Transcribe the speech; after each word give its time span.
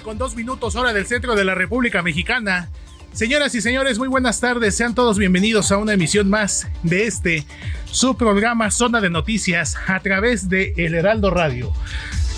Con 0.00 0.16
dos 0.16 0.34
minutos 0.34 0.74
hora 0.74 0.92
del 0.94 1.06
centro 1.06 1.34
de 1.34 1.44
la 1.44 1.54
República 1.54 2.02
Mexicana. 2.02 2.70
Señoras 3.12 3.54
y 3.54 3.60
señores, 3.60 3.98
muy 3.98 4.08
buenas 4.08 4.40
tardes. 4.40 4.74
Sean 4.74 4.94
todos 4.94 5.18
bienvenidos 5.18 5.70
a 5.70 5.76
una 5.76 5.92
emisión 5.92 6.30
más 6.30 6.66
de 6.82 7.06
este, 7.06 7.44
su 7.90 8.16
programa 8.16 8.70
Zona 8.70 9.02
de 9.02 9.10
Noticias 9.10 9.76
a 9.86 10.00
través 10.00 10.48
de 10.48 10.72
El 10.78 10.94
Heraldo 10.94 11.30
Radio. 11.30 11.72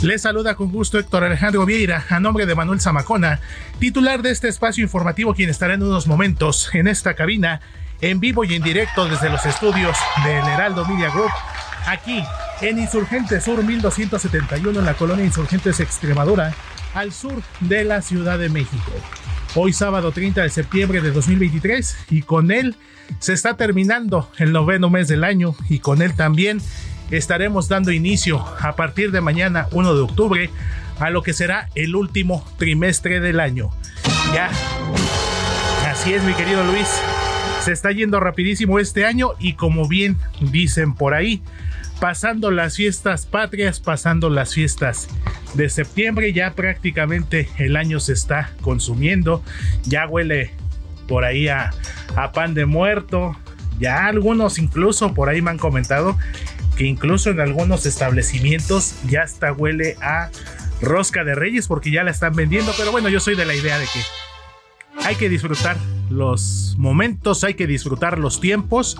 Les 0.02 0.22
saluda 0.22 0.56
con 0.56 0.72
gusto 0.72 0.98
Héctor 0.98 1.22
Alejandro 1.22 1.64
Vieira 1.64 2.04
a 2.08 2.18
nombre 2.18 2.44
de 2.44 2.56
Manuel 2.56 2.80
Zamacona, 2.80 3.40
titular 3.78 4.22
de 4.22 4.32
este 4.32 4.48
espacio 4.48 4.82
informativo, 4.82 5.32
quien 5.32 5.48
estará 5.48 5.74
en 5.74 5.82
unos 5.84 6.08
momentos 6.08 6.70
en 6.74 6.88
esta 6.88 7.14
cabina, 7.14 7.60
en 8.00 8.18
vivo 8.18 8.44
y 8.44 8.54
en 8.54 8.62
directo 8.62 9.06
desde 9.06 9.30
los 9.30 9.46
estudios 9.46 9.96
del 10.24 10.44
Heraldo 10.44 10.84
Media 10.86 11.10
Group, 11.10 11.30
aquí 11.86 12.24
en 12.60 12.78
Insurgente 12.80 13.40
Sur 13.40 13.62
1271 13.62 14.78
en 14.78 14.84
la 14.84 14.94
colonia 14.94 15.24
Insurgentes 15.24 15.78
Extremadura, 15.78 16.52
al 16.94 17.12
sur 17.12 17.42
de 17.60 17.84
la 17.84 18.00
Ciudad 18.00 18.38
de 18.38 18.48
México. 18.48 18.92
Hoy 19.56 19.72
sábado 19.72 20.12
30 20.12 20.42
de 20.42 20.48
septiembre 20.48 21.00
de 21.00 21.10
2023 21.10 21.96
y 22.10 22.22
con 22.22 22.50
él 22.50 22.76
se 23.18 23.32
está 23.32 23.56
terminando 23.56 24.30
el 24.38 24.52
noveno 24.52 24.90
mes 24.90 25.08
del 25.08 25.24
año 25.24 25.54
y 25.68 25.80
con 25.80 26.02
él 26.02 26.14
también 26.14 26.60
estaremos 27.10 27.68
dando 27.68 27.92
inicio 27.92 28.44
a 28.60 28.74
partir 28.76 29.10
de 29.10 29.20
mañana 29.20 29.68
1 29.72 29.94
de 29.94 30.00
octubre 30.00 30.50
a 30.98 31.10
lo 31.10 31.22
que 31.22 31.32
será 31.32 31.68
el 31.74 31.94
último 31.96 32.44
trimestre 32.58 33.20
del 33.20 33.40
año. 33.40 33.70
Ya, 34.32 34.50
así 35.90 36.14
es 36.14 36.22
mi 36.22 36.32
querido 36.34 36.64
Luis, 36.64 36.88
se 37.60 37.72
está 37.72 37.92
yendo 37.92 38.20
rapidísimo 38.20 38.78
este 38.78 39.04
año 39.04 39.30
y 39.38 39.54
como 39.54 39.88
bien 39.88 40.16
dicen 40.40 40.94
por 40.94 41.14
ahí, 41.14 41.42
pasando 42.04 42.50
las 42.50 42.76
fiestas 42.76 43.24
patrias, 43.24 43.80
pasando 43.80 44.28
las 44.28 44.52
fiestas 44.52 45.08
de 45.54 45.70
septiembre, 45.70 46.34
ya 46.34 46.52
prácticamente 46.52 47.48
el 47.56 47.76
año 47.76 47.98
se 47.98 48.12
está 48.12 48.52
consumiendo, 48.60 49.42
ya 49.84 50.06
huele 50.06 50.50
por 51.08 51.24
ahí 51.24 51.48
a, 51.48 51.70
pan 52.34 52.52
de 52.52 52.66
muerto, 52.66 53.34
ya 53.80 54.04
algunos 54.04 54.58
incluso 54.58 55.14
por 55.14 55.30
ahí 55.30 55.40
me 55.40 55.52
han 55.52 55.56
comentado 55.56 56.18
que 56.76 56.84
incluso 56.84 57.30
en 57.30 57.40
algunos 57.40 57.86
establecimientos 57.86 58.96
ya 59.08 59.22
hasta 59.22 59.54
huele 59.54 59.96
a 60.02 60.28
rosca 60.82 61.24
de 61.24 61.34
reyes 61.34 61.68
porque 61.68 61.90
ya 61.90 62.04
la 62.04 62.10
están 62.10 62.34
vendiendo, 62.34 62.74
pero 62.76 62.92
bueno, 62.92 63.08
yo 63.08 63.18
soy 63.18 63.34
de 63.34 63.46
la 63.46 63.54
idea 63.54 63.78
de 63.78 63.86
que 63.86 64.00
hay 65.06 65.14
que 65.14 65.30
disfrutar 65.30 65.78
los 66.10 66.76
momentos, 66.76 67.44
hay 67.44 67.54
que 67.54 67.66
disfrutar 67.66 68.18
los 68.18 68.42
tiempos 68.42 68.98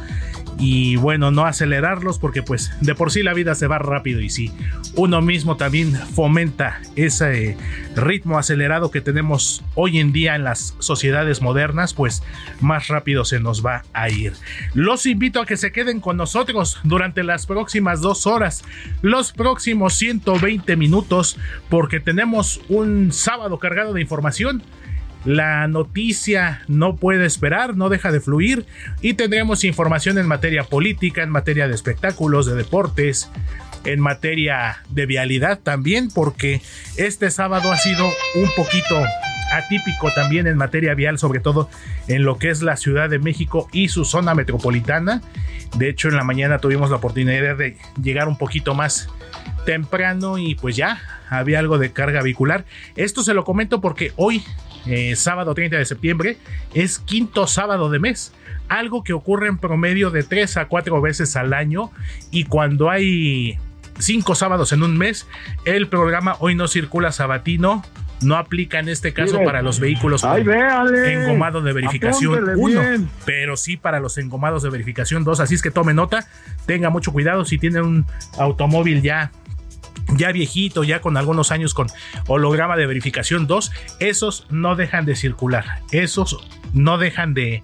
y 0.59 0.97
bueno, 0.97 1.31
no 1.31 1.45
acelerarlos 1.45 2.19
porque 2.19 2.43
pues 2.43 2.73
de 2.81 2.95
por 2.95 3.11
sí 3.11 3.23
la 3.23 3.35
vida 3.35 3.55
se 3.55 3.67
va 3.67 3.79
rápido 3.79 4.21
y 4.21 4.31
si 4.31 4.53
uno 4.95 5.21
mismo 5.21 5.57
también 5.57 5.93
fomenta 5.95 6.81
ese 6.97 7.57
ritmo 7.97 8.39
acelerado 8.39 8.91
que 8.91 9.01
tenemos 9.01 9.63
hoy 9.75 9.99
en 9.99 10.13
día 10.13 10.35
en 10.37 10.45
las 10.45 10.75
sociedades 10.79 11.43
modernas, 11.43 11.95
pues 11.95 12.23
más 12.61 12.89
rápido 12.89 13.25
se 13.25 13.41
nos 13.41 13.65
va 13.65 13.83
a 13.93 14.09
ir. 14.09 14.35
Los 14.75 15.07
invito 15.07 15.41
a 15.41 15.47
que 15.47 15.57
se 15.57 15.73
queden 15.73 16.01
con 16.01 16.17
nosotros 16.17 16.79
durante 16.85 17.23
las 17.23 17.47
próximas 17.47 18.01
dos 18.01 18.27
horas, 18.27 18.65
los 19.03 19.33
próximos 19.33 19.95
120 19.95 20.77
minutos, 20.77 21.39
porque 21.69 22.01
tenemos 22.01 22.61
un 22.69 23.13
sábado 23.13 23.59
cargado 23.59 23.93
de 23.93 24.01
información 24.01 24.63
la 25.25 25.67
noticia 25.69 26.63
no 26.69 26.97
puede 26.97 27.27
esperar, 27.27 27.77
no 27.77 27.89
deja 27.89 28.13
de 28.13 28.21
fluir 28.21 28.67
y 29.01 29.15
tendremos 29.15 29.65
información 29.65 30.19
en 30.19 30.27
materia 30.27 30.65
política, 30.65 31.23
en 31.23 31.31
materia 31.31 31.69
de 31.69 31.75
espectáculos, 31.75 32.47
de 32.47 32.55
deportes, 32.55 33.31
en 33.85 34.01
materia 34.01 34.83
de 34.89 35.07
vialidad 35.07 35.59
también, 35.59 36.09
porque 36.11 36.61
este 36.97 37.31
sábado 37.31 37.73
ha 37.73 37.79
sido 37.79 38.07
un 38.35 38.51
poquito 38.57 39.03
atípico 39.53 40.11
también 40.15 40.47
en 40.47 40.57
materia 40.57 40.95
vial, 40.95 41.19
sobre 41.19 41.41
todo 41.41 41.69
en 42.09 42.25
lo 42.25 42.39
que 42.39 42.51
es 42.51 42.63
la 42.63 42.77
Ciudad 42.77 43.09
de 43.09 43.19
México 43.19 43.69
y 43.73 43.89
su 43.89 44.05
zona 44.05 44.35
metropolitana. 44.35 45.23
De 45.77 45.89
hecho, 45.89 46.09
en 46.09 46.17
la 46.17 46.25
mañana 46.25 46.59
tuvimos 46.59 46.91
la 46.91 46.97
oportunidad 46.97 47.57
de 47.57 47.77
llegar 48.03 48.29
un 48.29 48.39
poquito 48.39 48.75
más 48.75 49.09
temprano 49.65 50.39
y 50.39 50.55
pues 50.55 50.77
ya 50.77 51.01
había 51.29 51.59
algo 51.59 51.79
de 51.79 51.93
carga 51.93 52.23
vehicular. 52.23 52.65
Esto 52.97 53.23
se 53.23 53.35
lo 53.35 53.45
comento 53.45 53.81
porque 53.81 54.13
hoy, 54.17 54.43
eh, 54.87 55.17
sábado 55.17 55.55
30 55.55 55.77
de 55.77 55.85
septiembre, 55.85 56.39
es 56.73 56.99
quinto 56.99 57.47
sábado 57.47 57.91
de 57.91 57.99
mes. 57.99 58.33
algo 58.69 59.05
que 59.05 59.13
ocurre 59.13 59.49
en 59.49 59.59
promedio 59.59 60.11
de 60.11 60.23
tres 60.23 60.57
a 60.57 60.69
cuatro 60.69 61.01
veces 61.01 61.37
al 61.37 61.53
año 61.53 61.91
y 62.31 62.45
cuando 62.45 62.89
hay 62.89 63.59
cinco 63.99 64.35
sábados 64.35 64.73
en 64.73 64.83
un 64.83 64.97
mes, 64.97 65.27
el 65.65 65.89
programa 65.89 66.37
Hoy 66.41 66.55
no 66.55 66.67
circula 66.67 67.13
sabatino 67.13 67.83
no 68.25 68.37
aplica 68.37 68.79
en 68.79 68.89
este 68.89 69.13
caso 69.13 69.39
para 69.45 69.63
los 69.63 69.81
vehículos 69.81 70.23
con 70.23 70.49
engomado 70.95 71.61
de 71.61 71.73
verificación 71.73 72.53
1, 72.57 73.09
pero 73.25 73.57
sí 73.57 73.77
para 73.77 74.01
los 74.01 74.19
engomados 74.19 74.63
de 74.63 74.71
verificación 74.71 75.25
2. 75.25 75.41
Así 75.41 75.55
es 75.55 75.63
que 75.63 75.71
tome 75.71 75.95
nota, 75.95 76.27
tenga 76.67 76.91
mucho 76.91 77.13
cuidado 77.13 77.45
si 77.45 77.59
tiene 77.59 77.83
un 77.83 78.07
automóvil 78.39 79.03
ya 79.03 79.31
ya 80.17 80.33
viejito, 80.33 80.85
ya 80.85 81.01
con 81.01 81.17
algunos 81.17 81.51
años 81.51 81.75
con 81.75 81.89
holograma 82.27 82.77
de 82.77 82.87
verificación 82.87 83.47
2, 83.47 83.73
esos 84.01 84.47
no 84.51 84.77
dejan 84.77 85.05
de 85.05 85.17
circular, 85.17 85.65
esos 85.91 86.39
no 86.73 86.99
dejan 86.99 87.35
de 87.35 87.63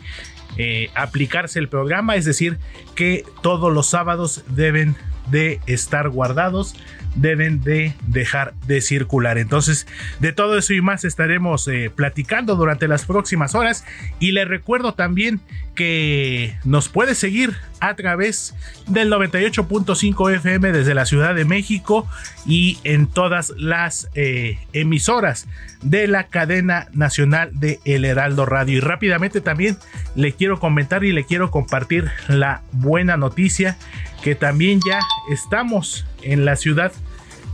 eh, 0.57 0.91
aplicarse 0.95 1.59
el 1.59 1.69
programa, 1.69 2.17
es 2.17 2.25
decir, 2.25 2.59
que 2.95 3.25
todos 3.43 3.73
los 3.73 3.87
sábados 3.87 4.45
deben 4.49 4.97
de 5.31 5.61
estar 5.67 6.09
guardados 6.09 6.75
deben 7.15 7.63
de 7.63 7.95
dejar 8.07 8.55
de 8.67 8.81
circular. 8.81 9.39
Entonces, 9.39 9.87
de 10.21 10.33
todo 10.33 10.57
eso 10.59 10.73
y 10.73 10.81
más 10.81 11.05
estaremos 11.05 11.67
eh, 11.69 11.91
platicando 11.95 12.57
durante 12.57 12.89
las 12.89 13.05
próximas 13.05 13.55
horas. 13.55 13.85
Y 14.19 14.33
le 14.33 14.45
recuerdo 14.45 14.95
también 14.95 15.41
que 15.75 16.57
nos 16.65 16.89
puede 16.89 17.15
seguir 17.15 17.57
a 17.81 17.95
través 17.95 18.55
del 18.87 19.11
98.5 19.11 20.35
FM 20.37 20.73
desde 20.73 20.95
la 20.95 21.07
Ciudad 21.07 21.35
de 21.35 21.45
México 21.45 22.07
y 22.47 22.79
en 22.85 23.07
todas 23.07 23.55
las 23.57 24.09
eh, 24.15 24.59
emisoras 24.73 25.47
de 25.83 26.07
la 26.07 26.25
cadena 26.25 26.89
nacional 26.93 27.51
de 27.55 27.81
El 27.85 28.05
Heraldo 28.05 28.45
Radio. 28.45 28.77
Y 28.77 28.81
rápidamente 28.81 29.41
también 29.41 29.79
le 30.15 30.33
quiero 30.33 30.61
comentar 30.61 31.05
y 31.05 31.13
le 31.13 31.25
quiero 31.25 31.51
compartir 31.51 32.11
la 32.29 32.63
buena 32.73 33.17
noticia 33.17 33.79
que 34.23 34.35
también 34.35 34.81
ya 34.87 35.01
estamos 35.31 36.07
en 36.23 36.45
la 36.45 36.57
ciudad, 36.57 36.93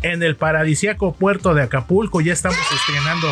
en 0.03 0.23
el 0.23 0.37
paradisiaco 0.37 1.15
puerto 1.15 1.55
de 1.55 1.63
Acapulco, 1.63 2.21
ya 2.21 2.33
estamos 2.33 2.59
estrenando, 2.73 3.29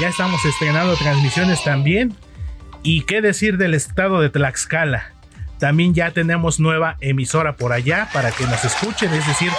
ya 0.00 0.08
estamos 0.08 0.44
estrenando 0.44 0.96
transmisiones 0.96 1.62
también. 1.64 2.14
Y 2.82 3.02
qué 3.02 3.20
decir 3.20 3.58
del 3.58 3.74
estado 3.74 4.20
de 4.20 4.28
Tlaxcala. 4.28 5.12
También 5.58 5.94
ya 5.94 6.10
tenemos 6.10 6.58
nueva 6.58 6.96
emisora 7.00 7.56
por 7.56 7.72
allá 7.72 8.08
para 8.12 8.32
que 8.32 8.44
nos 8.46 8.64
escuchen, 8.64 9.12
es 9.12 9.24
decir, 9.24 9.52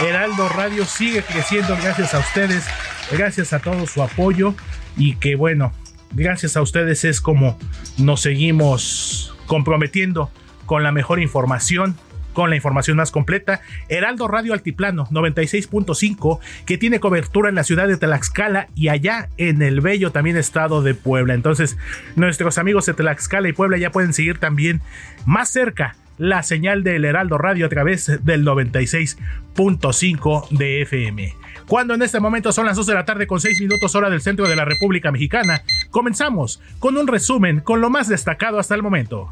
Heraldo 0.00 0.48
Radio 0.48 0.84
sigue 0.84 1.22
creciendo 1.22 1.76
gracias 1.82 2.14
a 2.14 2.20
ustedes, 2.20 2.64
gracias 3.10 3.52
a 3.52 3.58
todo 3.58 3.84
su 3.88 4.00
apoyo 4.00 4.54
y 4.96 5.16
que 5.16 5.34
bueno, 5.34 5.72
gracias 6.12 6.56
a 6.56 6.62
ustedes 6.62 7.04
es 7.04 7.20
como 7.20 7.58
nos 7.96 8.20
seguimos 8.20 9.34
comprometiendo 9.46 10.30
con 10.68 10.84
la 10.84 10.92
mejor 10.92 11.18
información, 11.18 11.96
con 12.34 12.50
la 12.50 12.56
información 12.56 12.98
más 12.98 13.10
completa. 13.10 13.62
Heraldo 13.88 14.28
Radio 14.28 14.52
Altiplano 14.52 15.06
96.5, 15.06 16.40
que 16.66 16.76
tiene 16.76 17.00
cobertura 17.00 17.48
en 17.48 17.54
la 17.54 17.64
ciudad 17.64 17.88
de 17.88 17.96
Tlaxcala 17.96 18.68
y 18.76 18.88
allá 18.88 19.30
en 19.38 19.62
el 19.62 19.80
bello 19.80 20.12
también 20.12 20.36
estado 20.36 20.82
de 20.82 20.94
Puebla. 20.94 21.32
Entonces, 21.32 21.78
nuestros 22.16 22.58
amigos 22.58 22.84
de 22.84 22.92
Tlaxcala 22.94 23.48
y 23.48 23.54
Puebla 23.54 23.78
ya 23.78 23.90
pueden 23.90 24.12
seguir 24.12 24.38
también 24.38 24.82
más 25.24 25.48
cerca 25.48 25.96
la 26.18 26.42
señal 26.42 26.84
del 26.84 27.06
Heraldo 27.06 27.38
Radio 27.38 27.64
a 27.64 27.70
través 27.70 28.22
del 28.24 28.44
96.5 28.44 30.48
de 30.50 30.82
FM. 30.82 31.34
Cuando 31.68 31.92
en 31.92 32.00
este 32.00 32.18
momento 32.18 32.50
son 32.50 32.64
las 32.64 32.76
2 32.76 32.86
de 32.86 32.94
la 32.94 33.04
tarde 33.04 33.26
con 33.26 33.40
6 33.40 33.60
minutos 33.60 33.94
hora 33.94 34.08
del 34.08 34.22
centro 34.22 34.48
de 34.48 34.56
la 34.56 34.64
República 34.64 35.12
Mexicana, 35.12 35.62
comenzamos 35.90 36.62
con 36.78 36.96
un 36.96 37.06
resumen 37.06 37.60
con 37.60 37.82
lo 37.82 37.90
más 37.90 38.08
destacado 38.08 38.58
hasta 38.58 38.74
el 38.74 38.82
momento. 38.82 39.30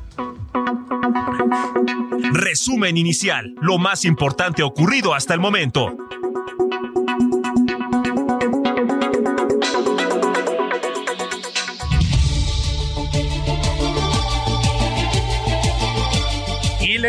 Resumen 2.33 2.99
inicial, 2.99 3.55
lo 3.63 3.79
más 3.79 4.05
importante 4.05 4.63
ocurrido 4.63 5.15
hasta 5.15 5.33
el 5.33 5.41
momento. 5.41 5.97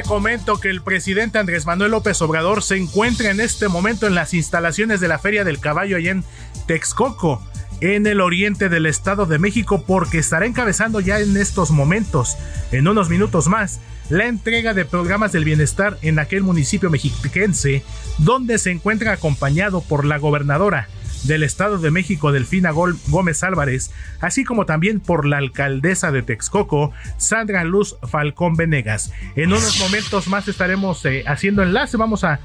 Comento 0.04 0.60
que 0.60 0.70
el 0.70 0.82
presidente 0.82 1.40
Andrés 1.40 1.66
Manuel 1.66 1.92
López 1.92 2.22
Obrador 2.22 2.64
se 2.64 2.78
encuentra 2.78 3.32
en 3.32 3.40
este 3.40 3.68
momento 3.68 4.08
en 4.08 4.16
las 4.16 4.34
instalaciones 4.34 5.00
de 5.00 5.08
la 5.08 5.20
Feria 5.20 5.44
del 5.44 5.60
Caballo 5.60 5.98
allá 5.98 6.12
en 6.12 6.24
Texcoco 6.66 7.42
en 7.82 8.08
el 8.08 8.22
oriente 8.22 8.70
del 8.70 8.86
Estado 8.86 9.26
de 9.26 9.40
México 9.40 9.84
porque 9.86 10.18
estará 10.18 10.46
encabezando 10.46 11.00
ya 11.00 11.20
en 11.20 11.38
estos 11.38 11.72
momentos, 11.72 12.38
en 12.72 12.88
unos 12.88 13.10
minutos 13.10 13.48
más, 13.48 13.80
la 14.10 14.28
entrega 14.28 14.74
de 14.74 14.86
programas 14.86 15.32
del 15.32 15.46
bienestar 15.46 15.98
en 16.02 16.20
aquel 16.20 16.44
municipio 16.44 16.90
mexiquense, 16.90 17.84
donde 18.18 18.58
se 18.58 18.72
encuentra 18.72 19.14
acompañado 19.14 19.82
por 19.82 20.06
la 20.06 20.18
gobernadora 20.18 20.88
del 21.24 21.44
Estado 21.44 21.78
de 21.78 21.92
México, 21.92 22.32
Delfina 22.32 22.72
Gómez 22.72 23.44
Álvarez, 23.44 23.92
así 24.22 24.44
como 24.44 24.66
también 24.66 25.00
por 25.00 25.26
la 25.26 25.38
alcaldesa 25.38 26.12
de 26.12 26.22
Texcoco, 26.22 26.92
Sandra 27.18 27.64
Luz 27.64 27.96
Falcón 28.10 28.56
Venegas. 28.56 29.12
En 29.36 29.50
unos 29.50 29.80
momentos 29.80 30.28
más 30.28 30.48
estaremos 30.48 31.04
eh, 31.06 31.24
haciendo 31.28 31.64
enlace, 31.64 31.98
vamos 31.98 32.24
a 32.24 32.40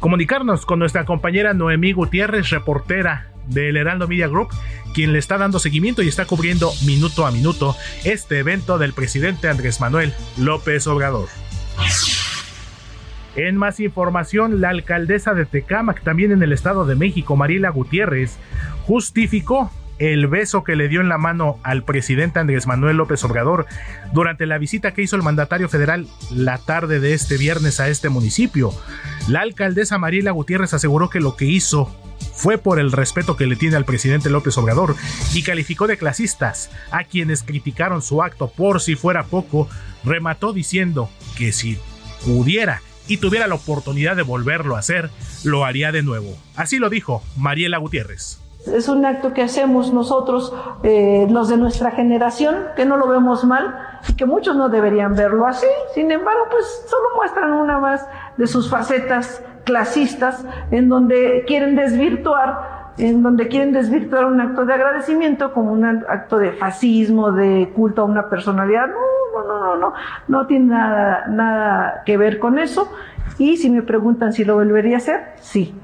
comunicarnos 0.00 0.66
con 0.66 0.78
nuestra 0.78 1.04
compañera 1.04 1.54
Noemí 1.54 1.92
Gutiérrez, 1.92 2.50
reportera 2.50 3.30
del 3.48 3.76
Heraldo 3.76 4.08
Media 4.08 4.28
Group, 4.28 4.48
quien 4.94 5.12
le 5.12 5.18
está 5.18 5.38
dando 5.38 5.58
seguimiento 5.58 6.02
y 6.02 6.08
está 6.08 6.24
cubriendo 6.24 6.72
minuto 6.84 7.26
a 7.26 7.30
minuto 7.30 7.76
este 8.04 8.38
evento 8.38 8.78
del 8.78 8.92
presidente 8.92 9.48
Andrés 9.48 9.80
Manuel 9.80 10.14
López 10.36 10.86
Obrador. 10.86 11.28
En 13.36 13.56
más 13.56 13.80
información, 13.80 14.60
la 14.60 14.68
alcaldesa 14.68 15.34
de 15.34 15.44
Tecámac, 15.44 16.02
también 16.02 16.30
en 16.30 16.42
el 16.42 16.52
Estado 16.52 16.86
de 16.86 16.94
México, 16.94 17.34
Mariela 17.34 17.70
Gutiérrez, 17.70 18.38
justificó 18.86 19.70
el 19.98 20.26
beso 20.26 20.64
que 20.64 20.76
le 20.76 20.88
dio 20.88 21.00
en 21.00 21.08
la 21.08 21.18
mano 21.18 21.58
al 21.62 21.84
presidente 21.84 22.38
Andrés 22.38 22.66
Manuel 22.66 22.96
López 22.96 23.22
Obrador 23.24 23.66
durante 24.12 24.46
la 24.46 24.58
visita 24.58 24.92
que 24.92 25.02
hizo 25.02 25.16
el 25.16 25.22
mandatario 25.22 25.68
federal 25.68 26.06
la 26.30 26.58
tarde 26.58 27.00
de 27.00 27.14
este 27.14 27.36
viernes 27.36 27.80
a 27.80 27.88
este 27.88 28.08
municipio. 28.08 28.72
La 29.28 29.40
alcaldesa 29.40 29.98
Mariela 29.98 30.32
Gutiérrez 30.32 30.74
aseguró 30.74 31.10
que 31.10 31.20
lo 31.20 31.36
que 31.36 31.44
hizo 31.44 31.94
fue 32.34 32.58
por 32.58 32.78
el 32.78 32.92
respeto 32.92 33.36
que 33.36 33.46
le 33.46 33.56
tiene 33.56 33.76
al 33.76 33.84
presidente 33.84 34.30
López 34.30 34.58
Obrador 34.58 34.96
y 35.32 35.42
calificó 35.42 35.86
de 35.86 35.96
clasistas 35.96 36.70
a 36.90 37.04
quienes 37.04 37.42
criticaron 37.42 38.02
su 38.02 38.22
acto 38.22 38.48
por 38.48 38.80
si 38.80 38.96
fuera 38.96 39.24
poco, 39.24 39.68
remató 40.04 40.52
diciendo 40.52 41.08
que 41.36 41.52
si 41.52 41.78
pudiera 42.24 42.80
y 43.08 43.18
tuviera 43.18 43.46
la 43.46 43.54
oportunidad 43.54 44.16
de 44.16 44.22
volverlo 44.22 44.76
a 44.76 44.80
hacer, 44.80 45.10
lo 45.44 45.64
haría 45.64 45.92
de 45.92 46.02
nuevo. 46.02 46.36
Así 46.56 46.78
lo 46.78 46.90
dijo 46.90 47.22
Mariela 47.36 47.78
Gutiérrez. 47.78 48.40
Es 48.66 48.88
un 48.88 49.04
acto 49.04 49.34
que 49.34 49.42
hacemos 49.42 49.92
nosotros, 49.92 50.54
eh, 50.82 51.26
los 51.28 51.48
de 51.48 51.58
nuestra 51.58 51.90
generación, 51.90 52.56
que 52.76 52.86
no 52.86 52.96
lo 52.96 53.06
vemos 53.08 53.44
mal 53.44 53.76
y 54.08 54.14
que 54.14 54.24
muchos 54.24 54.56
no 54.56 54.70
deberían 54.70 55.14
verlo 55.14 55.46
así. 55.46 55.66
Sin 55.94 56.10
embargo, 56.10 56.44
pues 56.50 56.64
solo 56.88 57.08
muestran 57.16 57.52
una 57.52 57.78
más 57.78 58.06
de 58.38 58.46
sus 58.46 58.70
facetas 58.70 59.42
clasistas 59.64 60.44
en 60.70 60.88
donde 60.88 61.44
quieren 61.46 61.76
desvirtuar, 61.76 62.83
en 62.98 63.22
donde 63.22 63.48
quieren 63.48 63.72
desvirtuar 63.72 64.26
un 64.26 64.40
acto 64.40 64.64
de 64.64 64.74
agradecimiento 64.74 65.52
como 65.52 65.72
un 65.72 65.84
acto 65.84 66.38
de 66.38 66.52
fascismo, 66.52 67.32
de 67.32 67.70
culto 67.74 68.02
a 68.02 68.04
una 68.04 68.28
personalidad. 68.28 68.86
No, 68.86 69.42
no, 69.42 69.46
no, 69.46 69.64
no, 69.64 69.76
no, 69.76 69.94
no 70.28 70.46
tiene 70.46 70.66
nada, 70.66 71.26
nada 71.28 72.02
que 72.06 72.16
ver 72.16 72.38
con 72.38 72.58
eso. 72.58 72.92
Y 73.38 73.56
si 73.56 73.70
me 73.70 73.82
preguntan 73.82 74.32
si 74.32 74.44
lo 74.44 74.54
volvería 74.54 74.96
a 74.96 74.98
hacer, 74.98 75.20
sí, 75.40 75.74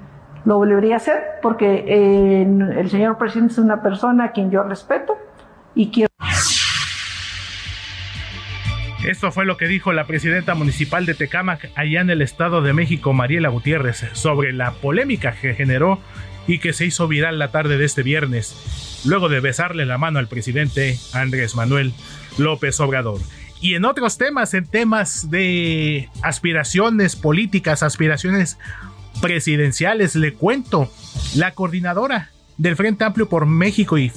lo 0.44 0.56
volvería 0.58 0.94
a 0.94 0.96
hacer 0.98 1.22
porque 1.42 1.84
eh, 1.86 2.42
el 2.42 2.90
señor 2.90 3.18
presidente 3.18 3.54
es 3.54 3.58
una 3.58 3.82
persona 3.82 4.26
a 4.26 4.32
quien 4.32 4.50
yo 4.50 4.62
respeto 4.62 5.18
y 5.74 5.90
quiero. 5.90 6.10
Esto 9.04 9.32
fue 9.32 9.46
lo 9.46 9.56
que 9.56 9.66
dijo 9.66 9.94
la 9.94 10.04
presidenta 10.04 10.54
municipal 10.54 11.06
de 11.06 11.14
Tecámac, 11.14 11.70
allá 11.74 12.02
en 12.02 12.10
el 12.10 12.20
Estado 12.20 12.60
de 12.60 12.74
México, 12.74 13.14
Mariela 13.14 13.48
Gutiérrez, 13.48 14.04
sobre 14.12 14.52
la 14.52 14.72
polémica 14.72 15.32
que 15.32 15.54
generó 15.54 15.98
y 16.50 16.58
que 16.58 16.72
se 16.72 16.84
hizo 16.84 17.06
viral 17.06 17.38
la 17.38 17.52
tarde 17.52 17.78
de 17.78 17.84
este 17.84 18.02
viernes, 18.02 18.56
luego 19.04 19.28
de 19.28 19.38
besarle 19.38 19.86
la 19.86 19.98
mano 19.98 20.18
al 20.18 20.26
presidente 20.26 20.98
Andrés 21.12 21.54
Manuel 21.54 21.92
López 22.38 22.80
Obrador. 22.80 23.20
Y 23.60 23.74
en 23.74 23.84
otros 23.84 24.18
temas, 24.18 24.52
en 24.54 24.66
temas 24.66 25.30
de 25.30 26.08
aspiraciones 26.22 27.14
políticas, 27.14 27.84
aspiraciones 27.84 28.58
presidenciales, 29.22 30.16
le 30.16 30.32
cuento, 30.32 30.90
la 31.36 31.52
coordinadora 31.52 32.30
del 32.56 32.74
Frente 32.74 33.04
Amplio 33.04 33.28
por 33.28 33.46
México 33.46 33.96
y 33.96 34.10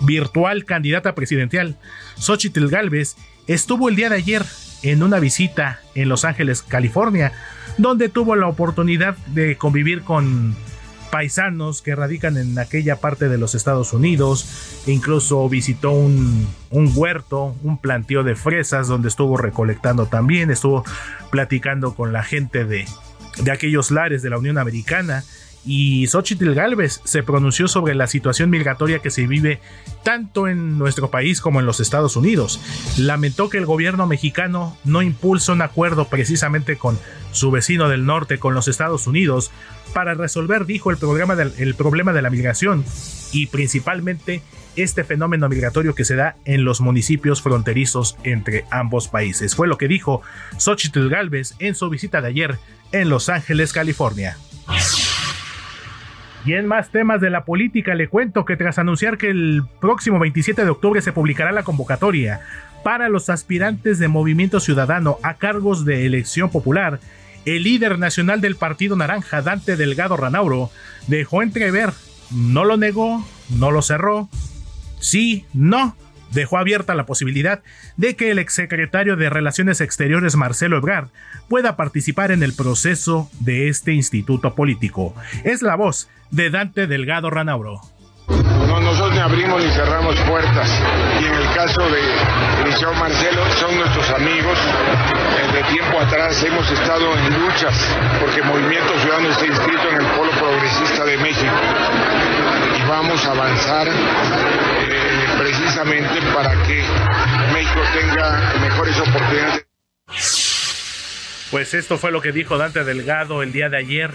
virtual 0.00 0.64
candidata 0.64 1.14
presidencial, 1.14 1.76
Xochitl 2.16 2.68
Galvez, 2.68 3.16
estuvo 3.46 3.90
el 3.90 3.96
día 3.96 4.08
de 4.08 4.16
ayer 4.16 4.42
en 4.82 5.02
una 5.02 5.18
visita 5.18 5.80
en 5.94 6.08
Los 6.08 6.24
Ángeles, 6.24 6.62
California, 6.62 7.32
donde 7.76 8.08
tuvo 8.08 8.36
la 8.36 8.48
oportunidad 8.48 9.18
de 9.26 9.56
convivir 9.58 10.00
con 10.00 10.56
paisanos 11.12 11.82
que 11.82 11.94
radican 11.94 12.38
en 12.38 12.58
aquella 12.58 12.96
parte 12.96 13.28
de 13.28 13.36
los 13.36 13.54
Estados 13.54 13.92
Unidos. 13.92 14.46
Incluso 14.86 15.46
visitó 15.46 15.90
un, 15.90 16.48
un 16.70 16.90
huerto, 16.94 17.54
un 17.62 17.76
planteo 17.76 18.24
de 18.24 18.34
fresas 18.34 18.88
donde 18.88 19.08
estuvo 19.08 19.36
recolectando 19.36 20.06
también, 20.06 20.50
estuvo 20.50 20.84
platicando 21.30 21.94
con 21.94 22.14
la 22.14 22.22
gente 22.22 22.64
de, 22.64 22.86
de 23.44 23.50
aquellos 23.50 23.90
lares 23.90 24.22
de 24.22 24.30
la 24.30 24.38
Unión 24.38 24.56
Americana 24.56 25.22
y 25.64 26.06
Xochitl 26.08 26.54
Galvez 26.54 27.00
se 27.04 27.22
pronunció 27.22 27.68
sobre 27.68 27.94
la 27.94 28.06
situación 28.06 28.50
migratoria 28.50 28.98
que 28.98 29.10
se 29.10 29.26
vive 29.26 29.60
tanto 30.02 30.48
en 30.48 30.78
nuestro 30.78 31.10
país 31.10 31.40
como 31.40 31.60
en 31.60 31.66
los 31.66 31.78
Estados 31.78 32.16
Unidos. 32.16 32.60
Lamentó 32.98 33.48
que 33.48 33.58
el 33.58 33.66
gobierno 33.66 34.06
mexicano 34.06 34.76
no 34.84 35.02
impulsa 35.02 35.52
un 35.52 35.62
acuerdo 35.62 36.06
precisamente 36.06 36.76
con 36.76 36.98
su 37.30 37.50
vecino 37.50 37.88
del 37.88 38.06
norte, 38.06 38.38
con 38.38 38.54
los 38.54 38.66
Estados 38.66 39.06
Unidos, 39.06 39.52
para 39.92 40.14
resolver, 40.14 40.66
dijo, 40.66 40.90
el, 40.90 40.96
problema 40.96 41.34
el 41.34 41.74
problema 41.74 42.12
de 42.12 42.22
la 42.22 42.30
migración 42.30 42.84
y 43.32 43.46
principalmente 43.46 44.42
este 44.76 45.04
fenómeno 45.04 45.48
migratorio 45.48 45.94
que 45.94 46.04
se 46.04 46.16
da 46.16 46.36
en 46.44 46.64
los 46.64 46.80
municipios 46.80 47.42
fronterizos 47.42 48.16
entre 48.24 48.64
ambos 48.70 49.08
países. 49.08 49.54
Fue 49.54 49.68
lo 49.68 49.78
que 49.78 49.88
dijo 49.88 50.22
Xochitl 50.56 51.08
Galvez 51.08 51.54
en 51.58 51.74
su 51.74 51.88
visita 51.90 52.20
de 52.20 52.28
ayer 52.28 52.58
en 52.92 53.08
Los 53.08 53.28
Ángeles, 53.28 53.72
California. 53.72 54.36
Y 56.44 56.54
en 56.54 56.66
más 56.66 56.90
temas 56.90 57.20
de 57.20 57.30
la 57.30 57.44
política, 57.44 57.94
le 57.94 58.08
cuento 58.08 58.44
que 58.44 58.56
tras 58.56 58.78
anunciar 58.78 59.16
que 59.16 59.30
el 59.30 59.62
próximo 59.80 60.18
27 60.18 60.64
de 60.64 60.70
octubre 60.70 61.00
se 61.00 61.12
publicará 61.12 61.52
la 61.52 61.62
convocatoria 61.62 62.40
para 62.82 63.08
los 63.08 63.30
aspirantes 63.30 64.00
de 64.00 64.08
Movimiento 64.08 64.58
Ciudadano 64.58 65.18
a 65.22 65.34
cargos 65.34 65.84
de 65.84 66.04
elección 66.04 66.50
popular, 66.50 66.98
el 67.44 67.64
líder 67.64 67.98
nacional 67.98 68.40
del 68.40 68.56
Partido 68.56 68.96
Naranja, 68.96 69.42
Dante 69.42 69.76
Delgado 69.76 70.16
Ranauro, 70.16 70.70
dejó 71.06 71.42
entrever, 71.42 71.90
no 72.30 72.64
lo 72.64 72.76
negó, 72.76 73.26
no 73.50 73.70
lo 73.70 73.82
cerró, 73.82 74.28
sí, 75.00 75.46
no, 75.52 75.96
dejó 76.32 76.58
abierta 76.58 76.94
la 76.94 77.06
posibilidad 77.06 77.62
de 77.96 78.16
que 78.16 78.30
el 78.30 78.38
exsecretario 78.38 79.16
de 79.16 79.30
Relaciones 79.30 79.80
Exteriores 79.80 80.36
Marcelo 80.36 80.78
Ebrard 80.78 81.08
pueda 81.48 81.76
participar 81.76 82.30
en 82.30 82.42
el 82.42 82.54
proceso 82.54 83.30
de 83.40 83.68
este 83.68 83.92
instituto 83.92 84.54
político. 84.54 85.14
Es 85.44 85.62
la 85.62 85.76
voz 85.76 86.08
de 86.30 86.50
Dante 86.50 86.86
Delgado 86.86 87.30
Ranauro. 87.30 87.80
No, 88.28 88.80
nosotros 88.80 89.14
ni 89.14 89.20
abrimos 89.20 89.62
ni 89.62 89.70
cerramos 89.70 90.16
puertas. 90.20 90.70
Y 91.20 91.24
en 91.24 91.34
el 91.34 91.54
caso 91.54 91.80
de 91.88 92.00
Eliseo 92.62 92.92
Marcelo, 92.94 93.44
son 93.58 93.76
nuestros 93.76 94.10
amigos. 94.10 94.58
Desde 95.36 95.62
tiempo 95.72 96.00
atrás 96.00 96.42
hemos 96.44 96.70
estado 96.70 97.16
en 97.18 97.40
luchas 97.40 97.74
porque 98.20 98.42
Movimiento 98.42 98.98
Ciudadano 99.00 99.30
está 99.30 99.46
inscrito 99.46 99.88
en 99.90 99.96
el 100.00 100.06
Polo 100.16 100.30
Progresista 100.32 101.04
de 101.04 101.16
México. 101.18 101.54
Y 102.78 102.88
vamos 102.88 103.24
a 103.26 103.30
avanzar 103.32 103.88
eh, 103.88 105.26
precisamente 105.38 106.20
para 106.34 106.50
que 106.62 106.84
México 107.52 107.80
tenga 107.92 108.54
mejores 108.60 108.98
oportunidades. 108.98 109.66
Pues 111.50 111.74
esto 111.74 111.98
fue 111.98 112.10
lo 112.12 112.22
que 112.22 112.32
dijo 112.32 112.56
Dante 112.56 112.82
Delgado 112.82 113.42
el 113.42 113.52
día 113.52 113.68
de 113.68 113.76
ayer 113.76 114.10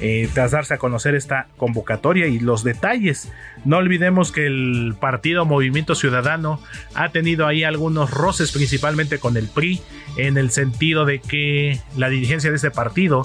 eh, 0.00 0.28
tras 0.32 0.52
darse 0.52 0.74
a 0.74 0.78
conocer 0.78 1.14
esta 1.14 1.48
convocatoria 1.56 2.26
y 2.26 2.40
los 2.40 2.64
detalles. 2.64 3.30
No 3.64 3.76
olvidemos 3.76 4.32
que 4.32 4.46
el 4.46 4.94
partido 4.98 5.44
Movimiento 5.44 5.94
Ciudadano 5.94 6.60
ha 6.94 7.10
tenido 7.10 7.46
ahí 7.46 7.64
algunos 7.64 8.10
roces, 8.10 8.52
principalmente 8.52 9.18
con 9.18 9.36
el 9.36 9.48
PRI, 9.48 9.80
en 10.16 10.38
el 10.38 10.50
sentido 10.50 11.04
de 11.04 11.20
que 11.20 11.80
la 11.96 12.08
dirigencia 12.08 12.50
de 12.50 12.56
este 12.56 12.70
partido 12.70 13.22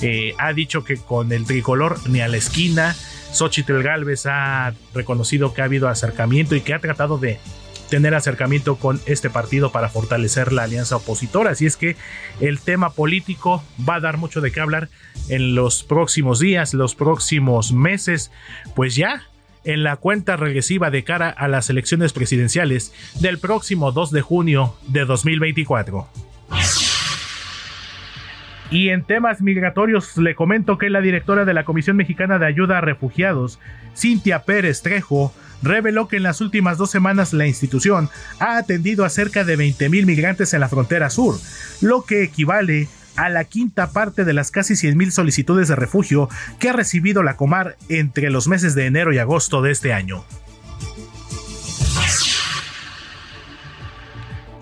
eh, 0.00 0.34
ha 0.38 0.52
dicho 0.52 0.84
que 0.84 0.96
con 0.96 1.32
el 1.32 1.44
tricolor 1.44 1.98
ni 2.08 2.20
a 2.20 2.28
la 2.28 2.36
esquina. 2.36 2.94
Xochitl 3.32 3.82
Galvez 3.82 4.26
ha 4.26 4.74
reconocido 4.94 5.54
que 5.54 5.62
ha 5.62 5.64
habido 5.64 5.88
acercamiento 5.88 6.54
y 6.54 6.60
que 6.60 6.74
ha 6.74 6.78
tratado 6.78 7.18
de 7.18 7.38
tener 7.92 8.14
acercamiento 8.14 8.76
con 8.76 9.02
este 9.04 9.28
partido 9.28 9.70
para 9.70 9.90
fortalecer 9.90 10.50
la 10.54 10.62
alianza 10.62 10.96
opositora. 10.96 11.50
Así 11.50 11.66
es 11.66 11.76
que 11.76 11.94
el 12.40 12.58
tema 12.58 12.88
político 12.94 13.62
va 13.86 13.96
a 13.96 14.00
dar 14.00 14.16
mucho 14.16 14.40
de 14.40 14.50
qué 14.50 14.60
hablar 14.60 14.88
en 15.28 15.54
los 15.54 15.82
próximos 15.82 16.38
días, 16.38 16.72
los 16.72 16.94
próximos 16.94 17.74
meses, 17.74 18.30
pues 18.74 18.96
ya 18.96 19.24
en 19.64 19.82
la 19.82 19.96
cuenta 19.96 20.38
regresiva 20.38 20.90
de 20.90 21.04
cara 21.04 21.28
a 21.28 21.48
las 21.48 21.68
elecciones 21.68 22.14
presidenciales 22.14 22.94
del 23.20 23.38
próximo 23.38 23.92
2 23.92 24.10
de 24.10 24.22
junio 24.22 24.74
de 24.88 25.04
2024. 25.04 26.08
Y 28.70 28.88
en 28.88 29.04
temas 29.04 29.42
migratorios 29.42 30.16
le 30.16 30.34
comento 30.34 30.78
que 30.78 30.88
la 30.88 31.02
directora 31.02 31.44
de 31.44 31.52
la 31.52 31.66
Comisión 31.66 31.98
Mexicana 31.98 32.38
de 32.38 32.46
Ayuda 32.46 32.78
a 32.78 32.80
Refugiados, 32.80 33.58
Cintia 33.94 34.44
Pérez 34.44 34.80
Trejo, 34.80 35.34
reveló 35.62 36.08
que 36.08 36.16
en 36.16 36.22
las 36.22 36.40
últimas 36.40 36.78
dos 36.78 36.90
semanas 36.90 37.32
la 37.32 37.46
institución 37.46 38.10
ha 38.38 38.56
atendido 38.56 39.04
a 39.04 39.10
cerca 39.10 39.44
de 39.44 39.58
20.000 39.58 40.06
migrantes 40.06 40.54
en 40.54 40.60
la 40.60 40.68
frontera 40.68 41.10
sur, 41.10 41.38
lo 41.80 42.04
que 42.04 42.22
equivale 42.22 42.88
a 43.16 43.28
la 43.28 43.44
quinta 43.44 43.90
parte 43.90 44.24
de 44.24 44.32
las 44.32 44.50
casi 44.50 44.74
100.000 44.74 45.10
solicitudes 45.10 45.68
de 45.68 45.76
refugio 45.76 46.28
que 46.58 46.70
ha 46.70 46.72
recibido 46.72 47.22
la 47.22 47.36
Comar 47.36 47.76
entre 47.88 48.30
los 48.30 48.48
meses 48.48 48.74
de 48.74 48.86
enero 48.86 49.12
y 49.12 49.18
agosto 49.18 49.62
de 49.62 49.70
este 49.70 49.92
año. 49.92 50.24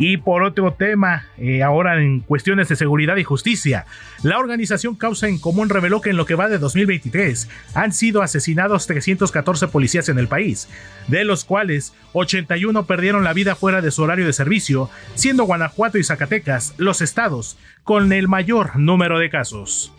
Y 0.01 0.17
por 0.17 0.43
otro 0.45 0.73
tema, 0.73 1.27
eh, 1.37 1.63
ahora 1.63 2.03
en 2.03 2.21
cuestiones 2.21 2.71
de 2.71 2.77
seguridad 2.77 3.19
y 3.19 3.25
justicia, 3.25 3.85
la 4.23 4.39
organización 4.39 4.95
Causa 4.95 5.29
en 5.29 5.39
Común 5.39 5.69
reveló 5.69 6.01
que 6.01 6.09
en 6.09 6.17
lo 6.17 6.25
que 6.25 6.35
va 6.35 6.49
de 6.49 6.57
2023 6.57 7.51
han 7.75 7.93
sido 7.93 8.23
asesinados 8.23 8.87
314 8.87 9.69
policías 9.69 10.09
en 10.09 10.19
el 10.19 10.27
país, 10.27 10.71
de 11.09 11.25
los 11.25 11.45
cuales 11.45 11.93
81 12.15 12.87
perdieron 12.87 13.25
la 13.25 13.35
vida 13.35 13.55
fuera 13.55 13.83
de 13.83 13.91
su 13.91 14.03
horario 14.03 14.25
de 14.25 14.33
servicio, 14.33 14.89
siendo 15.17 15.45
Guanajuato 15.45 15.99
y 15.99 16.05
Zacatecas 16.05 16.73
los 16.79 17.03
estados 17.03 17.59
con 17.85 18.11
el 18.15 18.27
mayor 18.27 18.77
número 18.77 19.19
de 19.19 19.29
casos. 19.29 19.93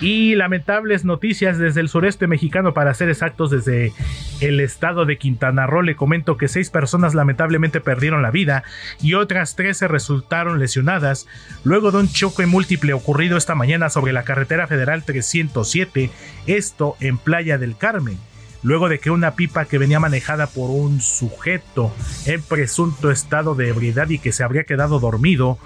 Y 0.00 0.34
lamentables 0.34 1.04
noticias 1.04 1.58
desde 1.58 1.80
el 1.80 1.90
sureste 1.90 2.26
mexicano, 2.26 2.72
para 2.72 2.94
ser 2.94 3.10
exactos, 3.10 3.50
desde 3.50 3.92
el 4.40 4.60
estado 4.60 5.04
de 5.04 5.18
Quintana 5.18 5.66
Roo. 5.66 5.82
Le 5.82 5.96
comento 5.96 6.36
que 6.36 6.48
seis 6.48 6.70
personas 6.70 7.14
lamentablemente 7.14 7.80
perdieron 7.80 8.22
la 8.22 8.30
vida 8.30 8.64
y 9.02 9.14
otras 9.14 9.56
13 9.56 9.88
resultaron 9.88 10.58
lesionadas 10.58 11.26
luego 11.64 11.90
de 11.90 11.98
un 11.98 12.08
choque 12.08 12.46
múltiple 12.46 12.94
ocurrido 12.94 13.36
esta 13.36 13.54
mañana 13.54 13.90
sobre 13.90 14.12
la 14.12 14.24
carretera 14.24 14.66
federal 14.66 15.04
307, 15.04 16.10
esto 16.46 16.96
en 17.00 17.18
Playa 17.18 17.58
del 17.58 17.76
Carmen 17.76 18.18
luego 18.62 18.88
de 18.88 18.98
que 18.98 19.10
una 19.10 19.32
pipa 19.36 19.64
que 19.64 19.78
venía 19.78 20.00
manejada 20.00 20.46
por 20.46 20.70
un 20.70 21.00
sujeto 21.00 21.92
en 22.26 22.42
presunto 22.42 23.10
estado 23.10 23.54
de 23.54 23.68
ebriedad 23.68 24.08
y 24.10 24.18
que 24.18 24.32
se 24.32 24.42
habría 24.44 24.64
quedado 24.64 25.00
dormido, 25.00 25.58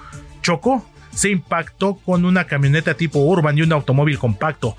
chocó 0.42 0.84
se 1.14 1.30
impactó 1.30 1.94
con 1.94 2.24
una 2.24 2.44
camioneta 2.44 2.94
tipo 2.94 3.20
urban 3.20 3.56
y 3.58 3.62
un 3.62 3.72
automóvil 3.72 4.18
compacto. 4.18 4.76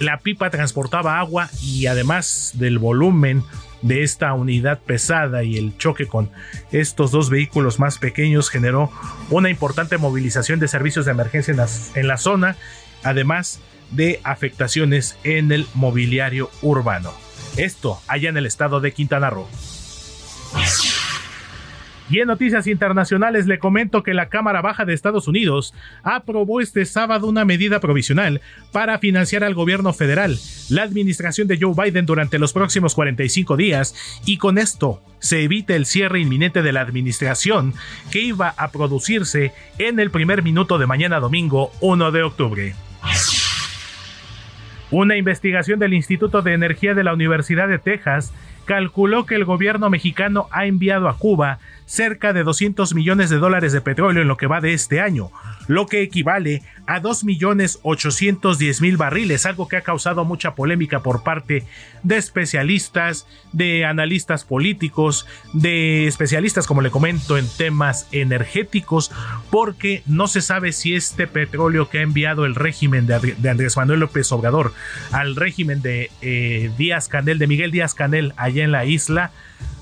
La 0.00 0.18
pipa 0.18 0.50
transportaba 0.50 1.18
agua 1.18 1.48
y 1.62 1.86
además 1.86 2.52
del 2.54 2.78
volumen 2.78 3.44
de 3.82 4.02
esta 4.02 4.32
unidad 4.32 4.80
pesada 4.80 5.44
y 5.44 5.56
el 5.56 5.76
choque 5.76 6.06
con 6.06 6.30
estos 6.72 7.10
dos 7.10 7.28
vehículos 7.28 7.78
más 7.78 7.98
pequeños 7.98 8.48
generó 8.48 8.90
una 9.30 9.50
importante 9.50 9.98
movilización 9.98 10.58
de 10.58 10.68
servicios 10.68 11.04
de 11.04 11.12
emergencia 11.12 11.52
en 11.52 11.58
la, 11.58 11.68
en 11.94 12.08
la 12.08 12.16
zona, 12.16 12.56
además 13.02 13.60
de 13.90 14.20
afectaciones 14.24 15.16
en 15.22 15.52
el 15.52 15.66
mobiliario 15.74 16.50
urbano. 16.62 17.12
Esto 17.56 18.00
allá 18.08 18.30
en 18.30 18.36
el 18.36 18.46
estado 18.46 18.80
de 18.80 18.92
Quintana 18.92 19.30
Roo. 19.30 19.46
Y 22.10 22.20
en 22.20 22.26
noticias 22.26 22.66
internacionales 22.66 23.46
le 23.46 23.58
comento 23.58 24.02
que 24.02 24.12
la 24.12 24.28
Cámara 24.28 24.60
Baja 24.60 24.84
de 24.84 24.92
Estados 24.92 25.26
Unidos 25.26 25.72
aprobó 26.02 26.60
este 26.60 26.84
sábado 26.84 27.26
una 27.26 27.46
medida 27.46 27.80
provisional 27.80 28.42
para 28.72 28.98
financiar 28.98 29.42
al 29.42 29.54
gobierno 29.54 29.92
federal, 29.94 30.38
la 30.68 30.82
administración 30.82 31.48
de 31.48 31.58
Joe 31.58 31.72
Biden 31.74 32.04
durante 32.04 32.38
los 32.38 32.52
próximos 32.52 32.94
45 32.94 33.56
días 33.56 33.94
y 34.26 34.36
con 34.36 34.58
esto 34.58 35.02
se 35.18 35.42
evita 35.42 35.74
el 35.74 35.86
cierre 35.86 36.20
inminente 36.20 36.60
de 36.60 36.72
la 36.72 36.82
administración 36.82 37.72
que 38.10 38.20
iba 38.20 38.50
a 38.50 38.70
producirse 38.70 39.52
en 39.78 39.98
el 39.98 40.10
primer 40.10 40.42
minuto 40.42 40.78
de 40.78 40.86
mañana 40.86 41.20
domingo 41.20 41.72
1 41.80 42.10
de 42.12 42.22
octubre. 42.22 42.74
Una 44.90 45.16
investigación 45.16 45.78
del 45.78 45.94
Instituto 45.94 46.42
de 46.42 46.52
Energía 46.52 46.94
de 46.94 47.02
la 47.02 47.14
Universidad 47.14 47.66
de 47.66 47.78
Texas 47.78 48.32
calculó 48.64 49.26
que 49.26 49.34
el 49.34 49.44
gobierno 49.44 49.90
mexicano 49.90 50.46
ha 50.50 50.66
enviado 50.66 51.08
a 51.08 51.18
Cuba 51.18 51.58
cerca 51.86 52.32
de 52.32 52.44
200 52.44 52.94
millones 52.94 53.30
de 53.30 53.38
dólares 53.38 53.72
de 53.72 53.80
petróleo 53.80 54.22
en 54.22 54.28
lo 54.28 54.36
que 54.36 54.46
va 54.46 54.60
de 54.60 54.74
este 54.74 55.00
año, 55.00 55.30
lo 55.68 55.86
que 55.86 56.02
equivale 56.02 56.62
a 56.86 57.00
2.810.000 57.00 58.96
barriles, 58.96 59.46
algo 59.46 59.68
que 59.68 59.76
ha 59.76 59.82
causado 59.82 60.24
mucha 60.24 60.54
polémica 60.54 61.00
por 61.00 61.22
parte 61.22 61.64
de 62.02 62.16
especialistas, 62.16 63.26
de 63.52 63.84
analistas 63.84 64.44
políticos, 64.44 65.26
de 65.52 66.06
especialistas, 66.06 66.66
como 66.66 66.82
le 66.82 66.90
comento, 66.90 67.38
en 67.38 67.48
temas 67.56 68.08
energéticos, 68.12 69.10
porque 69.50 70.02
no 70.06 70.26
se 70.26 70.40
sabe 70.42 70.72
si 70.72 70.94
este 70.94 71.26
petróleo 71.26 71.88
que 71.88 71.98
ha 71.98 72.02
enviado 72.02 72.44
el 72.44 72.54
régimen 72.54 73.06
de, 73.06 73.14
Andrés 73.48 73.76
Manuel 73.76 74.00
López 74.00 74.30
Obrador 74.32 74.72
al 75.12 75.36
régimen 75.36 75.80
de 75.82 76.10
eh, 76.20 76.70
Díaz 76.76 77.08
Canel, 77.08 77.38
de 77.38 77.46
Miguel 77.46 77.70
Díaz 77.70 77.94
Canel, 77.94 78.34
allá 78.36 78.64
en 78.64 78.72
la 78.72 78.84
isla, 78.84 79.30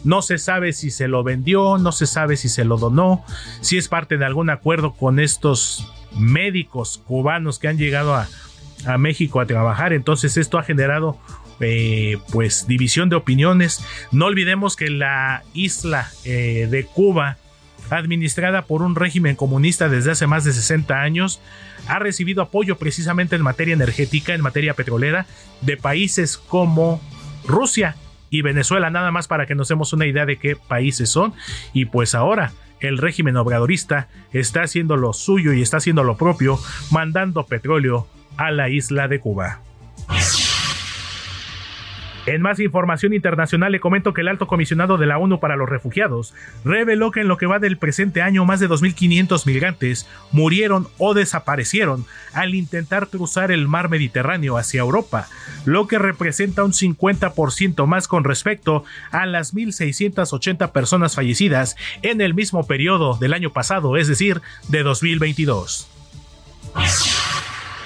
no 0.05 0.23
se 0.23 0.39
sabe 0.39 0.73
si 0.73 0.91
se 0.91 1.09
lo 1.09 1.23
vendió, 1.23 1.79
no 1.79 1.93
se 1.93 2.07
sabe 2.07 2.37
si 2.37 2.49
se 2.49 2.65
lo 2.65 2.77
donó, 2.77 3.25
si 3.61 3.79
es 3.79 3.89
parte 3.89 4.17
de 4.19 4.25
algún 4.25 4.51
acuerdo 4.51 4.93
con 4.93 5.21
estos 5.21 5.87
médicos 6.17 7.01
cubanos 7.07 7.59
que 7.59 7.69
han 7.69 7.79
llegado 7.79 8.15
a, 8.15 8.29
México 8.99 9.41
a 9.41 9.47
trabajar. 9.47 9.93
Entonces 9.93 10.37
esto 10.37 10.59
ha 10.59 10.65
generado 10.65 11.17
eh, 11.61 12.19
pues 12.33 12.67
división 12.67 13.09
de 13.09 13.15
opiniones. 13.15 13.85
No 14.11 14.27
olvidemos 14.27 14.75
que 14.75 14.91
la 14.91 15.45
isla 15.55 16.11
eh, 16.25 16.67
de 16.69 16.85
Cuba, 16.85 17.37
administrada 17.91 18.63
por 18.63 18.83
un 18.83 18.97
régimen 18.97 19.37
comunista 19.37 19.89
desde 19.89 20.11
hace 20.11 20.27
más 20.27 20.43
de 20.43 20.53
60 20.53 21.01
años, 21.01 21.41
ha 21.87 22.01
recibido 22.01 22.43
apoyo 22.43 22.77
precisamente 22.77 23.37
en 23.37 23.43
materia 23.43 23.75
energética, 23.75 24.35
en 24.35 24.41
materia 24.41 24.75
petrolera, 24.75 25.27
de 25.61 25.77
países 25.77 26.37
como 26.37 27.01
Rusia, 27.47 27.95
y 28.33 28.41
Venezuela, 28.41 28.89
nada 28.89 29.11
más 29.11 29.29
para 29.29 29.45
que 29.45 29.55
nos 29.55 29.69
demos 29.69 29.93
una 29.93 30.07
idea 30.07 30.25
de 30.25 30.39
qué 30.39 30.57
países 30.57 31.11
son. 31.11 31.35
Y 31.75 31.85
pues 31.85 32.15
ahora 32.15 32.53
el 32.81 32.97
régimen 32.97 33.37
obradorista 33.37 34.09
está 34.33 34.63
haciendo 34.63 34.97
lo 34.97 35.13
suyo 35.13 35.53
y 35.53 35.61
está 35.61 35.77
haciendo 35.77 36.03
lo 36.03 36.17
propio, 36.17 36.59
mandando 36.91 37.45
petróleo 37.45 38.09
a 38.39 38.51
la 38.51 38.71
isla 38.71 39.07
de 39.07 39.21
Cuba. 39.21 39.61
En 42.25 42.41
más 42.41 42.61
información 42.61 43.15
internacional 43.15 43.73
le 43.73 43.81
comento 43.81 44.15
que 44.15 44.21
el 44.21 44.29
alto 44.29 44.47
comisionado 44.47 44.97
de 44.97 45.07
la 45.07 45.19
ONU 45.19 45.41
para 45.41 45.57
los 45.57 45.69
refugiados 45.69 46.35
reveló 46.65 47.11
que 47.11 47.21
en 47.21 47.27
lo 47.27 47.37
que 47.37 47.47
va 47.47 47.59
del 47.59 47.79
presente 47.79 48.23
año 48.23 48.45
más 48.45 48.61
de 48.61 48.69
2.500 48.69 49.45
migrantes 49.45 50.09
murieron 50.31 50.87
o 50.99 51.15
desaparecieron 51.15 52.07
al 52.33 52.55
intentar 52.55 53.09
cruzar 53.09 53.51
el 53.51 53.67
mar 53.67 53.89
Mediterráneo 53.89 54.57
hacia 54.57 54.83
Europa, 54.83 55.27
lo 55.65 55.89
que 55.89 55.99
representa 55.99 56.63
un 56.63 56.73
50% 56.73 57.87
más 57.87 58.07
con 58.07 58.23
respecto 58.23 58.85
a 59.11 59.27
las 59.27 59.53
1.680 59.53 60.71
personas 60.71 61.17
fallecidas 61.17 61.77
en 62.03 62.21
el 62.21 62.35
mismo 62.35 62.69
periodo 62.69 63.17
del 63.17 63.35
año 63.35 63.53
pasado, 63.53 63.97
es 63.97 64.07
decir, 64.07 64.41
de 64.69 64.85
2022. 64.85 65.89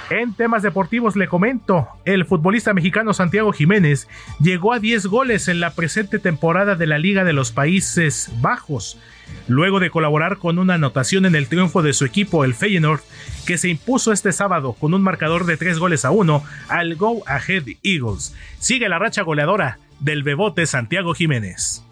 En 0.09 0.35
temas 0.35 0.63
deportivos 0.63 1.17
le 1.17 1.27
comento, 1.27 1.89
el 2.05 2.25
futbolista 2.27 2.73
mexicano 2.73 3.13
Santiago 3.13 3.53
Jiménez 3.53 4.07
llegó 4.39 4.73
a 4.73 4.79
10 4.79 5.07
goles 5.07 5.49
en 5.49 5.59
la 5.59 5.71
presente 5.75 6.21
temporada 6.21 6.77
de 6.77 6.87
la 6.87 6.99
Liga 6.99 7.25
de 7.25 7.33
los 7.33 7.51
Países 7.51 8.31
Bajos, 8.41 9.01
luego 9.49 9.81
de 9.81 9.91
colaborar 9.91 10.37
con 10.37 10.61
una 10.61 10.75
anotación 10.75 11.27
en 11.27 11.35
el 11.35 11.49
triunfo 11.49 11.83
de 11.83 11.93
su 11.93 12.05
equipo, 12.05 12.45
el 12.45 12.55
Feyenoord, 12.55 13.01
que 13.47 13.59
se 13.59 13.69
impuso 13.69 14.13
este 14.13 14.31
sábado 14.31 14.75
con 14.75 14.95
un 14.95 15.03
marcador 15.03 15.45
de 15.45 15.57
3 15.57 15.81
goles 15.81 16.05
a 16.05 16.13
1 16.13 16.45
al 16.69 16.95
Go 16.95 17.25
Ahead 17.27 17.65
Eagles. 17.83 18.33
Sigue 18.61 18.89
la 18.89 19.01
racha 19.01 19.23
goleadora 19.23 19.81
del 19.99 20.23
bebote 20.23 20.67
Santiago 20.67 21.15
Jiménez. 21.15 21.83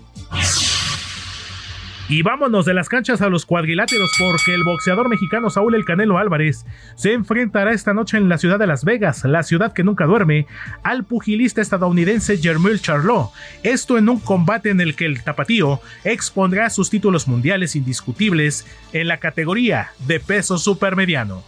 Y 2.06 2.20
vámonos 2.23 2.66
de 2.66 2.75
las 2.75 2.90
canchas 2.90 3.23
a 3.23 3.30
los 3.30 3.46
cuadriláteros 3.46 4.11
porque 4.18 4.54
el 4.54 4.62
boxeador 4.62 5.08
mexicano 5.08 5.49
Saúl 5.49 5.75
El 5.75 5.87
Canelo 5.87 6.18
Álvarez 6.18 6.66
se 6.96 7.14
enfrentará 7.14 7.73
esta 7.73 7.94
noche 7.94 8.18
en 8.18 8.28
la 8.28 8.37
ciudad 8.37 8.58
de 8.58 8.66
Las 8.66 8.84
Vegas, 8.84 9.25
la 9.25 9.42
ciudad 9.42 9.73
que 9.73 9.84
nunca 9.84 10.04
duerme, 10.04 10.46
al 10.82 11.04
pugilista 11.04 11.62
estadounidense 11.62 12.37
Jermel 12.37 12.82
Charlot. 12.82 13.30
Esto 13.62 13.96
en 13.96 14.11
un 14.11 14.20
combate 14.20 14.68
en 14.68 14.82
el 14.82 14.96
que 14.96 15.06
el 15.06 15.23
tapatío 15.23 15.80
expondrá 16.04 16.68
sus 16.68 16.90
títulos 16.90 17.26
mundiales 17.26 17.75
indiscutibles 17.75 18.66
en 18.92 19.08
la 19.08 19.16
categoría 19.16 19.92
de 20.06 20.20
peso 20.20 20.58
supermediano. 20.58 21.42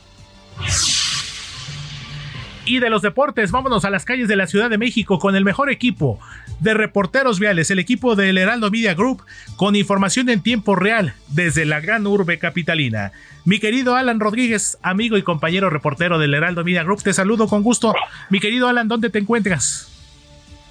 Y 2.68 2.80
de 2.80 2.90
los 2.90 3.00
deportes, 3.00 3.52
vámonos 3.52 3.84
a 3.84 3.90
las 3.90 4.04
calles 4.04 4.26
de 4.26 4.34
la 4.34 4.48
Ciudad 4.48 4.68
de 4.68 4.76
México 4.76 5.20
con 5.20 5.36
el 5.36 5.44
mejor 5.44 5.70
equipo 5.70 6.18
de 6.58 6.74
reporteros 6.74 7.38
viales, 7.38 7.70
el 7.70 7.78
equipo 7.78 8.16
del 8.16 8.36
Heraldo 8.36 8.72
Media 8.72 8.92
Group, 8.94 9.22
con 9.56 9.76
información 9.76 10.28
en 10.30 10.42
tiempo 10.42 10.74
real 10.74 11.14
desde 11.28 11.64
la 11.64 11.78
gran 11.78 12.08
urbe 12.08 12.40
capitalina. 12.40 13.12
Mi 13.44 13.60
querido 13.60 13.94
Alan 13.94 14.18
Rodríguez, 14.18 14.78
amigo 14.82 15.16
y 15.16 15.22
compañero 15.22 15.70
reportero 15.70 16.18
del 16.18 16.34
Heraldo 16.34 16.64
Media 16.64 16.82
Group, 16.82 17.04
te 17.04 17.12
saludo 17.12 17.46
con 17.46 17.62
gusto. 17.62 17.94
Mi 18.30 18.40
querido 18.40 18.66
Alan, 18.66 18.88
¿dónde 18.88 19.10
te 19.10 19.20
encuentras? 19.20 19.88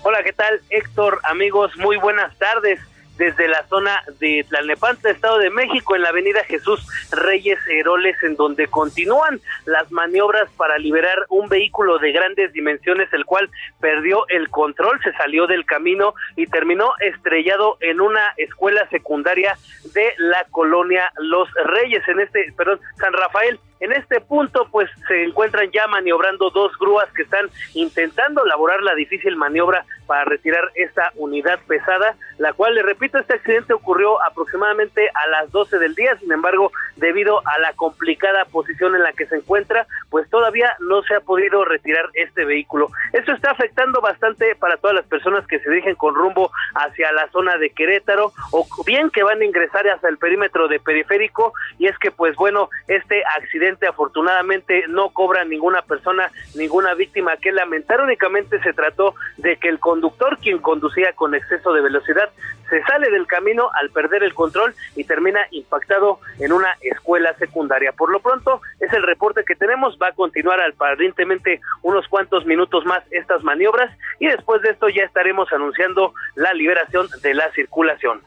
Hola, 0.03 0.17
¿qué 0.21 0.33
tal 0.33 0.59
Héctor? 0.69 1.21
Amigos, 1.23 1.71
muy 1.77 1.95
buenas 1.95 2.37
tardes 2.37 2.81
desde 3.17 3.47
la 3.47 3.65
zona 3.67 4.03
de 4.19 4.45
Tlalnepantla, 4.49 5.11
Estado 5.11 5.39
de 5.39 5.49
México, 5.49 5.95
en 5.95 6.01
la 6.01 6.09
avenida 6.09 6.43
Jesús 6.43 6.85
Reyes 7.11 7.59
Heroles, 7.67 8.21
en 8.23 8.35
donde 8.35 8.67
continúan 8.67 9.39
las 9.65 9.91
maniobras 9.91 10.49
para 10.57 10.77
liberar 10.77 11.25
un 11.29 11.47
vehículo 11.49 11.97
de 11.99 12.11
grandes 12.11 12.51
dimensiones, 12.53 13.11
el 13.13 13.25
cual 13.25 13.49
perdió 13.79 14.27
el 14.29 14.49
control, 14.49 14.99
se 15.03 15.13
salió 15.13 15.47
del 15.47 15.65
camino 15.65 16.13
y 16.35 16.47
terminó 16.47 16.91
estrellado 16.99 17.77
en 17.79 18.01
una 18.01 18.33
escuela 18.37 18.87
secundaria 18.89 19.57
de 19.93 20.13
la 20.17 20.45
colonia 20.51 21.11
Los 21.17 21.49
Reyes, 21.65 22.07
en 22.07 22.19
este, 22.19 22.53
perdón, 22.57 22.79
San 22.97 23.13
Rafael, 23.13 23.59
en 23.79 23.91
este 23.91 24.21
punto, 24.21 24.67
pues 24.71 24.89
se 25.07 25.23
encuentran 25.23 25.69
ya 25.71 25.85
maniobrando 25.87 26.49
dos 26.49 26.71
grúas 26.79 27.11
que 27.13 27.23
están 27.23 27.49
intentando 27.73 28.45
elaborar 28.45 28.81
la 28.81 28.95
difícil 28.95 29.35
maniobra 29.35 29.85
para 30.07 30.23
retirar 30.23 30.69
esta 30.75 31.11
unidad 31.15 31.59
pesada, 31.67 32.15
la 32.37 32.53
cual, 32.53 32.75
le 32.75 32.83
repito, 32.83 33.17
este 33.17 33.33
accidente 33.33 33.73
ocurrió 33.73 34.21
aproximadamente 34.23 35.09
a 35.09 35.27
las 35.27 35.51
12 35.51 35.79
del 35.79 35.95
día, 35.95 36.15
sin 36.19 36.31
embargo, 36.31 36.71
debido 36.95 37.41
a 37.45 37.59
la 37.59 37.73
complicada 37.73 38.45
posición 38.45 38.95
en 38.95 39.03
la 39.03 39.13
que 39.13 39.25
se 39.25 39.37
encuentra, 39.37 39.87
pues 40.09 40.29
todavía 40.29 40.75
no 40.79 41.01
se 41.03 41.15
ha 41.15 41.19
podido 41.21 41.65
retirar 41.65 42.05
este 42.13 42.45
vehículo. 42.45 42.89
Esto 43.13 43.33
está 43.33 43.51
afectando 43.51 43.99
bastante 43.99 44.55
para 44.55 44.77
todas 44.77 44.95
las 44.95 45.05
personas 45.05 45.45
que 45.47 45.59
se 45.59 45.69
dirigen 45.69 45.95
con 45.95 46.15
rumbo 46.15 46.51
hacia 46.75 47.11
la 47.11 47.27
zona 47.29 47.57
de 47.57 47.71
Querétaro 47.71 48.31
o 48.51 48.65
bien 48.85 49.09
que 49.09 49.23
van 49.23 49.41
a 49.41 49.45
ingresar 49.45 49.87
hasta 49.89 50.07
el 50.07 50.17
perímetro 50.17 50.67
de 50.67 50.79
periférico 50.79 51.53
y 51.79 51.87
es 51.87 51.97
que 51.97 52.11
pues 52.11 52.35
bueno, 52.35 52.69
este 52.87 53.23
accidente 53.37 53.64
afortunadamente 53.87 54.85
no 54.87 55.09
cobra 55.09 55.43
ninguna 55.45 55.81
persona, 55.81 56.31
ninguna 56.55 56.93
víctima 56.93 57.37
que 57.37 57.51
lamentar, 57.51 58.01
únicamente 58.01 58.61
se 58.61 58.73
trató 58.73 59.15
de 59.37 59.57
que 59.57 59.69
el 59.69 59.79
conductor, 59.79 60.37
quien 60.37 60.59
conducía 60.59 61.13
con 61.13 61.33
exceso 61.35 61.73
de 61.73 61.81
velocidad, 61.81 62.29
se 62.69 62.81
sale 62.83 63.09
del 63.09 63.27
camino 63.27 63.69
al 63.79 63.89
perder 63.89 64.23
el 64.23 64.33
control 64.33 64.73
y 64.95 65.03
termina 65.03 65.39
impactado 65.51 66.19
en 66.39 66.51
una 66.51 66.75
escuela 66.81 67.33
secundaria. 67.35 67.91
Por 67.91 68.11
lo 68.11 68.19
pronto, 68.19 68.61
es 68.79 68.91
el 68.93 69.03
reporte 69.03 69.43
que 69.45 69.55
tenemos, 69.55 69.97
va 70.01 70.09
a 70.09 70.13
continuar 70.13 70.59
aparentemente 70.61 71.61
unos 71.81 72.07
cuantos 72.07 72.45
minutos 72.45 72.85
más 72.85 73.03
estas 73.11 73.43
maniobras 73.43 73.95
y 74.19 74.27
después 74.27 74.61
de 74.61 74.71
esto 74.71 74.89
ya 74.89 75.03
estaremos 75.03 75.51
anunciando 75.51 76.13
la 76.35 76.53
liberación 76.53 77.07
de 77.21 77.33
la 77.33 77.51
circulación. 77.51 78.21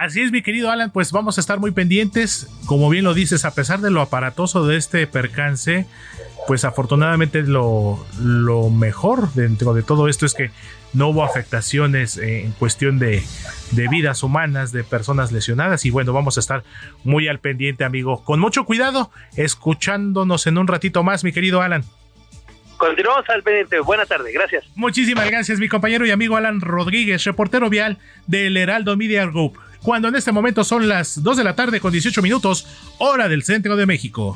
Así 0.00 0.22
es, 0.22 0.32
mi 0.32 0.40
querido 0.40 0.70
Alan, 0.70 0.90
pues 0.90 1.12
vamos 1.12 1.36
a 1.36 1.42
estar 1.42 1.60
muy 1.60 1.72
pendientes. 1.72 2.48
Como 2.64 2.88
bien 2.88 3.04
lo 3.04 3.12
dices, 3.12 3.44
a 3.44 3.54
pesar 3.54 3.80
de 3.80 3.90
lo 3.90 4.00
aparatoso 4.00 4.66
de 4.66 4.78
este 4.78 5.06
percance, 5.06 5.84
pues 6.46 6.64
afortunadamente 6.64 7.42
lo, 7.42 8.02
lo 8.18 8.70
mejor 8.70 9.30
dentro 9.34 9.74
de 9.74 9.82
todo 9.82 10.08
esto 10.08 10.24
es 10.24 10.32
que 10.32 10.52
no 10.94 11.08
hubo 11.08 11.22
afectaciones 11.22 12.16
en 12.16 12.52
cuestión 12.52 12.98
de, 12.98 13.22
de, 13.72 13.88
vidas 13.88 14.22
humanas, 14.22 14.72
de 14.72 14.84
personas 14.84 15.32
lesionadas. 15.32 15.84
Y 15.84 15.90
bueno, 15.90 16.14
vamos 16.14 16.38
a 16.38 16.40
estar 16.40 16.64
muy 17.04 17.28
al 17.28 17.38
pendiente, 17.38 17.84
amigo. 17.84 18.24
Con 18.24 18.40
mucho 18.40 18.64
cuidado, 18.64 19.10
escuchándonos 19.36 20.46
en 20.46 20.56
un 20.56 20.66
ratito 20.66 21.02
más, 21.02 21.24
mi 21.24 21.32
querido 21.32 21.60
Alan. 21.60 21.84
Continuamos 22.78 23.28
al 23.28 23.42
pendiente. 23.42 23.80
Buena 23.80 24.06
tarde, 24.06 24.32
gracias. 24.32 24.64
Muchísimas 24.76 25.30
gracias, 25.30 25.58
mi 25.58 25.68
compañero 25.68 26.06
y 26.06 26.10
amigo 26.10 26.38
Alan 26.38 26.62
Rodríguez, 26.62 27.22
reportero 27.24 27.68
vial 27.68 27.98
del 28.26 28.56
Heraldo 28.56 28.96
Media 28.96 29.26
Group 29.26 29.58
cuando 29.82 30.08
en 30.08 30.16
este 30.16 30.32
momento 30.32 30.64
son 30.64 30.88
las 30.88 31.22
2 31.22 31.36
de 31.36 31.44
la 31.44 31.54
tarde 31.54 31.80
con 31.80 31.92
18 31.92 32.22
minutos, 32.22 32.66
hora 32.98 33.28
del 33.28 33.42
centro 33.42 33.76
de 33.76 33.86
México. 33.86 34.34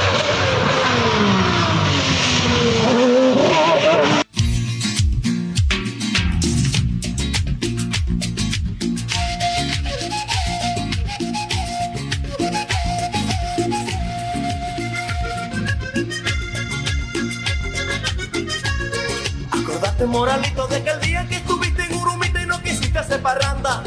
Acordate, 19.51 20.07
moralito, 20.07 20.67
de 20.69 20.83
que 20.83 20.91
el 20.91 21.01
día 21.01 21.27
que 21.29 21.37
estuviste 21.37 21.83
en 21.83 21.95
Urumita 21.95 22.43
y 22.43 22.47
no 22.47 22.61
quisiste 22.63 22.99
hacer 22.99 23.21
parranda 23.21 23.83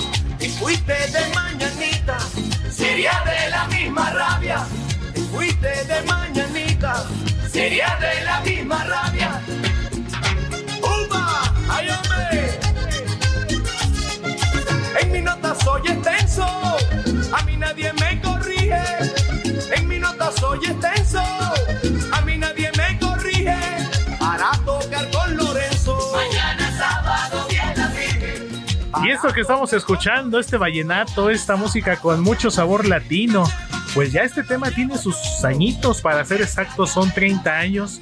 fuiste 0.58 0.94
de 0.94 1.47
mañanita, 1.68 2.18
sería 2.70 3.12
de 3.26 3.50
la 3.50 3.68
misma 3.68 4.10
rabia. 4.12 4.66
Te 5.14 5.22
fuiste 5.22 5.86
de 5.86 6.02
mañanita, 6.04 7.06
sería 7.52 7.98
de 8.00 8.24
la 8.24 8.40
misma 8.42 8.84
rabia. 8.84 9.42
¡Uba! 10.82 11.54
¡Ay! 11.70 11.88
En 15.02 15.12
mi 15.12 15.22
nota 15.22 15.56
soy 15.64 15.82
extenso, 15.88 16.46
a 17.34 17.44
mí 17.44 17.58
nadie 17.58 17.92
me 17.94 18.22
corrige. 18.22 18.82
En 19.76 19.88
mi 19.88 20.00
nota 20.00 20.32
soy 20.40 20.60
extenso, 20.66 21.07
esto 29.18 29.34
que 29.34 29.42
estamos 29.42 29.74
escuchando, 29.74 30.40
este 30.40 30.58
vallenato, 30.58 31.32
esta 31.32 31.56
música 31.56 31.96
con 31.96 32.22
mucho 32.22 32.52
sabor 32.52 32.88
latino, 32.88 33.46
pues 33.96 34.12
ya 34.12 34.22
este 34.22 34.44
tema 34.44 34.70
tiene 34.70 34.96
sus 34.96 35.44
añitos, 35.44 36.02
para 36.02 36.24
ser 36.24 36.44
exactos 36.44 36.92
son 36.92 37.12
30 37.12 37.52
años. 37.52 38.00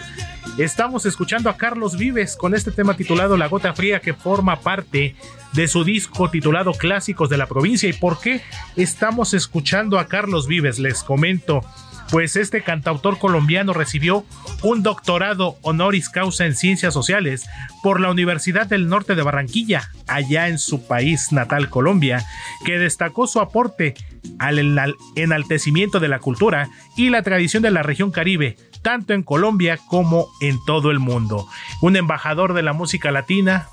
Estamos 0.57 1.05
escuchando 1.05 1.49
a 1.49 1.55
Carlos 1.55 1.97
Vives 1.97 2.35
con 2.35 2.53
este 2.53 2.69
tema 2.69 2.97
titulado 2.97 3.37
La 3.37 3.47
Gota 3.47 3.73
Fría 3.73 4.01
que 4.01 4.13
forma 4.13 4.59
parte 4.59 5.15
de 5.53 5.67
su 5.69 5.85
disco 5.85 6.29
titulado 6.29 6.73
Clásicos 6.73 7.29
de 7.29 7.37
la 7.37 7.47
Provincia. 7.47 7.87
¿Y 7.87 7.93
por 7.93 8.19
qué 8.19 8.41
estamos 8.75 9.33
escuchando 9.33 9.99
a 9.99 10.07
Carlos 10.07 10.47
Vives? 10.47 10.79
Les 10.79 11.01
comento. 11.01 11.61
Pues 12.11 12.35
este 12.35 12.61
cantautor 12.61 13.17
colombiano 13.17 13.73
recibió 13.73 14.25
un 14.61 14.83
doctorado 14.83 15.57
honoris 15.61 16.09
causa 16.09 16.45
en 16.45 16.55
ciencias 16.55 16.93
sociales 16.93 17.45
por 17.81 17.99
la 17.99 18.11
Universidad 18.11 18.67
del 18.67 18.87
Norte 18.87 19.15
de 19.15 19.23
Barranquilla, 19.23 19.89
allá 20.07 20.47
en 20.47 20.59
su 20.59 20.85
país 20.87 21.31
natal 21.31 21.69
Colombia, 21.69 22.25
que 22.63 22.77
destacó 22.77 23.27
su 23.27 23.39
aporte 23.39 23.95
al 24.39 24.95
enaltecimiento 25.15 25.99
de 25.99 26.07
la 26.07 26.19
cultura 26.19 26.69
y 26.95 27.09
la 27.09 27.23
tradición 27.23 27.63
de 27.63 27.71
la 27.71 27.83
región 27.83 28.11
caribe, 28.11 28.55
tanto 28.81 29.13
en 29.13 29.23
Colombia 29.23 29.79
como 29.87 30.27
en 30.41 30.57
todo 30.65 30.91
el 30.91 30.99
mundo. 30.99 31.47
Un 31.81 31.95
embajador 31.95 32.53
de 32.53 32.61
la 32.61 32.73
música 32.73 33.11
latina, 33.11 33.67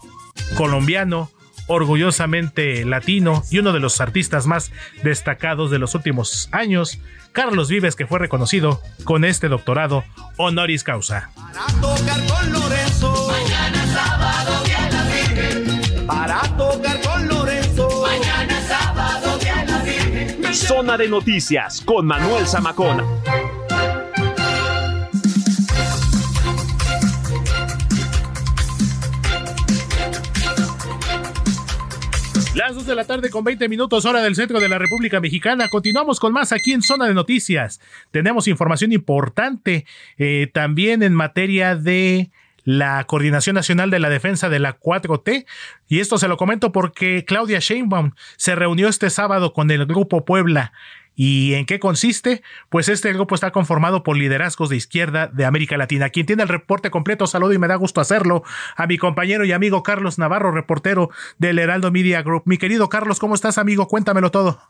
colombiano, 0.56 1.30
orgullosamente 1.72 2.84
latino 2.84 3.42
y 3.50 3.58
uno 3.58 3.72
de 3.72 3.80
los 3.80 4.00
artistas 4.00 4.46
más 4.46 4.72
destacados 5.02 5.70
de 5.70 5.78
los 5.78 5.94
últimos 5.94 6.48
años, 6.52 6.98
Carlos 7.32 7.68
Vives, 7.68 7.96
que 7.96 8.06
fue 8.06 8.18
reconocido 8.18 8.80
con 9.04 9.24
este 9.24 9.48
doctorado 9.48 10.04
honoris 10.36 10.84
causa. 10.84 11.30
Para 11.34 11.66
tocar 11.80 12.26
con 12.26 12.52
Lorenzo. 12.52 13.28
Mañana 13.30 13.86
sábado 13.86 14.62
Virgen. 14.64 16.06
Para 16.06 16.40
tocar 16.58 17.00
con 17.00 17.28
Lorenzo. 17.28 18.02
Mañana 18.02 18.60
sábado 18.68 19.38
Virgen. 19.38 20.54
Zona 20.54 20.98
de 20.98 21.08
noticias 21.08 21.80
con 21.80 22.06
Manuel 22.06 22.46
Zamacona. 22.46 23.04
Las 32.54 32.74
2 32.74 32.84
de 32.84 32.94
la 32.94 33.04
tarde 33.04 33.30
con 33.30 33.44
20 33.44 33.66
minutos 33.70 34.04
hora 34.04 34.20
del 34.22 34.34
centro 34.34 34.60
de 34.60 34.68
la 34.68 34.78
República 34.78 35.20
Mexicana. 35.20 35.70
Continuamos 35.70 36.20
con 36.20 36.34
más 36.34 36.52
aquí 36.52 36.72
en 36.72 36.82
Zona 36.82 37.06
de 37.06 37.14
Noticias. 37.14 37.80
Tenemos 38.10 38.46
información 38.46 38.92
importante 38.92 39.86
eh, 40.18 40.50
también 40.52 41.02
en 41.02 41.14
materia 41.14 41.76
de 41.76 42.30
la 42.64 43.04
Coordinación 43.04 43.54
Nacional 43.54 43.90
de 43.90 44.00
la 44.00 44.10
Defensa 44.10 44.50
de 44.50 44.58
la 44.58 44.78
4T. 44.78 45.46
Y 45.88 46.00
esto 46.00 46.18
se 46.18 46.28
lo 46.28 46.36
comento 46.36 46.72
porque 46.72 47.24
Claudia 47.24 47.58
Sheinbaum 47.58 48.12
se 48.36 48.54
reunió 48.54 48.88
este 48.88 49.08
sábado 49.08 49.54
con 49.54 49.70
el 49.70 49.86
Grupo 49.86 50.26
Puebla 50.26 50.74
¿Y 51.14 51.54
en 51.54 51.66
qué 51.66 51.78
consiste? 51.78 52.42
Pues 52.70 52.88
este 52.88 53.12
grupo 53.12 53.34
está 53.34 53.50
conformado 53.50 54.02
por 54.02 54.16
liderazgos 54.16 54.70
de 54.70 54.76
izquierda 54.76 55.26
de 55.26 55.44
América 55.44 55.76
Latina. 55.76 56.08
Quien 56.08 56.26
tiene 56.26 56.42
el 56.42 56.48
reporte 56.48 56.90
completo, 56.90 57.26
saludo 57.26 57.52
y 57.52 57.58
me 57.58 57.68
da 57.68 57.76
gusto 57.76 58.00
hacerlo 58.00 58.42
a 58.76 58.86
mi 58.86 58.96
compañero 58.96 59.44
y 59.44 59.52
amigo 59.52 59.82
Carlos 59.82 60.18
Navarro, 60.18 60.52
reportero 60.52 61.10
del 61.38 61.58
Heraldo 61.58 61.90
Media 61.90 62.22
Group. 62.22 62.44
Mi 62.46 62.56
querido 62.56 62.88
Carlos, 62.88 63.18
¿cómo 63.18 63.34
estás, 63.34 63.58
amigo? 63.58 63.88
Cuéntamelo 63.88 64.30
todo. 64.30 64.60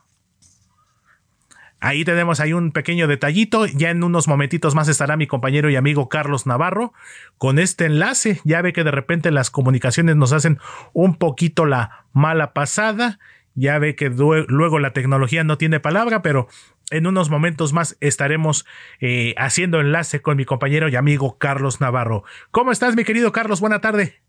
Ahí 1.84 2.04
tenemos 2.04 2.38
ahí 2.38 2.52
un 2.52 2.70
pequeño 2.70 3.08
detallito. 3.08 3.66
Ya 3.66 3.90
en 3.90 4.04
unos 4.04 4.28
momentitos 4.28 4.76
más 4.76 4.86
estará 4.86 5.16
mi 5.16 5.26
compañero 5.26 5.68
y 5.68 5.74
amigo 5.74 6.08
Carlos 6.08 6.46
Navarro 6.46 6.92
con 7.38 7.58
este 7.58 7.86
enlace. 7.86 8.40
Ya 8.44 8.62
ve 8.62 8.72
que 8.72 8.84
de 8.84 8.92
repente 8.92 9.32
las 9.32 9.50
comunicaciones 9.50 10.14
nos 10.14 10.32
hacen 10.32 10.60
un 10.92 11.16
poquito 11.16 11.66
la 11.66 12.06
mala 12.12 12.52
pasada 12.52 13.18
ya 13.54 13.78
ve 13.78 13.94
que 13.94 14.10
luego 14.10 14.78
la 14.78 14.92
tecnología 14.92 15.44
no 15.44 15.58
tiene 15.58 15.80
palabra, 15.80 16.22
pero 16.22 16.48
en 16.90 17.06
unos 17.06 17.30
momentos 17.30 17.72
más 17.72 17.96
estaremos 18.00 18.66
eh, 19.00 19.34
haciendo 19.38 19.80
enlace 19.80 20.22
con 20.22 20.36
mi 20.36 20.44
compañero 20.44 20.88
y 20.88 20.96
amigo 20.96 21.38
Carlos 21.38 21.80
Navarro. 21.80 22.24
¿Cómo 22.50 22.72
estás, 22.72 22.96
mi 22.96 23.04
querido 23.04 23.32
Carlos? 23.32 23.60
Buena 23.60 23.80
tarde. 23.80 24.22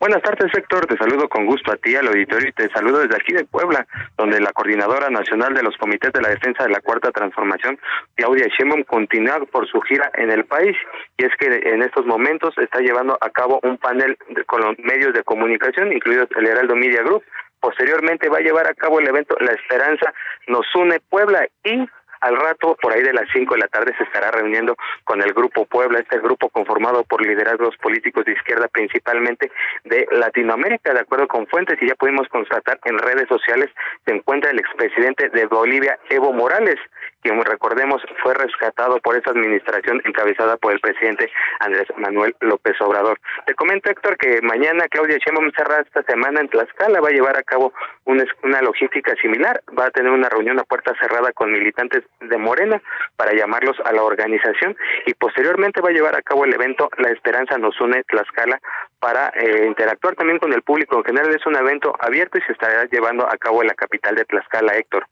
Buenas 0.00 0.22
tardes, 0.22 0.50
Héctor. 0.56 0.86
Te 0.86 0.96
saludo 0.96 1.28
con 1.28 1.44
gusto 1.44 1.70
a 1.70 1.76
ti, 1.76 1.94
al 1.94 2.08
auditorio, 2.08 2.48
y 2.48 2.52
te 2.52 2.70
saludo 2.70 3.00
desde 3.00 3.16
aquí 3.16 3.34
de 3.34 3.44
Puebla, 3.44 3.86
donde 4.16 4.40
la 4.40 4.50
Coordinadora 4.50 5.10
Nacional 5.10 5.52
de 5.52 5.62
los 5.62 5.76
Comités 5.76 6.10
de 6.14 6.22
la 6.22 6.30
Defensa 6.30 6.64
de 6.64 6.70
la 6.70 6.80
Cuarta 6.80 7.12
Transformación, 7.12 7.78
Claudia 8.14 8.46
Sheinbaum, 8.46 8.84
continúa 8.84 9.40
por 9.52 9.68
su 9.68 9.78
gira 9.82 10.10
en 10.14 10.30
el 10.30 10.46
país. 10.46 10.74
Y 11.18 11.26
es 11.26 11.32
que 11.38 11.48
en 11.48 11.82
estos 11.82 12.06
momentos 12.06 12.56
está 12.56 12.80
llevando 12.80 13.18
a 13.20 13.28
cabo 13.28 13.60
un 13.62 13.76
panel 13.76 14.16
con 14.46 14.62
los 14.62 14.78
medios 14.78 15.12
de 15.12 15.22
comunicación, 15.22 15.92
incluidos 15.92 16.30
el 16.34 16.46
Heraldo 16.46 16.76
Media 16.76 17.02
Group, 17.02 17.22
Posteriormente 17.60 18.28
va 18.28 18.38
a 18.38 18.42
llevar 18.42 18.66
a 18.66 18.74
cabo 18.74 19.00
el 19.00 19.08
evento 19.08 19.36
La 19.40 19.52
Esperanza 19.52 20.12
nos 20.46 20.66
une 20.74 21.00
Puebla 21.00 21.46
y 21.64 21.86
al 22.20 22.36
rato, 22.36 22.76
por 22.80 22.92
ahí 22.92 23.02
de 23.02 23.12
las 23.12 23.28
5 23.32 23.54
de 23.54 23.60
la 23.60 23.68
tarde, 23.68 23.94
se 23.96 24.04
estará 24.04 24.30
reuniendo 24.30 24.76
con 25.04 25.22
el 25.22 25.32
Grupo 25.32 25.64
Puebla, 25.66 25.98
este 25.98 26.18
grupo 26.18 26.48
conformado 26.48 27.04
por 27.04 27.24
liderazgos 27.24 27.76
políticos 27.78 28.24
de 28.24 28.32
izquierda, 28.32 28.68
principalmente 28.68 29.50
de 29.84 30.06
Latinoamérica, 30.12 30.92
de 30.92 31.00
acuerdo 31.00 31.28
con 31.28 31.46
fuentes, 31.46 31.80
y 31.80 31.88
ya 31.88 31.94
pudimos 31.94 32.28
constatar 32.28 32.78
en 32.84 32.98
redes 32.98 33.28
sociales, 33.28 33.70
se 34.04 34.14
encuentra 34.14 34.50
el 34.50 34.58
expresidente 34.58 35.28
de 35.30 35.46
Bolivia, 35.46 35.98
Evo 36.08 36.32
Morales, 36.32 36.78
quien 37.22 37.40
recordemos 37.44 38.02
fue 38.22 38.34
rescatado 38.34 38.98
por 39.00 39.16
esa 39.16 39.30
administración 39.30 40.00
encabezada 40.04 40.56
por 40.56 40.72
el 40.72 40.80
presidente 40.80 41.30
Andrés 41.60 41.86
Manuel 41.96 42.34
López 42.40 42.80
Obrador. 42.80 43.18
Te 43.46 43.54
comento, 43.54 43.90
Héctor, 43.90 44.16
que 44.16 44.40
mañana 44.42 44.88
Claudia 44.88 45.18
Sheinbaum 45.18 45.50
cerrada 45.52 45.82
esta 45.82 46.02
semana 46.04 46.40
en 46.40 46.48
Tlaxcala 46.48 47.00
va 47.00 47.08
a 47.08 47.12
llevar 47.12 47.36
a 47.36 47.42
cabo 47.42 47.72
una, 48.04 48.24
una 48.42 48.62
logística 48.62 49.14
similar, 49.16 49.62
va 49.78 49.86
a 49.86 49.90
tener 49.90 50.10
una 50.10 50.28
reunión 50.28 50.58
a 50.58 50.64
puerta 50.64 50.94
cerrada 50.98 51.32
con 51.32 51.52
militantes 51.52 52.04
de 52.20 52.36
Morena 52.36 52.80
para 53.16 53.32
llamarlos 53.32 53.76
a 53.84 53.92
la 53.92 54.02
organización 54.02 54.76
y 55.06 55.14
posteriormente 55.14 55.80
va 55.80 55.88
a 55.88 55.92
llevar 55.92 56.16
a 56.16 56.22
cabo 56.22 56.44
el 56.44 56.54
evento 56.54 56.90
La 56.98 57.10
Esperanza 57.10 57.56
nos 57.58 57.80
une 57.80 58.02
Tlaxcala 58.04 58.60
para 58.98 59.28
eh, 59.28 59.66
interactuar 59.66 60.14
también 60.14 60.38
con 60.38 60.52
el 60.52 60.62
público. 60.62 60.98
En 60.98 61.04
general 61.04 61.34
es 61.34 61.46
un 61.46 61.56
evento 61.56 61.94
abierto 61.98 62.38
y 62.38 62.42
se 62.42 62.52
estará 62.52 62.84
llevando 62.84 63.26
a 63.26 63.36
cabo 63.38 63.62
en 63.62 63.68
la 63.68 63.74
capital 63.74 64.14
de 64.14 64.24
Tlaxcala, 64.24 64.76
Héctor. 64.76 65.06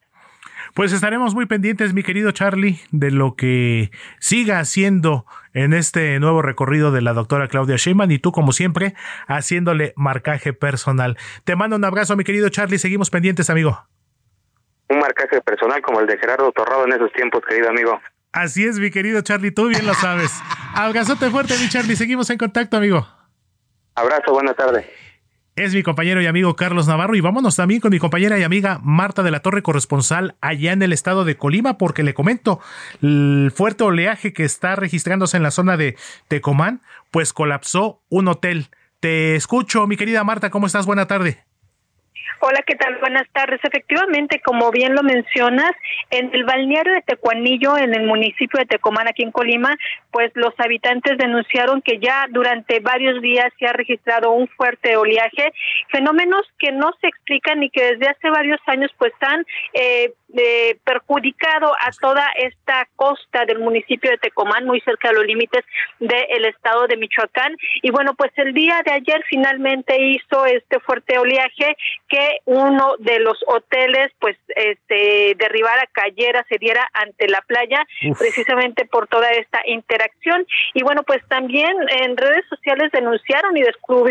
Pues 0.75 0.93
estaremos 0.93 1.35
muy 1.35 1.47
pendientes, 1.47 1.95
mi 1.95 2.03
querido 2.03 2.31
Charlie, 2.33 2.81
de 2.91 3.11
lo 3.11 3.35
que 3.37 3.91
siga 4.19 4.61
haciendo 4.61 5.25
en 5.55 5.73
este 5.73 6.21
nuevo 6.21 6.43
recorrido 6.43 6.93
de 6.93 7.01
la 7.01 7.15
doctora 7.15 7.49
Claudia 7.49 7.77
Sheinbaum 7.77 8.11
y 8.11 8.19
tú, 8.19 8.33
como 8.33 8.53
siempre, 8.53 8.95
haciéndole 9.27 9.93
marcaje 9.97 10.53
personal. 10.53 11.17
Te 11.45 11.57
mando 11.57 11.77
un 11.77 11.85
abrazo, 11.85 12.17
mi 12.17 12.25
querido 12.25 12.49
Charlie. 12.51 12.79
Seguimos 12.79 13.11
pendientes, 13.11 13.51
amigo. 13.51 13.89
Un 14.89 14.99
marcaje 14.99 15.41
personal 15.41 15.83
como 15.83 16.01
el 16.01 16.07
de 16.07 16.19
Gerardo 16.19 16.51
Torrado 16.53 16.85
en 16.85 16.93
esos 16.93 17.13
tiempos, 17.13 17.43
querido 17.47 17.69
amigo. 17.69 18.01
Así 18.33 18.65
es, 18.65 18.79
mi 18.79 18.91
querido 18.91 19.21
Charlie, 19.23 19.51
tú 19.51 19.69
bien 19.69 19.87
lo 19.87 19.95
sabes. 19.95 20.33
Abrazote 20.75 21.31
fuerte, 21.31 21.55
mi 21.59 21.69
Charlie. 21.69 21.97
Seguimos 21.97 22.31
en 22.31 22.39
contacto, 22.39 22.77
amigo. 22.77 23.07
Abrazo, 23.95 24.33
buena 24.33 24.55
tarde 24.55 24.87
es 25.65 25.75
mi 25.75 25.83
compañero 25.83 26.23
y 26.23 26.27
amigo 26.27 26.55
Carlos 26.55 26.87
Navarro 26.87 27.17
y 27.17 27.21
vámonos 27.21 27.57
también 27.57 27.81
con 27.81 27.91
mi 27.91 27.99
compañera 27.99 28.39
y 28.39 28.45
amiga 28.45 28.81
Marta 28.83 29.23
de 29.23 29.31
la 29.31 29.41
Torre, 29.41 29.63
corresponsal 29.63 30.37
allá 30.41 30.73
en 30.73 30.83
el 30.83 30.93
estado 30.93 31.25
de 31.25 31.37
Colima, 31.37 31.79
porque 31.79 32.05
le 32.05 32.15
comento, 32.15 32.61
el 33.03 33.53
fuerte 33.55 33.85
oleaje 33.85 34.33
que 34.33 34.45
está 34.45 34.77
registrándose 34.77 35.37
en 35.37 35.43
la 35.43 35.51
zona 35.51 35.77
de 35.77 35.97
Tecomán, 36.29 36.81
pues 37.11 37.33
colapsó 37.33 38.03
un 38.09 38.29
hotel. 38.29 38.69
Te 39.01 39.35
escucho, 39.35 39.87
mi 39.87 39.97
querida 39.97 40.23
Marta, 40.23 40.51
¿cómo 40.51 40.67
estás? 40.67 40.87
Buena 40.87 41.07
tarde. 41.07 41.45
Hola, 42.41 42.63
¿qué 42.67 42.77
tal? 42.77 42.97
Buenas 42.99 43.27
tardes. 43.33 43.61
Efectivamente, 43.63 44.41
como 44.41 44.71
bien 44.71 44.95
lo 44.95 45.03
mencionas, 45.03 45.73
en 46.11 46.31
el 46.33 46.45
balneario 46.45 46.93
de 46.93 47.03
Tecuanillo, 47.03 47.77
en 47.77 47.95
el 47.95 48.07
municipio 48.07 48.61
de 48.61 48.67
Tecomán, 48.67 49.09
aquí 49.09 49.23
en 49.23 49.33
Colima, 49.33 49.77
pues 50.13 50.31
los 50.35 50.55
habitantes 50.59 51.19
denunciaron 51.19 51.83
que 51.83 51.99
ya 51.99 52.27
durante 52.31 52.81
varios 52.81 53.21
días 53.21 53.53
se 53.59 53.67
ha 53.67 53.73
registrado 53.73 54.31
un 54.31 54.49
fuerte 54.49 54.97
oleaje, 54.97 55.53
fenómenos 55.91 56.43
que 56.59 56.73
no 56.73 56.93
se 57.01 57.09
explican 57.09 57.63
y 57.63 57.71
que 57.71 57.95
desde 57.95 58.09
hace 58.09 58.31
varios 58.31 58.61
años 58.67 58.91
pues 58.99 59.13
han 59.21 59.45
eh, 59.73 60.13
eh, 60.37 60.77
perjudicado 60.85 61.73
a 61.81 61.91
toda 62.01 62.27
esta 62.37 62.87
costa 62.97 63.45
del 63.47 63.61
municipio 63.61 64.11
de 64.11 64.19
Tecomán, 64.19 64.67
muy 64.67 64.81
cerca 64.83 65.09
de 65.09 65.15
los 65.15 65.27
límites 65.27 65.65
del 65.99 66.45
estado 66.45 66.87
de 66.87 66.97
Michoacán. 66.97 67.57
Y 67.83 67.91
bueno, 67.91 68.15
pues 68.15 68.31
el 68.37 68.53
día 68.53 68.83
de 68.85 68.93
ayer 68.93 69.25
finalmente 69.29 69.97
hizo 70.01 70.45
este 70.47 70.81
fuerte 70.81 71.19
oleaje 71.19 71.77
que 72.09 72.39
uno 72.45 72.95
de 72.99 73.21
los 73.21 73.39
hoteles 73.47 74.13
pues 74.19 74.37
este 74.49 75.35
derribara, 75.37 75.87
cayera, 75.93 76.45
se 76.49 76.59
diera 76.59 76.89
ante 76.93 77.29
la 77.29 77.41
playa, 77.43 77.87
precisamente 78.19 78.85
por 78.85 79.09
toda 79.09 79.31
esta 79.31 79.61
interacción. 79.67 80.47
Y 80.75 80.83
bueno, 80.83 81.03
pues 81.05 81.27
también 81.29 81.75
en 82.03 82.17
redes 82.17 82.45
sociales 82.49 82.91
denunciaron 82.93 83.57
y 83.57 83.63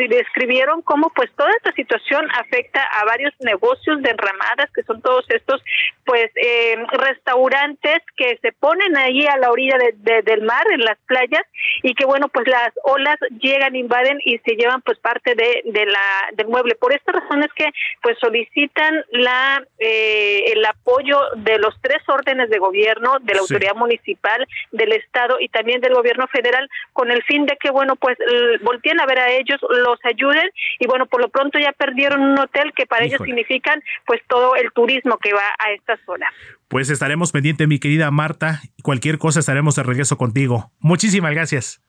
describieron 0.08 0.82
cómo 0.82 1.12
pues 1.16 1.32
toda 1.36 1.52
esta 1.58 1.72
situación 1.74 2.28
afecta 2.36 2.82
a 2.82 3.06
varios 3.06 3.34
negocios 3.40 4.02
de 4.02 4.10
enramadas, 4.10 4.72
que 4.74 4.84
son 4.84 5.02
todos 5.02 5.26
estos 5.30 5.62
pues 6.08 6.32
eh, 6.36 6.78
restaurantes 6.94 7.98
que 8.16 8.40
se 8.42 8.54
ponen 8.54 8.96
ahí 8.96 9.28
a 9.28 9.36
la 9.38 9.52
orilla 9.52 9.78
del 9.78 10.42
mar, 10.42 10.64
en 10.72 10.80
las 10.80 10.98
playas, 11.06 11.44
y 11.84 11.94
que 11.96 12.06
bueno, 12.06 12.30
pues 12.30 12.48
las 12.48 12.72
olas 12.84 13.18
llegan, 13.42 13.76
invaden 13.76 14.18
y 14.24 14.38
se 14.40 14.56
llevan 14.56 14.82
pues 14.82 14.98
parte 15.00 15.36
de, 15.36 15.62
de 15.66 15.86
la 15.86 16.30
del 16.32 16.48
mueble. 16.48 16.76
Por 16.76 16.94
esta 16.94 17.12
razón 17.12 17.44
es 17.44 17.52
que 17.54 17.70
pues 18.02 18.18
solicitan 18.20 19.04
la 19.12 19.62
eh, 19.80 20.54
el 20.54 20.66
apoyo 20.66 21.20
de 21.36 21.60
los 21.60 21.76
tres 21.82 22.02
órdenes 22.08 22.50
de 22.50 22.58
gobierno, 22.58 23.18
de 23.22 23.34
la 23.34 23.42
autoridad 23.42 23.76
municipal, 23.76 24.48
del 24.72 24.94
estado 24.94 25.38
y 25.42 25.50
también 25.50 25.82
del 25.82 25.94
gobierno 25.94 26.26
federal, 26.28 26.70
con 26.94 27.12
el 27.12 27.22
fin 27.24 27.46
de 27.46 27.58
que 27.58 27.70
bueno 27.70 27.98
pues 27.98 28.18
volteen 28.62 29.02
a 29.02 29.06
ver 29.06 29.20
a 29.20 29.32
ellos, 29.32 29.60
los 29.70 30.00
ayuden 30.06 30.50
y 30.80 30.88
bueno 30.88 31.06
por 31.06 31.20
lo 31.20 31.28
pronto 31.28 31.60
ya 31.60 31.74
perdieron 31.74 32.22
un 32.22 32.40
hotel 32.40 32.72
que 32.74 32.86
para 32.86 33.04
ellos 33.04 33.20
significan 33.26 33.84
pues 34.06 34.22
todo 34.28 34.56
el 34.56 34.72
turismo 34.72 35.18
que 35.18 35.34
va 35.34 35.54
a 35.60 35.72
esta 35.98 36.06
zona. 36.06 36.28
Pues 36.68 36.90
estaremos 36.90 37.32
pendientes, 37.32 37.68
mi 37.68 37.80
querida 37.80 38.12
Marta. 38.12 38.62
Cualquier 38.84 39.18
cosa 39.18 39.40
estaremos 39.40 39.76
de 39.76 39.84
regreso 39.84 40.18
contigo. 40.18 40.72
Muchísimas 40.80 41.32
gracias. 41.32 41.82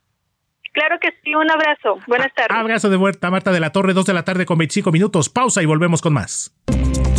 Claro 0.72 0.96
que 1.00 1.08
sí, 1.24 1.34
un 1.34 1.50
abrazo. 1.50 1.98
Buenas 2.06 2.32
tardes. 2.34 2.56
Abrazo 2.56 2.90
de 2.90 2.96
vuelta, 2.96 3.30
Marta 3.30 3.52
de 3.52 3.60
la 3.60 3.70
Torre, 3.70 3.94
2 3.94 4.06
de 4.06 4.14
la 4.14 4.24
tarde 4.24 4.46
con 4.46 4.58
25 4.58 4.92
minutos. 4.92 5.28
Pausa 5.28 5.62
y 5.62 5.66
volvemos 5.66 6.02
con 6.02 6.12
más. 6.12 6.54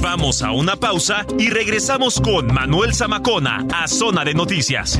Vamos 0.01 0.41
a 0.43 0.51
una 0.51 0.77
pausa 0.77 1.25
y 1.37 1.49
regresamos 1.49 2.21
con 2.21 2.53
Manuel 2.53 2.93
Zamacona 2.93 3.65
a 3.73 3.87
Zona 3.87 4.23
de 4.23 4.33
Noticias. 4.33 4.99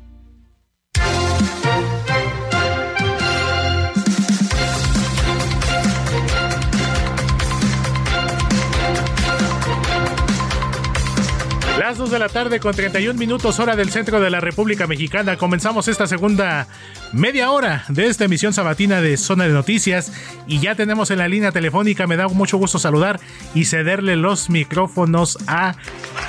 Las 11.91 11.97
2 11.97 12.11
de 12.11 12.19
la 12.19 12.29
tarde 12.29 12.61
con 12.61 12.73
31 12.73 13.19
minutos 13.19 13.59
hora 13.59 13.75
del 13.75 13.89
centro 13.89 14.21
de 14.21 14.29
la 14.29 14.39
República 14.39 14.87
Mexicana. 14.87 15.35
Comenzamos 15.35 15.89
esta 15.89 16.07
segunda 16.07 16.65
media 17.11 17.51
hora 17.51 17.83
de 17.89 18.07
esta 18.07 18.23
emisión 18.23 18.53
sabatina 18.53 19.01
de 19.01 19.17
Zona 19.17 19.43
de 19.43 19.49
Noticias 19.51 20.13
y 20.47 20.61
ya 20.61 20.73
tenemos 20.75 21.11
en 21.11 21.17
la 21.17 21.27
línea 21.27 21.51
telefónica, 21.51 22.07
me 22.07 22.15
da 22.15 22.29
mucho 22.29 22.55
gusto 22.55 22.79
saludar 22.79 23.19
y 23.53 23.65
cederle 23.65 24.15
los 24.15 24.49
micrófonos 24.49 25.37
a 25.47 25.75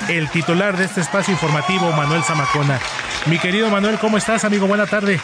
el 0.09 0.27
titular 0.31 0.75
de 0.75 0.83
este 0.83 0.99
espacio 0.99 1.31
informativo, 1.31 1.89
Manuel 1.93 2.23
Zamacona. 2.23 2.77
Mi 3.27 3.39
querido 3.39 3.69
Manuel, 3.69 3.97
¿cómo 3.99 4.17
estás, 4.17 4.43
amigo? 4.43 4.67
Buena 4.67 4.85
tarde. 4.85 5.21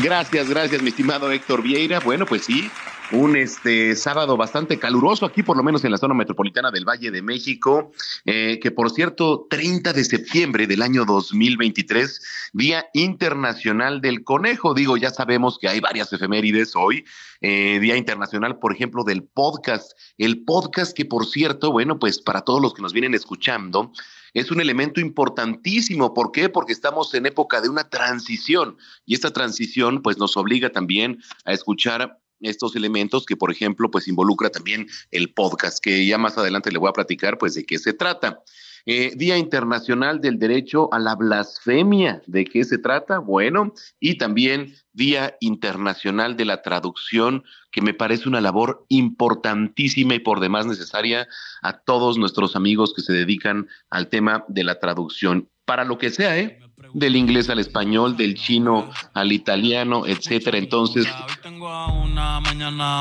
Gracias, 0.00 0.48
gracias, 0.48 0.80
mi 0.80 0.90
estimado 0.90 1.32
Héctor 1.32 1.60
Vieira. 1.60 1.98
Bueno, 1.98 2.24
pues 2.24 2.44
sí, 2.44 2.70
un 3.12 3.36
este 3.36 3.94
sábado 3.96 4.36
bastante 4.36 4.78
caluroso 4.78 5.26
aquí, 5.26 5.42
por 5.42 5.56
lo 5.56 5.62
menos 5.62 5.84
en 5.84 5.90
la 5.90 5.98
zona 5.98 6.14
metropolitana 6.14 6.70
del 6.70 6.88
Valle 6.88 7.10
de 7.10 7.22
México, 7.22 7.92
eh, 8.24 8.58
que 8.62 8.70
por 8.70 8.90
cierto, 8.90 9.46
30 9.50 9.92
de 9.92 10.04
septiembre 10.04 10.66
del 10.66 10.82
año 10.82 11.04
2023, 11.04 12.50
Día 12.52 12.86
Internacional 12.94 14.00
del 14.00 14.24
Conejo. 14.24 14.74
Digo, 14.74 14.96
ya 14.96 15.10
sabemos 15.10 15.58
que 15.58 15.68
hay 15.68 15.80
varias 15.80 16.12
efemérides 16.12 16.74
hoy, 16.76 17.04
eh, 17.40 17.78
Día 17.80 17.96
Internacional, 17.96 18.58
por 18.58 18.72
ejemplo, 18.72 19.04
del 19.04 19.22
podcast. 19.22 19.92
El 20.18 20.44
podcast 20.44 20.96
que, 20.96 21.04
por 21.04 21.26
cierto, 21.26 21.72
bueno, 21.72 21.98
pues 21.98 22.20
para 22.20 22.42
todos 22.42 22.60
los 22.60 22.74
que 22.74 22.82
nos 22.82 22.92
vienen 22.92 23.14
escuchando, 23.14 23.92
es 24.34 24.50
un 24.50 24.60
elemento 24.60 25.00
importantísimo. 25.00 26.12
¿Por 26.12 26.32
qué? 26.32 26.48
Porque 26.48 26.72
estamos 26.72 27.14
en 27.14 27.26
época 27.26 27.60
de 27.60 27.68
una 27.68 27.88
transición 27.88 28.76
y 29.06 29.14
esta 29.14 29.30
transición 29.30 30.02
pues 30.02 30.18
nos 30.18 30.36
obliga 30.36 30.70
también 30.70 31.22
a 31.44 31.52
escuchar 31.52 32.18
estos 32.40 32.76
elementos 32.76 33.26
que, 33.26 33.36
por 33.36 33.50
ejemplo, 33.50 33.90
pues 33.90 34.08
involucra 34.08 34.50
también 34.50 34.86
el 35.10 35.32
podcast, 35.32 35.78
que 35.82 36.06
ya 36.06 36.18
más 36.18 36.36
adelante 36.38 36.72
le 36.72 36.78
voy 36.78 36.88
a 36.88 36.92
platicar, 36.92 37.38
pues 37.38 37.54
de 37.54 37.64
qué 37.64 37.78
se 37.78 37.92
trata. 37.92 38.40
Eh, 38.86 39.12
Día 39.16 39.38
Internacional 39.38 40.20
del 40.20 40.38
Derecho 40.38 40.92
a 40.92 40.98
la 40.98 41.14
Blasfemia, 41.14 42.22
¿de 42.26 42.44
qué 42.44 42.64
se 42.64 42.76
trata? 42.76 43.18
Bueno, 43.18 43.72
y 43.98 44.18
también 44.18 44.74
Día 44.92 45.36
Internacional 45.40 46.36
de 46.36 46.44
la 46.44 46.60
Traducción, 46.60 47.44
que 47.70 47.80
me 47.80 47.94
parece 47.94 48.28
una 48.28 48.42
labor 48.42 48.84
importantísima 48.90 50.16
y 50.16 50.18
por 50.18 50.40
demás 50.40 50.66
necesaria 50.66 51.26
a 51.62 51.78
todos 51.78 52.18
nuestros 52.18 52.56
amigos 52.56 52.92
que 52.94 53.00
se 53.00 53.14
dedican 53.14 53.68
al 53.88 54.08
tema 54.08 54.44
de 54.48 54.64
la 54.64 54.78
traducción, 54.78 55.48
para 55.64 55.84
lo 55.84 55.96
que 55.96 56.10
sea, 56.10 56.38
¿eh? 56.38 56.60
Del 56.94 57.16
inglés 57.16 57.50
al 57.50 57.58
español, 57.58 58.16
del 58.16 58.34
chino 58.34 58.88
al 59.12 59.32
italiano, 59.32 60.06
etcétera. 60.06 60.56
Entonces, 60.56 61.06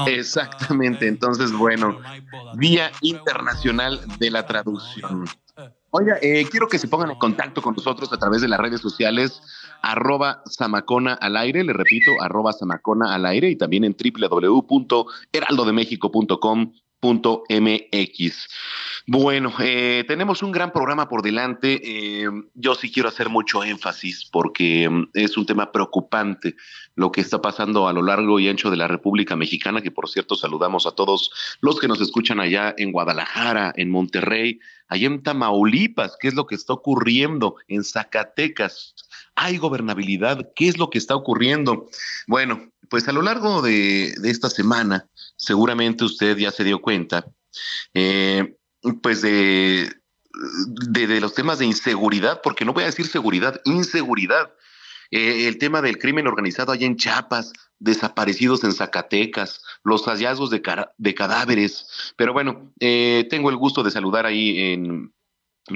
exactamente. 0.07 1.07
Entonces, 1.07 1.53
bueno, 1.53 1.97
Día 2.57 2.91
Internacional 3.01 4.01
de 4.19 4.31
la 4.31 4.45
Traducción. 4.45 5.23
Oiga, 5.91 6.17
eh, 6.23 6.47
quiero 6.49 6.67
que 6.67 6.79
se 6.79 6.87
pongan 6.87 7.11
en 7.11 7.19
contacto 7.19 7.61
con 7.61 7.75
nosotros 7.75 8.11
a 8.11 8.17
través 8.17 8.41
de 8.41 8.47
las 8.47 8.59
redes 8.59 8.81
sociales, 8.81 9.39
arroba 9.83 10.41
Samacona 10.47 11.13
al 11.13 11.37
aire, 11.37 11.63
le 11.63 11.71
repito, 11.71 12.19
arroba 12.19 12.51
Samacona 12.51 13.13
al 13.13 13.27
aire 13.27 13.51
y 13.51 13.55
también 13.55 13.83
en 13.83 13.95
www.heraldodemexico.com 13.95 16.73
MX. 17.03 18.47
Bueno, 19.05 19.53
eh, 19.59 20.05
tenemos 20.07 20.41
un 20.43 20.51
gran 20.51 20.71
programa 20.71 21.09
por 21.09 21.21
delante. 21.21 21.81
Eh, 21.83 22.29
yo 22.53 22.75
sí 22.75 22.91
quiero 22.91 23.09
hacer 23.09 23.29
mucho 23.29 23.63
énfasis 23.63 24.29
porque 24.31 24.89
mm, 24.89 25.09
es 25.13 25.37
un 25.37 25.45
tema 25.45 25.71
preocupante 25.71 26.55
lo 26.95 27.11
que 27.11 27.21
está 27.21 27.41
pasando 27.41 27.87
a 27.87 27.93
lo 27.93 28.01
largo 28.01 28.39
y 28.39 28.47
ancho 28.47 28.69
de 28.69 28.77
la 28.77 28.87
República 28.87 29.35
Mexicana, 29.35 29.81
que 29.81 29.91
por 29.91 30.09
cierto 30.09 30.35
saludamos 30.35 30.85
a 30.85 30.91
todos 30.91 31.31
los 31.61 31.79
que 31.79 31.87
nos 31.87 32.01
escuchan 32.01 32.39
allá 32.39 32.73
en 32.77 32.91
Guadalajara, 32.91 33.73
en 33.75 33.89
Monterrey, 33.89 34.59
allá 34.87 35.07
en 35.07 35.23
Tamaulipas, 35.23 36.17
qué 36.19 36.27
es 36.27 36.35
lo 36.35 36.45
que 36.45 36.55
está 36.55 36.73
ocurriendo 36.73 37.55
en 37.67 37.83
Zacatecas. 37.83 38.95
¿Hay 39.35 39.57
gobernabilidad? 39.57 40.51
¿Qué 40.55 40.67
es 40.67 40.77
lo 40.77 40.89
que 40.89 40.99
está 40.99 41.15
ocurriendo? 41.15 41.89
Bueno, 42.27 42.71
pues 42.89 43.07
a 43.07 43.11
lo 43.11 43.23
largo 43.23 43.61
de, 43.61 44.13
esta 44.23 44.49
semana, 44.49 45.07
seguramente 45.35 46.03
usted 46.03 46.37
ya 46.37 46.51
se 46.51 46.63
dio 46.63 46.79
cuenta, 46.79 47.25
eh, 47.95 48.55
pues 49.01 49.21
de, 49.23 49.89
de, 50.89 51.21
los 51.21 51.33
temas 51.33 51.57
de 51.57 51.65
inseguridad, 51.65 52.41
porque 52.43 52.65
no 52.65 52.73
voy 52.73 52.83
a 52.83 52.87
decir 52.87 53.07
seguridad, 53.07 53.61
inseguridad 53.65 54.53
eh, 55.15 55.47
el 55.47 55.59
tema 55.59 55.83
del 55.83 55.99
crimen 55.99 56.25
organizado 56.25 56.71
allá 56.71 56.87
en 56.87 56.95
Chiapas, 56.95 57.53
desaparecidos 57.77 58.63
en 58.63 58.73
Zacatecas, 58.73 59.61
los 59.83 60.05
hallazgos 60.05 60.49
de, 60.49 60.63
de 60.97 61.13
cadáveres. 61.13 62.13
Pero 62.17 62.33
bueno, 62.33 62.73
eh, 62.79 63.27
tengo 63.29 63.51
el 63.51 63.57
gusto 63.57 63.83
de 63.83 63.91
saludar 63.91 64.25
ahí 64.25 64.73
en, 64.73 65.13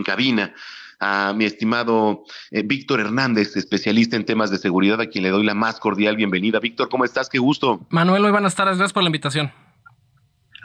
cabina 0.03 0.55
a 0.99 1.33
mi 1.33 1.45
estimado 1.45 2.23
eh, 2.49 2.63
Víctor 2.63 2.99
Hernández, 2.99 3.55
especialista 3.55 4.15
en 4.15 4.25
temas 4.25 4.49
de 4.49 4.57
seguridad, 4.57 4.99
a 4.99 5.05
quien 5.05 5.23
le 5.23 5.29
doy 5.29 5.45
la 5.45 5.53
más 5.53 5.79
cordial 5.79 6.15
bienvenida. 6.15 6.59
Víctor, 6.59 6.89
¿cómo 6.89 7.05
estás? 7.05 7.29
Qué 7.29 7.37
gusto. 7.37 7.85
Manuel, 7.91 8.23
muy 8.23 8.31
buenas 8.31 8.55
tardes. 8.55 8.77
Gracias 8.77 8.93
por 8.93 9.03
la 9.03 9.09
invitación. 9.09 9.51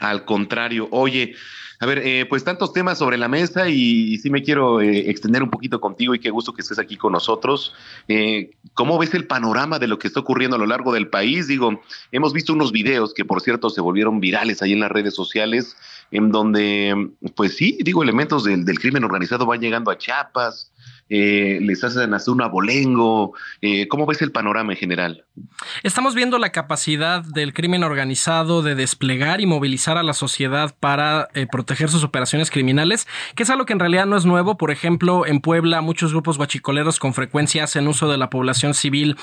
Al 0.03 0.25
contrario, 0.25 0.89
oye, 0.91 1.37
a 1.79 1.87
ver, 1.87 1.99
eh, 2.05 2.27
pues 2.29 2.43
tantos 2.43 2.73
temas 2.73 2.99
sobre 2.99 3.17
la 3.17 3.29
mesa 3.29 3.69
y, 3.69 4.19
sí 4.19 4.31
me 4.31 4.43
quiero 4.43 4.81
eh, 4.81 5.09
extender 5.11 5.45
un 5.45 5.51
poquito 5.51 5.81
contigo 5.81 6.13
y 6.13 6.19
qué 6.19 6.31
gusto 6.31 6.53
que 6.53 6.63
estés 6.63 6.81
aquí 6.81 6.97
con 6.97 7.13
nosotros. 7.13 7.73
Eh, 8.09 8.51
¿Cómo 8.75 8.99
ves 8.99 9.15
el 9.15 9.29
panorama 9.29 9.79
de 9.79 9.87
lo 9.87 10.01
que 10.01 10.09
está 10.09 10.19
ocurriendo 10.19 10.57
a 10.57 10.59
lo 10.59 10.67
largo 10.67 10.93
del 10.93 11.09
país? 11.09 11.47
Digo, 11.47 11.81
hemos 12.11 12.33
visto 12.33 12.53
unos 12.53 12.73
videos 12.73 13.15
que 13.15 13.25
por 13.25 13.43
cierto 13.43 13.71
se 13.71 13.81
volvieron 13.81 14.19
virales 14.19 14.61
ahí 14.61 14.73
en 14.73 14.81
las 14.81 14.91
redes 14.91 15.15
sociales, 15.15 15.77
en 16.11 16.33
donde, 16.33 17.11
pues 17.37 17.57
sí, 17.57 17.79
digo, 17.83 18.03
elementos 18.03 18.43
del, 18.43 18.65
del 18.65 18.81
crimen 18.81 19.05
organizado 19.05 19.47
van 19.47 19.61
llegando 19.61 19.93
a 19.93 19.99
Chiapas, 19.99 20.72
eh, 21.09 21.59
les 21.61 21.85
hacen 21.85 22.15
hacer 22.15 22.33
un 22.33 22.41
abolengo. 22.41 23.35
Eh, 23.61 23.87
¿Cómo 23.89 24.07
ves 24.07 24.23
el 24.23 24.33
panorama 24.33 24.73
en 24.73 24.79
general? 24.79 25.25
Estamos 25.83 26.15
viendo 26.15 26.39
la 26.39 26.53
capacidad 26.53 27.23
del 27.23 27.53
crimen 27.53 27.85
organizado 27.85 28.63
de 28.63 28.75
desplegar 28.75 29.41
y 29.41 29.47
movilizar 29.47 29.99
a 29.99 30.03
la 30.03 30.15
sociedad 30.15 30.75
para 30.81 31.29
eh, 31.35 31.47
proteger 31.51 31.91
sus 31.91 32.03
operaciones 32.03 32.51
criminales, 32.51 33.07
que 33.35 33.43
es 33.43 33.51
algo 33.51 33.67
que 33.67 33.75
en 33.75 33.81
realidad 33.81 34.07
no 34.07 34.17
es 34.17 34.25
nuevo. 34.25 34.57
Por 34.57 34.71
ejemplo, 34.71 35.27
en 35.27 35.41
Puebla 35.41 35.83
muchos 35.83 36.13
grupos 36.13 36.39
guachicoleros 36.39 36.99
con 36.99 37.13
frecuencia 37.13 37.65
hacen 37.65 37.89
uso 37.89 38.11
de 38.11 38.17
la 38.17 38.31
población 38.31 38.75
civil 38.75 39.17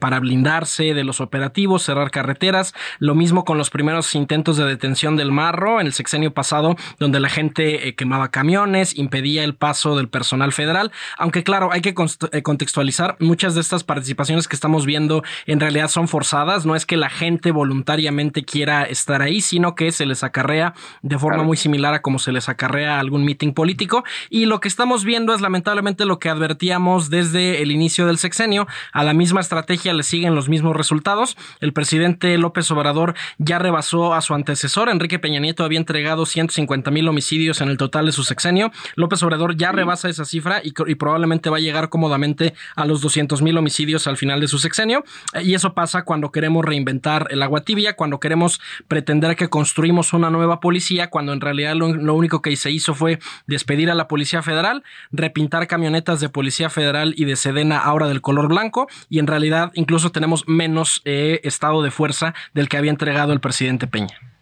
para 0.00 0.20
blindarse 0.20 0.94
de 0.94 1.04
los 1.04 1.20
operativos, 1.20 1.82
cerrar 1.82 2.10
carreteras. 2.10 2.74
Lo 2.98 3.14
mismo 3.14 3.44
con 3.44 3.58
los 3.58 3.70
primeros 3.70 4.14
intentos 4.14 4.56
de 4.56 4.64
detención 4.64 5.16
del 5.16 5.32
marro 5.32 5.80
en 5.80 5.86
el 5.86 5.92
sexenio 5.92 6.32
pasado, 6.32 6.76
donde 6.98 7.20
la 7.20 7.28
gente 7.28 7.94
quemaba 7.94 8.30
camiones, 8.30 8.96
impedía 8.96 9.44
el 9.44 9.54
paso 9.54 9.96
del 9.96 10.08
personal 10.08 10.52
federal, 10.52 10.92
aunque 11.26 11.40
que 11.40 11.44
claro, 11.44 11.72
hay 11.72 11.80
que 11.80 11.92
eh, 12.30 12.42
contextualizar, 12.42 13.16
muchas 13.18 13.56
de 13.56 13.60
estas 13.60 13.82
participaciones 13.82 14.46
que 14.46 14.54
estamos 14.54 14.86
viendo 14.86 15.24
en 15.46 15.58
realidad 15.58 15.88
son 15.88 16.06
forzadas, 16.06 16.64
no 16.64 16.76
es 16.76 16.86
que 16.86 16.96
la 16.96 17.10
gente 17.10 17.50
voluntariamente 17.50 18.44
quiera 18.44 18.84
estar 18.84 19.22
ahí, 19.22 19.40
sino 19.40 19.74
que 19.74 19.90
se 19.90 20.06
les 20.06 20.22
acarrea 20.22 20.72
de 21.02 21.18
forma 21.18 21.42
muy 21.42 21.56
similar 21.56 21.94
a 21.94 22.00
como 22.00 22.20
se 22.20 22.30
les 22.30 22.48
acarrea 22.48 23.00
algún 23.00 23.24
meeting 23.24 23.54
político. 23.54 24.04
Y 24.30 24.46
lo 24.46 24.60
que 24.60 24.68
estamos 24.68 25.04
viendo 25.04 25.34
es 25.34 25.40
lamentablemente 25.40 26.04
lo 26.04 26.20
que 26.20 26.28
advertíamos 26.28 27.10
desde 27.10 27.60
el 27.60 27.72
inicio 27.72 28.06
del 28.06 28.18
sexenio, 28.18 28.68
a 28.92 29.02
la 29.02 29.12
misma 29.12 29.40
estrategia 29.40 29.94
le 29.94 30.04
siguen 30.04 30.36
los 30.36 30.48
mismos 30.48 30.76
resultados, 30.76 31.36
el 31.58 31.72
presidente 31.72 32.38
López 32.38 32.70
Obrador 32.70 33.14
ya 33.38 33.58
rebasó 33.58 34.14
a 34.14 34.20
su 34.20 34.32
antecesor, 34.32 34.90
Enrique 34.90 35.18
Peña 35.18 35.40
Nieto 35.40 35.64
había 35.64 35.80
entregado 35.80 36.24
150 36.24 36.92
mil 36.92 37.08
homicidios 37.08 37.60
en 37.60 37.68
el 37.68 37.78
total 37.78 38.06
de 38.06 38.12
su 38.12 38.22
sexenio, 38.22 38.70
López 38.94 39.20
Obrador 39.24 39.56
ya 39.56 39.72
rebasa 39.72 40.08
esa 40.08 40.24
cifra 40.24 40.62
y, 40.62 40.72
y 40.86 40.94
probablemente 40.94 41.15
va 41.50 41.56
a 41.56 41.60
llegar 41.60 41.88
cómodamente 41.88 42.54
a 42.74 42.84
los 42.84 43.00
200 43.00 43.42
mil 43.42 43.56
homicidios 43.56 44.06
al 44.06 44.16
final 44.16 44.40
de 44.40 44.48
su 44.48 44.58
sexenio. 44.58 45.04
Y 45.42 45.54
eso 45.54 45.74
pasa 45.74 46.04
cuando 46.04 46.30
queremos 46.30 46.64
reinventar 46.64 47.28
el 47.30 47.42
agua 47.42 47.62
tibia, 47.62 47.96
cuando 47.96 48.20
queremos 48.20 48.60
pretender 48.88 49.36
que 49.36 49.48
construimos 49.48 50.12
una 50.12 50.30
nueva 50.30 50.60
policía, 50.60 51.10
cuando 51.10 51.32
en 51.32 51.40
realidad 51.40 51.74
lo, 51.74 52.14
único 52.14 52.42
que 52.42 52.54
se 52.56 52.70
hizo 52.70 52.94
fue 52.94 53.18
despedir 53.46 53.90
a 53.90 53.94
la 53.94 54.08
Policía 54.08 54.42
Federal, 54.42 54.82
repintar 55.10 55.66
camionetas 55.66 56.20
de 56.20 56.28
Policía 56.28 56.70
Federal 56.70 57.14
y 57.16 57.24
de 57.24 57.36
Sedena 57.36 57.78
ahora 57.78 58.08
del 58.08 58.20
color 58.20 58.48
blanco, 58.48 58.88
y 59.08 59.18
en 59.18 59.26
realidad 59.26 59.70
incluso 59.74 60.10
tenemos 60.10 60.46
menos 60.48 61.02
eh, 61.04 61.40
estado 61.44 61.82
de 61.82 61.90
fuerza 61.90 62.34
del 62.54 62.68
que 62.68 62.76
había 62.76 62.90
entregado 62.90 63.32
el 63.32 63.40
presidente 63.40 63.86
Peña 63.86 64.35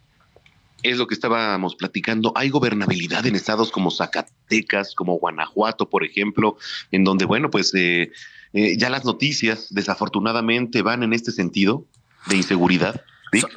es 0.84 0.98
lo 0.98 1.06
que 1.06 1.14
estábamos 1.14 1.74
platicando. 1.74 2.32
Hay 2.36 2.50
gobernabilidad 2.50 3.26
en 3.26 3.34
estados 3.34 3.72
como 3.72 3.90
Zacatecas, 3.90 4.94
como 4.94 5.18
Guanajuato, 5.18 5.88
por 5.88 6.04
ejemplo, 6.04 6.56
en 6.92 7.04
donde, 7.04 7.24
bueno, 7.24 7.50
pues 7.50 7.74
eh, 7.74 8.12
eh, 8.52 8.76
ya 8.76 8.90
las 8.90 9.04
noticias 9.04 9.68
desafortunadamente 9.70 10.82
van 10.82 11.02
en 11.02 11.14
este 11.14 11.32
sentido 11.32 11.86
de 12.26 12.36
inseguridad. 12.36 13.02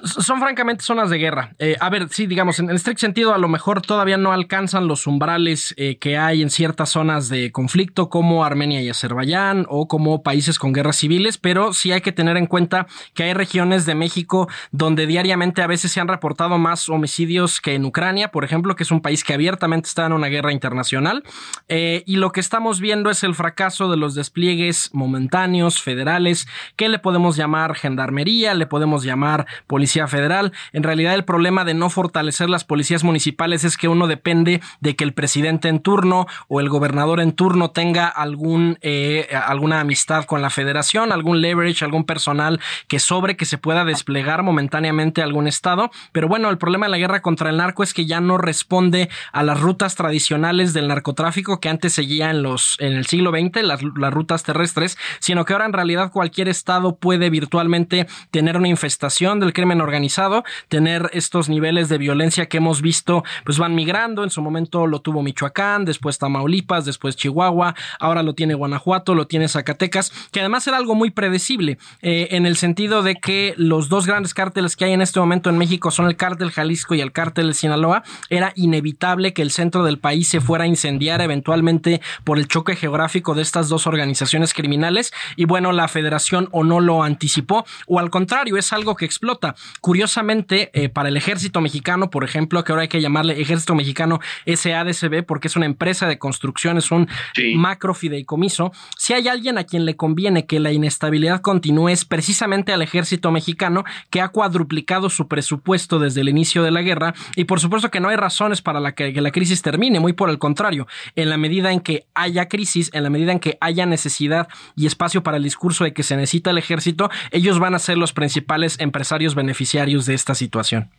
Son, 0.04 0.40
francamente 0.40 0.84
zonas 0.84 1.10
de 1.10 1.18
guerra. 1.18 1.56
Eh, 1.60 1.76
a 1.80 1.90
ver, 1.90 2.10
sí, 2.10 2.28
digamos, 2.28 2.60
en, 2.60 2.70
estricto 2.70 3.02
sentido, 3.02 3.34
a 3.34 3.38
lo 3.38 3.48
mejor 3.48 3.82
todavía 3.82 4.18
no 4.18 4.32
alcanzan 4.32 4.88
los 4.88 5.08
umbrales 5.08 5.74
eh, 5.78 5.98
que 5.98 6.18
hay 6.18 6.42
en 6.42 6.50
ciertas 6.50 6.90
zonas 6.90 7.30
de 7.30 7.52
conflicto, 7.52 8.10
como 8.10 8.44
Armenia 8.44 8.82
y 8.82 8.90
Azerbaiyán, 8.90 9.66
o 9.70 9.88
como 9.88 10.24
países 10.24 10.60
con 10.60 10.74
guerras 10.74 10.98
civiles, 10.98 11.38
pero 11.38 11.74
sí 11.74 11.92
hay 11.92 12.02
que 12.02 12.12
tener 12.12 12.38
en 12.38 12.48
cuenta 12.48 12.88
que 13.14 13.24
hay 13.24 13.34
regiones 13.34 13.86
de 13.86 13.96
México 13.96 14.48
donde 14.72 15.08
diariamente 15.08 15.62
a 15.62 15.68
veces 15.68 15.92
se 15.92 16.00
han 16.00 16.08
reportado 16.08 16.58
más 16.58 16.90
homicidios 16.90 17.62
que 17.62 17.76
en 17.76 17.86
Ucrania, 17.86 18.30
por 18.32 18.44
ejemplo, 18.44 18.76
que 18.76 18.84
es 18.84 18.92
un 18.92 19.02
país 19.02 19.24
que 19.24 19.34
abiertamente 19.34 19.88
está 19.88 20.06
en 20.06 20.14
una 20.14 20.28
guerra 20.28 20.52
internacional. 20.52 21.24
Eh, 21.68 22.04
y 22.06 22.18
lo 22.18 22.32
que 22.32 22.40
estamos 22.40 22.80
viendo 22.80 23.10
es 23.10 23.24
el 23.24 23.36
fracaso 23.36 23.90
de 23.90 23.98
los 23.98 24.16
despliegues 24.16 24.90
momentáneos, 24.94 25.82
federales, 25.82 26.48
que 26.76 26.90
le 26.90 27.00
podemos 27.00 27.36
llamar 27.36 27.76
gendarmería, 27.76 28.54
le 28.54 28.68
podemos 28.68 29.04
llamar 29.04 29.46
Policía 29.68 30.08
Federal. 30.08 30.54
En 30.74 30.84
realidad 30.84 31.14
el 31.14 31.26
problema 31.26 31.66
de 31.66 31.74
no 31.74 31.90
fortalecer 31.90 32.50
las 32.50 32.64
policías 32.64 33.04
municipales 33.04 33.64
es 33.64 33.78
que 33.78 33.88
uno 33.88 34.08
depende 34.08 34.62
de 34.80 34.96
que 34.96 35.04
el 35.04 35.14
presidente 35.14 35.68
en 35.68 35.80
turno 35.80 36.26
o 36.48 36.60
el 36.60 36.70
gobernador 36.70 37.20
en 37.20 37.34
turno 37.34 37.72
tenga 37.72 38.08
algún, 38.08 38.78
eh, 38.82 39.28
alguna 39.46 39.82
amistad 39.82 40.26
con 40.26 40.42
la 40.42 40.50
federación, 40.50 41.12
algún 41.12 41.42
leverage, 41.42 41.84
algún 41.84 42.06
personal 42.06 42.60
que 42.88 43.00
sobre 43.00 43.36
que 43.38 43.46
se 43.46 43.58
pueda 43.58 43.86
desplegar 43.86 44.44
momentáneamente 44.44 45.22
a 45.22 45.26
algún 45.26 45.48
estado. 45.48 45.92
Pero 46.12 46.28
bueno, 46.28 46.50
el 46.50 46.58
problema 46.58 46.86
de 46.86 46.92
la 46.92 46.98
guerra 46.98 47.22
contra 47.22 47.50
el 47.50 47.58
narco 47.58 47.84
es 47.84 47.94
que 47.94 48.06
ya 48.06 48.22
no 48.22 48.38
responde 48.38 49.10
a 49.32 49.44
las 49.44 49.60
rutas 49.60 49.96
tradicionales 49.96 50.74
del 50.74 50.88
narcotráfico 50.88 51.60
que 51.60 51.70
antes 51.70 51.94
seguía 51.94 52.30
en 52.30 52.42
los 52.42 52.78
en 52.80 52.94
el 52.94 53.06
siglo 53.06 53.32
XX, 53.32 53.64
las, 53.64 53.82
las 53.84 54.14
rutas 54.14 54.44
terrestres, 54.44 54.98
sino 55.20 55.46
que 55.46 55.54
ahora 55.54 55.66
en 55.66 55.74
realidad 55.74 56.12
cualquier 56.12 56.48
estado 56.48 56.96
puede 56.96 57.30
virtualmente 57.30 58.08
tener 58.32 58.58
una 58.58 58.68
infestación 58.68 59.40
del 59.40 59.54
crimen 59.58 59.82
organizado, 59.82 60.44
tener 60.70 61.10
estos 61.14 61.50
niveles 61.50 61.90
de 61.90 61.98
violencia 61.98 62.46
que 62.46 62.58
hemos 62.58 62.84
visto, 62.84 63.24
pues 63.44 63.58
van 63.58 63.74
migrando. 63.74 64.24
En 64.24 64.30
su 64.30 64.44
momento 64.44 64.86
lo 64.86 65.02
tuvo 65.02 65.24
Michoacán, 65.24 65.84
después 65.84 66.20
Tamaulipas, 66.20 66.86
después 66.86 67.16
Chihuahua, 67.16 67.74
ahora 68.00 68.22
lo 68.22 68.36
tiene 68.36 68.54
Guanajuato, 68.54 69.16
lo 69.16 69.26
tiene 69.26 69.48
Zacatecas, 69.48 70.12
que 70.32 70.42
además 70.42 70.68
era 70.68 70.78
algo 70.78 70.94
muy 70.94 71.10
predecible, 71.10 71.80
eh, 72.04 72.28
en 72.32 72.46
el 72.46 72.56
sentido 72.56 73.02
de 73.02 73.16
que 73.16 73.56
los 73.58 73.90
dos 73.90 74.06
grandes 74.06 74.36
cárteles 74.36 74.76
que 74.76 74.86
hay 74.86 74.94
en 74.94 75.02
este 75.02 75.20
momento 75.20 75.50
en 75.50 75.58
México 75.58 75.90
son 75.90 76.06
el 76.06 76.16
cártel 76.16 76.52
Jalisco 76.52 76.94
y 76.94 77.02
el 77.02 77.12
cártel 77.12 77.56
Sinaloa. 77.56 78.04
Era 78.30 78.54
inevitable 78.56 79.34
que 79.34 79.42
el 79.42 79.50
centro 79.50 79.84
del 79.84 79.98
país 79.98 80.28
se 80.28 80.40
fuera 80.40 80.66
a 80.66 80.68
incendiar 80.68 81.22
eventualmente 81.22 82.00
por 82.24 82.38
el 82.38 82.48
choque 82.48 82.76
geográfico 82.76 83.34
de 83.34 83.42
estas 83.42 83.70
dos 83.70 83.88
organizaciones 83.88 84.54
criminales. 84.54 85.12
Y 85.36 85.46
bueno, 85.46 85.72
la 85.72 85.88
federación 85.88 86.48
o 86.52 86.64
no 86.64 86.80
lo 86.80 87.02
anticipó, 87.02 87.66
o 87.88 87.98
al 87.98 88.12
contrario, 88.12 88.58
es 88.58 88.72
algo 88.72 88.96
que 88.96 89.06
explota. 89.06 89.37
Curiosamente, 89.82 90.70
eh, 90.74 90.90
para 90.90 91.10
el 91.10 91.18
ejército 91.18 91.62
mexicano, 91.62 92.10
por 92.10 92.24
ejemplo, 92.24 92.64
que 92.64 92.72
ahora 92.72 92.84
hay 92.84 92.88
que 92.88 93.02
llamarle 93.02 93.40
ejército 93.42 93.76
mexicano 93.76 94.20
SADCB 94.46 95.24
porque 95.26 95.48
es 95.48 95.56
una 95.56 95.66
empresa 95.66 96.08
de 96.08 96.18
construcción, 96.18 96.78
es 96.78 96.92
un 96.92 97.08
macro 97.56 97.94
fideicomiso, 97.94 98.72
si 98.98 99.14
hay 99.14 99.28
alguien 99.28 99.58
a 99.58 99.64
quien 99.64 99.86
le 99.86 99.96
conviene 99.96 100.46
que 100.46 100.60
la 100.60 100.72
inestabilidad 100.72 101.42
continúe 101.42 101.90
es 101.90 102.06
precisamente 102.06 102.74
al 102.74 102.82
ejército 102.82 103.32
mexicano 103.32 103.84
que 104.10 104.22
ha 104.22 104.30
cuadruplicado 104.30 105.10
su 105.10 105.28
presupuesto 105.28 106.00
desde 106.00 106.22
el 106.22 106.30
inicio 106.30 106.64
de 106.64 106.72
la 106.72 106.82
guerra 106.82 107.14
y 107.36 107.46
por 107.46 107.60
supuesto 107.60 107.92
que 107.92 108.00
no 108.00 108.10
hay 108.10 108.16
razones 108.16 108.62
para 108.62 108.80
la 108.80 108.94
que, 108.94 109.14
que 109.14 109.22
la 109.22 109.32
crisis 109.32 109.62
termine, 109.62 110.00
muy 110.00 110.14
por 110.14 110.30
el 110.30 110.40
contrario, 110.40 110.88
en 111.16 111.30
la 111.30 111.38
medida 111.38 111.72
en 111.72 111.80
que 111.80 112.06
haya 112.14 112.48
crisis, 112.48 112.90
en 112.94 113.04
la 113.04 113.10
medida 113.10 113.32
en 113.32 113.40
que 113.40 113.58
haya 113.62 113.86
necesidad 113.86 114.48
y 114.76 114.86
espacio 114.86 115.24
para 115.24 115.38
el 115.38 115.44
discurso 115.44 115.84
de 115.84 115.94
que 115.94 116.04
se 116.04 116.16
necesita 116.16 116.52
el 116.52 116.58
ejército, 116.58 117.10
ellos 117.32 117.60
van 117.60 117.76
a 117.76 117.80
ser 117.80 117.98
los 117.98 118.14
principales 118.14 118.80
empresarios 118.80 119.27
beneficiarios 119.36 120.06
de 120.06 120.14
esta 120.14 120.36
situación? 120.36 120.90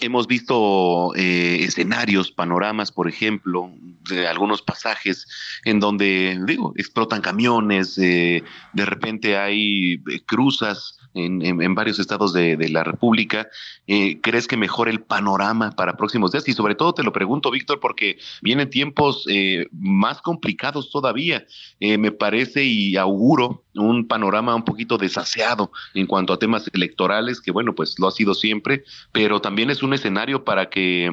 Hemos 0.00 0.26
visto 0.26 1.14
eh, 1.14 1.64
escenarios, 1.64 2.30
panoramas, 2.30 2.92
por 2.92 3.08
ejemplo, 3.08 3.70
de 4.08 4.28
algunos 4.28 4.62
pasajes 4.62 5.26
en 5.64 5.80
donde, 5.80 6.40
digo, 6.46 6.72
explotan 6.76 7.20
camiones, 7.20 7.98
eh, 7.98 8.42
de 8.72 8.84
repente 8.86 9.36
hay 9.36 9.94
eh, 9.94 10.20
cruzas 10.24 10.99
en, 11.14 11.74
varios 11.74 11.98
estados 11.98 12.32
de, 12.32 12.68
la 12.68 12.84
República. 12.84 13.48
Eh, 13.86 14.20
¿Crees 14.20 14.46
que 14.46 14.56
mejore 14.56 14.90
el 14.90 15.00
panorama 15.00 15.72
para 15.72 15.96
próximos 15.96 16.32
días? 16.32 16.48
Y 16.48 16.52
sobre 16.52 16.74
todo 16.74 16.92
te 16.92 17.02
lo 17.02 17.12
pregunto, 17.12 17.50
Víctor, 17.50 17.80
porque 17.80 18.18
vienen 18.42 18.70
tiempos 18.70 19.24
eh, 19.28 19.66
más 19.72 20.20
complicados 20.20 20.90
todavía. 20.90 21.44
Eh, 21.80 21.98
me 21.98 22.12
parece 22.12 22.64
y 22.64 22.96
auguro 22.96 23.64
un 23.74 24.06
panorama 24.06 24.54
un 24.54 24.64
poquito 24.64 24.98
desaseado 24.98 25.70
en 25.94 26.06
cuanto 26.06 26.32
a 26.32 26.38
temas 26.38 26.68
electorales, 26.72 27.40
que 27.40 27.50
bueno, 27.50 27.74
pues 27.74 27.98
lo 27.98 28.08
ha 28.08 28.12
sido 28.12 28.34
siempre, 28.34 28.84
pero 29.12 29.40
también 29.40 29.70
es 29.70 29.82
un 29.82 29.94
escenario 29.94 30.44
para 30.44 30.68
que 30.70 31.10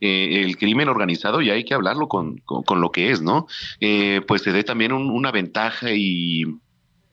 el 0.00 0.56
crimen 0.56 0.88
organizado, 0.88 1.42
y 1.42 1.50
hay 1.50 1.64
que 1.64 1.74
hablarlo 1.74 2.08
con, 2.08 2.42
lo 2.74 2.90
que 2.90 3.10
es, 3.10 3.20
¿no? 3.20 3.46
pues 4.26 4.42
se 4.42 4.52
dé 4.52 4.64
también 4.64 4.92
una 4.92 5.30
ventaja 5.30 5.92
y 5.92 6.44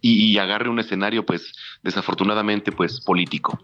y, 0.01 0.37
agarre 0.37 0.69
un 0.69 0.79
escenario, 0.79 1.25
pues, 1.25 1.53
desafortunadamente, 1.83 2.71
pues, 2.71 3.01
político. 3.01 3.59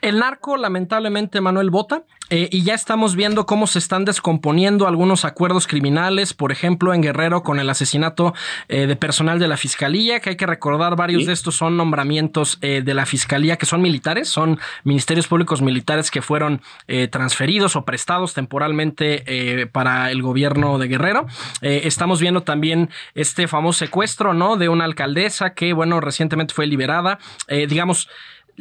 El 0.00 0.18
narco, 0.18 0.56
lamentablemente, 0.56 1.40
Manuel 1.40 1.70
Bota, 1.70 2.04
eh, 2.30 2.48
y 2.50 2.62
ya 2.62 2.74
estamos 2.74 3.16
viendo 3.16 3.44
cómo 3.44 3.66
se 3.66 3.78
están 3.78 4.04
descomponiendo 4.04 4.86
algunos 4.86 5.24
acuerdos 5.24 5.66
criminales, 5.66 6.32
por 6.32 6.52
ejemplo, 6.52 6.94
en 6.94 7.02
Guerrero 7.02 7.42
con 7.42 7.60
el 7.60 7.68
asesinato 7.68 8.34
eh, 8.68 8.86
de 8.86 8.96
personal 8.96 9.38
de 9.38 9.46
la 9.46 9.56
Fiscalía, 9.56 10.20
que 10.20 10.30
hay 10.30 10.36
que 10.36 10.46
recordar, 10.46 10.96
varios 10.96 11.26
de 11.26 11.32
estos 11.32 11.56
son 11.56 11.76
nombramientos 11.76 12.58
eh, 12.62 12.82
de 12.82 12.94
la 12.94 13.04
Fiscalía 13.04 13.56
que 13.56 13.66
son 13.66 13.82
militares, 13.82 14.28
son 14.28 14.58
ministerios 14.84 15.26
públicos 15.26 15.60
militares 15.60 16.10
que 16.10 16.22
fueron 16.22 16.62
transferidos 17.10 17.76
o 17.76 17.84
prestados 17.84 18.34
temporalmente 18.34 19.68
para 19.72 20.10
el 20.10 20.22
gobierno 20.22 20.78
de 20.78 20.88
Guerrero. 20.88 21.26
estamos 21.60 22.20
viendo 22.20 22.42
también 22.42 22.90
este 23.14 23.48
famoso 23.48 23.80
secuestro, 23.80 24.34
¿no? 24.34 24.56
De 24.56 24.68
una 24.68 24.84
alcaldesa 24.84 25.54
que, 25.54 25.72
bueno, 25.72 26.00
recientemente 26.00 26.54
fue 26.54 26.66
liberada. 26.66 27.18
digamos, 27.48 28.08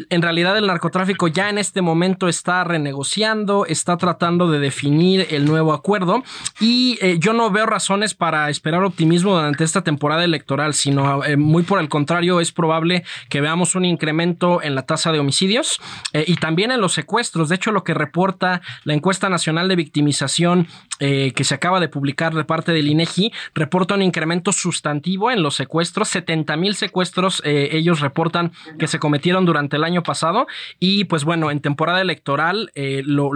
en 0.10 0.22
realidad 0.22 0.58
el 0.58 0.68
narcotráfico 0.68 1.28
ya 1.28 1.50
en 1.50 1.58
este 1.58 1.82
momento 1.82 2.28
está 2.28 2.64
renegociando, 2.64 3.66
está 3.66 3.98
tratando 3.98 4.50
de 4.50 4.60
definir 4.60 5.28
el 5.30 5.46
nuevo 5.46 5.74
acuerdo 5.74 6.24
y 6.60 6.98
eh, 7.02 7.18
yo 7.20 7.34
no 7.34 7.52
veo 7.52 7.66
razones 7.66 8.14
para 8.14 8.50
esperar 8.50 8.84
optimismo 8.84 9.36
durante 9.36 9.64
esta 9.64 9.84
temporada 9.84 10.24
electoral, 10.24 10.74
sino 10.74 11.24
eh, 11.24 11.38
muy 11.38 11.64
por 11.64 11.80
el 11.80 11.90
contrario 11.90 12.40
es 12.40 12.52
probable 12.52 13.04
que 13.30 13.42
veamos 13.42 13.76
un 13.76 13.86
incremento 13.86 14.62
en 14.62 14.76
la 14.76 14.84
tasa 14.84 15.12
de 15.12 15.20
homicidios 15.20 15.80
eh, 16.14 16.24
y 16.28 16.36
también 16.36 16.72
en 16.72 16.82
los 16.82 16.94
secuestros. 16.94 17.50
De 17.50 17.56
hecho, 17.56 17.72
lo 17.72 17.84
que 17.84 17.94
reporta 17.94 18.62
la 18.84 18.94
encuesta 18.94 19.30
nacional 19.30 19.68
de 19.68 19.76
victimización 19.76 20.68
que 21.00 21.44
se 21.44 21.56
acaba 21.56 21.80
de 21.80 21.90
publicar 21.90 22.34
de 22.34 22.46
parte 22.46 22.72
del 22.72 22.88
INEGI 22.88 23.34
reporta 23.54 23.96
un 23.96 24.02
incremento 24.02 24.52
sustantivo 24.54 25.32
en 25.32 25.44
los 25.44 25.56
secuestros, 25.56 26.08
70 26.10 26.56
mil 26.56 26.76
secuestros 26.76 27.42
ellos 27.44 28.00
reportan 28.00 28.54
que 28.80 28.88
se 28.88 29.00
cometieron 29.00 29.46
durante 29.46 29.76
el 29.76 29.84
año 29.84 30.04
pasado 30.04 30.48
y 30.80 31.06
pues 31.06 31.24
bueno, 31.24 31.52
en 31.52 31.60
temporada 31.60 32.02
electoral 32.02 32.72
eh, 32.76 33.04
lo, 33.06 33.32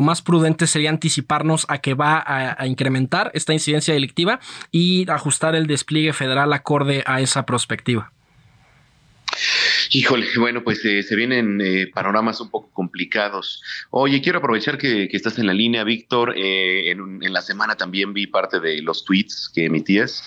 más 0.00 0.22
prudente 0.22 0.66
sería 0.66 0.90
anticiparnos 0.90 1.66
a 1.68 1.78
que 1.78 1.94
va 1.94 2.22
a, 2.26 2.66
incrementar 2.66 3.30
esta 3.34 3.52
incidencia 3.52 3.94
delictiva 3.94 4.40
y 4.70 5.08
ajustar 5.10 5.54
el 5.54 5.66
despliegue 5.66 6.12
federal 6.12 6.52
acorde 6.52 7.02
a 7.06 7.20
esa 7.20 7.46
perspectiva. 7.46 8.12
Híjole, 9.92 10.26
bueno, 10.38 10.64
pues 10.64 10.84
eh, 10.84 11.02
se 11.02 11.16
vienen 11.16 11.60
eh, 11.60 11.86
panoramas 11.92 12.40
un 12.40 12.50
poco 12.50 12.70
complicados. 12.72 13.62
Oye, 13.90 14.20
quiero 14.20 14.38
aprovechar 14.38 14.78
que, 14.78 15.08
estás 15.12 15.38
en 15.38 15.46
la 15.46 15.54
línea, 15.54 15.84
Víctor. 15.84 16.34
en, 16.36 17.22
en, 17.22 17.32
la 17.32 17.42
semana 17.42 17.76
también 17.76 18.12
vi 18.12 18.26
parte 18.26 18.60
de 18.60 18.82
los 18.82 19.04
tweets 19.04 19.50
que 19.54 19.66
emitías. 19.66 20.22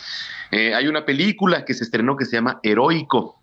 hay 0.51 0.88
una 0.88 1.05
película 1.05 1.66
que 1.66 1.74
se 1.74 1.84
estrenó 1.84 2.16
que 2.16 2.26
se 2.26 2.38
llama 2.38 2.59
Heroico. 2.63 3.41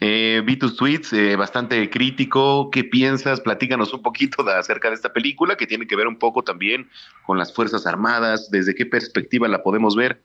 Eh, 0.00 0.42
vi 0.44 0.56
tus 0.56 0.76
tweets, 0.76 1.12
eh, 1.12 1.36
bastante 1.36 1.88
crítico. 1.90 2.70
¿Qué 2.70 2.84
piensas? 2.84 3.40
Platícanos 3.40 3.92
un 3.92 4.02
poquito 4.02 4.48
acerca 4.48 4.88
de 4.88 4.94
esta 4.94 5.12
película 5.12 5.56
que 5.56 5.66
tiene 5.66 5.86
que 5.86 5.96
ver 5.96 6.06
un 6.06 6.18
poco 6.18 6.42
también 6.42 6.88
con 7.24 7.38
las 7.38 7.52
Fuerzas 7.52 7.86
Armadas. 7.86 8.50
¿Desde 8.50 8.74
qué 8.74 8.86
perspectiva 8.86 9.48
la 9.48 9.62
podemos 9.62 9.96
ver? 9.96 10.22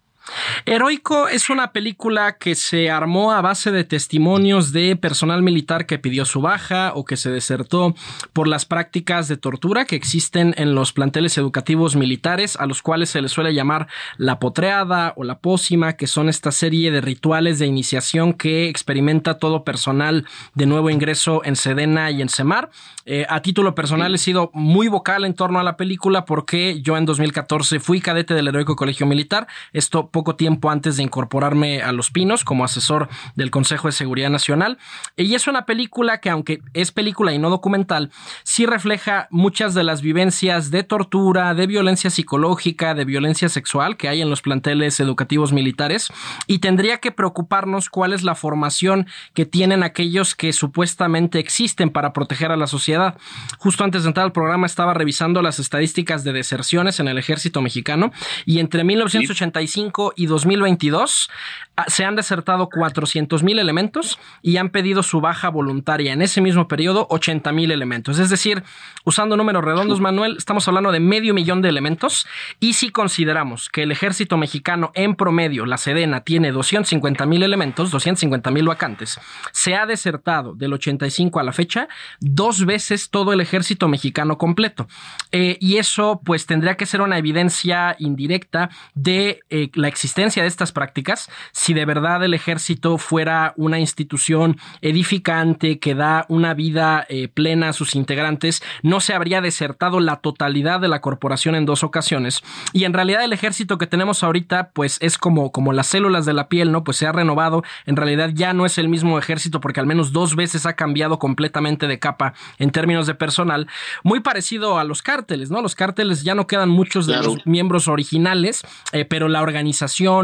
Heroico 0.65 1.28
es 1.28 1.49
una 1.49 1.72
película 1.72 2.38
que 2.38 2.55
se 2.55 2.91
armó 2.91 3.32
a 3.32 3.41
base 3.41 3.72
de 3.72 3.84
testimonios 3.84 4.72
de 4.72 4.95
personal 4.95 5.41
militar 5.41 5.86
que 5.86 5.99
pidió 5.99 6.26
su 6.26 6.41
baja 6.41 6.91
o 6.95 7.05
que 7.05 7.17
se 7.17 7.32
desertó 7.32 7.95
por 8.34 8.47
las 8.47 8.65
prácticas 8.65 9.28
de 9.28 9.38
tortura 9.38 9.86
que 9.86 9.95
existen 9.95 10.53
en 10.57 10.76
los 10.76 10.93
planteles 10.93 11.38
educativos 11.38 11.95
militares, 11.95 12.55
a 12.57 12.65
los 12.65 12.82
cuales 12.82 13.09
se 13.09 13.22
les 13.22 13.32
suele 13.32 13.53
llamar 13.53 13.88
la 14.17 14.39
potreada 14.39 15.13
o 15.15 15.24
la 15.24 15.39
pócima, 15.39 15.93
que 15.93 16.07
son 16.07 16.30
esta 16.30 16.51
serie 16.51 16.91
de 16.91 17.01
rituales 17.01 17.59
de 17.59 17.65
iniciación 17.65 18.34
que 18.34 18.69
experimenta 18.69 19.39
todo 19.39 19.63
personal 19.63 20.26
de 20.53 20.65
nuevo 20.65 20.89
ingreso 20.89 21.41
en 21.43 21.55
Sedena 21.55 22.11
y 22.11 22.22
en 22.22 22.30
Semar. 22.30 22.69
Eh, 23.05 23.26
a 23.28 23.41
título 23.41 23.74
personal 23.74 24.13
he 24.13 24.19
sido 24.19 24.51
muy 24.53 24.88
vocal 24.88 25.26
en 25.26 25.34
torno 25.34 25.59
a 25.59 25.63
la 25.63 25.78
película 25.78 26.26
porque 26.26 26.82
yo 26.82 26.97
en 26.97 27.05
2014 27.05 27.80
fui 27.80 27.99
cadete 27.99 28.36
del 28.36 28.47
Heroico 28.47 28.76
Colegio 28.76 29.07
Militar. 29.07 29.47
Esto 29.74 30.11
poco 30.12 30.36
tiempo 30.36 30.70
antes 30.70 30.97
de 30.97 31.03
incorporarme 31.03 31.82
a 31.82 31.91
Los 31.91 32.12
Pinos 32.12 32.43
como 32.43 32.64
asesor 32.64 33.09
del 33.36 33.49
Consejo 33.51 33.88
de 33.88 33.93
Seguridad 33.93 34.30
Nacional. 34.30 34.78
Y 35.16 35.34
es 35.34 35.47
una 35.47 35.66
película 35.66 36.20
que, 36.20 36.30
aunque 36.30 36.62
es 36.74 36.91
película 36.91 37.34
y 37.34 37.39
no 37.39 37.49
documental, 37.49 38.12
sí 38.43 38.66
refleja 38.66 39.28
muchas 39.32 39.74
de 39.74 39.84
las 39.84 40.01
vivencias 40.01 40.72
de 40.72 40.84
tortura, 40.84 41.53
de 41.53 41.68
violencia 41.68 42.09
psicológica, 42.09 42.93
de 42.93 43.05
violencia 43.05 43.49
sexual 43.49 43.97
que 43.97 44.09
hay 44.09 44.22
en 44.22 44.30
los 44.30 44.41
planteles 44.41 44.99
educativos 44.99 45.53
militares. 45.53 46.12
Y 46.47 46.59
tendría 46.59 46.97
que 46.97 47.12
preocuparnos 47.12 47.89
cuál 47.89 48.14
es 48.14 48.24
la 48.24 48.36
formación 48.36 49.07
que 49.34 49.45
tienen 49.45 49.84
aquellos 49.84 50.36
que 50.36 50.53
supuestamente 50.53 51.39
existen 51.39 51.89
para 51.89 52.14
proteger 52.14 52.51
a 52.51 52.57
la 52.57 52.68
sociedad. 52.68 53.18
Justo 53.57 53.84
antes 53.84 54.03
de 54.03 54.09
entrar 54.09 54.26
al 54.26 54.32
programa 54.32 54.66
estaba 54.66 54.93
revisando 54.93 55.41
las 55.41 55.59
estadísticas 55.59 56.24
de 56.24 56.34
deserciones 56.34 56.99
en 56.99 57.07
el 57.07 57.18
ejército 57.18 57.62
mexicano 57.62 58.12
y 58.45 58.59
entre 58.59 58.84
1985 58.84 60.00
y 60.15 60.25
2022 60.25 61.29
ah, 61.77 61.85
se 61.87 62.05
han 62.05 62.15
desertado 62.15 62.69
400 62.69 63.43
mil 63.43 63.59
elementos 63.59 64.19
y 64.41 64.57
han 64.57 64.69
pedido 64.69 65.03
su 65.03 65.21
baja 65.21 65.49
voluntaria 65.49 66.13
en 66.13 66.21
ese 66.21 66.41
mismo 66.41 66.67
periodo 66.67 67.07
80 67.09 67.51
mil 67.51 67.71
elementos. 67.71 68.19
Es 68.19 68.29
decir, 68.29 68.63
usando 69.05 69.37
números 69.37 69.63
redondos, 69.63 69.99
Manuel, 69.99 70.35
estamos 70.37 70.67
hablando 70.67 70.91
de 70.91 70.99
medio 70.99 71.33
millón 71.33 71.61
de 71.61 71.69
elementos 71.69 72.27
y 72.59 72.73
si 72.73 72.89
consideramos 72.89 73.69
que 73.69 73.83
el 73.83 73.91
ejército 73.91 74.37
mexicano 74.37 74.91
en 74.95 75.15
promedio, 75.15 75.65
la 75.65 75.77
Sedena, 75.77 76.21
tiene 76.21 76.51
250 76.51 77.25
mil 77.25 77.43
elementos, 77.43 77.91
250 77.91 78.51
mil 78.51 78.67
vacantes, 78.67 79.19
se 79.51 79.75
ha 79.75 79.85
desertado 79.85 80.53
del 80.53 80.73
85 80.73 81.39
a 81.39 81.43
la 81.43 81.53
fecha 81.53 81.87
dos 82.19 82.65
veces 82.65 83.09
todo 83.09 83.33
el 83.33 83.41
ejército 83.41 83.87
mexicano 83.87 84.37
completo. 84.37 84.87
Eh, 85.31 85.57
y 85.59 85.77
eso 85.77 86.21
pues 86.23 86.45
tendría 86.45 86.75
que 86.75 86.85
ser 86.85 87.01
una 87.01 87.17
evidencia 87.17 87.95
indirecta 87.99 88.69
de 88.93 89.39
eh, 89.49 89.69
la 89.73 89.87
existencia 89.91 90.41
de 90.41 90.47
estas 90.47 90.71
prácticas 90.71 91.29
si 91.51 91.73
de 91.73 91.85
verdad 91.85 92.23
el 92.23 92.33
ejército 92.33 92.97
fuera 92.97 93.53
una 93.57 93.79
institución 93.79 94.57
edificante 94.81 95.79
que 95.79 95.95
da 95.95 96.25
una 96.29 96.53
vida 96.53 97.05
eh, 97.09 97.27
plena 97.27 97.69
a 97.69 97.73
sus 97.73 97.95
integrantes, 97.95 98.63
no 98.81 98.99
se 98.99 99.13
habría 99.13 99.41
desertado 99.41 99.99
la 99.99 100.17
totalidad 100.17 100.79
de 100.79 100.87
la 100.87 101.01
corporación 101.01 101.55
en 101.55 101.65
dos 101.65 101.83
ocasiones. 101.83 102.41
Y 102.73 102.85
en 102.85 102.93
realidad 102.93 103.23
el 103.23 103.33
ejército 103.33 103.77
que 103.77 103.87
tenemos 103.87 104.23
ahorita, 104.23 104.71
pues 104.71 104.97
es 105.01 105.17
como, 105.17 105.51
como 105.51 105.73
las 105.73 105.87
células 105.87 106.25
de 106.25 106.33
la 106.33 106.47
piel, 106.49 106.71
¿no? 106.71 106.83
Pues 106.83 106.97
se 106.97 107.07
ha 107.07 107.11
renovado. 107.11 107.63
En 107.85 107.95
realidad 107.95 108.31
ya 108.33 108.53
no 108.53 108.65
es 108.65 108.77
el 108.77 108.89
mismo 108.89 109.19
ejército 109.19 109.59
porque 109.59 109.79
al 109.79 109.85
menos 109.85 110.11
dos 110.11 110.35
veces 110.35 110.65
ha 110.65 110.73
cambiado 110.73 111.19
completamente 111.19 111.87
de 111.87 111.99
capa 111.99 112.33
en 112.57 112.71
términos 112.71 113.07
de 113.07 113.15
personal. 113.15 113.67
Muy 114.03 114.21
parecido 114.21 114.79
a 114.79 114.83
los 114.83 115.01
cárteles, 115.01 115.51
¿no? 115.51 115.61
Los 115.61 115.75
cárteles 115.75 116.23
ya 116.23 116.35
no 116.35 116.47
quedan 116.47 116.69
muchos 116.69 117.07
de 117.07 117.17
los 117.17 117.45
miembros 117.45 117.87
originales, 117.87 118.61
eh, 118.93 119.05
pero 119.05 119.27
la 119.27 119.41
organización 119.41 119.80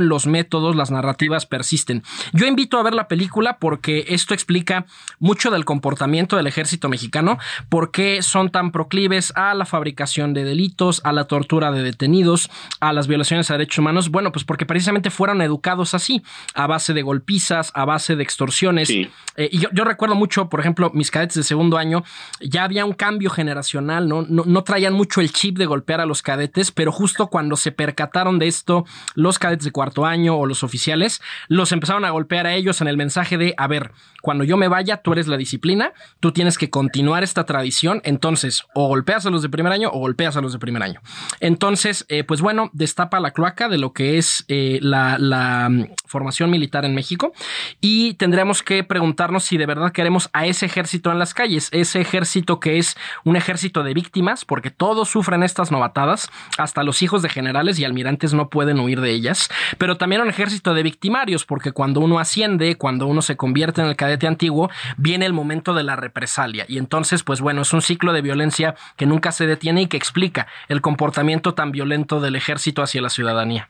los 0.07 0.27
métodos, 0.27 0.75
las 0.75 0.91
narrativas 0.91 1.45
persisten. 1.45 2.03
Yo 2.33 2.45
invito 2.45 2.77
a 2.77 2.83
ver 2.83 2.93
la 2.93 3.07
película 3.07 3.57
porque 3.57 4.05
esto 4.09 4.33
explica 4.33 4.85
mucho 5.19 5.51
del 5.51 5.65
comportamiento 5.65 6.35
del 6.35 6.47
ejército 6.47 6.89
mexicano, 6.89 7.37
por 7.69 7.91
qué 7.91 8.21
son 8.21 8.49
tan 8.49 8.71
proclives 8.71 9.33
a 9.35 9.53
la 9.53 9.65
fabricación 9.65 10.33
de 10.33 10.43
delitos, 10.43 11.01
a 11.03 11.11
la 11.11 11.25
tortura 11.25 11.71
de 11.71 11.83
detenidos, 11.83 12.49
a 12.79 12.93
las 12.93 13.07
violaciones 13.07 13.49
a 13.49 13.53
derechos 13.53 13.79
humanos. 13.79 14.09
Bueno, 14.09 14.31
pues 14.31 14.45
porque 14.45 14.65
precisamente 14.65 15.09
fueron 15.09 15.41
educados 15.41 15.93
así, 15.93 16.21
a 16.53 16.67
base 16.67 16.93
de 16.93 17.01
golpizas, 17.01 17.71
a 17.73 17.85
base 17.85 18.15
de 18.15 18.23
extorsiones. 18.23 18.89
Eh, 18.89 19.09
y 19.51 19.59
yo, 19.59 19.83
recuerdo 19.83 20.15
mucho, 20.15 20.49
por 20.49 20.59
ejemplo, 20.59 20.91
mis 20.93 21.11
cadetes 21.11 21.35
de 21.35 21.43
segundo 21.43 21.77
año, 21.77 22.03
ya 22.41 22.63
había 22.63 22.85
un 22.85 22.93
cambio 22.93 23.29
generacional, 23.29 24.07
¿no? 24.07 24.23
No, 24.23 24.43
no 24.45 24.63
traían 24.63 24.93
mucho 24.93 25.21
el 25.21 25.31
chip 25.31 25.57
de 25.57 25.65
golpear 25.65 26.01
a 26.01 26.05
los 26.05 26.21
cadetes, 26.21 26.71
pero 26.71 26.91
justo 26.91 27.27
cuando 27.27 27.55
se 27.55 27.71
percataron 27.71 28.39
de 28.39 28.47
esto, 28.47 28.85
los 29.15 29.39
cadetes 29.39 29.46
de 29.55 29.71
cuarto 29.71 30.05
año 30.05 30.35
o 30.35 30.45
los 30.45 30.63
oficiales, 30.63 31.21
los 31.47 31.71
empezaron 31.71 32.05
a 32.05 32.11
golpear 32.11 32.45
a 32.47 32.53
ellos 32.53 32.81
en 32.81 32.87
el 32.87 32.97
mensaje 32.97 33.37
de, 33.37 33.53
a 33.57 33.67
ver, 33.67 33.91
cuando 34.21 34.43
yo 34.43 34.57
me 34.57 34.67
vaya, 34.67 34.97
tú 34.97 35.13
eres 35.13 35.27
la 35.27 35.37
disciplina, 35.37 35.93
tú 36.19 36.31
tienes 36.31 36.57
que 36.57 36.69
continuar 36.69 37.23
esta 37.23 37.45
tradición, 37.45 38.01
entonces 38.03 38.63
o 38.73 38.87
golpeas 38.87 39.25
a 39.25 39.29
los 39.29 39.41
de 39.41 39.49
primer 39.49 39.71
año 39.71 39.89
o 39.91 39.99
golpeas 39.99 40.35
a 40.37 40.41
los 40.41 40.53
de 40.53 40.59
primer 40.59 40.83
año. 40.83 41.01
Entonces, 41.39 42.05
eh, 42.09 42.23
pues 42.23 42.41
bueno, 42.41 42.69
destapa 42.73 43.19
la 43.19 43.31
cloaca 43.31 43.69
de 43.69 43.77
lo 43.77 43.93
que 43.93 44.17
es 44.17 44.45
eh, 44.47 44.79
la, 44.81 45.17
la 45.17 45.69
mm, 45.69 45.95
formación 46.05 46.49
militar 46.49 46.85
en 46.85 46.95
México 46.95 47.31
y 47.81 48.15
tendremos 48.15 48.63
que 48.63 48.83
preguntarnos 48.83 49.43
si 49.43 49.57
de 49.57 49.65
verdad 49.65 49.91
queremos 49.91 50.29
a 50.33 50.45
ese 50.45 50.65
ejército 50.65 51.11
en 51.11 51.19
las 51.19 51.33
calles, 51.33 51.69
ese 51.71 52.01
ejército 52.01 52.59
que 52.59 52.77
es 52.77 52.97
un 53.23 53.35
ejército 53.35 53.83
de 53.83 53.93
víctimas, 53.93 54.45
porque 54.45 54.71
todos 54.71 55.09
sufren 55.09 55.43
estas 55.43 55.71
novatadas, 55.71 56.29
hasta 56.57 56.83
los 56.83 57.01
hijos 57.01 57.21
de 57.21 57.29
generales 57.29 57.79
y 57.79 57.85
almirantes 57.85 58.33
no 58.33 58.49
pueden 58.49 58.79
huir 58.79 59.01
de 59.01 59.11
ellas 59.11 59.36
pero 59.77 59.97
también 59.97 60.21
un 60.21 60.29
ejército 60.29 60.73
de 60.73 60.83
victimarios, 60.83 61.45
porque 61.45 61.71
cuando 61.71 61.99
uno 61.99 62.19
asciende, 62.19 62.75
cuando 62.75 63.07
uno 63.07 63.21
se 63.21 63.37
convierte 63.37 63.81
en 63.81 63.87
el 63.87 63.95
cadete 63.95 64.27
antiguo, 64.27 64.69
viene 64.97 65.25
el 65.25 65.33
momento 65.33 65.73
de 65.73 65.83
la 65.83 65.95
represalia. 65.95 66.65
Y 66.67 66.77
entonces, 66.77 67.23
pues 67.23 67.41
bueno, 67.41 67.61
es 67.61 67.73
un 67.73 67.81
ciclo 67.81 68.13
de 68.13 68.21
violencia 68.21 68.75
que 68.95 69.05
nunca 69.05 69.31
se 69.31 69.47
detiene 69.47 69.83
y 69.83 69.87
que 69.87 69.97
explica 69.97 70.47
el 70.67 70.81
comportamiento 70.81 71.53
tan 71.53 71.71
violento 71.71 72.19
del 72.19 72.35
ejército 72.35 72.81
hacia 72.81 73.01
la 73.01 73.09
ciudadanía. 73.09 73.69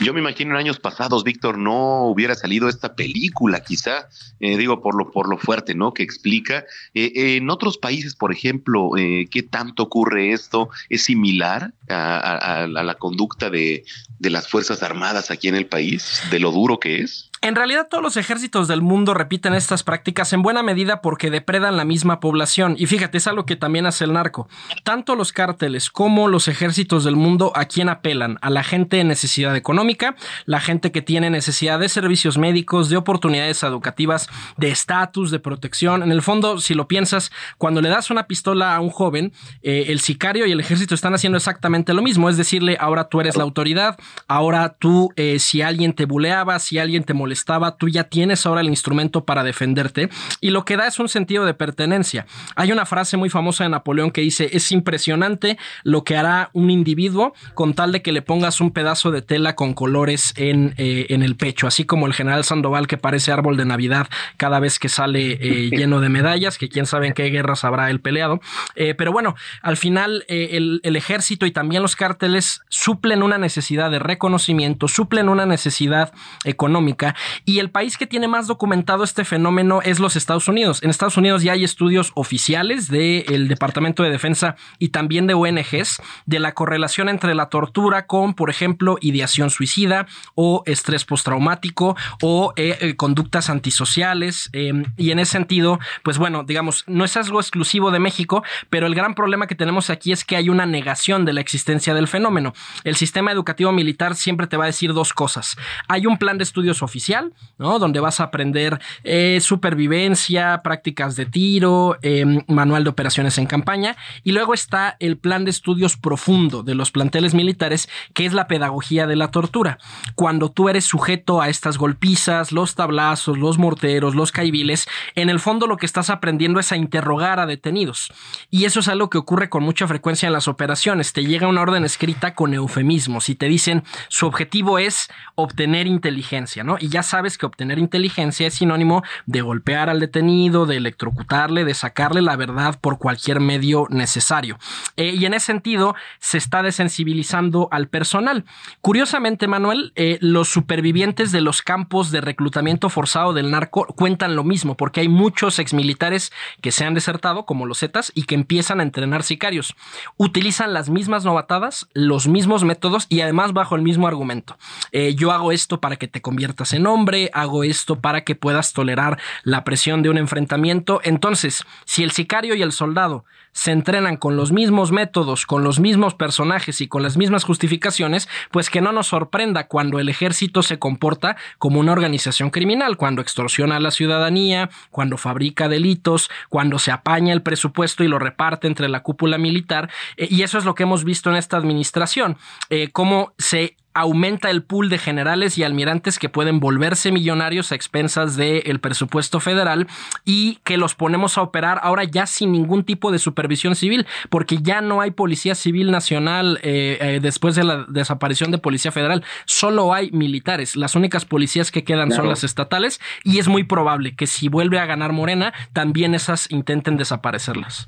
Yo 0.00 0.14
me 0.14 0.20
imagino 0.20 0.52
en 0.52 0.56
años 0.56 0.80
pasados, 0.80 1.22
Víctor, 1.24 1.58
no 1.58 2.04
hubiera 2.06 2.34
salido 2.34 2.68
esta 2.68 2.94
película, 2.94 3.62
quizá, 3.62 4.08
eh, 4.40 4.56
digo, 4.56 4.80
por 4.80 4.96
lo, 4.96 5.10
por 5.10 5.28
lo 5.28 5.38
fuerte, 5.38 5.74
¿no? 5.74 5.92
Que 5.92 6.02
explica. 6.02 6.64
Eh, 6.94 7.36
en 7.36 7.50
otros 7.50 7.78
países, 7.78 8.14
por 8.14 8.32
ejemplo, 8.32 8.96
eh, 8.96 9.26
¿qué 9.30 9.42
tanto 9.42 9.84
ocurre 9.84 10.32
esto? 10.32 10.70
¿Es 10.88 11.04
similar 11.04 11.72
a, 11.88 12.66
la 12.68 12.94
conducta 12.94 13.50
de, 13.50 13.84
de 14.18 14.30
las 14.30 14.48
Fuerzas 14.48 14.82
Armadas 14.82 15.30
aquí 15.30 15.48
en 15.48 15.56
el 15.56 15.66
país, 15.66 16.22
de 16.30 16.40
lo 16.40 16.52
duro 16.52 16.78
que 16.80 17.00
es? 17.00 17.31
En 17.44 17.56
realidad 17.56 17.88
todos 17.90 18.04
los 18.04 18.16
ejércitos 18.16 18.68
del 18.68 18.82
mundo 18.82 19.14
repiten 19.14 19.52
estas 19.52 19.82
prácticas 19.82 20.32
en 20.32 20.42
buena 20.42 20.62
medida 20.62 21.02
porque 21.02 21.28
depredan 21.28 21.76
la 21.76 21.84
misma 21.84 22.20
población. 22.20 22.76
Y 22.78 22.86
fíjate, 22.86 23.18
es 23.18 23.26
algo 23.26 23.46
que 23.46 23.56
también 23.56 23.84
hace 23.84 24.04
el 24.04 24.12
narco. 24.12 24.48
Tanto 24.84 25.16
los 25.16 25.32
cárteles 25.32 25.90
como 25.90 26.28
los 26.28 26.46
ejércitos 26.46 27.02
del 27.02 27.16
mundo 27.16 27.50
a 27.56 27.64
quién 27.64 27.88
apelan? 27.88 28.38
A 28.42 28.50
la 28.50 28.62
gente 28.62 29.00
en 29.00 29.08
necesidad 29.08 29.56
económica, 29.56 30.14
la 30.44 30.60
gente 30.60 30.92
que 30.92 31.02
tiene 31.02 31.30
necesidad 31.30 31.80
de 31.80 31.88
servicios 31.88 32.38
médicos, 32.38 32.88
de 32.90 32.96
oportunidades 32.96 33.60
educativas, 33.64 34.28
de 34.56 34.70
estatus, 34.70 35.32
de 35.32 35.40
protección. 35.40 36.04
En 36.04 36.12
el 36.12 36.22
fondo, 36.22 36.60
si 36.60 36.74
lo 36.74 36.86
piensas, 36.86 37.32
cuando 37.58 37.82
le 37.82 37.88
das 37.88 38.12
una 38.12 38.28
pistola 38.28 38.76
a 38.76 38.80
un 38.80 38.90
joven, 38.90 39.32
eh, 39.62 39.86
el 39.88 39.98
sicario 39.98 40.46
y 40.46 40.52
el 40.52 40.60
ejército 40.60 40.94
están 40.94 41.12
haciendo 41.12 41.38
exactamente 41.38 41.92
lo 41.92 42.02
mismo. 42.02 42.30
Es 42.30 42.36
decirle, 42.36 42.76
ahora 42.78 43.08
tú 43.08 43.20
eres 43.20 43.36
la 43.36 43.42
autoridad, 43.42 43.98
ahora 44.28 44.76
tú, 44.78 45.12
eh, 45.16 45.40
si 45.40 45.60
alguien 45.60 45.92
te 45.92 46.04
buleaba, 46.04 46.60
si 46.60 46.78
alguien 46.78 47.02
te 47.02 47.14
molestaba, 47.14 47.31
estaba, 47.32 47.76
tú 47.76 47.88
ya 47.88 48.04
tienes 48.04 48.46
ahora 48.46 48.60
el 48.60 48.68
instrumento 48.68 49.24
para 49.24 49.44
defenderte 49.44 50.08
y 50.40 50.50
lo 50.50 50.64
que 50.64 50.76
da 50.76 50.86
es 50.86 50.98
un 50.98 51.08
sentido 51.08 51.44
de 51.44 51.54
pertenencia. 51.54 52.26
Hay 52.56 52.72
una 52.72 52.86
frase 52.86 53.16
muy 53.16 53.30
famosa 53.30 53.64
de 53.64 53.70
Napoleón 53.70 54.10
que 54.10 54.20
dice, 54.20 54.50
es 54.52 54.70
impresionante 54.72 55.58
lo 55.82 56.04
que 56.04 56.16
hará 56.16 56.50
un 56.52 56.70
individuo 56.70 57.34
con 57.54 57.74
tal 57.74 57.92
de 57.92 58.02
que 58.02 58.12
le 58.12 58.22
pongas 58.22 58.60
un 58.60 58.70
pedazo 58.70 59.10
de 59.10 59.22
tela 59.22 59.54
con 59.54 59.74
colores 59.74 60.34
en, 60.36 60.74
eh, 60.76 61.06
en 61.10 61.22
el 61.22 61.36
pecho, 61.36 61.66
así 61.66 61.84
como 61.84 62.06
el 62.06 62.14
general 62.14 62.44
Sandoval 62.44 62.86
que 62.86 62.98
parece 62.98 63.32
árbol 63.32 63.56
de 63.56 63.64
Navidad 63.64 64.08
cada 64.36 64.60
vez 64.60 64.78
que 64.78 64.88
sale 64.88 65.32
eh, 65.32 65.70
lleno 65.70 66.00
de 66.00 66.08
medallas, 66.08 66.58
que 66.58 66.68
quién 66.68 66.86
sabe 66.86 67.08
en 67.08 67.14
qué 67.14 67.24
guerras 67.24 67.64
habrá 67.64 67.90
el 67.90 68.00
peleado. 68.00 68.40
Eh, 68.74 68.94
pero 68.94 69.12
bueno, 69.12 69.34
al 69.62 69.76
final 69.76 70.24
el, 70.28 70.80
el 70.82 70.96
ejército 70.96 71.46
y 71.46 71.50
también 71.50 71.82
los 71.82 71.96
cárteles 71.96 72.62
suplen 72.68 73.22
una 73.22 73.38
necesidad 73.38 73.90
de 73.90 73.98
reconocimiento, 73.98 74.88
suplen 74.88 75.28
una 75.28 75.46
necesidad 75.46 76.12
económica 76.44 77.14
y 77.44 77.58
el 77.58 77.70
país 77.70 77.96
que 77.96 78.06
tiene 78.06 78.28
más 78.28 78.46
documentado 78.46 79.04
este 79.04 79.24
fenómeno 79.24 79.82
es 79.82 80.00
los 80.00 80.16
Estados 80.16 80.48
Unidos. 80.48 80.82
En 80.82 80.90
Estados 80.90 81.16
Unidos 81.16 81.42
ya 81.42 81.52
hay 81.52 81.64
estudios 81.64 82.12
oficiales 82.14 82.88
del 82.88 83.48
Departamento 83.48 84.02
de 84.02 84.10
Defensa 84.10 84.56
y 84.78 84.88
también 84.88 85.26
de 85.26 85.34
ONGs 85.34 86.00
de 86.26 86.38
la 86.38 86.52
correlación 86.52 87.08
entre 87.08 87.34
la 87.34 87.46
tortura 87.46 88.06
con, 88.06 88.34
por 88.34 88.50
ejemplo, 88.50 88.98
ideación 89.00 89.50
suicida 89.50 90.06
o 90.34 90.62
estrés 90.66 91.04
postraumático 91.04 91.96
o 92.22 92.52
eh, 92.56 92.78
eh, 92.80 92.96
conductas 92.96 93.50
antisociales. 93.50 94.50
Em, 94.52 94.84
y 94.96 95.10
en 95.10 95.18
ese 95.18 95.32
sentido, 95.32 95.78
pues 96.02 96.18
bueno, 96.18 96.44
digamos, 96.44 96.84
no 96.86 97.04
es 97.04 97.16
algo 97.16 97.40
exclusivo 97.40 97.90
de 97.90 97.98
México, 97.98 98.42
pero 98.70 98.86
el 98.86 98.94
gran 98.94 99.14
problema 99.14 99.46
que 99.46 99.54
tenemos 99.54 99.90
aquí 99.90 100.12
es 100.12 100.24
que 100.24 100.36
hay 100.36 100.48
una 100.48 100.66
negación 100.66 101.24
de 101.24 101.32
la 101.32 101.40
existencia 101.40 101.94
del 101.94 102.08
fenómeno. 102.08 102.52
El 102.84 102.96
sistema 102.96 103.32
educativo 103.32 103.72
militar 103.72 104.14
siempre 104.14 104.46
te 104.46 104.56
va 104.56 104.64
a 104.64 104.66
decir 104.66 104.92
dos 104.92 105.12
cosas. 105.12 105.56
Hay 105.88 106.06
un 106.06 106.18
plan 106.18 106.38
de 106.38 106.44
estudios 106.44 106.82
oficial 106.82 107.11
¿no? 107.58 107.78
Donde 107.78 108.00
vas 108.00 108.20
a 108.20 108.24
aprender 108.24 108.80
eh, 109.04 109.38
supervivencia, 109.40 110.60
prácticas 110.62 111.16
de 111.16 111.26
tiro, 111.26 111.98
em, 112.02 112.42
manual 112.48 112.84
de 112.84 112.90
operaciones 112.90 113.38
en 113.38 113.46
campaña. 113.46 113.96
Y 114.24 114.32
luego 114.32 114.54
está 114.54 114.96
el 115.00 115.18
plan 115.18 115.44
de 115.44 115.50
estudios 115.50 115.96
profundo 115.96 116.62
de 116.62 116.74
los 116.74 116.90
planteles 116.90 117.34
militares, 117.34 117.88
que 118.14 118.26
es 118.26 118.32
la 118.32 118.46
pedagogía 118.46 119.06
de 119.06 119.16
la 119.16 119.28
tortura. 119.28 119.78
Cuando 120.14 120.50
tú 120.50 120.68
eres 120.68 120.84
sujeto 120.84 121.40
a 121.40 121.48
estas 121.48 121.78
golpizas, 121.78 122.52
los 122.52 122.74
tablazos, 122.74 123.38
los 123.38 123.58
morteros, 123.58 124.14
los 124.14 124.32
caibiles, 124.32 124.86
en 125.14 125.28
el 125.28 125.40
fondo 125.40 125.66
lo 125.66 125.76
que 125.76 125.86
estás 125.86 126.10
aprendiendo 126.10 126.60
es 126.60 126.72
a 126.72 126.76
interrogar 126.76 127.40
a 127.40 127.46
detenidos. 127.46 128.12
Y 128.50 128.64
eso 128.64 128.80
es 128.80 128.88
algo 128.88 129.10
que 129.10 129.18
ocurre 129.18 129.48
con 129.48 129.62
mucha 129.62 129.86
frecuencia 129.86 130.26
en 130.26 130.32
las 130.32 130.48
operaciones. 130.48 131.12
Te 131.12 131.24
llega 131.24 131.48
una 131.48 131.62
orden 131.62 131.84
escrita 131.84 132.34
con 132.34 132.54
eufemismos 132.54 133.28
y 133.28 133.34
te 133.34 133.46
dicen 133.46 133.84
su 134.08 134.26
objetivo 134.26 134.78
es 134.78 135.08
obtener 135.34 135.86
inteligencia, 135.86 136.64
¿no? 136.64 136.76
Y 136.78 136.88
ya 136.88 137.01
sabes 137.02 137.38
que 137.38 137.46
obtener 137.46 137.78
inteligencia 137.78 138.46
es 138.46 138.54
sinónimo 138.54 139.02
de 139.26 139.42
golpear 139.42 139.88
al 139.90 140.00
detenido, 140.00 140.66
de 140.66 140.76
electrocutarle, 140.76 141.64
de 141.64 141.74
sacarle 141.74 142.22
la 142.22 142.36
verdad 142.36 142.78
por 142.80 142.98
cualquier 142.98 143.40
medio 143.40 143.86
necesario. 143.90 144.58
Eh, 144.96 145.14
y 145.16 145.26
en 145.26 145.34
ese 145.34 145.46
sentido 145.46 145.94
se 146.18 146.38
está 146.38 146.62
desensibilizando 146.62 147.68
al 147.70 147.88
personal. 147.88 148.44
Curiosamente, 148.80 149.46
Manuel, 149.48 149.92
eh, 149.96 150.18
los 150.20 150.48
supervivientes 150.48 151.32
de 151.32 151.40
los 151.40 151.62
campos 151.62 152.10
de 152.10 152.20
reclutamiento 152.20 152.88
forzado 152.88 153.32
del 153.32 153.50
narco 153.50 153.86
cuentan 153.86 154.36
lo 154.36 154.44
mismo, 154.44 154.76
porque 154.76 155.00
hay 155.00 155.08
muchos 155.08 155.58
exmilitares 155.58 156.32
que 156.60 156.72
se 156.72 156.84
han 156.84 156.94
desertado, 156.94 157.44
como 157.44 157.66
los 157.66 157.80
Zetas, 157.80 158.12
y 158.14 158.24
que 158.24 158.34
empiezan 158.34 158.80
a 158.80 158.82
entrenar 158.82 159.22
sicarios. 159.22 159.74
Utilizan 160.16 160.72
las 160.72 160.88
mismas 160.88 161.24
novatadas, 161.24 161.88
los 161.92 162.28
mismos 162.28 162.64
métodos 162.64 163.06
y 163.08 163.20
además 163.20 163.52
bajo 163.52 163.76
el 163.76 163.82
mismo 163.82 164.06
argumento. 164.08 164.56
Eh, 164.92 165.14
yo 165.14 165.32
hago 165.32 165.52
esto 165.52 165.80
para 165.80 165.96
que 165.96 166.08
te 166.08 166.22
conviertas 166.22 166.72
en 166.72 166.86
nombre, 166.92 167.30
hago 167.32 167.64
esto 167.64 168.00
para 168.00 168.22
que 168.22 168.34
puedas 168.34 168.74
tolerar 168.74 169.18
la 169.44 169.64
presión 169.64 170.02
de 170.02 170.10
un 170.10 170.18
enfrentamiento. 170.18 171.00
Entonces, 171.04 171.64
si 171.86 172.02
el 172.02 172.10
sicario 172.10 172.54
y 172.54 172.60
el 172.60 172.72
soldado 172.72 173.24
se 173.52 173.70
entrenan 173.70 174.16
con 174.16 174.36
los 174.36 174.52
mismos 174.52 174.92
métodos, 174.92 175.46
con 175.46 175.64
los 175.64 175.80
mismos 175.80 176.14
personajes 176.14 176.82
y 176.82 176.88
con 176.88 177.02
las 177.02 177.16
mismas 177.16 177.44
justificaciones, 177.44 178.28
pues 178.50 178.68
que 178.68 178.82
no 178.82 178.92
nos 178.92 179.06
sorprenda 179.06 179.68
cuando 179.68 179.98
el 179.98 180.10
ejército 180.10 180.62
se 180.62 180.78
comporta 180.78 181.36
como 181.58 181.80
una 181.80 181.92
organización 181.92 182.50
criminal, 182.50 182.98
cuando 182.98 183.22
extorsiona 183.22 183.76
a 183.76 183.80
la 183.80 183.90
ciudadanía, 183.90 184.68
cuando 184.90 185.16
fabrica 185.16 185.68
delitos, 185.68 186.30
cuando 186.50 186.78
se 186.78 186.90
apaña 186.90 187.32
el 187.32 187.42
presupuesto 187.42 188.04
y 188.04 188.08
lo 188.08 188.18
reparte 188.18 188.66
entre 188.66 188.88
la 188.88 189.02
cúpula 189.02 189.38
militar. 189.38 189.90
Eh, 190.18 190.28
y 190.30 190.42
eso 190.42 190.58
es 190.58 190.66
lo 190.66 190.74
que 190.74 190.82
hemos 190.82 191.04
visto 191.04 191.30
en 191.30 191.36
esta 191.36 191.56
administración, 191.56 192.36
eh, 192.68 192.90
cómo 192.92 193.32
se 193.38 193.76
aumenta 193.94 194.50
el 194.50 194.62
pool 194.62 194.88
de 194.88 194.98
generales 194.98 195.58
y 195.58 195.64
almirantes 195.64 196.18
que 196.18 196.28
pueden 196.28 196.60
volverse 196.60 197.12
millonarios 197.12 197.72
a 197.72 197.74
expensas 197.74 198.36
del 198.36 198.80
presupuesto 198.80 199.40
federal 199.40 199.86
y 200.24 200.58
que 200.64 200.76
los 200.76 200.94
ponemos 200.94 201.38
a 201.38 201.42
operar 201.42 201.80
ahora 201.82 202.04
ya 202.04 202.26
sin 202.26 202.52
ningún 202.52 202.84
tipo 202.84 203.12
de 203.12 203.18
supervisión 203.18 203.74
civil, 203.74 204.06
porque 204.30 204.58
ya 204.62 204.80
no 204.80 205.00
hay 205.00 205.10
policía 205.10 205.54
civil 205.54 205.90
nacional 205.90 206.58
eh, 206.62 206.98
eh, 207.00 207.20
después 207.22 207.54
de 207.54 207.64
la 207.64 207.84
desaparición 207.88 208.50
de 208.50 208.58
policía 208.58 208.92
federal, 208.92 209.24
solo 209.44 209.92
hay 209.94 210.10
militares. 210.10 210.76
Las 210.76 210.94
únicas 210.94 211.24
policías 211.24 211.70
que 211.70 211.84
quedan 211.84 212.12
son 212.12 212.28
las 212.28 212.44
estatales 212.44 213.00
y 213.24 213.38
es 213.38 213.48
muy 213.48 213.64
probable 213.64 214.14
que 214.14 214.26
si 214.26 214.48
vuelve 214.48 214.78
a 214.78 214.86
ganar 214.86 215.12
Morena, 215.12 215.52
también 215.72 216.14
esas 216.14 216.50
intenten 216.50 216.96
desaparecerlas 216.96 217.86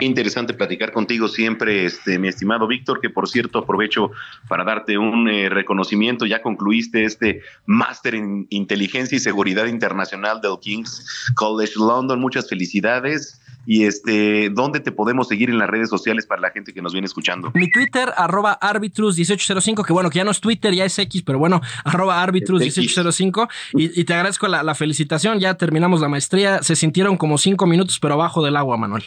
interesante 0.00 0.54
platicar 0.54 0.92
contigo 0.92 1.28
siempre, 1.28 1.84
este, 1.84 2.18
mi 2.18 2.28
estimado 2.28 2.66
Víctor, 2.66 3.00
que 3.00 3.10
por 3.10 3.28
cierto 3.28 3.60
aprovecho 3.60 4.10
para 4.48 4.64
darte 4.64 4.98
un 4.98 5.28
eh, 5.28 5.48
reconocimiento. 5.48 6.26
Ya 6.26 6.42
concluiste 6.42 7.04
este 7.04 7.42
máster 7.66 8.14
en 8.14 8.46
inteligencia 8.50 9.16
y 9.16 9.20
seguridad 9.20 9.66
internacional 9.66 10.40
del 10.40 10.58
King's 10.60 11.32
College 11.34 11.74
London. 11.76 12.20
Muchas 12.20 12.48
felicidades. 12.48 13.40
Y 13.66 13.84
este, 13.84 14.48
¿dónde 14.50 14.80
te 14.80 14.90
podemos 14.90 15.28
seguir 15.28 15.50
en 15.50 15.58
las 15.58 15.68
redes 15.68 15.90
sociales 15.90 16.26
para 16.26 16.40
la 16.40 16.50
gente 16.50 16.72
que 16.72 16.80
nos 16.80 16.92
viene 16.92 17.06
escuchando? 17.06 17.52
Mi 17.54 17.70
Twitter, 17.70 18.10
arroba 18.16 18.58
arbitrus1805, 18.58 19.84
que 19.84 19.92
bueno, 19.92 20.08
que 20.08 20.16
ya 20.16 20.24
no 20.24 20.30
es 20.30 20.40
Twitter, 20.40 20.74
ya 20.74 20.86
es 20.86 20.98
X, 20.98 21.22
pero 21.22 21.38
bueno, 21.38 21.60
arroba 21.84 22.26
arbitrus1805. 22.26 23.48
Y, 23.74 24.04
te 24.04 24.14
agradezco 24.14 24.48
la 24.48 24.74
felicitación. 24.74 25.38
Ya 25.38 25.54
terminamos 25.54 26.00
la 26.00 26.08
maestría. 26.08 26.62
Se 26.62 26.74
sintieron 26.74 27.16
como 27.18 27.36
cinco 27.38 27.66
minutos, 27.66 28.00
pero 28.00 28.14
abajo 28.14 28.42
del 28.42 28.56
agua, 28.56 28.76
Manuel. 28.78 29.04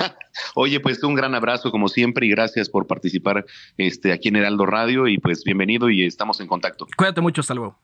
Oye, 0.54 0.80
pues 0.80 1.02
un 1.02 1.14
gran 1.14 1.34
abrazo 1.34 1.70
como 1.70 1.88
siempre 1.88 2.26
y 2.26 2.30
gracias 2.30 2.68
por 2.68 2.86
participar 2.86 3.44
este, 3.76 4.12
aquí 4.12 4.28
en 4.28 4.36
Heraldo 4.36 4.66
Radio 4.66 5.08
y 5.08 5.18
pues 5.18 5.44
bienvenido 5.44 5.90
y 5.90 6.04
estamos 6.04 6.40
en 6.40 6.46
contacto. 6.46 6.86
Cuídate 6.96 7.20
mucho, 7.20 7.40
hasta 7.40 7.54
luego. 7.54 7.78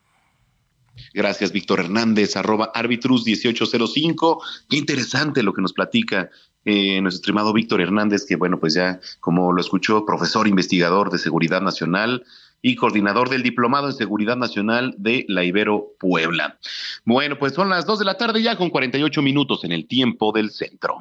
Gracias, 1.14 1.52
Víctor 1.52 1.80
Hernández, 1.80 2.36
arroba 2.36 2.72
arbitrus1805. 2.72 4.42
Qué 4.68 4.76
interesante 4.76 5.42
lo 5.42 5.52
que 5.52 5.62
nos 5.62 5.72
platica 5.72 6.30
eh, 6.64 7.00
nuestro 7.00 7.20
estimado 7.20 7.52
Víctor 7.52 7.80
Hernández, 7.80 8.26
que 8.26 8.36
bueno, 8.36 8.58
pues 8.58 8.74
ya 8.74 9.00
como 9.20 9.52
lo 9.52 9.60
escuchó, 9.60 10.04
profesor 10.04 10.48
investigador 10.48 11.10
de 11.10 11.18
Seguridad 11.18 11.62
Nacional 11.62 12.24
y 12.60 12.74
coordinador 12.74 13.28
del 13.28 13.42
Diplomado 13.42 13.86
en 13.86 13.94
Seguridad 13.94 14.36
Nacional 14.36 14.94
de 14.98 15.24
la 15.28 15.44
Ibero 15.44 15.92
Puebla. 15.98 16.58
Bueno, 17.04 17.38
pues 17.38 17.54
son 17.54 17.68
las 17.68 17.86
dos 17.86 18.00
de 18.00 18.04
la 18.04 18.16
tarde 18.16 18.42
ya 18.42 18.56
con 18.56 18.70
48 18.70 19.22
minutos 19.22 19.64
en 19.64 19.72
el 19.72 19.86
tiempo 19.86 20.32
del 20.32 20.50
centro. 20.50 21.00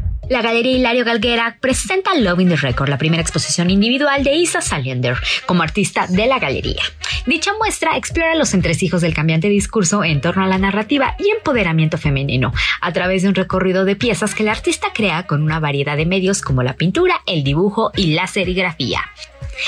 La 0.31 0.41
Galería 0.41 0.77
Hilario 0.77 1.03
Galguera 1.03 1.57
presenta 1.59 2.15
Love 2.17 2.39
in 2.39 2.47
the 2.47 2.55
Record, 2.55 2.87
la 2.87 2.97
primera 2.97 3.21
exposición 3.21 3.69
individual 3.69 4.23
de 4.23 4.33
Isa 4.33 4.61
Saliender 4.61 5.17
como 5.45 5.61
artista 5.61 6.07
de 6.07 6.25
la 6.25 6.39
galería. 6.39 6.81
Dicha 7.25 7.51
muestra 7.59 7.97
explora 7.97 8.33
los 8.35 8.53
entresijos 8.53 9.01
del 9.01 9.13
cambiante 9.13 9.49
discurso 9.49 10.05
en 10.05 10.21
torno 10.21 10.45
a 10.45 10.47
la 10.47 10.57
narrativa 10.57 11.17
y 11.19 11.31
empoderamiento 11.31 11.97
femenino, 11.97 12.53
a 12.79 12.93
través 12.93 13.23
de 13.23 13.27
un 13.27 13.35
recorrido 13.35 13.83
de 13.83 13.97
piezas 13.97 14.33
que 14.33 14.43
el 14.43 14.49
artista 14.49 14.87
crea 14.93 15.27
con 15.27 15.43
una 15.43 15.59
variedad 15.59 15.97
de 15.97 16.05
medios 16.05 16.41
como 16.41 16.63
la 16.63 16.77
pintura, 16.77 17.15
el 17.27 17.43
dibujo 17.43 17.91
y 17.97 18.13
la 18.13 18.25
serigrafía. 18.25 19.01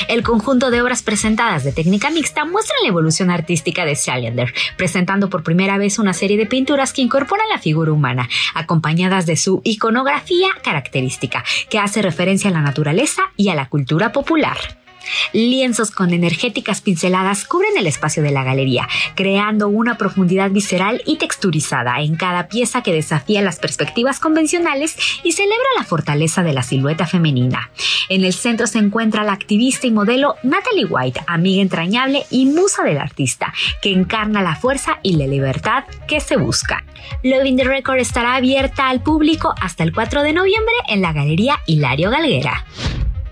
El 0.07 0.24
conjunto 0.24 0.72
de 0.72 0.82
obras 0.82 1.03
presentadas 1.03 1.64
de 1.64 1.72
técnica 1.72 2.09
mixta 2.09 2.45
muestra 2.45 2.76
la 2.82 2.89
evolución 2.89 3.30
artística 3.30 3.86
de 3.86 3.95
Saliender, 3.95 4.53
presentando 4.78 5.30
por 5.30 5.43
primera 5.43 5.78
vez 5.78 5.99
una 5.99 6.14
serie 6.14 6.38
de 6.38 6.45
pinturas 6.45 6.93
que 6.93 7.01
incorporan 7.01 7.47
la 7.49 7.59
figura 7.59 7.91
humana, 7.91 8.30
acompañadas 8.55 9.26
de 9.26 9.36
su 9.36 9.61
iconografía 9.64 10.47
característica, 10.62 11.43
que 11.70 11.80
hace 11.80 12.01
referencia 12.01 12.49
a 12.49 12.54
la 12.54 12.62
naturaleza 12.62 13.24
y 13.38 13.49
a 13.49 13.56
la 13.56 13.70
cultura 13.70 14.12
popular. 14.12 14.82
Lienzos 15.34 15.91
con 15.91 16.14
energéticas 16.14 16.82
pinceladas 16.82 17.45
cubren 17.45 17.78
el 17.78 17.88
espacio 17.88 18.24
de 18.24 18.32
la 18.32 18.43
galería, 18.43 18.88
creando 19.16 19.68
una 19.68 19.97
profundidad 19.97 20.51
visceral 20.51 21.01
y 21.06 21.18
texturizada 21.18 22.01
en 22.01 22.16
cada 22.16 22.47
pieza 22.47 22.84
que 22.84 22.93
desafía 22.93 23.41
las 23.41 23.60
perspectivas 23.60 24.20
convencionales 24.20 24.95
y 25.24 25.32
celebra 25.32 25.66
la 25.78 25.84
fortaleza 25.84 26.43
de 26.43 26.54
la 26.54 26.64
silueta 26.64 27.08
femenina. 27.08 27.70
En 28.10 28.24
el 28.24 28.34
centro 28.34 28.68
se 28.68 28.80
encuentra 28.80 29.24
la 29.24 29.34
activista 29.34 29.88
y 29.88 29.91
modelo 29.91 30.36
Natalie 30.43 30.86
White, 30.86 31.22
amiga 31.28 31.62
entrañable 31.62 32.26
y 32.30 32.45
musa 32.45 32.84
del 32.84 32.97
artista, 32.97 33.54
que 33.82 33.91
encarna 33.91 34.41
la 34.41 34.56
fuerza 34.56 34.99
y 35.04 35.16
la 35.16 35.28
libertad 35.28 35.84
que 36.08 36.20
se 36.20 36.38
busca. 36.38 36.84
Loving 37.24 37.58
the 37.58 37.64
Record 37.64 37.99
estará 37.99 38.36
abierta 38.36 38.89
al 38.89 39.01
público 39.01 39.54
hasta 39.60 39.84
el 39.84 39.93
4 39.93 40.24
de 40.24 40.34
noviembre 40.34 40.74
en 40.88 41.01
la 41.01 41.14
Galería 41.14 41.60
Hilario 41.66 42.10
Galguera. 42.10 42.66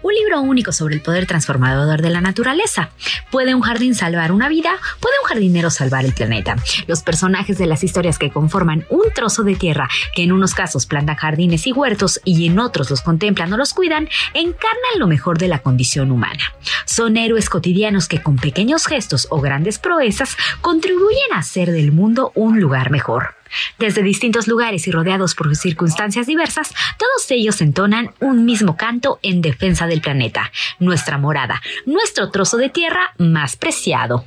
Un 0.03 0.13
libro 0.15 0.41
único 0.41 0.71
sobre 0.71 0.95
el 0.95 1.01
poder 1.01 1.27
transformador 1.27 2.01
de 2.01 2.09
la 2.09 2.21
naturaleza. 2.21 2.89
¿Puede 3.29 3.53
un 3.53 3.61
jardín 3.61 3.93
salvar 3.93 4.31
una 4.31 4.49
vida? 4.49 4.71
¿Puede 4.99 5.15
un 5.21 5.27
jardinero 5.27 5.69
salvar 5.69 6.05
el 6.05 6.13
planeta? 6.13 6.55
Los 6.87 7.03
personajes 7.03 7.57
de 7.57 7.67
las 7.67 7.83
historias 7.83 8.17
que 8.17 8.31
conforman 8.31 8.85
un 8.89 9.11
trozo 9.13 9.43
de 9.43 9.55
tierra, 9.55 9.89
que 10.15 10.23
en 10.23 10.31
unos 10.31 10.55
casos 10.55 10.85
plantan 10.85 11.17
jardines 11.17 11.67
y 11.67 11.71
huertos 11.71 12.19
y 12.25 12.47
en 12.47 12.57
otros 12.59 12.89
los 12.89 13.01
contemplan 13.01 13.53
o 13.53 13.57
los 13.57 13.73
cuidan, 13.73 14.09
encarnan 14.33 14.99
lo 14.99 15.07
mejor 15.07 15.37
de 15.37 15.47
la 15.47 15.59
condición 15.59 16.11
humana. 16.11 16.53
Son 16.85 17.15
héroes 17.15 17.49
cotidianos 17.49 18.07
que 18.07 18.21
con 18.21 18.37
pequeños 18.37 18.87
gestos 18.87 19.27
o 19.29 19.39
grandes 19.39 19.77
proezas 19.77 20.35
contribuyen 20.61 21.33
a 21.33 21.39
hacer 21.39 21.71
del 21.71 21.91
mundo 21.91 22.31
un 22.33 22.59
lugar 22.59 22.89
mejor. 22.89 23.40
Desde 23.79 24.03
distintos 24.03 24.47
lugares 24.47 24.87
y 24.87 24.91
rodeados 24.91 25.35
por 25.35 25.55
circunstancias 25.55 26.27
diversas, 26.27 26.73
todos 26.97 27.29
ellos 27.31 27.61
entonan 27.61 28.11
un 28.19 28.45
mismo 28.45 28.77
canto 28.77 29.19
en 29.21 29.41
defensa 29.41 29.87
del 29.87 30.01
planeta, 30.01 30.51
nuestra 30.79 31.17
morada, 31.17 31.61
nuestro 31.85 32.29
trozo 32.31 32.57
de 32.57 32.69
tierra 32.69 33.13
más 33.17 33.55
preciado. 33.55 34.25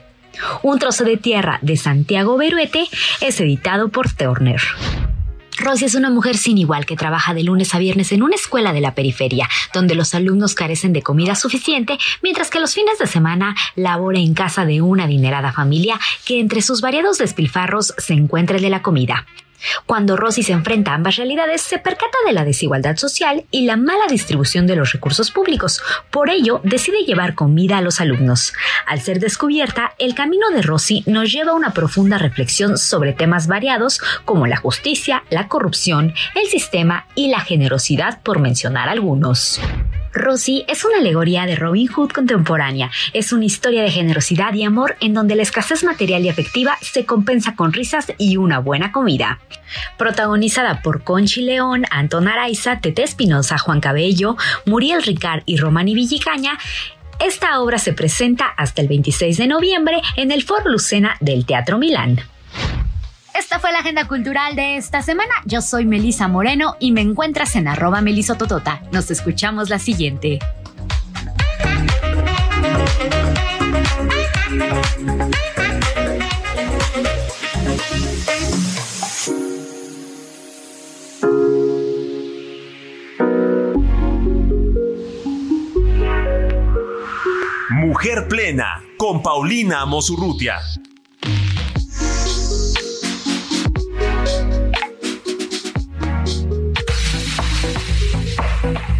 Un 0.63 0.79
trozo 0.79 1.05
de 1.05 1.17
tierra 1.17 1.59
de 1.63 1.77
Santiago 1.77 2.37
Beruete 2.37 2.87
es 3.21 3.41
editado 3.41 3.89
por 3.89 4.11
Turner. 4.11 4.61
Rosy 5.59 5.85
es 5.85 5.95
una 5.95 6.11
mujer 6.11 6.37
sin 6.37 6.59
igual 6.59 6.87
que 6.87 6.97
trabaja 6.97 7.35
de 7.35 7.43
lunes 7.43 7.75
a 7.75 7.79
viernes 7.79 8.13
en 8.13 8.23
una 8.23 8.35
escuela 8.35 8.73
de 8.73 8.81
la 8.81 8.95
periferia, 8.95 9.49
donde 9.73 9.95
los 9.95 10.15
alumnos 10.15 10.55
carecen 10.55 10.93
de 10.93 11.03
comida 11.03 11.35
suficiente, 11.35 11.99
mientras 12.23 12.51
que 12.51 12.61
los 12.61 12.75
fines 12.75 12.99
de 12.99 13.07
semana 13.07 13.55
labora 13.77 14.19
en 14.19 14.35
casa 14.35 14.65
de 14.65 14.83
una 14.83 15.05
adinerada 15.05 15.53
familia 15.53 15.99
que 16.25 16.41
entre 16.41 16.63
sus 16.63 16.81
variados 16.81 17.19
despilfarros 17.19 17.95
se 17.99 18.15
encuentra 18.15 18.57
el 18.57 18.63
de 18.63 18.71
la 18.71 18.83
comida. 18.83 19.27
Cuando 19.87 20.17
Rosy 20.17 20.43
se 20.43 20.53
enfrenta 20.53 20.93
a 20.93 20.95
ambas 20.95 21.17
realidades, 21.17 21.61
se 21.61 21.79
percata 21.79 22.17
de 22.27 22.33
la 22.33 22.45
desigualdad 22.45 22.97
social 22.97 23.45
y 23.51 23.67
la 23.67 23.77
mala 23.77 24.07
distribución 24.09 24.67
de 24.67 24.77
los 24.77 24.93
recursos 24.93 25.31
públicos. 25.31 25.83
Por 26.11 26.31
ello, 26.31 26.61
decide 26.65 27.05
llevar 27.05 27.35
comida 27.35 27.79
a 27.79 27.83
los 27.83 28.01
alumnos. 28.01 28.53
Al 28.87 29.01
ser 29.01 29.21
descubierta, 29.21 29.93
el 29.99 30.15
camino 30.15 30.51
de 30.51 30.63
Rosy 30.63 31.03
nos 31.07 31.33
lleva 31.33 31.53
a 31.53 31.57
una 31.57 31.73
profunda 31.73 32.19
reflexión 32.19 32.79
sobre 32.79 33.13
temas 33.13 33.47
variados 33.47 34.01
como 34.25 34.47
la 34.47 34.57
justicia, 34.57 35.25
la 35.31 35.49
corrupción, 35.49 36.15
el 36.35 36.49
sistema 36.49 37.07
y 37.15 37.29
la 37.29 37.41
generosidad, 37.41 38.23
por 38.23 38.39
mencionar 38.39 38.89
algunos. 38.89 39.61
Rosy 40.15 40.65
es 40.69 40.85
una 40.85 40.99
alegoría 40.99 41.45
de 41.45 41.57
Robin 41.57 41.89
Hood 41.89 42.11
contemporánea. 42.13 42.91
Es 43.13 43.33
una 43.33 43.47
historia 43.47 43.83
de 43.83 43.91
generosidad 43.91 44.55
y 44.55 44.63
amor 44.63 44.97
en 45.01 45.13
donde 45.13 45.35
la 45.35 45.43
escasez 45.43 45.83
material 45.83 46.25
y 46.25 46.29
afectiva 46.29 46.79
se 46.81 47.05
compensa 47.05 47.57
con 47.57 47.73
risas 47.73 48.07
y 48.17 48.37
una 48.37 48.61
buena 48.61 48.93
comida. 48.93 49.41
Protagonizada 49.97 50.83
por 50.83 51.05
Conchi 51.05 51.43
León, 51.43 51.85
Anton 51.91 52.29
Araiza, 52.29 52.81
Tete 52.81 53.03
Espinosa, 53.03 53.59
Juan 53.59 53.81
Cabello, 53.81 54.37
Muriel 54.67 55.03
Ricard 55.03 55.43
y 55.47 55.57
Romani 55.57 55.95
Villicaña, 55.95 56.59
esta 57.21 57.61
obra 57.61 57.79
se 57.79 57.93
presenta 57.93 58.47
hasta 58.47 58.83
el 58.83 58.89
26 58.89 59.37
de 59.37 59.47
noviembre 59.47 60.03
en 60.17 60.33
el 60.33 60.43
Foro 60.43 60.69
Lucena 60.71 61.17
del 61.21 61.47
Teatro 61.47 61.79
Milán. 61.79 62.21
Esta 63.39 63.59
fue 63.59 63.73
la 63.73 63.81
agenda 63.81 64.07
cultural 64.07 64.55
de 64.55 64.77
esta 64.77 65.03
semana. 65.03 65.35
Yo 65.45 65.61
soy 65.61 65.87
Melisa 65.87 66.29
Moreno 66.29 66.77
y 66.79 66.93
me 66.93 67.01
encuentras 67.01 67.57
en 67.57 67.67
arroba 67.67 68.01
melisototota. 68.01 68.83
Nos 68.93 69.11
escuchamos 69.11 69.71
la 69.71 69.79
siguiente. 69.79 70.39
Mujer 87.71 88.29
Plena 88.29 88.83
con 88.99 89.23
Paulina 89.23 89.87
Mosurrutia. 89.87 90.57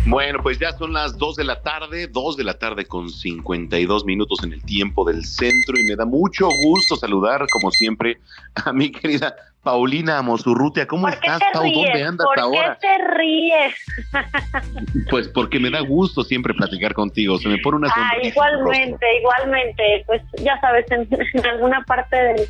Bueno, 0.07 0.39
pues 0.43 0.59
ya 0.59 0.73
son 0.79 0.93
las 0.93 1.19
2 1.19 1.37
de 1.37 1.45
la 1.45 1.61
tarde, 1.61 2.07
2 2.07 2.37
de 2.37 2.45
la 2.45 2.59
tarde 2.59 2.87
con 2.87 3.11
52 3.11 4.05
minutos 4.05 4.39
en 4.45 4.53
el 4.53 4.63
tiempo 4.63 5.05
del 5.05 5.25
centro 5.25 5.77
y 5.79 5.85
me 5.89 5.97
da 5.97 6.07
mucho 6.07 6.49
gusto 6.65 6.97
saludar, 6.97 7.47
como 7.53 7.71
siempre, 7.71 8.21
a 8.55 8.73
mi 8.73 8.91
querida 8.91 9.35
Paulina 9.65 10.21
Mosurrutia. 10.23 10.87
¿Cómo 10.87 11.09
estás, 11.09 11.41
Pau? 11.53 11.65
¿Dónde 11.65 12.03
andas 12.05 12.25
¿Por 12.27 12.39
ahora? 12.39 12.79
qué 12.81 12.87
te 12.87 13.05
ríes? 13.17 13.75
Pues 15.11 15.27
porque 15.29 15.59
me 15.59 15.71
da 15.71 15.81
gusto 15.81 16.23
siempre 16.23 16.53
platicar 16.55 16.93
contigo. 16.95 17.39
Se 17.39 17.49
me 17.49 17.59
pone 17.59 17.79
una 17.79 17.89
Ah, 17.89 18.11
sonrisa. 18.13 18.29
igualmente, 18.29 19.07
igualmente. 19.19 20.05
Pues 20.07 20.23
ya 20.43 20.61
sabes, 20.61 20.85
en, 20.91 21.09
en 21.11 21.47
alguna 21.47 21.83
parte 21.85 22.15
del- 22.17 22.49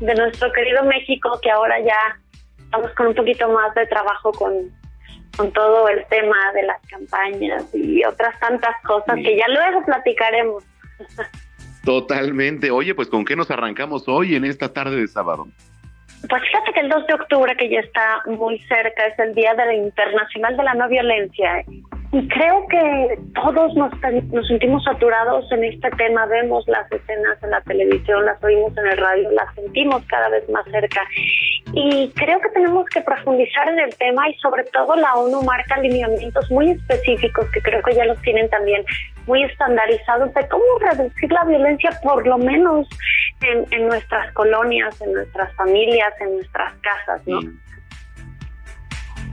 de 0.00 0.14
nuestro 0.14 0.52
querido 0.52 0.84
México, 0.84 1.40
que 1.42 1.50
ahora 1.50 1.80
ya 1.80 2.20
estamos 2.58 2.90
con 2.92 3.08
un 3.08 3.14
poquito 3.14 3.48
más 3.50 3.74
de 3.74 3.86
trabajo 3.86 4.30
con, 4.32 4.52
con 5.36 5.50
todo 5.52 5.88
el 5.88 6.04
tema 6.10 6.36
de 6.54 6.62
las 6.64 6.80
campañas 6.86 7.64
y 7.74 8.04
otras 8.04 8.38
tantas 8.38 8.76
cosas 8.84 9.16
que 9.16 9.36
ya 9.36 9.48
luego 9.48 9.84
platicaremos. 9.86 10.62
Totalmente. 11.84 12.70
Oye, 12.70 12.94
pues 12.94 13.08
¿con 13.08 13.24
qué 13.24 13.34
nos 13.34 13.50
arrancamos 13.50 14.06
hoy 14.08 14.34
en 14.36 14.44
esta 14.44 14.72
tarde 14.72 14.96
de 14.96 15.08
sábado? 15.08 15.48
Pues 16.28 16.42
fíjate 16.42 16.72
que 16.74 16.80
el 16.80 16.88
2 16.88 17.06
de 17.06 17.14
octubre, 17.14 17.56
que 17.56 17.68
ya 17.68 17.80
está 17.80 18.22
muy 18.26 18.58
cerca, 18.60 19.06
es 19.06 19.18
el 19.18 19.34
Día 19.34 19.54
de 19.54 19.66
la 19.66 19.74
Internacional 19.74 20.56
de 20.56 20.62
la 20.64 20.74
No 20.74 20.88
Violencia. 20.88 21.64
Y 22.12 22.26
creo 22.26 22.66
que 22.68 23.18
todos 23.34 23.72
nos, 23.74 23.92
nos 24.32 24.46
sentimos 24.48 24.82
saturados 24.82 25.50
en 25.52 25.62
este 25.62 25.90
tema, 25.90 26.26
vemos 26.26 26.66
las 26.66 26.90
escenas 26.90 27.40
en 27.40 27.50
la 27.50 27.60
televisión, 27.60 28.26
las 28.26 28.42
oímos 28.42 28.76
en 28.76 28.86
el 28.88 28.96
radio, 28.96 29.30
las 29.30 29.54
sentimos 29.54 30.04
cada 30.06 30.28
vez 30.28 30.48
más 30.50 30.64
cerca. 30.72 31.02
Y 31.72 32.10
creo 32.16 32.40
que 32.40 32.48
tenemos 32.48 32.84
que 32.86 33.00
profundizar 33.02 33.68
en 33.68 33.78
el 33.78 33.94
tema 33.94 34.28
y 34.28 34.34
sobre 34.34 34.64
todo 34.64 34.96
la 34.96 35.14
ONU 35.14 35.40
marca 35.42 35.78
lineamientos 35.78 36.50
muy 36.50 36.70
específicos 36.70 37.46
que 37.52 37.62
creo 37.62 37.80
que 37.82 37.94
ya 37.94 38.04
los 38.04 38.20
tienen 38.22 38.50
también 38.50 38.84
muy 39.26 39.44
estandarizados 39.44 40.34
de 40.34 40.48
cómo 40.48 40.64
reducir 40.80 41.30
la 41.30 41.44
violencia 41.44 41.90
por 42.02 42.26
lo 42.26 42.38
menos 42.38 42.88
en, 43.42 43.66
en 43.72 43.88
nuestras 43.88 44.32
colonias, 44.34 45.00
en 45.00 45.12
nuestras 45.12 45.54
familias, 45.56 46.12
en 46.20 46.36
nuestras 46.36 46.74
casas, 46.80 47.26
¿no? 47.26 47.40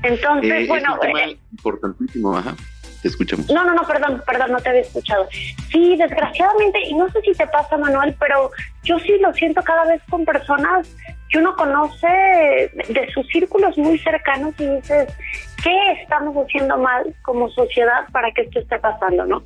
Entonces, 0.03 0.51
Eh, 0.51 0.65
bueno, 0.67 0.89
es 0.89 0.93
un 0.95 0.99
tema 0.99 1.21
eh, 1.23 1.39
importantísimo, 1.51 2.37
ajá. 2.37 2.55
Te 3.01 3.09
escuchamos. 3.09 3.49
no, 3.51 3.63
no, 3.63 3.73
no, 3.75 3.83
perdón, 3.83 4.23
perdón, 4.25 4.51
no 4.51 4.59
te 4.59 4.69
había 4.69 4.81
escuchado. 4.81 5.27
Sí, 5.71 5.95
desgraciadamente, 5.97 6.79
y 6.87 6.95
no 6.95 7.09
sé 7.11 7.21
si 7.21 7.31
te 7.33 7.45
pasa, 7.47 7.77
Manuel, 7.77 8.15
pero 8.19 8.51
yo 8.83 8.97
sí 8.99 9.17
lo 9.19 9.31
siento 9.33 9.61
cada 9.63 9.85
vez 9.85 10.01
con 10.09 10.25
personas 10.25 10.87
que 11.29 11.37
uno 11.39 11.55
conoce 11.55 12.07
de 12.07 13.09
sus 13.13 13.27
círculos 13.27 13.77
muy 13.77 13.99
cercanos 13.99 14.53
y 14.59 14.65
dices, 14.67 15.13
¿qué 15.63 15.91
estamos 16.01 16.35
haciendo 16.37 16.77
mal 16.77 17.13
como 17.21 17.49
sociedad 17.49 18.07
para 18.11 18.31
que 18.31 18.43
esto 18.43 18.59
esté 18.59 18.79
pasando, 18.79 19.25
no? 19.25 19.43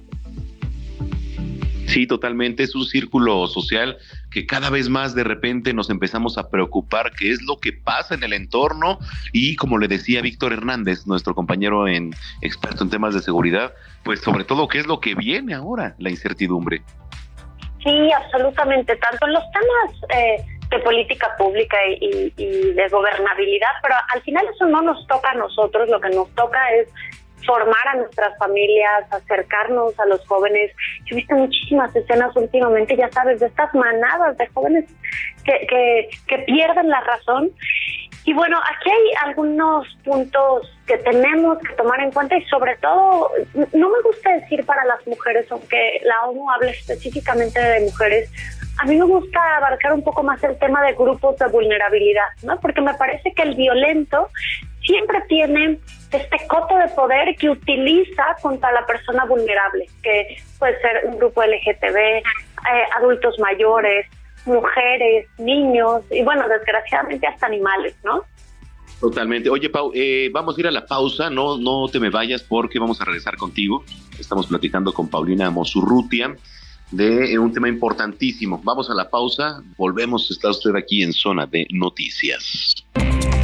Sí, 1.91 2.07
totalmente. 2.07 2.63
Es 2.63 2.73
un 2.73 2.85
círculo 2.85 3.47
social 3.47 3.97
que 4.31 4.45
cada 4.45 4.69
vez 4.69 4.87
más 4.87 5.13
de 5.13 5.25
repente 5.25 5.73
nos 5.73 5.89
empezamos 5.89 6.37
a 6.37 6.49
preocupar 6.49 7.11
qué 7.11 7.31
es 7.31 7.41
lo 7.41 7.57
que 7.57 7.73
pasa 7.73 8.15
en 8.15 8.23
el 8.23 8.31
entorno 8.31 8.97
y 9.33 9.57
como 9.57 9.77
le 9.77 9.89
decía 9.89 10.21
Víctor 10.21 10.53
Hernández, 10.53 11.05
nuestro 11.05 11.35
compañero 11.35 11.89
en 11.89 12.11
experto 12.39 12.85
en 12.85 12.89
temas 12.89 13.13
de 13.13 13.19
seguridad, 13.19 13.73
pues 14.05 14.21
sobre 14.21 14.45
todo 14.45 14.69
qué 14.69 14.79
es 14.79 14.87
lo 14.87 15.01
que 15.01 15.15
viene 15.15 15.53
ahora, 15.53 15.95
la 15.99 16.09
incertidumbre. 16.09 16.81
Sí, 17.83 18.11
absolutamente, 18.13 18.95
tanto 18.95 19.27
en 19.27 19.33
los 19.33 19.43
temas 19.51 20.15
eh, 20.15 20.45
de 20.69 20.79
política 20.79 21.35
pública 21.37 21.75
y, 21.99 22.31
y 22.37 22.71
de 22.71 22.87
gobernabilidad, 22.89 23.71
pero 23.81 23.95
al 24.13 24.21
final 24.21 24.45
eso 24.55 24.65
no 24.67 24.81
nos 24.81 25.05
toca 25.07 25.31
a 25.31 25.35
nosotros, 25.35 25.89
lo 25.89 25.99
que 25.99 26.09
nos 26.11 26.29
toca 26.35 26.59
es 26.75 26.87
formar 27.45 27.87
a 27.87 27.95
nuestras 27.95 28.37
familias, 28.37 29.11
acercarnos 29.11 29.99
a 29.99 30.05
los 30.05 30.25
jóvenes. 30.27 30.71
Yo 31.05 31.15
he 31.15 31.19
visto 31.19 31.35
muchísimas 31.35 31.95
escenas 31.95 32.35
últimamente, 32.35 32.95
ya 32.95 33.11
sabes, 33.11 33.39
de 33.39 33.47
estas 33.47 33.73
manadas 33.73 34.37
de 34.37 34.47
jóvenes 34.47 34.85
que, 35.43 35.67
que, 35.67 36.09
que 36.27 36.39
pierden 36.39 36.89
la 36.89 37.01
razón. 37.01 37.51
Y 38.23 38.33
bueno, 38.33 38.59
aquí 38.59 38.89
hay 38.89 39.29
algunos 39.29 39.87
puntos 40.03 40.77
que 40.85 40.97
tenemos 40.97 41.57
que 41.57 41.73
tomar 41.73 41.99
en 42.01 42.11
cuenta 42.11 42.37
y 42.37 42.45
sobre 42.45 42.75
todo, 42.77 43.31
no 43.73 43.89
me 43.89 44.01
gusta 44.03 44.31
decir 44.33 44.63
para 44.65 44.85
las 44.85 45.05
mujeres, 45.07 45.51
aunque 45.51 45.99
la 46.03 46.27
ONU 46.27 46.51
habla 46.51 46.69
específicamente 46.69 47.59
de 47.59 47.81
mujeres, 47.81 48.29
a 48.77 48.85
mí 48.85 48.95
me 48.95 49.05
gusta 49.05 49.39
abarcar 49.57 49.93
un 49.93 50.03
poco 50.03 50.21
más 50.21 50.43
el 50.43 50.57
tema 50.59 50.83
de 50.83 50.93
grupos 50.93 51.37
de 51.37 51.47
vulnerabilidad, 51.47 52.27
¿no? 52.43 52.59
Porque 52.59 52.81
me 52.81 52.93
parece 52.93 53.33
que 53.33 53.41
el 53.41 53.55
violento 53.55 54.29
siempre 54.83 55.21
tiene 55.27 55.79
este 56.11 56.47
coto 56.47 56.75
de 56.77 56.87
poder 56.89 57.35
que 57.37 57.49
utiliza 57.49 58.35
contra 58.41 58.71
la 58.71 58.85
persona 58.85 59.25
vulnerable, 59.25 59.87
que 60.03 60.37
puede 60.59 60.79
ser 60.81 61.05
un 61.05 61.17
grupo 61.17 61.41
LGTB, 61.41 61.97
eh, 61.97 62.23
adultos 62.97 63.39
mayores, 63.39 64.07
mujeres, 64.45 65.27
niños 65.37 66.03
y 66.11 66.23
bueno, 66.23 66.47
desgraciadamente 66.47 67.27
hasta 67.27 67.45
animales, 67.45 67.95
¿no? 68.03 68.23
Totalmente. 68.99 69.49
Oye, 69.49 69.69
Pau, 69.69 69.91
eh, 69.95 70.29
vamos 70.31 70.57
a 70.57 70.59
ir 70.59 70.67
a 70.67 70.71
la 70.71 70.85
pausa, 70.85 71.29
no, 71.29 71.57
no 71.57 71.87
te 71.87 71.99
me 71.99 72.09
vayas 72.09 72.43
porque 72.43 72.77
vamos 72.77 73.01
a 73.01 73.05
regresar 73.05 73.35
contigo. 73.35 73.83
Estamos 74.19 74.47
platicando 74.47 74.93
con 74.93 75.09
Paulina 75.09 75.49
Mosurrutia 75.49 76.35
de 76.91 77.39
un 77.39 77.51
tema 77.53 77.69
importantísimo. 77.69 78.61
Vamos 78.63 78.89
a 78.89 78.93
la 78.93 79.09
pausa, 79.09 79.63
volvemos, 79.77 80.29
está 80.29 80.49
usted 80.49 80.75
aquí 80.75 81.03
en 81.03 81.13
zona 81.13 81.45
de 81.45 81.65
noticias. 81.71 82.85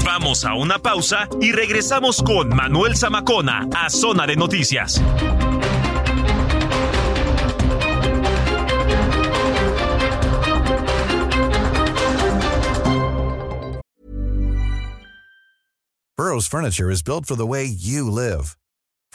Vamos 0.05 0.45
a 0.45 0.53
una 0.53 0.79
pausa 0.79 1.27
y 1.41 1.51
regresamos 1.51 2.21
con 2.21 2.49
Manuel 2.49 2.95
Zamacona 2.95 3.67
a 3.75 3.89
Zona 3.89 4.25
de 4.25 4.35
Noticias. 4.35 5.01
Burroughs 16.17 16.47
Furniture 16.47 16.89
is 16.89 17.03
built 17.03 17.27
for 17.27 17.35
the 17.35 17.45
way 17.45 17.63
you 17.63 18.09
live. 18.09 18.57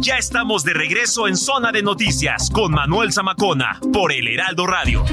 Ya 0.00 0.16
estamos 0.16 0.62
de 0.62 0.74
regreso 0.74 1.26
en 1.26 1.36
Zona 1.36 1.72
de 1.72 1.82
Noticias 1.82 2.50
con 2.50 2.70
Manuel 2.70 3.12
Zamacona 3.12 3.80
por 3.92 4.12
El 4.12 4.28
Heraldo 4.28 4.64
Radio. 4.64 5.04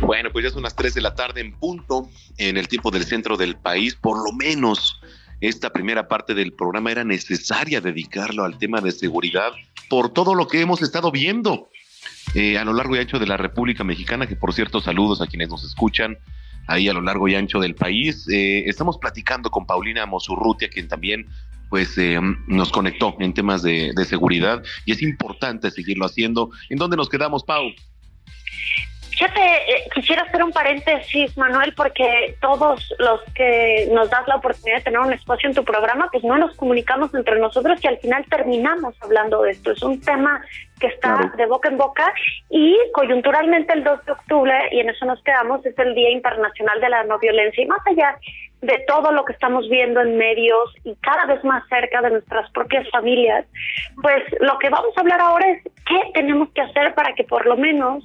Bueno, 0.00 0.30
pues 0.32 0.44
ya 0.44 0.50
son 0.50 0.62
las 0.62 0.76
3 0.76 0.94
de 0.94 1.00
la 1.00 1.16
tarde 1.16 1.40
en 1.40 1.58
punto 1.58 2.08
en 2.38 2.56
el 2.56 2.68
tiempo 2.68 2.92
del 2.92 3.04
centro 3.04 3.36
del 3.36 3.56
país. 3.56 3.96
Por 3.96 4.24
lo 4.24 4.32
menos 4.32 5.00
esta 5.40 5.70
primera 5.70 6.06
parte 6.06 6.34
del 6.34 6.52
programa 6.52 6.92
era 6.92 7.02
necesaria 7.02 7.80
dedicarlo 7.80 8.44
al 8.44 8.58
tema 8.58 8.80
de 8.80 8.92
seguridad 8.92 9.50
por 9.88 10.10
todo 10.10 10.36
lo 10.36 10.46
que 10.46 10.60
hemos 10.60 10.82
estado 10.82 11.10
viendo 11.10 11.68
eh, 12.34 12.58
a 12.58 12.64
lo 12.64 12.72
largo 12.72 12.96
y 12.96 12.98
ancho 12.98 13.18
de 13.18 13.26
la 13.26 13.36
República 13.36 13.84
Mexicana, 13.84 14.26
que 14.26 14.36
por 14.36 14.52
cierto 14.52 14.80
saludos 14.80 15.20
a 15.20 15.26
quienes 15.26 15.48
nos 15.48 15.64
escuchan 15.64 16.18
ahí 16.66 16.88
a 16.88 16.92
lo 16.92 17.00
largo 17.00 17.28
y 17.28 17.34
ancho 17.34 17.58
del 17.60 17.74
país. 17.74 18.28
Eh, 18.28 18.64
estamos 18.66 18.98
platicando 18.98 19.50
con 19.50 19.66
Paulina 19.66 20.06
Mosurrutia, 20.06 20.68
quien 20.68 20.88
también 20.88 21.26
pues 21.68 21.96
eh, 21.96 22.20
nos 22.48 22.70
conectó 22.70 23.16
en 23.18 23.32
temas 23.32 23.62
de, 23.62 23.94
seguridad 24.04 24.62
y 24.84 24.92
es 24.92 25.00
importante 25.02 25.70
seguirlo 25.70 26.04
haciendo. 26.04 26.50
¿En 26.68 26.76
dónde 26.76 26.98
nos 26.98 27.08
quedamos, 27.08 27.44
Pau? 27.44 27.72
Fíjate, 29.08 29.40
eh, 29.40 29.88
quisiera 29.94 30.22
hacer 30.22 30.42
un 30.42 30.52
paréntesis, 30.52 31.34
Manuel, 31.38 31.72
porque 31.74 32.36
todos 32.42 32.92
los 32.98 33.20
que 33.34 33.88
nos 33.90 34.10
das 34.10 34.26
la 34.26 34.36
oportunidad 34.36 34.78
de 34.78 34.84
tener 34.84 35.00
un 35.00 35.14
espacio 35.14 35.48
en 35.48 35.54
tu 35.54 35.64
programa, 35.64 36.08
pues 36.12 36.22
no 36.24 36.36
nos 36.36 36.54
comunicamos 36.56 37.14
entre 37.14 37.38
nosotros 37.38 37.80
y 37.82 37.86
al 37.86 37.98
final 37.98 38.26
terminamos 38.28 38.94
hablando 39.00 39.40
de 39.42 39.52
esto. 39.52 39.72
Es 39.72 39.82
un 39.82 39.98
tema 40.00 40.42
que 40.82 40.88
está 40.88 41.32
de 41.36 41.46
boca 41.46 41.68
en 41.68 41.78
boca 41.78 42.12
y 42.50 42.76
coyunturalmente 42.92 43.72
el 43.72 43.84
2 43.84 44.04
de 44.04 44.12
octubre, 44.12 44.52
y 44.72 44.80
en 44.80 44.90
eso 44.90 45.06
nos 45.06 45.22
quedamos, 45.22 45.64
es 45.64 45.78
el 45.78 45.94
Día 45.94 46.10
Internacional 46.10 46.80
de 46.80 46.88
la 46.88 47.04
No 47.04 47.20
Violencia. 47.20 47.62
Y 47.62 47.68
más 47.68 47.86
allá 47.86 48.18
de 48.62 48.84
todo 48.88 49.12
lo 49.12 49.24
que 49.24 49.32
estamos 49.32 49.68
viendo 49.68 50.00
en 50.00 50.16
medios 50.16 50.74
y 50.82 50.96
cada 50.96 51.26
vez 51.26 51.42
más 51.44 51.62
cerca 51.68 52.02
de 52.02 52.10
nuestras 52.10 52.50
propias 52.50 52.88
familias, 52.90 53.46
pues 54.02 54.24
lo 54.40 54.58
que 54.58 54.70
vamos 54.70 54.92
a 54.96 55.00
hablar 55.00 55.20
ahora 55.20 55.48
es 55.50 55.62
qué 55.86 56.00
tenemos 56.14 56.48
que 56.50 56.62
hacer 56.62 56.94
para 56.94 57.14
que 57.14 57.22
por 57.22 57.46
lo 57.46 57.56
menos 57.56 58.04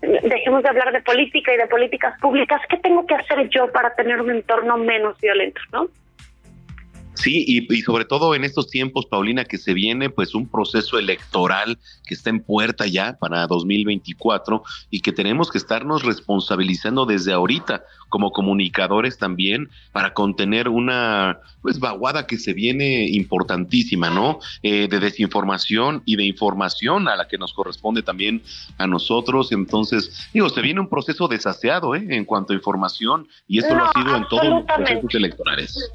dejemos 0.00 0.62
de 0.62 0.68
hablar 0.70 0.92
de 0.92 1.02
política 1.02 1.52
y 1.52 1.58
de 1.58 1.66
políticas 1.66 2.18
públicas, 2.20 2.60
qué 2.70 2.78
tengo 2.78 3.06
que 3.06 3.14
hacer 3.14 3.48
yo 3.50 3.70
para 3.70 3.94
tener 3.94 4.20
un 4.20 4.30
entorno 4.30 4.78
menos 4.78 5.18
violento, 5.20 5.60
¿no? 5.72 5.88
Sí, 7.14 7.44
y, 7.46 7.82
sobre 7.82 8.04
todo 8.04 8.34
en 8.34 8.44
estos 8.44 8.68
tiempos, 8.68 9.06
Paulina, 9.06 9.44
que 9.44 9.56
se 9.56 9.72
viene 9.72 10.10
pues 10.10 10.34
un 10.34 10.48
proceso 10.48 10.98
electoral 10.98 11.78
que 12.06 12.14
está 12.14 12.30
en 12.30 12.40
puerta 12.40 12.86
ya 12.86 13.16
para 13.18 13.46
2024 13.46 14.62
y 14.90 15.00
que 15.00 15.12
tenemos 15.12 15.50
que 15.50 15.58
estarnos 15.58 16.02
responsabilizando 16.02 17.06
desde 17.06 17.32
ahorita 17.32 17.84
como 18.08 18.32
comunicadores 18.32 19.16
también 19.16 19.70
para 19.92 20.12
contener 20.12 20.68
una 20.68 21.38
pues 21.62 21.78
vaguada 21.78 22.26
que 22.26 22.36
se 22.36 22.52
viene 22.52 23.08
importantísima, 23.08 24.10
¿no? 24.10 24.40
Eh, 24.62 24.88
de 24.88 25.00
desinformación 25.00 26.02
y 26.04 26.16
de 26.16 26.24
información 26.24 27.08
a 27.08 27.16
la 27.16 27.28
que 27.28 27.38
nos 27.38 27.52
corresponde 27.54 28.02
también 28.02 28.42
a 28.76 28.86
nosotros. 28.86 29.52
Entonces, 29.52 30.28
digo, 30.34 30.48
se 30.50 30.60
viene 30.60 30.80
un 30.80 30.88
proceso 30.88 31.28
desaseado 31.28 31.94
¿eh? 31.94 32.04
en 32.10 32.24
cuanto 32.24 32.52
a 32.52 32.56
información 32.56 33.28
y 33.48 33.58
esto 33.58 33.74
lo 33.74 33.84
ha 33.84 33.92
sido 33.92 34.16
en 34.16 34.28
todos 34.28 34.44
los 34.44 34.64
procesos 34.64 35.14
electorales. 35.14 35.92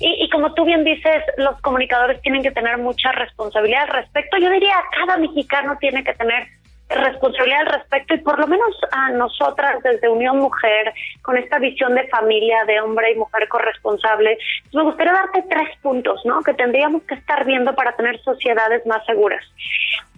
Y, 0.00 0.24
y, 0.24 0.30
como 0.30 0.54
tú 0.54 0.64
bien 0.64 0.82
dices, 0.82 1.22
los 1.36 1.60
comunicadores 1.60 2.20
tienen 2.22 2.42
que 2.42 2.50
tener 2.50 2.78
mucha 2.78 3.12
responsabilidad 3.12 3.82
al 3.82 4.02
respecto. 4.02 4.38
Yo 4.38 4.50
diría, 4.50 4.74
cada 4.98 5.18
mexicano 5.18 5.76
tiene 5.78 6.02
que 6.02 6.14
tener 6.14 6.48
responsabilidad 6.90 7.60
al 7.60 7.80
respecto 7.80 8.14
y 8.14 8.18
por 8.18 8.38
lo 8.38 8.46
menos 8.46 8.76
a 8.90 9.10
nosotras 9.10 9.82
desde 9.82 10.08
Unión 10.08 10.38
Mujer, 10.38 10.92
con 11.22 11.36
esta 11.36 11.58
visión 11.58 11.94
de 11.94 12.08
familia, 12.08 12.64
de 12.64 12.80
hombre 12.80 13.12
y 13.12 13.16
mujer 13.16 13.48
corresponsable, 13.48 14.36
me 14.72 14.82
gustaría 14.82 15.12
darte 15.12 15.44
tres 15.48 15.68
puntos, 15.82 16.20
¿no? 16.24 16.42
Que 16.42 16.54
tendríamos 16.54 17.02
que 17.04 17.14
estar 17.14 17.44
viendo 17.44 17.74
para 17.74 17.94
tener 17.96 18.20
sociedades 18.22 18.84
más 18.86 19.04
seguras. 19.06 19.44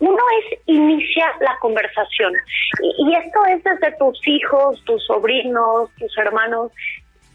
Uno 0.01 0.23
es 0.41 0.59
inicia 0.67 1.27
la 1.41 1.57
conversación 1.61 2.33
y, 2.81 3.11
y 3.11 3.17
esto 3.17 3.45
es 3.47 3.63
desde 3.63 3.97
tus 3.99 4.19
hijos, 4.27 4.83
tus 4.85 5.05
sobrinos, 5.05 5.91
tus 5.99 6.17
hermanos. 6.17 6.73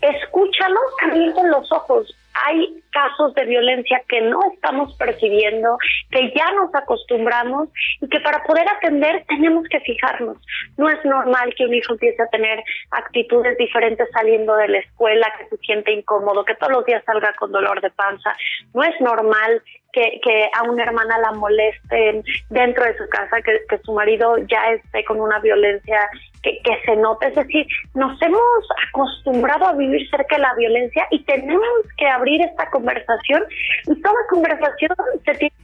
Escúchalos 0.01 0.95
también 0.99 1.31
con 1.33 1.49
los 1.49 1.71
ojos 1.71 2.16
hay 2.45 2.83
casos 2.91 3.33
de 3.35 3.45
violencia 3.45 4.01
que 4.07 4.21
no 4.21 4.39
estamos 4.53 4.95
percibiendo, 4.97 5.77
que 6.11 6.33
ya 6.35 6.51
nos 6.53 6.73
acostumbramos 6.73 7.69
y 8.01 8.07
que 8.09 8.19
para 8.21 8.43
poder 8.43 8.67
atender 8.69 9.23
tenemos 9.27 9.67
que 9.69 9.79
fijarnos. 9.81 10.37
No 10.77 10.89
es 10.89 11.03
normal 11.05 11.53
que 11.55 11.65
un 11.65 11.73
hijo 11.73 11.93
empiece 11.93 12.21
a 12.21 12.27
tener 12.27 12.63
actitudes 12.91 13.57
diferentes 13.57 14.07
saliendo 14.11 14.55
de 14.55 14.67
la 14.67 14.79
escuela, 14.79 15.31
que 15.37 15.45
se 15.49 15.57
siente 15.57 15.91
incómodo, 15.91 16.45
que 16.45 16.55
todos 16.55 16.73
los 16.73 16.85
días 16.85 17.03
salga 17.05 17.33
con 17.33 17.51
dolor 17.51 17.81
de 17.81 17.91
panza. 17.91 18.35
No 18.73 18.83
es 18.83 18.99
normal 19.01 19.61
que, 19.93 20.19
que 20.23 20.49
a 20.53 20.63
una 20.63 20.83
hermana 20.83 21.17
la 21.19 21.31
molesten 21.31 22.23
dentro 22.49 22.83
de 22.83 22.97
su 22.97 23.07
casa, 23.09 23.41
que, 23.41 23.59
que 23.69 23.77
su 23.79 23.93
marido 23.93 24.37
ya 24.47 24.71
esté 24.71 25.03
con 25.05 25.19
una 25.19 25.39
violencia 25.39 26.09
que, 26.43 26.59
que, 26.63 26.81
se 26.85 26.95
nota. 26.95 27.27
Es 27.27 27.35
decir, 27.35 27.65
nos 27.93 28.21
hemos 28.21 28.41
acostumbrado 28.89 29.65
a 29.65 29.73
vivir 29.73 30.09
cerca 30.09 30.35
de 30.35 30.41
la 30.41 30.53
violencia 30.55 31.05
y 31.11 31.23
tenemos 31.23 31.67
que 31.97 32.07
abrir 32.07 32.41
esta 32.41 32.69
conversación 32.69 33.43
y 33.87 34.01
toda 34.01 34.15
conversación 34.29 34.91
se 35.25 35.33
tiene 35.35 35.55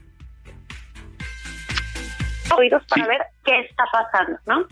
oídos 2.57 2.83
para 2.89 3.07
ver 3.07 3.21
qué 3.45 3.59
está 3.61 3.83
pasando, 3.91 4.37
¿no? 4.45 4.67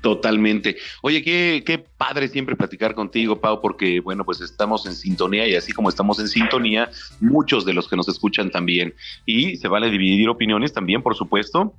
Totalmente. 0.00 0.76
Oye, 1.02 1.22
qué, 1.22 1.62
qué 1.66 1.78
padre 1.78 2.28
siempre 2.28 2.54
platicar 2.56 2.94
contigo, 2.94 3.40
Pau, 3.40 3.60
porque, 3.60 4.00
bueno, 4.00 4.24
pues 4.24 4.40
estamos 4.40 4.86
en 4.86 4.94
sintonía 4.94 5.46
y 5.48 5.56
así 5.56 5.72
como 5.72 5.88
estamos 5.88 6.20
en 6.20 6.28
sintonía, 6.28 6.90
muchos 7.20 7.64
de 7.64 7.74
los 7.74 7.88
que 7.88 7.96
nos 7.96 8.08
escuchan 8.08 8.50
también. 8.50 8.94
Y 9.26 9.56
se 9.56 9.66
vale 9.66 9.90
dividir 9.90 10.28
opiniones 10.28 10.72
también, 10.72 11.02
por 11.02 11.16
supuesto. 11.16 11.74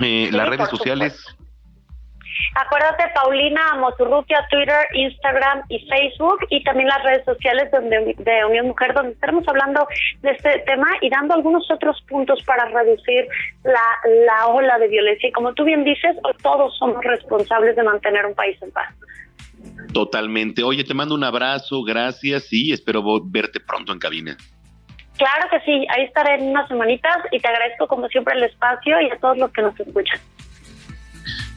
Eh, 0.00 0.30
las 0.32 0.48
redes 0.48 0.68
sociales. 0.70 1.36
Acuérdate, 2.54 3.04
Paulina 3.14 3.74
Moturrutia, 3.78 4.46
Twitter, 4.50 4.86
Instagram 4.94 5.62
y 5.68 5.86
Facebook, 5.88 6.38
y 6.50 6.62
también 6.64 6.88
las 6.88 7.02
redes 7.02 7.24
sociales 7.24 7.70
donde, 7.72 8.14
de 8.18 8.44
Unión 8.44 8.68
Mujer, 8.68 8.94
donde 8.94 9.12
estaremos 9.12 9.46
hablando 9.48 9.86
de 10.20 10.30
este 10.30 10.58
tema 10.60 10.88
y 11.00 11.10
dando 11.10 11.34
algunos 11.34 11.70
otros 11.70 12.00
puntos 12.08 12.42
para 12.44 12.66
reducir 12.66 13.26
la, 13.64 13.82
la 14.26 14.46
ola 14.48 14.78
de 14.78 14.88
violencia. 14.88 15.28
Y 15.28 15.32
como 15.32 15.54
tú 15.54 15.64
bien 15.64 15.84
dices, 15.84 16.16
todos 16.42 16.76
somos 16.78 17.02
responsables 17.04 17.76
de 17.76 17.82
mantener 17.82 18.26
un 18.26 18.34
país 18.34 18.60
en 18.62 18.70
paz. 18.70 18.94
Totalmente. 19.92 20.62
Oye, 20.62 20.84
te 20.84 20.94
mando 20.94 21.14
un 21.14 21.24
abrazo, 21.24 21.82
gracias 21.82 22.52
y 22.52 22.72
espero 22.72 23.02
verte 23.24 23.60
pronto 23.60 23.92
en 23.92 23.98
cabina. 23.98 24.36
Claro 25.16 25.48
que 25.50 25.60
sí, 25.60 25.86
ahí 25.90 26.04
estaré 26.04 26.34
en 26.36 26.50
unas 26.50 26.66
semanitas 26.68 27.16
y 27.30 27.38
te 27.38 27.46
agradezco 27.46 27.86
como 27.86 28.08
siempre 28.08 28.34
el 28.34 28.44
espacio 28.44 29.00
y 29.00 29.10
a 29.10 29.18
todos 29.18 29.38
los 29.38 29.52
que 29.52 29.62
nos 29.62 29.78
escuchan. 29.78 30.18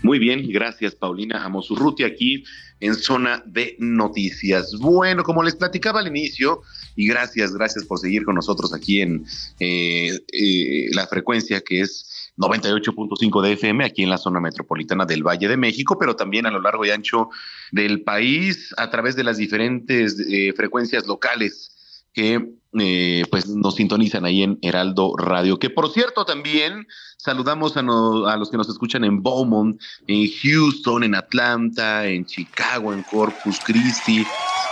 Muy 0.04 0.20
bien, 0.20 0.48
gracias 0.50 0.96
Paulina 0.96 1.44
Amosurruti 1.44 2.04
aquí 2.04 2.44
en 2.80 2.96
Zona 2.96 3.44
de 3.46 3.76
Noticias. 3.80 4.76
Bueno, 4.80 5.24
como 5.24 5.44
les 5.44 5.56
platicaba 5.56 6.00
al 6.00 6.08
inicio, 6.08 6.62
y 6.96 7.08
gracias, 7.08 7.54
gracias 7.54 7.86
por 7.86 8.00
seguir 8.00 8.24
con 8.24 8.36
nosotros 8.36 8.74
aquí 8.74 9.02
en 9.02 9.26
eh, 9.60 10.20
eh, 10.32 10.88
la 10.92 11.08
frecuencia 11.08 11.62
que 11.62 11.82
es 11.82 12.32
98.5 12.38 13.42
de 13.42 13.54
FM 13.54 13.86
aquí 13.86 14.04
en 14.04 14.10
la 14.10 14.18
zona 14.18 14.40
metropolitana 14.40 15.06
del 15.06 15.24
Valle 15.24 15.48
de 15.48 15.58
México, 15.58 15.98
pero 16.00 16.16
también 16.16 16.46
a 16.46 16.52
lo 16.52 16.62
largo 16.62 16.86
y 16.86 16.92
ancho 16.92 17.30
del 17.72 18.02
país 18.02 18.74
a 18.78 18.90
través 18.90 19.16
de 19.16 19.24
las 19.24 19.38
diferentes 19.38 20.20
eh, 20.30 20.54
frecuencias 20.54 21.08
locales 21.08 21.75
que 22.16 22.50
eh, 22.80 23.24
pues 23.30 23.48
nos 23.48 23.76
sintonizan 23.76 24.26
ahí 24.26 24.42
en 24.44 24.58
Heraldo 24.62 25.16
Radio. 25.18 25.60
Que 25.60 25.70
por 25.70 25.92
cierto 25.92 26.24
también 26.26 26.88
saludamos 27.18 27.76
a, 27.78 27.84
los 27.84 28.50
que 28.50 28.58
nos 28.58 28.70
escuchan 28.70 29.04
en 29.04 29.22
Beaumont, 29.22 29.80
en 30.08 30.28
Houston, 30.42 31.04
en 31.04 31.14
Atlanta, 31.16 32.08
en 32.08 32.26
Chicago, 32.26 32.94
en 32.94 33.04
Corpus 33.04 33.60
Christi, 33.64 34.26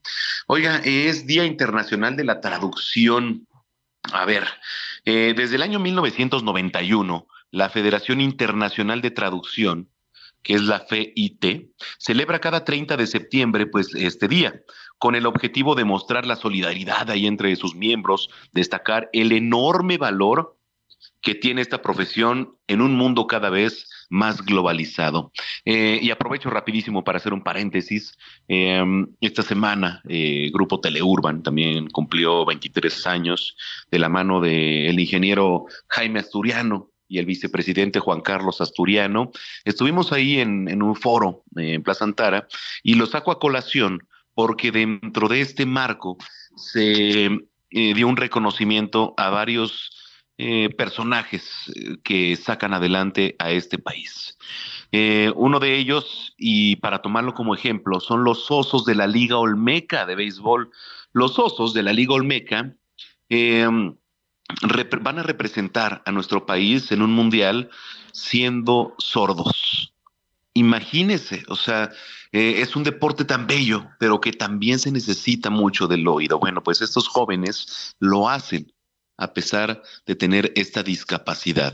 Oiga, 0.47 0.81
es 0.83 1.25
Día 1.25 1.45
Internacional 1.45 2.15
de 2.15 2.25
la 2.25 2.41
Traducción. 2.41 3.47
A 4.11 4.25
ver, 4.25 4.43
eh, 5.05 5.33
desde 5.35 5.55
el 5.55 5.61
año 5.61 5.79
1991, 5.79 7.27
la 7.51 7.69
Federación 7.69 8.19
Internacional 8.19 9.01
de 9.01 9.11
Traducción, 9.11 9.89
que 10.41 10.55
es 10.55 10.61
la 10.63 10.81
FIT, 10.81 11.71
celebra 11.97 12.39
cada 12.39 12.65
30 12.65 12.97
de 12.97 13.07
septiembre, 13.07 13.65
pues, 13.65 13.95
este 13.95 14.27
día, 14.27 14.61
con 14.97 15.15
el 15.15 15.25
objetivo 15.25 15.75
de 15.75 15.85
mostrar 15.85 16.25
la 16.25 16.35
solidaridad 16.35 17.09
ahí 17.09 17.25
entre 17.25 17.55
sus 17.55 17.75
miembros, 17.75 18.29
destacar 18.51 19.09
el 19.13 19.31
enorme 19.31 19.97
valor 19.97 20.52
que 21.23 21.35
tiene 21.35 21.61
esta 21.61 21.81
profesión 21.81 22.57
en 22.67 22.81
un 22.81 22.95
mundo 22.95 23.25
cada 23.27 23.49
vez 23.49 23.89
más 24.09 24.43
globalizado. 24.43 25.31
Eh, 25.63 25.97
y 26.01 26.11
aprovecho 26.11 26.49
rapidísimo 26.49 27.03
para 27.03 27.17
hacer 27.17 27.33
un 27.33 27.41
paréntesis. 27.41 28.15
Em, 28.49 29.07
esta 29.21 29.41
semana, 29.41 30.01
eh, 30.09 30.51
Grupo 30.53 30.81
Teleurban 30.81 31.41
también 31.41 31.89
cumplió 31.89 32.45
23 32.45 33.07
años 33.07 33.55
de 33.89 33.99
la 33.99 34.09
mano 34.09 34.41
del 34.41 34.99
ingeniero 34.99 35.65
Jaime 35.87 36.19
Asturiano, 36.19 36.89
y 37.07 37.19
el 37.19 37.25
vicepresidente 37.25 37.99
Juan 37.99 38.21
Carlos 38.21 38.59
Asturiano. 38.59 39.31
Estuvimos 39.65 40.11
ahí 40.11 40.39
en, 40.39 40.81
un 40.81 40.95
foro 40.95 41.43
eh, 41.57 41.73
en 41.73 41.83
Plaza 41.83 42.05
Antara 42.05 42.47
y 42.81 42.95
lo 42.95 43.05
saco 43.05 43.31
a 43.31 43.39
colación 43.39 44.07
porque 44.33 44.71
dentro 44.71 45.27
de 45.27 45.41
este 45.41 45.65
marco 45.67 46.17
se 46.55 47.29
dio 47.69 48.07
un 48.07 48.17
reconocimiento 48.17 49.13
a 49.17 49.29
varios 49.29 50.02
eh, 50.39 50.69
personajes 50.75 51.43
eh, 51.75 51.97
que 52.03 52.35
sacan 52.35 52.73
adelante 52.73 53.35
a 53.37 53.51
este 53.51 53.77
país. 53.77 54.35
Eh, 54.91 55.31
uno 55.35 55.59
de 55.59 55.77
ellos, 55.77 56.33
y 56.37 56.77
para 56.77 57.03
tomarlo 57.03 57.35
como 57.35 57.53
ejemplo, 57.53 57.99
son 57.99 58.23
los 58.23 58.49
osos 58.49 58.83
de 58.83 58.95
la 58.95 59.05
Liga 59.05 59.37
Olmeca 59.37 60.07
de 60.07 60.15
béisbol. 60.15 60.71
Los 61.11 61.37
osos 61.37 61.75
de 61.75 61.83
la 61.83 61.93
Liga 61.93 62.15
Olmeca 62.15 62.75
van 63.29 65.19
a 65.19 65.23
representar 65.23 66.01
a 66.03 66.11
nuestro 66.11 66.47
país 66.47 66.91
en 66.91 67.03
un 67.03 67.13
mundial 67.13 67.69
siendo 68.11 68.95
sordos. 68.97 69.93
Imagínese, 70.55 71.43
o 71.47 71.55
sea, 71.55 71.91
es 72.31 72.75
un 72.75 72.83
deporte 72.83 73.23
tan 73.23 73.45
bello, 73.45 73.87
pero 73.99 74.19
que 74.19 74.33
también 74.33 74.79
se 74.79 74.91
necesita 74.91 75.51
mucho 75.51 75.87
del 75.87 76.07
oído. 76.07 76.39
Bueno, 76.39 76.63
pues 76.63 76.81
estos 76.81 77.07
jóvenes 77.07 77.95
lo 77.99 78.29
hacen 78.29 78.73
a 79.17 79.33
pesar 79.33 79.81
de 80.05 80.15
tener 80.15 80.51
esta 80.55 80.83
discapacidad. 80.83 81.73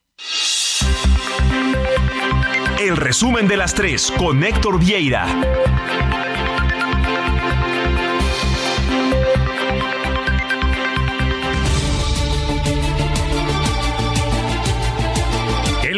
El 2.79 2.97
resumen 2.97 3.47
de 3.47 3.57
las 3.57 3.73
3 3.73 4.13
con 4.17 4.43
Héctor 4.43 4.79
Vieira. 4.79 5.25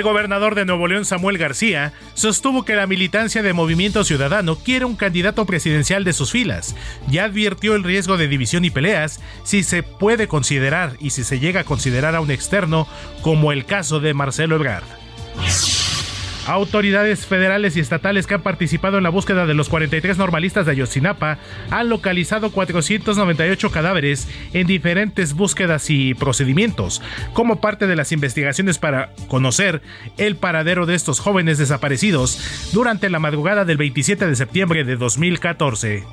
Gobernador 0.08 0.56
de 0.56 0.64
Nuevo 0.64 0.88
León, 0.88 1.04
Samuel 1.04 1.38
García, 1.38 1.92
sostuvo 2.14 2.64
que 2.64 2.76
la 2.76 2.88
militancia 2.88 3.44
de 3.44 3.52
Movimiento 3.52 4.06
Ciudadano 4.06 4.56
quiere 4.56 4.86
un 4.86 4.96
candidato 4.96 5.46
presidencial 5.46 6.06
de 6.06 6.14
sus 6.14 6.32
filas. 6.32 6.78
Ya 7.10 7.26
advirtió 7.26 7.76
el 7.76 7.84
riesgo 7.84 8.16
de 8.16 8.30
división 8.30 8.64
y 8.64 8.70
peleas 8.70 9.20
si 9.44 9.64
se 9.64 9.84
puede 9.84 10.30
considerar 10.30 10.94
y 11.02 11.10
si 11.10 11.26
se 11.26 11.42
llega 11.42 11.62
a 11.62 11.66
considerar 11.66 12.16
a 12.16 12.22
un 12.22 12.32
externo, 12.32 12.88
como 13.22 13.52
el 13.52 13.66
caso 13.66 14.00
de 14.00 14.14
Marcelo 14.14 14.56
Ebrard. 14.56 14.86
Autoridades 16.48 17.26
federales 17.26 17.76
y 17.76 17.82
estatales 17.82 18.26
que 18.26 18.36
han 18.36 18.42
participado 18.42 18.98
en 18.98 19.04
la 19.04 19.10
búsqueda 19.10 19.46
de 19.46 19.54
los 19.54 19.68
43 19.68 20.18
normalistas 20.18 20.66
de 20.66 20.72
Ayotzinapa 20.72 21.40
han 21.72 21.90
localizado 21.90 22.52
498 22.52 23.70
cadáveres 23.70 24.30
en 24.54 24.66
diferentes 24.66 25.34
búsquedas 25.34 25.90
y 25.90 26.14
procedimientos, 26.14 27.02
como 27.34 27.60
parte 27.60 27.86
de 27.86 27.98
las 27.98 28.14
investigaciones 28.14 28.78
para 28.78 29.12
conocer 29.28 29.82
el 30.18 30.38
paradero 30.38 30.86
de 30.86 30.96
estos 30.96 31.20
jóvenes 31.20 31.58
desaparecidos 31.58 32.72
durante 32.72 33.10
la 33.10 33.20
madrugada 33.20 33.66
del 33.66 33.76
27 33.76 34.26
de 34.26 34.36
septiembre 34.38 34.86
de 34.86 34.96
2014. 34.96 36.06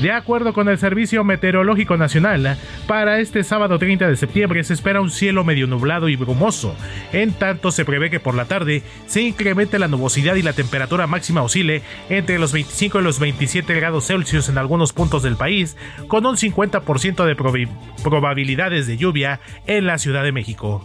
De 0.00 0.12
acuerdo 0.12 0.52
con 0.52 0.68
el 0.68 0.78
Servicio 0.78 1.24
Meteorológico 1.24 1.96
Nacional, 1.96 2.56
para 2.86 3.18
este 3.18 3.42
sábado 3.42 3.80
30 3.80 4.08
de 4.08 4.16
septiembre 4.16 4.62
se 4.62 4.74
espera 4.74 5.00
un 5.00 5.10
cielo 5.10 5.42
medio 5.42 5.66
nublado 5.66 6.08
y 6.08 6.14
brumoso. 6.14 6.76
En 7.12 7.32
tanto, 7.32 7.72
se 7.72 7.84
prevé 7.84 8.08
que 8.08 8.20
por 8.20 8.36
la 8.36 8.44
tarde 8.44 8.84
se 9.06 9.22
incremente 9.22 9.78
la 9.80 9.88
nubosidad 9.88 10.36
y 10.36 10.42
la 10.42 10.52
temperatura 10.52 11.08
máxima 11.08 11.42
oscile 11.42 11.82
entre 12.08 12.38
los 12.38 12.52
25 12.52 13.00
y 13.00 13.02
los 13.02 13.18
27 13.18 13.74
grados 13.74 14.06
Celsius 14.06 14.48
en 14.48 14.58
algunos 14.58 14.92
puntos 14.92 15.24
del 15.24 15.36
país, 15.36 15.76
con 16.06 16.24
un 16.26 16.36
50% 16.36 17.24
de 17.24 17.68
probabilidades 18.02 18.86
de 18.86 18.98
lluvia 18.98 19.40
en 19.66 19.86
la 19.86 19.98
Ciudad 19.98 20.22
de 20.22 20.32
México. 20.32 20.84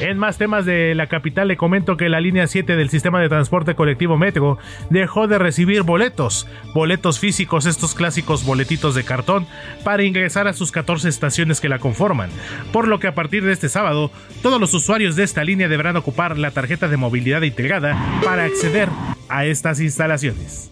En 0.00 0.16
más 0.16 0.38
temas 0.38 0.64
de 0.64 0.94
la 0.94 1.08
capital 1.08 1.48
le 1.48 1.58
comento 1.58 1.98
que 1.98 2.08
la 2.08 2.22
línea 2.22 2.46
7 2.46 2.74
del 2.74 2.88
sistema 2.88 3.20
de 3.20 3.28
transporte 3.28 3.74
colectivo 3.74 4.16
Metro 4.16 4.56
dejó 4.88 5.28
de 5.28 5.38
recibir 5.38 5.82
boletos, 5.82 6.46
boletos 6.72 7.18
físicos, 7.18 7.66
estos 7.66 7.94
clásicos 7.94 8.46
boletitos 8.46 8.94
de 8.94 9.04
cartón, 9.04 9.46
para 9.84 10.02
ingresar 10.02 10.48
a 10.48 10.54
sus 10.54 10.72
14 10.72 11.06
estaciones 11.06 11.60
que 11.60 11.68
la 11.68 11.80
conforman, 11.80 12.30
por 12.72 12.88
lo 12.88 12.98
que 12.98 13.08
a 13.08 13.14
partir 13.14 13.44
de 13.44 13.52
este 13.52 13.68
sábado 13.68 14.10
todos 14.42 14.58
los 14.58 14.72
usuarios 14.72 15.16
de 15.16 15.24
esta 15.24 15.44
línea 15.44 15.68
deberán 15.68 15.96
ocupar 15.96 16.38
la 16.38 16.50
tarjeta 16.50 16.88
de 16.88 16.96
movilidad 16.96 17.42
integrada 17.42 17.94
para 18.24 18.44
acceder 18.44 18.88
a 19.28 19.44
estas 19.44 19.80
instalaciones. 19.80 20.70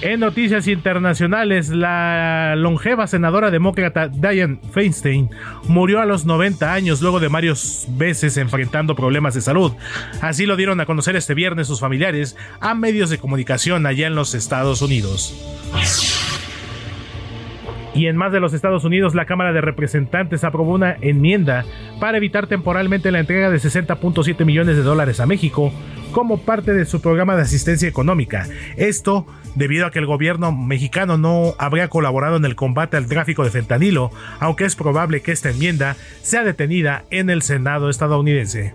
En 0.00 0.20
noticias 0.20 0.68
internacionales, 0.68 1.70
la 1.70 2.54
longeva 2.56 3.08
senadora 3.08 3.50
demócrata 3.50 4.06
Diane 4.06 4.60
Feinstein 4.72 5.28
murió 5.66 6.00
a 6.00 6.06
los 6.06 6.24
90 6.24 6.72
años 6.72 7.02
luego 7.02 7.18
de 7.18 7.26
varios 7.26 7.86
veces 7.90 8.36
enfrentando 8.36 8.94
problemas 8.94 9.34
de 9.34 9.40
salud. 9.40 9.72
Así 10.20 10.46
lo 10.46 10.56
dieron 10.56 10.80
a 10.80 10.86
conocer 10.86 11.16
este 11.16 11.34
viernes 11.34 11.66
sus 11.66 11.80
familiares 11.80 12.36
a 12.60 12.74
medios 12.74 13.10
de 13.10 13.18
comunicación 13.18 13.86
allá 13.86 14.06
en 14.06 14.14
los 14.14 14.34
Estados 14.34 14.82
Unidos. 14.82 15.34
Y 17.98 18.06
en 18.06 18.16
más 18.16 18.30
de 18.30 18.38
los 18.38 18.54
Estados 18.54 18.84
Unidos, 18.84 19.16
la 19.16 19.26
Cámara 19.26 19.52
de 19.52 19.60
Representantes 19.60 20.44
aprobó 20.44 20.72
una 20.72 20.96
enmienda 21.00 21.64
para 21.98 22.18
evitar 22.18 22.46
temporalmente 22.46 23.10
la 23.10 23.18
entrega 23.18 23.50
de 23.50 23.56
60.7 23.56 24.44
millones 24.44 24.76
de 24.76 24.84
dólares 24.84 25.18
a 25.18 25.26
México 25.26 25.72
como 26.12 26.38
parte 26.38 26.74
de 26.74 26.84
su 26.84 27.00
programa 27.00 27.34
de 27.34 27.42
asistencia 27.42 27.88
económica. 27.88 28.46
Esto 28.76 29.26
debido 29.56 29.84
a 29.84 29.90
que 29.90 29.98
el 29.98 30.06
gobierno 30.06 30.52
mexicano 30.52 31.18
no 31.18 31.56
habría 31.58 31.88
colaborado 31.88 32.36
en 32.36 32.44
el 32.44 32.54
combate 32.54 32.96
al 32.96 33.08
tráfico 33.08 33.42
de 33.42 33.50
fentanilo, 33.50 34.12
aunque 34.38 34.64
es 34.64 34.76
probable 34.76 35.20
que 35.20 35.32
esta 35.32 35.50
enmienda 35.50 35.96
sea 36.22 36.44
detenida 36.44 37.02
en 37.10 37.30
el 37.30 37.42
Senado 37.42 37.90
estadounidense. 37.90 38.74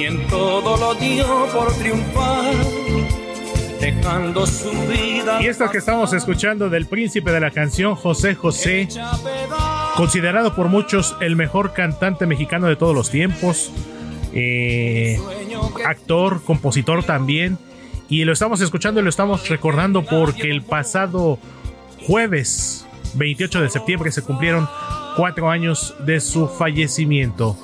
quien 0.00 0.26
todo 0.28 0.78
lo 0.78 0.94
dio 0.94 1.26
por 1.52 1.70
triunfar, 1.74 2.54
dejando 3.78 4.46
su 4.46 4.70
vida. 4.88 5.42
Y 5.42 5.46
esto 5.46 5.68
que 5.70 5.76
estamos 5.76 6.14
escuchando 6.14 6.70
del 6.70 6.86
príncipe 6.86 7.30
de 7.30 7.38
la 7.38 7.50
canción, 7.50 7.96
José 7.96 8.34
José, 8.34 8.88
considerado 9.96 10.56
por 10.56 10.68
muchos 10.68 11.14
el 11.20 11.36
mejor 11.36 11.74
cantante 11.74 12.24
mexicano 12.24 12.66
de 12.66 12.76
todos 12.76 12.94
los 12.94 13.10
tiempos, 13.10 13.72
eh, 14.32 15.20
actor, 15.84 16.42
compositor 16.44 17.04
también. 17.04 17.58
Y 18.08 18.24
lo 18.24 18.32
estamos 18.32 18.62
escuchando 18.62 19.00
y 19.00 19.02
lo 19.02 19.10
estamos 19.10 19.50
recordando 19.50 20.02
porque 20.02 20.50
el 20.50 20.62
pasado 20.62 21.38
jueves 22.06 22.86
28 23.16 23.60
de 23.60 23.68
septiembre 23.68 24.10
se 24.12 24.22
cumplieron 24.22 24.66
cuatro 25.20 25.50
años 25.50 25.94
de 26.06 26.18
su 26.18 26.48
fallecimiento 26.48 27.54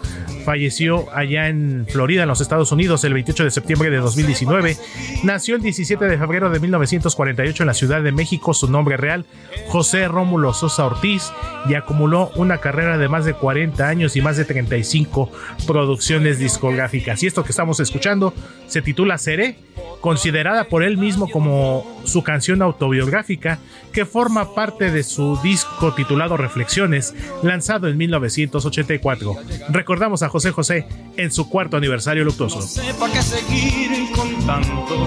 falleció 0.45 1.07
allá 1.13 1.49
en 1.49 1.87
Florida, 1.89 2.23
en 2.23 2.29
los 2.29 2.43
Estados 2.43 2.71
Unidos, 2.71 3.03
el 3.03 3.15
28 3.15 3.45
de 3.45 3.51
septiembre 3.51 3.89
de 3.89 3.97
2019. 3.97 4.77
Nació 5.25 5.57
el 5.57 5.63
17 5.63 6.05
de 6.05 6.19
febrero 6.19 6.51
de 6.51 6.61
1948 6.61 7.63
en 7.63 7.67
la 7.67 7.73
Ciudad 7.73 8.03
de 8.03 8.13
México, 8.13 8.53
su 8.53 8.71
nombre 8.71 8.99
real, 8.99 9.25
José 9.69 10.07
Rómulo 10.07 10.53
Sosa 10.53 10.85
Ortiz, 10.85 11.33
y 11.67 11.75
acumuló 11.75 12.31
una 12.37 12.59
carrera 12.59 12.99
de 12.99 13.09
más 13.09 13.25
de 13.25 13.33
40 13.33 13.89
años 13.89 14.17
y 14.17 14.21
más 14.21 14.37
de 14.37 14.45
35 14.45 15.33
producciones 15.67 16.39
discográficas. 16.39 17.23
Y 17.23 17.27
esto 17.27 17.43
que 17.43 17.51
estamos 17.51 17.81
escuchando 17.81 18.35
se 18.69 18.83
titula 18.83 19.17
Seré, 19.17 19.57
considerada 20.01 20.65
por 20.65 20.83
él 20.83 20.99
mismo 20.99 21.29
como 21.31 22.01
su 22.05 22.23
canción 22.23 22.63
autobiográfica, 22.63 23.59
que 23.93 24.05
forma 24.05 24.55
parte 24.55 24.91
de 24.91 25.03
su 25.03 25.39
disco 25.43 25.95
titulado 25.95 26.37
Reflexiones, 26.37 27.15
lanzado 27.43 27.89
en 27.89 27.97
1984. 27.97 29.35
Recordamos 29.71 30.23
a 30.23 30.29
José 30.29 30.53
José 30.53 30.87
en 31.17 31.33
su 31.33 31.49
cuarto 31.49 31.77
aniversario 31.77 32.25
luctuoso. 32.25 32.57
No 32.57 32.63
sepa 32.63 33.11
qué 33.11 33.23
seguir 33.23 34.13
contando. 34.15 35.07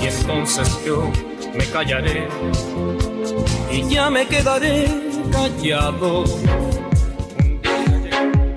Y 0.00 0.06
entonces 0.06 0.78
yo 0.84 1.10
me 1.56 1.64
callaré 1.66 2.28
y 3.72 3.88
ya 3.88 4.10
me 4.10 4.26
quedaré 4.26 4.86
callado. 5.30 6.24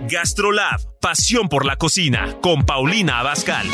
Gastrolab, 0.10 0.80
pasión 1.02 1.50
por 1.50 1.66
la 1.66 1.78
cocina, 1.78 2.38
con 2.42 2.64
Paulina 2.64 3.20
Abascal. 3.20 3.68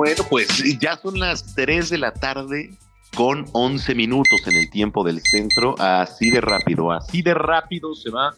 Bueno, 0.00 0.24
pues 0.30 0.48
ya 0.80 0.96
son 0.96 1.20
las 1.20 1.54
3 1.54 1.90
de 1.90 1.98
la 1.98 2.14
tarde 2.14 2.70
con 3.14 3.44
11 3.52 3.94
minutos 3.94 4.40
en 4.46 4.56
el 4.56 4.70
tiempo 4.70 5.04
del 5.04 5.20
centro. 5.20 5.74
Así 5.78 6.30
de 6.30 6.40
rápido, 6.40 6.90
así 6.90 7.20
de 7.20 7.34
rápido 7.34 7.94
se 7.94 8.08
va 8.08 8.34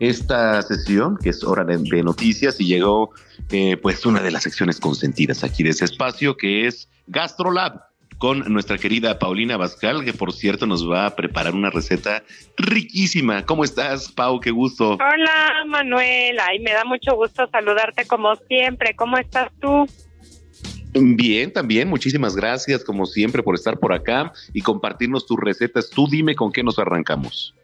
esta 0.00 0.60
sesión, 0.62 1.16
que 1.22 1.28
es 1.28 1.44
hora 1.44 1.62
de, 1.62 2.02
noticias, 2.02 2.60
y 2.60 2.66
llegó 2.66 3.12
eh, 3.52 3.76
pues 3.76 4.04
una 4.04 4.22
de 4.22 4.32
las 4.32 4.42
secciones 4.42 4.80
consentidas 4.80 5.44
aquí 5.44 5.62
de 5.62 5.70
ese 5.70 5.84
espacio, 5.84 6.36
que 6.36 6.66
es 6.66 6.88
GastroLab 7.06 7.80
con 8.18 8.40
nuestra 8.52 8.76
querida 8.76 9.16
Paulina 9.16 9.56
Bascal, 9.56 10.04
que 10.04 10.14
por 10.14 10.32
cierto 10.32 10.66
nos 10.66 10.90
va 10.90 11.06
a 11.06 11.14
preparar 11.14 11.54
una 11.54 11.70
receta 11.70 12.24
riquísima. 12.56 13.46
¿Cómo 13.46 13.62
estás, 13.62 14.10
Pau? 14.10 14.40
Qué 14.40 14.50
gusto. 14.50 14.94
Hola, 14.94 15.64
Manuela. 15.68 16.52
Y 16.56 16.58
me 16.58 16.72
da 16.72 16.84
mucho 16.84 17.14
gusto 17.14 17.46
saludarte 17.52 18.04
como 18.04 18.34
siempre. 18.48 18.96
¿Cómo 18.96 19.16
estás 19.16 19.52
tú? 19.60 19.86
Bien, 20.94 21.52
también. 21.52 21.88
Muchísimas 21.88 22.36
gracias, 22.36 22.84
como 22.84 23.04
siempre, 23.06 23.42
por 23.42 23.54
estar 23.56 23.78
por 23.78 23.92
acá 23.92 24.32
y 24.52 24.62
compartirnos 24.62 25.26
tus 25.26 25.38
recetas. 25.40 25.90
Tú 25.90 26.06
dime 26.08 26.34
con 26.36 26.52
qué 26.52 26.62
nos 26.62 26.78
arrancamos. 26.78 27.54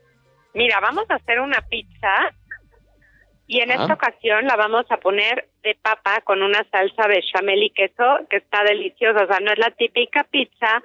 Mira, 0.53 0.81
vamos 0.81 1.05
a 1.11 1.15
hacer 1.15 1.39
una 1.41 1.61
pizza 1.71 2.33
y 3.47 3.61
en 3.61 3.71
Ah. 3.71 3.75
esta 3.75 3.95
ocasión 3.95 4.47
la 4.47 4.57
vamos 4.57 4.85
a 4.91 4.97
poner 4.97 5.49
de 5.63 5.77
papa 5.81 6.21
con 6.23 6.43
una 6.43 6.65
salsa 6.71 7.07
bechamel 7.07 7.63
y 7.63 7.71
queso 7.71 8.19
que 8.29 8.39
está 8.39 8.65
deliciosa. 8.65 9.25
O 9.25 9.27
sea, 9.29 9.39
no 9.41 9.53
es 9.53 9.59
la 9.59 9.71
típica 9.71 10.25
pizza 10.25 10.83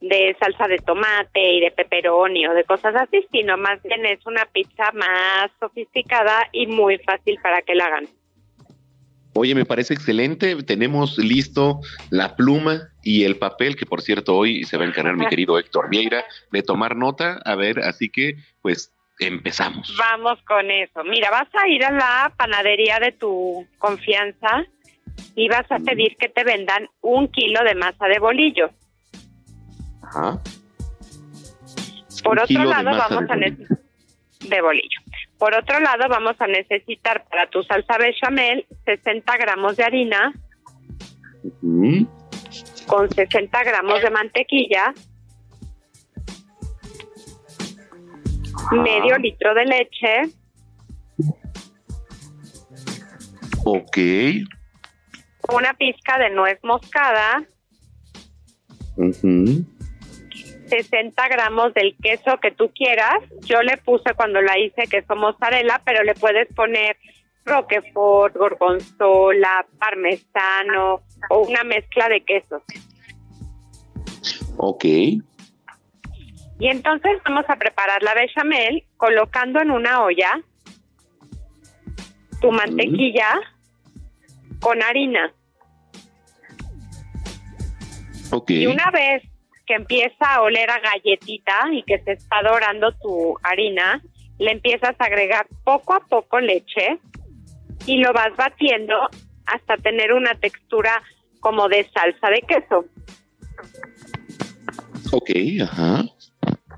de 0.00 0.36
salsa 0.38 0.68
de 0.68 0.76
tomate 0.78 1.40
y 1.54 1.60
de 1.60 1.70
pepperoni 1.70 2.46
o 2.46 2.52
de 2.52 2.64
cosas 2.64 2.94
así, 2.96 3.26
sino 3.32 3.56
más 3.56 3.82
bien 3.82 4.04
es 4.04 4.24
una 4.26 4.44
pizza 4.44 4.92
más 4.92 5.50
sofisticada 5.58 6.46
y 6.52 6.66
muy 6.66 6.98
fácil 6.98 7.38
para 7.42 7.62
que 7.62 7.74
la 7.74 7.86
hagan. 7.86 8.06
Oye, 9.36 9.54
me 9.54 9.66
parece 9.66 9.92
excelente. 9.92 10.56
Tenemos 10.62 11.18
listo 11.18 11.80
la 12.10 12.36
pluma 12.36 12.88
y 13.02 13.24
el 13.24 13.36
papel, 13.36 13.76
que 13.76 13.84
por 13.84 14.00
cierto 14.00 14.34
hoy 14.34 14.64
se 14.64 14.78
va 14.78 14.84
a 14.84 14.88
encargar 14.88 15.16
mi 15.16 15.26
querido 15.26 15.58
Héctor 15.58 15.90
Vieira 15.90 16.24
de 16.50 16.62
tomar 16.62 16.96
nota. 16.96 17.40
A 17.44 17.54
ver, 17.54 17.80
así 17.80 18.08
que 18.08 18.36
pues 18.62 18.94
empezamos. 19.18 19.94
Vamos 19.98 20.38
con 20.48 20.70
eso. 20.70 21.04
Mira, 21.04 21.30
vas 21.30 21.48
a 21.54 21.68
ir 21.68 21.84
a 21.84 21.90
la 21.90 22.32
panadería 22.36 22.98
de 22.98 23.12
tu 23.12 23.66
confianza 23.78 24.64
y 25.34 25.48
vas 25.48 25.70
a 25.70 25.78
pedir 25.80 26.16
que 26.16 26.30
te 26.30 26.42
vendan 26.42 26.88
un 27.02 27.28
kilo 27.28 27.62
de 27.62 27.74
masa 27.74 28.06
de 28.06 28.18
bolillo. 28.18 28.70
Ajá. 30.02 30.40
Por 32.24 32.38
Un 32.38 32.38
otro 32.38 32.64
lado, 32.64 32.90
vamos 32.90 33.30
a 33.30 33.36
necesitar 33.36 33.78
de 34.48 34.62
bolillo. 34.62 35.00
Por 35.38 35.54
otro 35.54 35.78
lado, 35.80 36.04
vamos 36.08 36.34
a 36.38 36.46
necesitar 36.46 37.24
para 37.28 37.48
tu 37.50 37.62
salsa 37.62 37.98
bechamel 37.98 38.66
60 38.84 39.36
gramos 39.36 39.76
de 39.76 39.84
harina 39.84 40.32
con 42.86 43.10
60 43.10 43.64
gramos 43.64 44.00
de 44.00 44.10
mantequilla, 44.10 44.94
medio 48.72 49.18
litro 49.18 49.54
de 49.54 49.64
leche, 49.64 50.22
Ok. 53.64 53.98
una 55.52 55.74
pizca 55.74 56.18
de 56.18 56.30
nuez 56.30 56.58
moscada. 56.62 57.44
60 60.68 61.28
gramos 61.28 61.74
del 61.74 61.96
queso 62.02 62.38
que 62.40 62.50
tú 62.50 62.70
quieras. 62.74 63.22
Yo 63.42 63.62
le 63.62 63.76
puse 63.78 64.14
cuando 64.14 64.40
la 64.40 64.58
hice 64.58 64.84
queso 64.90 65.16
mozzarella, 65.16 65.80
pero 65.84 66.02
le 66.02 66.14
puedes 66.14 66.48
poner 66.54 66.96
roquefort, 67.44 68.36
gorgonzola, 68.36 69.66
parmesano 69.78 71.02
o 71.30 71.38
una 71.40 71.62
mezcla 71.64 72.08
de 72.08 72.20
quesos. 72.22 72.62
Ok. 74.56 74.84
Y 76.58 76.68
entonces 76.68 77.18
vamos 77.24 77.44
a 77.48 77.56
preparar 77.56 78.02
la 78.02 78.14
bechamel 78.14 78.84
colocando 78.96 79.60
en 79.60 79.70
una 79.70 80.02
olla 80.02 80.40
tu 82.40 82.50
mantequilla 82.50 83.40
con 84.60 84.82
harina. 84.82 85.32
Ok. 88.32 88.50
Y 88.50 88.66
una 88.66 88.90
vez 88.90 89.22
que 89.66 89.74
empieza 89.74 90.34
a 90.34 90.42
oler 90.42 90.70
a 90.70 90.80
galletita 90.80 91.66
y 91.72 91.82
que 91.82 91.98
se 92.00 92.12
está 92.12 92.42
dorando 92.42 92.92
tu 92.92 93.36
harina, 93.42 94.00
le 94.38 94.52
empiezas 94.52 94.94
a 94.98 95.04
agregar 95.04 95.46
poco 95.64 95.94
a 95.94 96.00
poco 96.00 96.40
leche 96.40 96.98
y 97.86 97.98
lo 97.98 98.12
vas 98.12 98.34
batiendo 98.36 98.94
hasta 99.46 99.76
tener 99.76 100.12
una 100.12 100.34
textura 100.34 101.02
como 101.40 101.68
de 101.68 101.84
salsa 101.90 102.28
de 102.30 102.42
queso. 102.42 102.84
Ok, 105.12 105.30
ajá. 105.62 106.04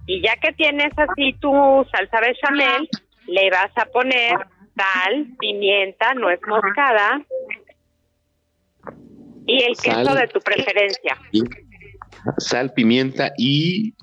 Y 0.07 0.23
ya 0.23 0.37
que 0.37 0.53
tienes 0.53 0.93
así 0.97 1.35
tu 1.41 1.53
salsa 1.91 2.21
bechamel, 2.21 2.89
le 3.27 3.51
vas 3.51 3.71
a 3.77 3.87
poner 3.87 4.37
sal, 4.77 5.27
pimienta, 5.39 6.15
nuez 6.15 6.41
moscada 6.47 7.21
y 9.47 9.63
el 9.63 9.77
queso 9.77 10.15
de 10.15 10.29
tu 10.29 10.41
preferencia. 10.41 11.17
Sal, 12.39 12.73
pimienta 12.73 13.33
y 13.37 13.95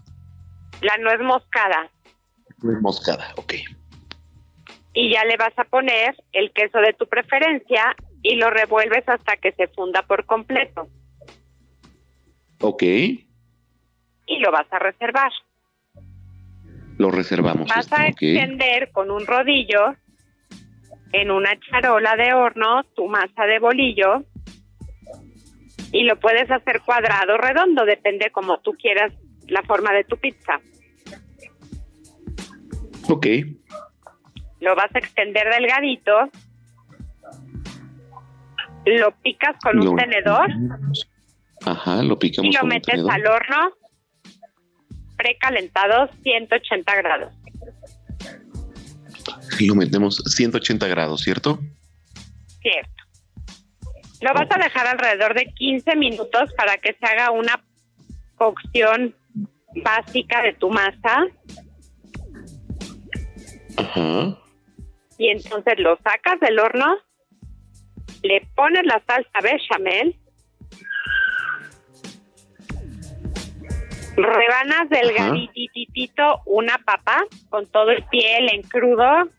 La 0.81 0.97
nuez 0.97 1.19
moscada. 1.21 1.89
nuez 2.61 2.79
moscada. 2.81 3.33
Ok. 3.37 3.53
Y 4.93 5.11
ya 5.13 5.23
le 5.25 5.35
vas 5.37 5.57
a 5.57 5.65
poner 5.65 6.15
el 6.31 6.51
queso 6.51 6.79
de 6.79 6.93
tu 6.93 7.05
preferencia 7.07 7.95
y 8.21 8.35
lo 8.35 8.49
revuelves 8.49 9.07
hasta 9.07 9.35
que 9.37 9.51
se 9.51 9.67
funda 9.67 10.01
por 10.03 10.25
completo. 10.25 10.87
Ok. 12.61 12.81
Y 12.83 14.39
lo 14.39 14.51
vas 14.51 14.67
a 14.71 14.79
reservar. 14.79 15.31
Lo 16.97 17.11
reservamos. 17.11 17.67
Vas 17.67 17.85
esto, 17.85 17.95
a 17.97 18.07
extender 18.07 18.91
con 18.91 19.11
un 19.11 19.25
rodillo 19.27 19.95
en 21.11 21.29
una 21.29 21.51
charola 21.69 22.15
de 22.15 22.33
horno 22.33 22.83
tu 22.95 23.07
masa 23.07 23.45
de 23.45 23.59
bolillo 23.59 24.23
y 25.91 26.03
lo 26.03 26.19
puedes 26.19 26.49
hacer 26.51 26.81
cuadrado 26.81 27.35
o 27.35 27.37
redondo, 27.37 27.85
depende 27.85 28.31
como 28.31 28.59
tú 28.59 28.73
quieras 28.73 29.13
la 29.47 29.61
forma 29.63 29.93
de 29.93 30.03
tu 30.03 30.17
pizza. 30.17 30.59
Ok. 33.07 33.27
Lo 34.59 34.75
vas 34.75 34.93
a 34.95 34.99
extender 34.99 35.47
delgadito, 35.49 36.29
lo 38.85 39.11
picas 39.21 39.55
con 39.61 39.79
un 39.79 39.95
tenedor 39.95 40.49
Ajá, 41.65 42.03
lo 42.03 42.19
picamos 42.19 42.49
y 42.49 42.53
lo 42.53 42.61
con 42.61 42.69
metes 42.69 42.99
al 43.09 43.25
horno 43.25 43.71
precalentado 45.17 46.09
180 46.23 46.95
grados. 46.95 47.33
Y 49.59 49.67
lo 49.67 49.75
metemos 49.75 50.17
180 50.17 50.87
grados, 50.87 51.21
¿cierto? 51.21 51.59
Cierto. 52.61 52.94
Lo 54.25 54.33
vas 54.33 54.47
a 54.49 54.57
dejar 54.57 54.87
alrededor 54.87 55.35
de 55.35 55.45
15 55.53 55.95
minutos 55.97 56.51
para 56.57 56.77
que 56.77 56.93
se 56.93 57.05
haga 57.05 57.29
una 57.29 57.63
cocción 58.33 59.13
básica 59.83 60.41
de 60.41 60.53
tu 60.53 60.71
masa 60.71 61.27
Ajá. 63.77 64.35
y 65.19 65.27
entonces 65.27 65.75
lo 65.77 65.95
sacas 65.97 66.39
del 66.39 66.57
horno, 66.57 66.97
le 68.23 68.41
pones 68.55 68.83
la 68.87 68.99
salsa 69.05 69.41
bechamel, 69.43 70.17
rebanas 74.15 74.89
delgadititito 74.89 76.41
una 76.47 76.79
papa 76.79 77.25
con 77.49 77.67
todo 77.67 77.91
el 77.91 78.03
piel 78.05 78.49
en 78.51 78.63
crudo 78.63 79.29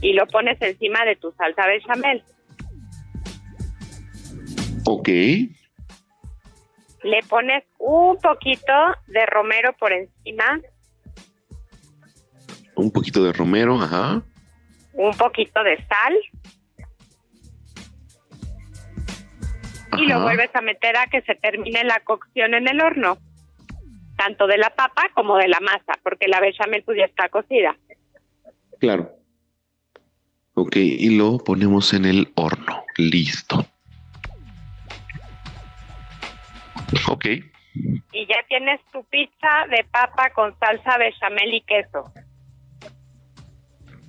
y 0.00 0.14
lo 0.14 0.26
pones 0.28 0.56
encima 0.62 1.04
de 1.04 1.16
tu 1.16 1.30
salsa 1.32 1.66
bechamel. 1.66 2.24
Ok. 4.92 5.08
Le 7.02 7.22
pones 7.28 7.64
un 7.78 8.18
poquito 8.18 8.72
de 9.06 9.24
romero 9.26 9.72
por 9.78 9.92
encima, 9.92 10.60
Un 12.74 12.90
poquito 12.90 13.22
de 13.22 13.32
romero, 13.32 13.80
ajá. 13.80 14.22
un 14.94 15.12
poquito 15.16 15.62
de 15.62 15.76
sal 15.86 16.14
y 19.98 20.06
lo 20.06 20.22
vuelves 20.22 20.50
a 20.54 20.60
meter 20.60 20.96
a 20.96 21.06
que 21.06 21.20
se 21.22 21.34
termine 21.36 21.84
la 21.84 22.00
cocción 22.00 22.54
en 22.54 22.68
el 22.68 22.80
horno, 22.80 23.18
tanto 24.16 24.46
de 24.46 24.58
la 24.58 24.70
papa 24.70 25.10
como 25.14 25.36
de 25.36 25.48
la 25.48 25.60
masa, 25.60 25.98
porque 26.02 26.26
la 26.26 26.40
bechamel 26.40 26.82
pues 26.82 26.98
ya 26.98 27.04
está 27.04 27.28
cocida. 27.28 27.76
Claro. 28.78 29.12
Ok, 30.54 30.76
y 30.76 31.16
lo 31.16 31.38
ponemos 31.38 31.92
en 31.92 32.06
el 32.06 32.32
horno. 32.34 32.84
Listo. 32.96 33.66
Ok. 37.08 37.26
Y 38.12 38.26
ya 38.26 38.36
tienes 38.48 38.80
tu 38.92 39.04
pizza 39.04 39.66
de 39.70 39.84
papa 39.84 40.30
con 40.30 40.58
salsa 40.58 40.98
bechamel 40.98 41.54
y 41.54 41.60
queso. 41.62 42.12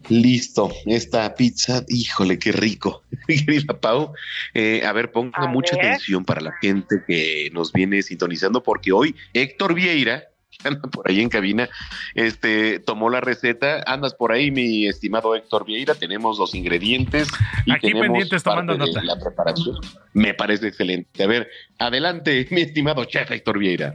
Listo. 0.10 0.72
Esta 0.86 1.34
pizza, 1.36 1.84
híjole, 1.88 2.38
qué 2.38 2.52
rico. 2.52 3.04
Querida 3.28 3.80
Pau, 3.80 4.14
eh, 4.54 4.84
a 4.86 4.92
ver, 4.92 5.12
ponga 5.12 5.44
A 5.44 5.48
mucha 5.48 5.76
ver. 5.78 5.86
atención 5.86 6.26
para 6.26 6.42
la 6.42 6.52
gente 6.62 7.02
que 7.08 7.50
nos 7.54 7.72
viene 7.72 8.02
sintonizando, 8.02 8.62
porque 8.64 8.92
hoy 8.92 9.16
Héctor 9.34 9.74
Vieira, 9.74 10.24
anda 10.64 10.82
por 10.82 11.10
ahí 11.10 11.22
en 11.22 11.30
cabina, 11.30 11.70
este, 12.16 12.80
tomó 12.80 13.10
la 13.10 13.22
receta. 13.22 13.84
Andas 13.86 14.14
por 14.14 14.32
ahí, 14.32 14.52
mi 14.52 14.88
estimado 14.88 15.36
Héctor 15.36 15.66
Vieira. 15.66 15.96
Tenemos 15.96 16.40
los 16.40 16.56
ingredientes 16.56 17.28
y 17.66 17.72
Aquí 17.72 17.88
tenemos 17.88 18.08
pendientes 18.08 18.44
tomando 18.44 18.78
parte 18.78 18.90
de 18.90 19.02
nota. 19.02 19.16
la 19.16 19.20
preparación. 19.20 19.78
Me 20.14 20.34
parece 20.34 20.68
excelente. 20.68 21.24
A 21.24 21.28
ver, 21.28 21.50
adelante, 21.80 22.48
mi 22.52 22.62
estimado 22.62 23.06
chef 23.06 23.32
Héctor 23.32 23.60
Vieira. 23.60 23.94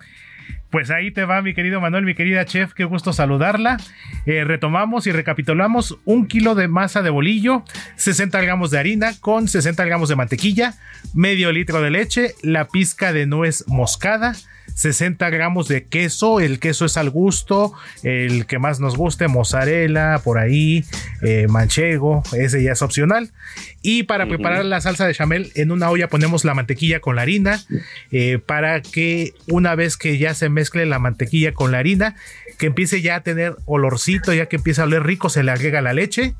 Pues 0.70 0.90
ahí 0.90 1.12
te 1.12 1.24
va, 1.24 1.42
mi 1.42 1.54
querido 1.54 1.80
Manuel, 1.80 2.04
mi 2.04 2.14
querida 2.14 2.44
chef, 2.44 2.74
qué 2.74 2.84
gusto 2.84 3.12
saludarla. 3.12 3.78
Eh, 4.26 4.44
retomamos 4.44 5.06
y 5.06 5.12
recapitulamos 5.12 5.96
un 6.04 6.26
kilo 6.26 6.54
de 6.54 6.66
masa 6.66 7.02
de 7.02 7.10
bolillo, 7.10 7.62
60 7.94 8.40
gramos 8.42 8.72
de 8.72 8.78
harina 8.78 9.12
con 9.20 9.46
60 9.46 9.84
gramos 9.84 10.08
de 10.08 10.16
mantequilla, 10.16 10.74
medio 11.14 11.52
litro 11.52 11.80
de 11.80 11.90
leche, 11.90 12.34
la 12.42 12.66
pizca 12.66 13.12
de 13.12 13.26
nuez 13.26 13.64
moscada, 13.68 14.34
60 14.74 15.30
gramos 15.30 15.68
de 15.68 15.84
queso, 15.84 16.40
el 16.40 16.58
queso 16.58 16.84
es 16.84 16.96
al 16.96 17.10
gusto, 17.10 17.72
el 18.02 18.46
que 18.46 18.58
más 18.58 18.80
nos 18.80 18.96
guste, 18.96 19.28
mozzarella, 19.28 20.20
por 20.22 20.38
ahí, 20.38 20.84
eh, 21.22 21.46
manchego, 21.48 22.22
ese 22.32 22.62
ya 22.62 22.72
es 22.72 22.82
opcional. 22.82 23.32
Y 23.82 24.02
para 24.02 24.26
preparar 24.26 24.64
la 24.64 24.80
salsa 24.80 25.06
de 25.06 25.14
chamel, 25.14 25.52
en 25.54 25.70
una 25.70 25.90
olla 25.90 26.08
ponemos 26.08 26.44
la 26.44 26.54
mantequilla 26.54 27.00
con 27.00 27.16
la 27.16 27.22
harina, 27.22 27.60
eh, 28.10 28.38
para 28.44 28.82
que 28.82 29.32
una 29.48 29.74
vez 29.74 29.96
que 29.96 30.18
ya 30.18 30.34
se 30.34 30.48
mezcle 30.48 30.86
la 30.86 30.98
mantequilla 30.98 31.52
con 31.52 31.72
la 31.72 31.78
harina, 31.78 32.16
que 32.58 32.66
empiece 32.66 33.02
ya 33.02 33.16
a 33.16 33.20
tener 33.20 33.56
olorcito, 33.64 34.32
ya 34.32 34.46
que 34.46 34.56
empieza 34.56 34.82
a 34.82 34.86
oler 34.86 35.04
rico, 35.04 35.28
se 35.28 35.42
le 35.42 35.52
agrega 35.52 35.80
la 35.82 35.92
leche, 35.92 36.34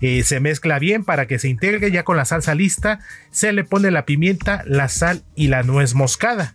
eh, 0.00 0.22
se 0.22 0.40
mezcla 0.40 0.78
bien 0.78 1.04
para 1.04 1.26
que 1.26 1.38
se 1.38 1.48
integre 1.48 1.90
ya 1.90 2.04
con 2.04 2.16
la 2.16 2.24
salsa 2.24 2.54
lista, 2.54 3.00
se 3.30 3.52
le 3.52 3.64
pone 3.64 3.90
la 3.90 4.04
pimienta, 4.04 4.62
la 4.66 4.88
sal 4.88 5.22
y 5.34 5.48
la 5.48 5.62
nuez 5.62 5.94
moscada. 5.94 6.54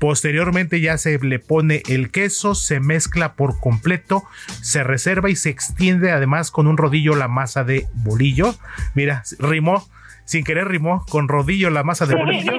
Posteriormente 0.00 0.80
ya 0.80 0.96
se 0.96 1.18
le 1.18 1.38
pone 1.38 1.82
el 1.86 2.10
queso, 2.10 2.54
se 2.54 2.80
mezcla 2.80 3.34
por 3.34 3.60
completo, 3.60 4.24
se 4.62 4.82
reserva 4.82 5.28
y 5.28 5.36
se 5.36 5.50
extiende 5.50 6.10
además 6.10 6.50
con 6.50 6.66
un 6.66 6.78
rodillo 6.78 7.14
la 7.14 7.28
masa 7.28 7.64
de 7.64 7.86
bolillo. 7.92 8.54
Mira, 8.94 9.22
rimó. 9.38 9.86
sin 10.24 10.42
querer 10.42 10.68
rimó, 10.68 11.04
con 11.10 11.28
rodillo 11.28 11.68
la 11.68 11.82
masa 11.82 12.06
de 12.06 12.14
bolillo. 12.14 12.52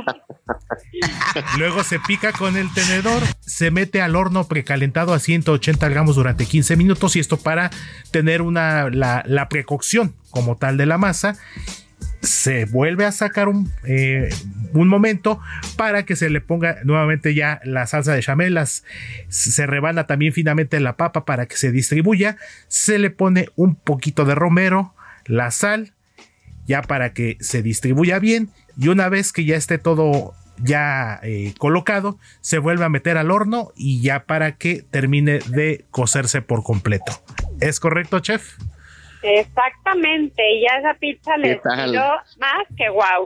Luego 1.58 1.84
se 1.84 2.00
pica 2.00 2.32
con 2.32 2.58
el 2.58 2.72
tenedor, 2.74 3.24
se 3.40 3.72
mete 3.72 4.04
al 4.04 4.16
horno 4.16 4.48
precalentado 4.48 5.14
a 5.16 5.20
180 5.20 5.90
gramos 5.90 6.18
durante 6.18 6.46
15 6.46 6.76
minutos 6.76 7.16
y 7.16 7.20
esto 7.22 7.38
para 7.38 7.72
tener 8.12 8.44
una, 8.44 8.92
la, 8.92 9.24
la 9.26 9.50
precocción 9.50 10.14
como 10.30 10.58
tal 10.58 10.78
de 10.78 10.86
la 10.86 11.00
masa 11.00 11.38
se 12.22 12.66
vuelve 12.66 13.06
a 13.06 13.12
sacar 13.12 13.48
un, 13.48 13.72
eh, 13.84 14.30
un, 14.74 14.88
momento 14.88 15.40
para 15.76 16.06
que 16.06 16.16
se 16.16 16.30
le 16.30 16.40
ponga 16.40 16.78
nuevamente 16.84 17.34
ya 17.34 17.60
la 17.64 17.88
salsa 17.88 18.14
de 18.14 18.22
chamelas. 18.22 18.84
Se 19.30 19.66
rebana 19.66 20.08
también 20.08 20.34
finamente 20.34 20.80
la 20.80 20.98
papa 20.98 21.26
para 21.26 21.48
que 21.48 21.58
se 21.58 21.72
distribuya. 21.72 22.38
Se 22.68 23.00
le 23.00 23.10
pone 23.10 23.50
un 23.56 23.76
poquito 23.76 24.26
de 24.26 24.36
romero, 24.36 24.94
la 25.26 25.52
sal, 25.52 25.94
ya 26.68 26.82
para 26.84 27.14
que 27.14 27.38
se 27.40 27.62
distribuya 27.62 28.20
bien. 28.20 28.50
Y 28.78 28.90
una 28.90 29.10
vez 29.10 29.34
que 29.34 29.46
ya 29.46 29.56
esté 29.56 29.78
todo 29.78 30.34
ya 30.64 31.20
eh, 31.24 31.54
colocado, 31.58 32.20
se 32.42 32.60
vuelve 32.60 32.86
a 32.86 32.90
meter 32.90 33.18
al 33.18 33.32
horno 33.32 33.72
y 33.76 34.02
ya 34.02 34.26
para 34.26 34.58
que 34.58 34.86
termine 34.90 35.40
de 35.40 35.86
cocerse 35.90 36.42
por 36.42 36.64
completo. 36.64 37.24
¿Es 37.60 37.80
correcto, 37.80 38.20
chef? 38.20 38.58
Exactamente, 39.24 40.42
y 40.52 40.62
ya 40.62 40.78
esa 40.78 40.94
pizza 40.96 41.38
le 41.38 41.60
dio 41.90 42.02
más 42.40 42.68
que 42.76 42.90
wow. 42.90 43.26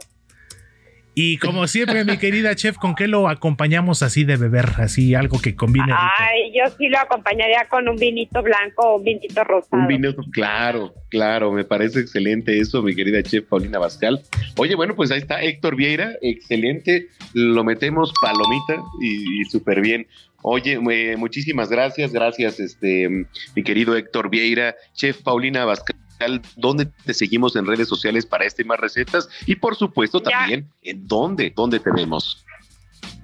Y 1.17 1.37
como 1.37 1.65
siempre, 1.67 2.03
mi 2.03 2.17
querida 2.17 2.53
chef, 2.55 2.75
¿con 2.77 2.93
qué 2.93 3.07
lo 3.07 3.29
acompañamos 3.29 4.03
así 4.03 4.25
de 4.25 4.35
beber? 4.35 4.65
Así 4.79 5.15
algo 5.15 5.39
que 5.39 5.55
combine. 5.55 5.93
Ay, 5.95 6.51
yo 6.53 6.69
sí 6.77 6.89
lo 6.89 6.99
acompañaría 6.99 7.67
con 7.69 7.87
un 7.87 7.95
vinito 7.95 8.43
blanco 8.43 8.85
o 8.85 8.97
un 8.97 9.05
vinito 9.05 9.41
rosado. 9.45 9.81
Un 9.81 9.87
vinito, 9.87 10.21
claro, 10.33 10.93
claro, 11.09 11.53
me 11.53 11.63
parece 11.63 12.01
excelente 12.01 12.59
eso, 12.59 12.83
mi 12.83 12.93
querida 12.93 13.23
chef 13.23 13.45
Paulina 13.45 13.79
Bascal. 13.79 14.21
Oye, 14.57 14.75
bueno, 14.75 14.93
pues 14.93 15.09
ahí 15.09 15.19
está 15.19 15.41
Héctor 15.41 15.77
Vieira, 15.77 16.11
excelente, 16.21 17.07
lo 17.33 17.63
metemos 17.63 18.11
palomita 18.21 18.83
y, 19.01 19.41
y 19.41 19.45
súper 19.45 19.79
bien. 19.79 20.05
Oye, 20.47 20.73
eh, 20.91 21.17
muchísimas 21.17 21.69
gracias, 21.69 22.13
gracias, 22.13 22.59
este, 22.59 23.09
mi 23.55 23.63
querido 23.63 23.97
Héctor 23.97 24.29
Vieira, 24.29 24.75
chef 24.93 25.23
Paulina 25.23 25.65
Bascal. 25.65 26.39
¿Dónde 26.55 26.85
te 27.03 27.15
seguimos 27.15 27.55
en 27.55 27.65
redes 27.65 27.89
sociales 27.89 28.27
para 28.27 28.45
este 28.45 28.61
y 28.61 28.65
más 28.65 28.79
recetas? 28.79 29.27
Y 29.47 29.55
por 29.55 29.75
supuesto 29.75 30.21
también, 30.21 30.69
¿en 30.83 31.07
dónde? 31.07 31.49
¿Dónde 31.49 31.79
tenemos? 31.79 32.45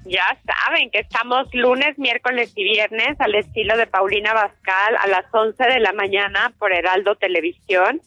Ya 0.06 0.36
saben 0.48 0.90
que 0.90 0.98
estamos 0.98 1.48
lunes, 1.54 1.96
miércoles 2.00 2.54
y 2.56 2.64
viernes 2.64 3.16
al 3.20 3.36
estilo 3.36 3.78
de 3.78 3.86
Paulina 3.86 4.34
Bascal 4.34 4.96
a 5.00 5.06
las 5.06 5.26
11 5.32 5.64
de 5.64 5.80
la 5.80 5.94
mañana 5.94 6.52
por 6.58 6.74
Heraldo 6.74 7.18
Televisión. 7.18 8.02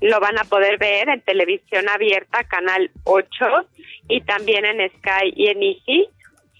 Lo 0.00 0.20
van 0.20 0.38
a 0.38 0.44
poder 0.44 0.78
ver 0.78 1.08
en 1.08 1.20
televisión 1.22 1.88
abierta, 1.88 2.44
canal 2.44 2.92
8 3.02 3.26
y 4.08 4.20
también 4.20 4.64
en 4.66 4.88
Sky 4.88 5.32
y 5.34 5.48
en 5.48 5.62
Easy. 5.64 6.08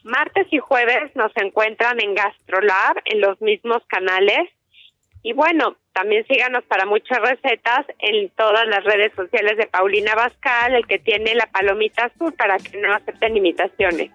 Martes 0.04 0.46
y 0.50 0.58
jueves 0.58 1.14
nos 1.14 1.32
encuentran 1.36 2.00
en 2.00 2.14
GastroLab, 2.14 2.96
en 3.04 3.20
los 3.20 3.40
mismos 3.40 3.82
canales. 3.86 4.48
Y 5.22 5.32
bueno, 5.32 5.76
también 5.92 6.26
síganos 6.26 6.64
para 6.64 6.86
muchas 6.86 7.20
recetas 7.20 7.86
en 7.98 8.30
todas 8.30 8.66
las 8.66 8.82
redes 8.82 9.12
sociales 9.14 9.56
de 9.56 9.66
Paulina 9.66 10.14
Bascal, 10.14 10.74
el 10.74 10.86
que 10.86 10.98
tiene 10.98 11.34
la 11.34 11.46
palomita 11.46 12.06
azul 12.06 12.32
para 12.32 12.56
que 12.58 12.80
no 12.80 12.92
acepten 12.92 13.36
imitaciones. 13.36 14.10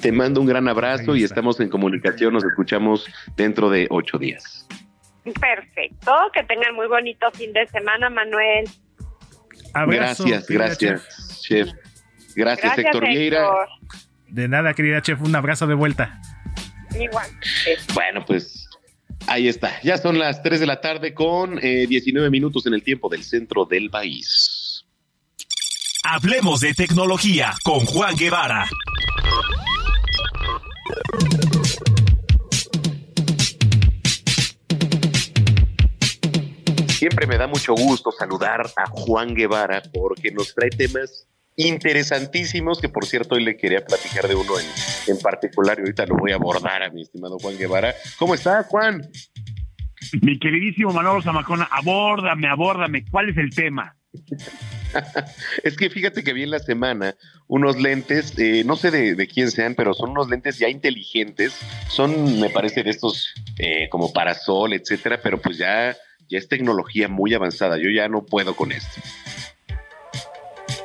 Te 0.00 0.12
mando 0.12 0.40
un 0.40 0.46
gran 0.46 0.68
abrazo 0.68 1.16
y 1.16 1.24
estamos 1.24 1.58
en 1.60 1.68
comunicación. 1.68 2.34
Nos 2.34 2.44
escuchamos 2.44 3.08
dentro 3.36 3.68
de 3.68 3.88
ocho 3.90 4.18
días. 4.18 4.68
Perfecto. 5.40 6.12
Que 6.32 6.44
tengan 6.44 6.74
muy 6.74 6.86
bonito 6.86 7.30
fin 7.32 7.52
de 7.52 7.66
semana, 7.68 8.10
Manuel. 8.10 8.66
gracias, 9.74 10.48
gracias, 10.48 11.42
chef. 11.42 11.70
Gracias, 12.34 12.78
Héctor 12.78 13.06
Vieira. 13.06 13.48
De 14.32 14.48
nada, 14.48 14.72
querida 14.72 15.02
chef, 15.02 15.20
un 15.20 15.36
abrazo 15.36 15.66
de 15.66 15.74
vuelta. 15.74 16.18
Igual. 16.98 17.28
Bueno, 17.92 18.24
pues 18.24 18.66
ahí 19.26 19.46
está. 19.46 19.78
Ya 19.82 19.98
son 19.98 20.18
las 20.18 20.42
3 20.42 20.58
de 20.58 20.66
la 20.66 20.80
tarde 20.80 21.12
con 21.12 21.56
19 21.56 22.26
eh, 22.26 22.30
minutos 22.30 22.64
en 22.64 22.72
el 22.72 22.82
tiempo 22.82 23.10
del 23.10 23.24
centro 23.24 23.66
del 23.66 23.90
país. 23.90 24.86
Hablemos 26.04 26.60
de 26.60 26.72
tecnología 26.72 27.52
con 27.62 27.80
Juan 27.80 28.16
Guevara. 28.16 28.66
Siempre 36.88 37.26
me 37.26 37.36
da 37.36 37.46
mucho 37.46 37.74
gusto 37.74 38.10
saludar 38.12 38.62
a 38.76 38.86
Juan 38.86 39.34
Guevara 39.34 39.82
porque 39.92 40.30
nos 40.30 40.54
trae 40.54 40.70
temas 40.70 41.28
interesantísimos, 41.56 42.80
que 42.80 42.88
por 42.88 43.04
cierto 43.04 43.34
hoy 43.34 43.44
le 43.44 43.56
quería 43.56 43.84
platicar 43.84 44.28
de 44.28 44.34
uno 44.34 44.52
en, 45.06 45.18
particular 45.18 45.78
y 45.78 45.82
ahorita 45.82 46.06
lo 46.06 46.16
voy 46.16 46.32
a 46.32 46.36
abordar 46.36 46.82
a 46.82 46.90
mi 46.90 47.02
estimado 47.02 47.38
Juan 47.38 47.58
Guevara. 47.58 47.94
¿Cómo 48.18 48.34
estás, 48.34 48.66
Juan? 48.66 49.02
Mi 50.20 50.38
queridísimo 50.38 50.92
Manolo 50.92 51.22
Zamacona, 51.22 51.68
abórdame, 51.70 52.48
abórdame, 52.48 53.04
¿cuál 53.10 53.30
es 53.30 53.36
el 53.36 53.54
tema? 53.54 53.96
es 55.64 55.76
que 55.76 55.88
fíjate 55.88 56.22
que 56.22 56.32
vi 56.32 56.42
en 56.42 56.50
la 56.50 56.58
semana 56.58 57.14
unos 57.46 57.80
lentes, 57.80 58.38
eh, 58.38 58.62
no 58.64 58.76
sé 58.76 58.90
de, 58.90 59.26
quién 59.26 59.50
sean, 59.50 59.74
pero 59.74 59.94
son 59.94 60.10
unos 60.10 60.28
lentes 60.28 60.58
ya 60.58 60.68
inteligentes, 60.68 61.54
son, 61.88 62.40
me 62.40 62.50
parece, 62.50 62.82
de 62.82 62.90
estos 62.90 63.32
eh, 63.58 63.88
como 63.90 64.12
parasol, 64.12 64.72
etcétera, 64.72 65.20
pero 65.22 65.40
pues 65.40 65.58
ya, 65.58 65.96
ya 66.28 66.38
es 66.38 66.48
tecnología 66.48 67.08
muy 67.08 67.32
avanzada, 67.34 67.78
yo 67.78 67.90
ya 67.90 68.08
no 68.08 68.24
puedo 68.24 68.54
con 68.54 68.72
esto. 68.72 69.00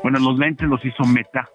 Bueno, 0.10 0.20
los 0.20 0.40
lentes 0.40 0.66
los 0.70 0.80
hizo 0.86 1.04
Meta 1.04 1.50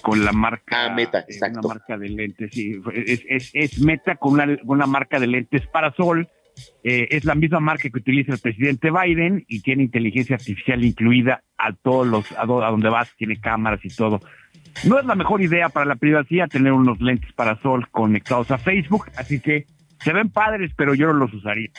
con 0.00 0.24
la 0.24 0.30
marca. 0.30 0.86
Ah, 0.86 0.94
Meta, 0.94 1.24
exacto. 1.26 1.58
Una 1.58 1.74
marca 1.74 1.98
de 1.98 2.08
lentes, 2.08 2.50
sí. 2.54 2.80
Es, 2.94 3.50
es, 3.52 3.80
Meta 3.80 4.14
con 4.14 4.38
una, 4.64 4.86
marca 4.86 5.18
de 5.18 5.26
lentes 5.26 5.66
para 5.66 5.92
sol. 5.92 6.28
Eh, 6.84 7.08
es 7.10 7.24
la 7.24 7.34
misma 7.34 7.58
marca 7.58 7.90
que 7.90 7.98
utiliza 7.98 8.32
el 8.32 8.38
presidente 8.38 8.92
Biden 8.92 9.44
y 9.48 9.60
tiene 9.60 9.82
inteligencia 9.82 10.36
artificial 10.36 10.84
incluida 10.84 11.42
a 11.58 11.72
todos 11.72 12.06
los, 12.06 12.30
a, 12.38 12.46
donde 12.46 12.88
vas, 12.90 13.12
tiene 13.16 13.40
cámaras 13.40 13.80
y 13.82 13.88
todo. 13.88 14.20
No 14.84 15.00
es 15.00 15.04
la 15.04 15.16
mejor 15.16 15.42
idea 15.42 15.68
para 15.68 15.84
la 15.84 15.96
privacidad 15.96 16.48
tener 16.48 16.72
unos 16.72 17.00
lentes 17.00 17.32
para 17.32 17.60
sol 17.60 17.88
conectados 17.90 18.52
a 18.52 18.58
Facebook, 18.58 19.06
así 19.16 19.40
que 19.40 19.66
se 19.98 20.12
ven 20.12 20.30
padres, 20.30 20.70
pero 20.76 20.94
yo 20.94 21.08
no 21.08 21.14
los 21.14 21.34
usaría. 21.34 21.70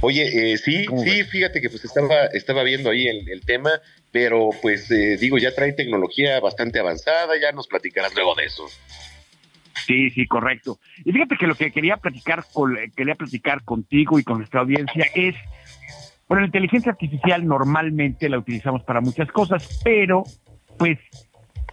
Oye, 0.00 0.52
eh, 0.52 0.58
sí, 0.58 0.86
sí, 1.04 1.24
fíjate 1.24 1.60
que 1.60 1.70
pues 1.70 1.84
estaba, 1.84 2.26
estaba 2.32 2.62
viendo 2.62 2.90
ahí 2.90 3.06
el, 3.06 3.40
tema, 3.44 3.70
pero 4.10 4.50
pues 4.60 4.90
eh, 4.90 5.16
digo, 5.18 5.38
ya 5.38 5.54
trae 5.54 5.72
tecnología 5.72 6.40
bastante 6.40 6.78
avanzada, 6.78 7.38
ya 7.40 7.52
nos 7.52 7.66
platicarás 7.66 8.14
luego 8.14 8.34
de 8.34 8.44
eso. 8.44 8.68
Sí, 9.86 10.10
sí, 10.10 10.26
correcto. 10.26 10.78
Y 11.04 11.12
fíjate 11.12 11.36
que 11.36 11.46
lo 11.46 11.54
que 11.54 11.72
quería 11.72 11.96
platicar, 11.96 12.44
con, 12.52 12.76
quería 12.96 13.14
platicar 13.14 13.64
contigo 13.64 14.18
y 14.18 14.24
con 14.24 14.38
nuestra 14.38 14.60
audiencia 14.60 15.06
es, 15.14 15.34
bueno, 16.28 16.42
la 16.42 16.46
inteligencia 16.46 16.92
artificial 16.92 17.46
normalmente 17.46 18.28
la 18.28 18.38
utilizamos 18.38 18.82
para 18.84 19.00
muchas 19.00 19.30
cosas, 19.32 19.80
pero 19.82 20.24
pues 20.78 20.98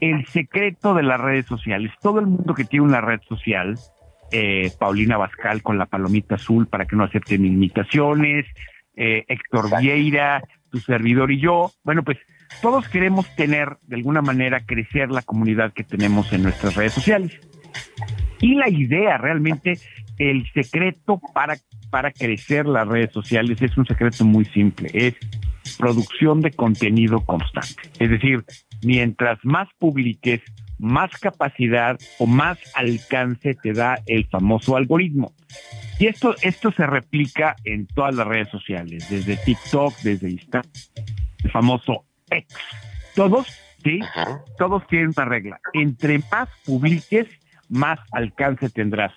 el 0.01 0.25
secreto 0.27 0.93
de 0.93 1.03
las 1.03 1.19
redes 1.19 1.45
sociales, 1.45 1.91
todo 2.01 2.19
el 2.19 2.27
mundo 2.27 2.53
que 2.53 2.63
tiene 2.63 2.85
una 2.85 3.01
red 3.01 3.19
social, 3.27 3.77
eh, 4.31 4.71
Paulina 4.79 5.17
Bascal 5.17 5.61
con 5.61 5.77
la 5.77 5.85
palomita 5.85 6.35
azul 6.35 6.67
para 6.67 6.85
que 6.85 6.95
no 6.95 7.03
acepten 7.03 7.45
imitaciones, 7.45 8.45
eh, 8.95 9.25
Héctor 9.27 9.69
Vieira, 9.79 10.43
tu 10.69 10.79
servidor 10.79 11.31
y 11.31 11.39
yo. 11.39 11.71
Bueno, 11.83 12.03
pues 12.03 12.17
todos 12.61 12.87
queremos 12.89 13.33
tener 13.35 13.77
de 13.83 13.95
alguna 13.95 14.21
manera 14.21 14.61
crecer 14.65 15.09
la 15.09 15.21
comunidad 15.21 15.73
que 15.73 15.83
tenemos 15.83 16.31
en 16.33 16.43
nuestras 16.43 16.75
redes 16.75 16.93
sociales. 16.93 17.39
Y 18.41 18.55
la 18.55 18.69
idea 18.69 19.17
realmente, 19.17 19.77
el 20.17 20.49
secreto 20.53 21.21
para, 21.33 21.57
para 21.89 22.11
crecer 22.11 22.65
las 22.65 22.87
redes 22.87 23.11
sociales 23.11 23.61
es 23.61 23.77
un 23.77 23.85
secreto 23.85 24.25
muy 24.25 24.45
simple, 24.45 24.89
es 24.93 25.15
producción 25.77 26.41
de 26.41 26.51
contenido 26.51 27.21
constante. 27.21 27.89
Es 27.99 28.09
decir, 28.09 28.43
mientras 28.83 29.39
más 29.43 29.67
publiques, 29.77 30.41
más 30.79 31.11
capacidad 31.19 31.99
o 32.17 32.25
más 32.25 32.57
alcance 32.73 33.53
te 33.53 33.73
da 33.73 33.99
el 34.07 34.25
famoso 34.27 34.75
algoritmo. 34.75 35.33
Y 35.99 36.07
esto, 36.07 36.35
esto 36.41 36.71
se 36.71 36.87
replica 36.87 37.55
en 37.65 37.85
todas 37.85 38.15
las 38.15 38.25
redes 38.25 38.47
sociales, 38.49 39.09
desde 39.09 39.35
TikTok, 39.35 39.93
desde 39.99 40.31
Instagram, 40.31 40.71
el 41.43 41.51
famoso 41.51 42.05
X. 42.29 42.57
Todos, 43.15 43.47
sí, 43.83 43.99
todos 44.57 44.87
tienen 44.87 45.11
una 45.15 45.25
regla. 45.25 45.59
Entre 45.73 46.19
más 46.31 46.47
publiques, 46.65 47.27
más 47.67 47.99
alcance 48.11 48.69
tendrás. 48.69 49.11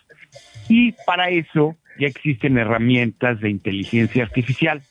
Y 0.68 0.92
para 1.06 1.30
eso 1.30 1.76
ya 2.00 2.08
existen 2.08 2.58
herramientas 2.58 3.40
de 3.40 3.50
inteligencia 3.50 4.24
artificial. 4.24 4.82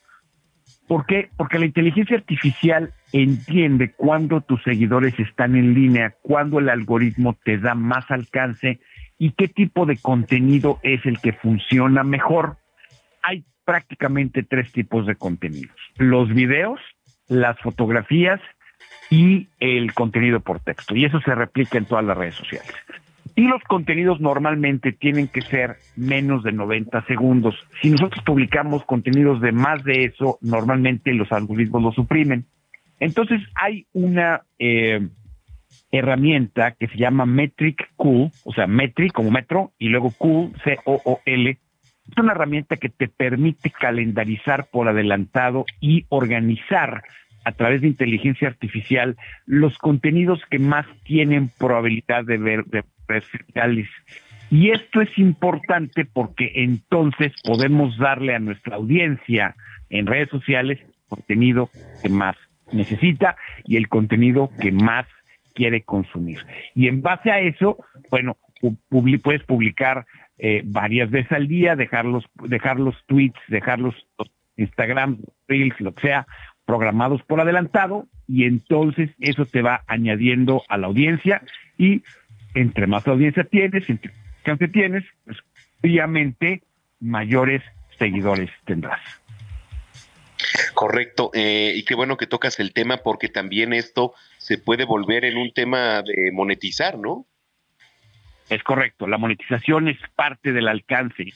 ¿Por 0.92 1.06
qué? 1.06 1.30
Porque 1.38 1.58
la 1.58 1.68
inteligencia 1.68 2.18
artificial 2.18 2.94
entiende 3.14 3.94
cuándo 3.94 4.42
tus 4.42 4.62
seguidores 4.62 5.18
están 5.20 5.56
en 5.56 5.74
línea, 5.74 6.16
cuándo 6.22 6.60
el 6.60 6.68
algoritmo 6.68 7.38
te 7.46 7.58
da 7.58 7.76
más 7.76 8.12
alcance 8.12 8.82
y 9.18 9.32
qué 9.32 9.48
tipo 9.48 9.86
de 9.86 9.96
contenido 9.96 10.82
es 10.84 11.06
el 11.06 11.22
que 11.22 11.32
funciona 11.32 12.04
mejor. 12.04 12.58
Hay 13.24 13.46
prácticamente 13.64 14.44
tres 14.44 14.74
tipos 14.74 15.08
de 15.08 15.16
contenidos. 15.16 15.78
Los 15.96 16.28
videos, 16.28 16.82
las 17.30 17.58
fotografías 17.62 18.42
y 19.10 19.48
el 19.62 19.94
contenido 19.94 20.42
por 20.42 20.60
texto. 20.60 20.94
Y 20.94 21.06
eso 21.06 21.22
se 21.22 21.34
replica 21.34 21.78
en 21.78 21.86
todas 21.86 22.04
las 22.04 22.18
redes 22.18 22.36
sociales. 22.36 22.74
Y 23.36 23.44
los 23.48 23.62
contenidos 23.64 24.20
normalmente 24.20 24.92
tienen 24.92 25.28
que 25.28 25.42
ser 25.42 25.78
menos 25.96 26.44
de 26.44 26.52
90 26.52 27.06
segundos. 27.06 27.56
Si 27.82 27.90
nosotros 27.90 28.24
publicamos 28.26 28.84
contenidos 28.86 29.42
de 29.42 29.52
más 29.52 29.84
de 29.84 30.06
eso, 30.06 30.38
normalmente 30.42 31.14
los 31.14 31.32
algoritmos 31.32 31.82
lo 31.82 31.92
suprimen. 31.92 32.46
Entonces 33.00 33.42
hay 33.56 33.88
una 33.94 34.44
eh, 34.60 35.08
herramienta 35.92 36.72
que 36.72 36.88
se 36.88 36.98
llama 36.98 37.26
Metric 37.26 37.90
Cool, 37.96 38.32
o 38.44 38.54
sea, 38.54 38.68
Metric 38.68 39.12
como 39.12 39.32
metro 39.32 39.72
y 39.78 39.90
luego 39.90 40.12
Cool, 40.18 40.54
C-O-O-L. 40.64 41.50
Es 41.50 42.18
una 42.18 42.34
herramienta 42.34 42.78
que 42.78 42.90
te 42.90 43.08
permite 43.08 43.72
calendarizar 43.72 44.68
por 44.72 44.88
adelantado 44.88 45.66
y 45.80 46.06
organizar 46.10 47.04
a 47.44 47.52
través 47.54 47.82
de 47.82 47.88
inteligencia 47.88 48.48
artificial 48.48 49.18
los 49.46 49.78
contenidos 49.78 50.40
que 50.50 50.60
más 50.60 50.86
tienen 51.04 51.50
probabilidad 51.58 52.24
de 52.26 52.38
ver 52.38 52.66
de 52.66 52.84
sociales. 53.20 53.88
Y 54.50 54.72
esto 54.72 55.02
es 55.02 55.18
importante 55.18 56.06
porque 56.06 56.52
entonces 56.56 57.32
podemos 57.44 57.98
darle 57.98 58.36
a 58.36 58.40
nuestra 58.40 58.76
audiencia 58.76 59.56
en 59.90 60.08
redes 60.08 60.30
sociales 60.30 60.80
contenido 61.08 61.70
que 62.02 62.10
más 62.10 62.36
necesita 62.72 63.36
y 63.66 63.78
el 63.78 63.90
contenido 63.90 64.50
que 64.62 64.72
más 64.72 65.06
quiere 65.54 65.82
consumir. 65.82 66.40
Y 66.74 66.88
en 66.88 67.02
base 67.02 67.32
a 67.32 67.40
eso, 67.40 67.78
bueno, 68.10 68.38
puedes 68.90 69.44
publicar 69.44 70.06
eh, 70.38 70.62
varias 70.66 71.12
veces 71.12 71.32
al 71.34 71.48
día, 71.48 71.76
dejar 71.76 72.06
los, 72.06 72.26
dejar 72.44 72.80
los 72.80 72.96
tweets, 73.08 73.40
dejar 73.48 73.80
los, 73.80 73.96
Instagram, 74.58 75.20
Reels, 75.48 75.80
lo 75.80 75.94
que 75.94 76.08
sea, 76.08 76.28
programados 76.66 77.22
por 77.24 77.42
adelantado, 77.42 78.08
y 78.28 78.46
entonces 78.46 79.10
eso 79.20 79.46
te 79.46 79.62
va 79.62 79.84
añadiendo 79.88 80.64
a 80.70 80.78
la 80.78 80.88
audiencia, 80.88 81.42
y 81.78 82.04
entre 82.54 82.88
más 82.88 83.08
audiencia 83.08 83.44
tienes, 83.44 83.90
entre 83.90 84.12
más 84.46 84.72
tienes, 84.72 85.04
pues 85.26 85.38
obviamente 85.84 86.64
mayores 87.00 87.62
seguidores 87.98 88.50
tendrás. 88.66 89.00
Correcto, 90.74 91.32
eh, 91.34 91.74
y 91.76 91.84
qué 91.84 91.96
bueno 91.96 92.18
que 92.18 92.28
tocas 92.28 92.60
el 92.60 92.74
tema 92.74 92.98
porque 92.98 93.30
también 93.30 93.74
esto 93.74 94.14
se 94.38 94.58
puede 94.58 94.86
volver 94.86 95.26
en 95.26 95.38
un 95.38 95.54
tema 95.54 96.02
de 96.02 96.32
monetizar, 96.32 96.98
¿no? 96.98 97.26
Es 98.50 98.64
correcto, 98.64 99.08
la 99.08 99.18
monetización 99.18 99.88
es 99.88 99.98
parte 100.16 100.52
del 100.52 100.68
alcance. 100.68 101.34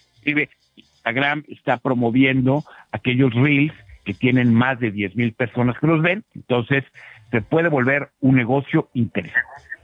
Instagram 0.76 1.44
está 1.48 1.78
promoviendo 1.78 2.64
aquellos 2.92 3.34
reels 3.34 3.74
que 4.04 4.14
tienen 4.14 4.54
más 4.54 4.80
de 4.80 4.92
10 4.92 5.16
mil 5.16 5.34
personas 5.34 5.78
que 5.80 5.88
los 5.88 6.02
ven, 6.02 6.24
entonces 6.34 6.84
se 7.32 7.42
puede 7.42 7.70
volver 7.70 8.10
un 8.20 8.36
negocio 8.36 8.90
interesante. 8.94 9.75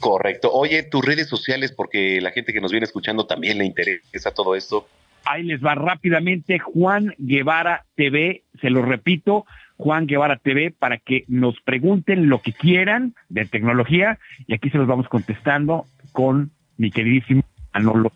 Correcto. 0.00 0.52
Oye, 0.52 0.82
tus 0.82 1.04
redes 1.04 1.28
sociales, 1.28 1.72
porque 1.72 2.20
la 2.20 2.30
gente 2.30 2.52
que 2.52 2.60
nos 2.60 2.70
viene 2.70 2.84
escuchando 2.84 3.26
también 3.26 3.58
le 3.58 3.64
interesa 3.64 4.32
todo 4.32 4.54
esto. 4.54 4.88
Ahí 5.24 5.42
les 5.42 5.64
va 5.64 5.74
rápidamente 5.74 6.58
Juan 6.58 7.14
Guevara 7.18 7.84
TV, 7.96 8.44
se 8.60 8.70
lo 8.70 8.82
repito, 8.82 9.44
Juan 9.76 10.06
Guevara 10.06 10.36
TV, 10.36 10.70
para 10.70 10.98
que 10.98 11.24
nos 11.26 11.60
pregunten 11.62 12.28
lo 12.28 12.40
que 12.40 12.52
quieran 12.52 13.14
de 13.28 13.44
tecnología 13.44 14.18
y 14.46 14.54
aquí 14.54 14.70
se 14.70 14.78
los 14.78 14.86
vamos 14.86 15.08
contestando 15.08 15.86
con 16.12 16.52
mi 16.76 16.90
queridísimo 16.90 17.42
Manolo 17.74 18.12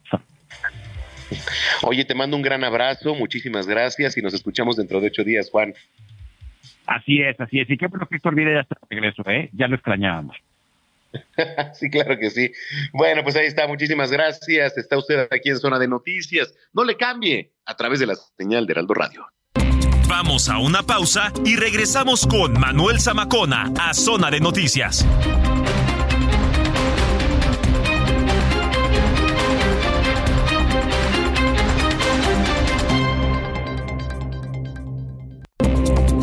Oye, 1.83 2.05
te 2.05 2.15
mando 2.15 2.37
un 2.37 2.43
gran 2.43 2.65
abrazo, 2.65 3.15
muchísimas 3.15 3.67
gracias 3.67 4.17
y 4.17 4.23
nos 4.23 4.35
escuchamos 4.35 4.77
dentro 4.77 5.01
de 5.01 5.09
ocho 5.09 5.25
días, 5.25 5.51
Juan. 5.51 5.75
Así 6.87 7.23
es, 7.23 7.39
así 7.41 7.61
es. 7.61 7.71
Y 7.71 7.77
qué 7.77 7.87
bueno 7.87 8.07
que 8.07 8.17
Héctor 8.17 8.37
ya 8.37 8.61
está 8.61 8.77
de 8.81 8.97
regreso, 8.97 9.23
¿eh? 9.29 9.51
Ya 9.53 9.69
lo 9.69 9.77
extrañábamos. 9.77 10.37
sí, 11.75 11.91
claro 11.91 12.19
que 12.19 12.31
sí. 12.31 12.53
Bueno, 12.93 13.23
pues 13.23 13.37
ahí 13.37 13.47
está. 13.47 13.67
Muchísimas 13.67 14.11
gracias. 14.11 14.77
Está 14.77 14.99
usted 14.99 15.29
aquí 15.31 15.51
en 15.51 15.59
Zona 15.59 15.79
de 15.79 15.89
Noticias. 15.89 16.55
No 16.73 16.85
le 16.85 16.97
cambie 16.97 17.53
a 17.65 17.77
través 17.77 18.01
de 18.01 18.07
la 18.07 18.17
señal 18.37 18.67
de 18.67 18.73
Heraldo 18.73 18.95
Radio. 18.95 19.27
Vamos 20.09 20.49
a 20.49 20.59
una 20.59 20.83
pausa 20.83 21.33
y 21.45 21.57
regresamos 21.57 22.27
con 22.27 22.59
Manuel 22.59 23.01
Zamacona 23.01 23.73
a 23.81 23.95
Zona 23.95 24.31
de 24.31 24.41
Noticias. 24.41 25.07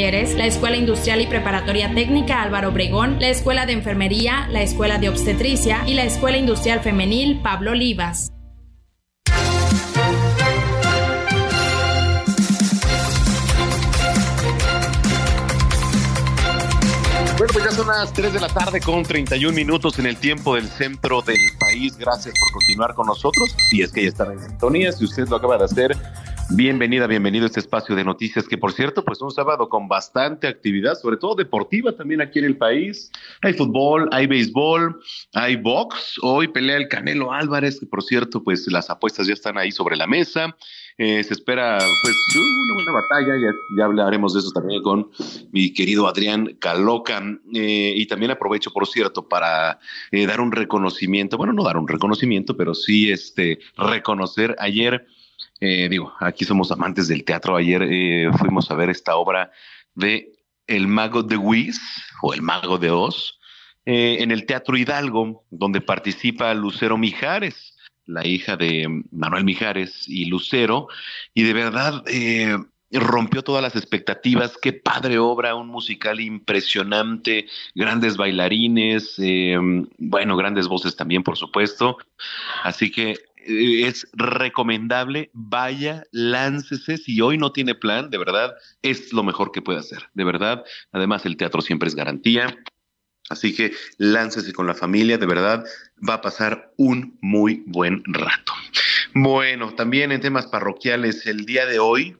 la 0.00 0.46
Escuela 0.46 0.78
Industrial 0.78 1.20
y 1.20 1.26
Preparatoria 1.26 1.92
Técnica 1.94 2.40
Álvaro 2.40 2.70
Obregón, 2.70 3.20
la 3.20 3.28
Escuela 3.28 3.66
de 3.66 3.74
Enfermería, 3.74 4.48
la 4.50 4.62
Escuela 4.62 4.96
de 4.96 5.10
Obstetricia 5.10 5.82
y 5.86 5.92
la 5.92 6.04
Escuela 6.04 6.38
Industrial 6.38 6.80
Femenil 6.80 7.40
Pablo 7.42 7.72
Olivas. 7.72 8.32
Bueno, 17.36 17.52
pues 17.52 17.64
ya 17.64 17.70
son 17.70 17.86
las 17.88 18.10
3 18.14 18.32
de 18.32 18.40
la 18.40 18.48
tarde 18.48 18.80
con 18.80 19.02
31 19.02 19.54
minutos 19.54 19.98
en 19.98 20.06
el 20.06 20.16
tiempo 20.16 20.54
del 20.54 20.68
centro 20.68 21.20
del 21.20 21.36
país. 21.58 21.98
Gracias 21.98 22.34
por 22.40 22.52
continuar 22.52 22.94
con 22.94 23.06
nosotros. 23.06 23.54
Si 23.70 23.82
es 23.82 23.92
que 23.92 24.04
ya 24.04 24.08
están 24.08 24.32
en 24.32 24.40
sintonía, 24.40 24.92
si 24.92 25.04
usted 25.04 25.28
lo 25.28 25.36
acaba 25.36 25.58
de 25.58 25.64
hacer, 25.64 25.94
Bienvenida, 26.52 27.06
bienvenido 27.06 27.44
a 27.44 27.46
este 27.46 27.60
espacio 27.60 27.94
de 27.94 28.02
noticias 28.02 28.48
que, 28.48 28.58
por 28.58 28.72
cierto, 28.72 29.04
pues 29.04 29.20
un 29.22 29.30
sábado 29.30 29.68
con 29.68 29.86
bastante 29.86 30.48
actividad, 30.48 30.96
sobre 30.96 31.16
todo 31.16 31.36
deportiva 31.36 31.92
también 31.92 32.20
aquí 32.20 32.40
en 32.40 32.44
el 32.44 32.56
país. 32.56 33.12
Hay 33.42 33.52
fútbol, 33.52 34.08
hay 34.10 34.26
béisbol, 34.26 35.00
hay 35.32 35.54
box. 35.54 36.18
Hoy 36.22 36.48
pelea 36.48 36.76
el 36.76 36.88
Canelo 36.88 37.32
Álvarez, 37.32 37.78
que 37.78 37.86
por 37.86 38.02
cierto, 38.02 38.42
pues 38.42 38.66
las 38.66 38.90
apuestas 38.90 39.28
ya 39.28 39.34
están 39.34 39.58
ahí 39.58 39.70
sobre 39.70 39.96
la 39.96 40.08
mesa. 40.08 40.56
Eh, 40.98 41.22
se 41.22 41.34
espera 41.34 41.78
pues 41.78 42.16
una 42.36 42.74
buena 42.74 42.92
batalla, 42.92 43.32
ya, 43.78 43.84
hablaremos 43.84 44.34
de 44.34 44.40
eso 44.40 44.50
también 44.50 44.82
con 44.82 45.08
mi 45.52 45.72
querido 45.72 46.08
Adrián 46.08 46.56
Caloca. 46.58 47.22
Eh, 47.54 47.94
y 47.96 48.06
también 48.06 48.32
aprovecho, 48.32 48.72
por 48.72 48.88
cierto, 48.88 49.28
para 49.28 49.78
eh, 50.10 50.26
dar 50.26 50.40
un 50.40 50.50
reconocimiento, 50.50 51.38
bueno, 51.38 51.52
no 51.52 51.62
dar 51.62 51.76
un 51.76 51.86
reconocimiento, 51.86 52.56
pero 52.56 52.74
sí 52.74 53.12
este, 53.12 53.60
reconocer 53.76 54.56
ayer 54.58 55.06
eh, 55.60 55.88
digo, 55.88 56.12
aquí 56.20 56.44
somos 56.44 56.72
amantes 56.72 57.08
del 57.08 57.24
teatro. 57.24 57.56
Ayer 57.56 57.82
eh, 57.82 58.30
fuimos 58.38 58.70
a 58.70 58.74
ver 58.74 58.90
esta 58.90 59.16
obra 59.16 59.50
de 59.94 60.32
El 60.66 60.88
Mago 60.88 61.22
de 61.22 61.36
Wiz 61.36 61.78
o 62.22 62.32
El 62.32 62.42
Mago 62.42 62.78
de 62.78 62.90
Oz 62.90 63.38
eh, 63.84 64.18
en 64.20 64.30
el 64.30 64.46
Teatro 64.46 64.76
Hidalgo, 64.76 65.44
donde 65.50 65.80
participa 65.80 66.54
Lucero 66.54 66.96
Mijares, 66.96 67.76
la 68.06 68.26
hija 68.26 68.56
de 68.56 69.04
Manuel 69.10 69.44
Mijares 69.44 70.08
y 70.08 70.24
Lucero, 70.26 70.88
y 71.34 71.42
de 71.42 71.52
verdad 71.52 72.04
rompió 72.92 73.42
todas 73.44 73.62
las 73.62 73.76
expectativas. 73.76 74.58
Qué 74.60 74.72
padre 74.72 75.18
obra, 75.18 75.54
un 75.54 75.68
musical 75.68 76.20
impresionante, 76.20 77.46
grandes 77.74 78.16
bailarines, 78.16 79.14
bueno, 79.98 80.36
grandes 80.36 80.66
voces 80.66 80.96
también, 80.96 81.22
por 81.22 81.36
supuesto. 81.36 81.98
Así 82.64 82.90
que 82.90 83.14
es 83.46 84.06
recomendable, 84.12 85.30
vaya, 85.32 86.04
láncese, 86.12 86.96
si 86.96 87.20
hoy 87.20 87.38
no 87.38 87.52
tiene 87.52 87.74
plan, 87.74 88.10
de 88.10 88.18
verdad, 88.18 88.54
es 88.82 89.12
lo 89.12 89.22
mejor 89.22 89.52
que 89.52 89.62
puede 89.62 89.78
hacer, 89.78 90.08
de 90.14 90.24
verdad. 90.24 90.64
Además, 90.92 91.26
el 91.26 91.36
teatro 91.36 91.62
siempre 91.62 91.88
es 91.88 91.94
garantía. 91.94 92.56
Así 93.28 93.54
que 93.54 93.72
láncese 93.96 94.52
con 94.52 94.66
la 94.66 94.74
familia, 94.74 95.16
de 95.16 95.26
verdad, 95.26 95.64
va 96.06 96.14
a 96.14 96.20
pasar 96.20 96.72
un 96.76 97.16
muy 97.20 97.62
buen 97.66 98.02
rato. 98.06 98.52
Bueno, 99.14 99.74
también 99.74 100.10
en 100.10 100.20
temas 100.20 100.46
parroquiales, 100.46 101.26
el 101.26 101.46
día 101.46 101.64
de 101.66 101.78
hoy 101.78 102.16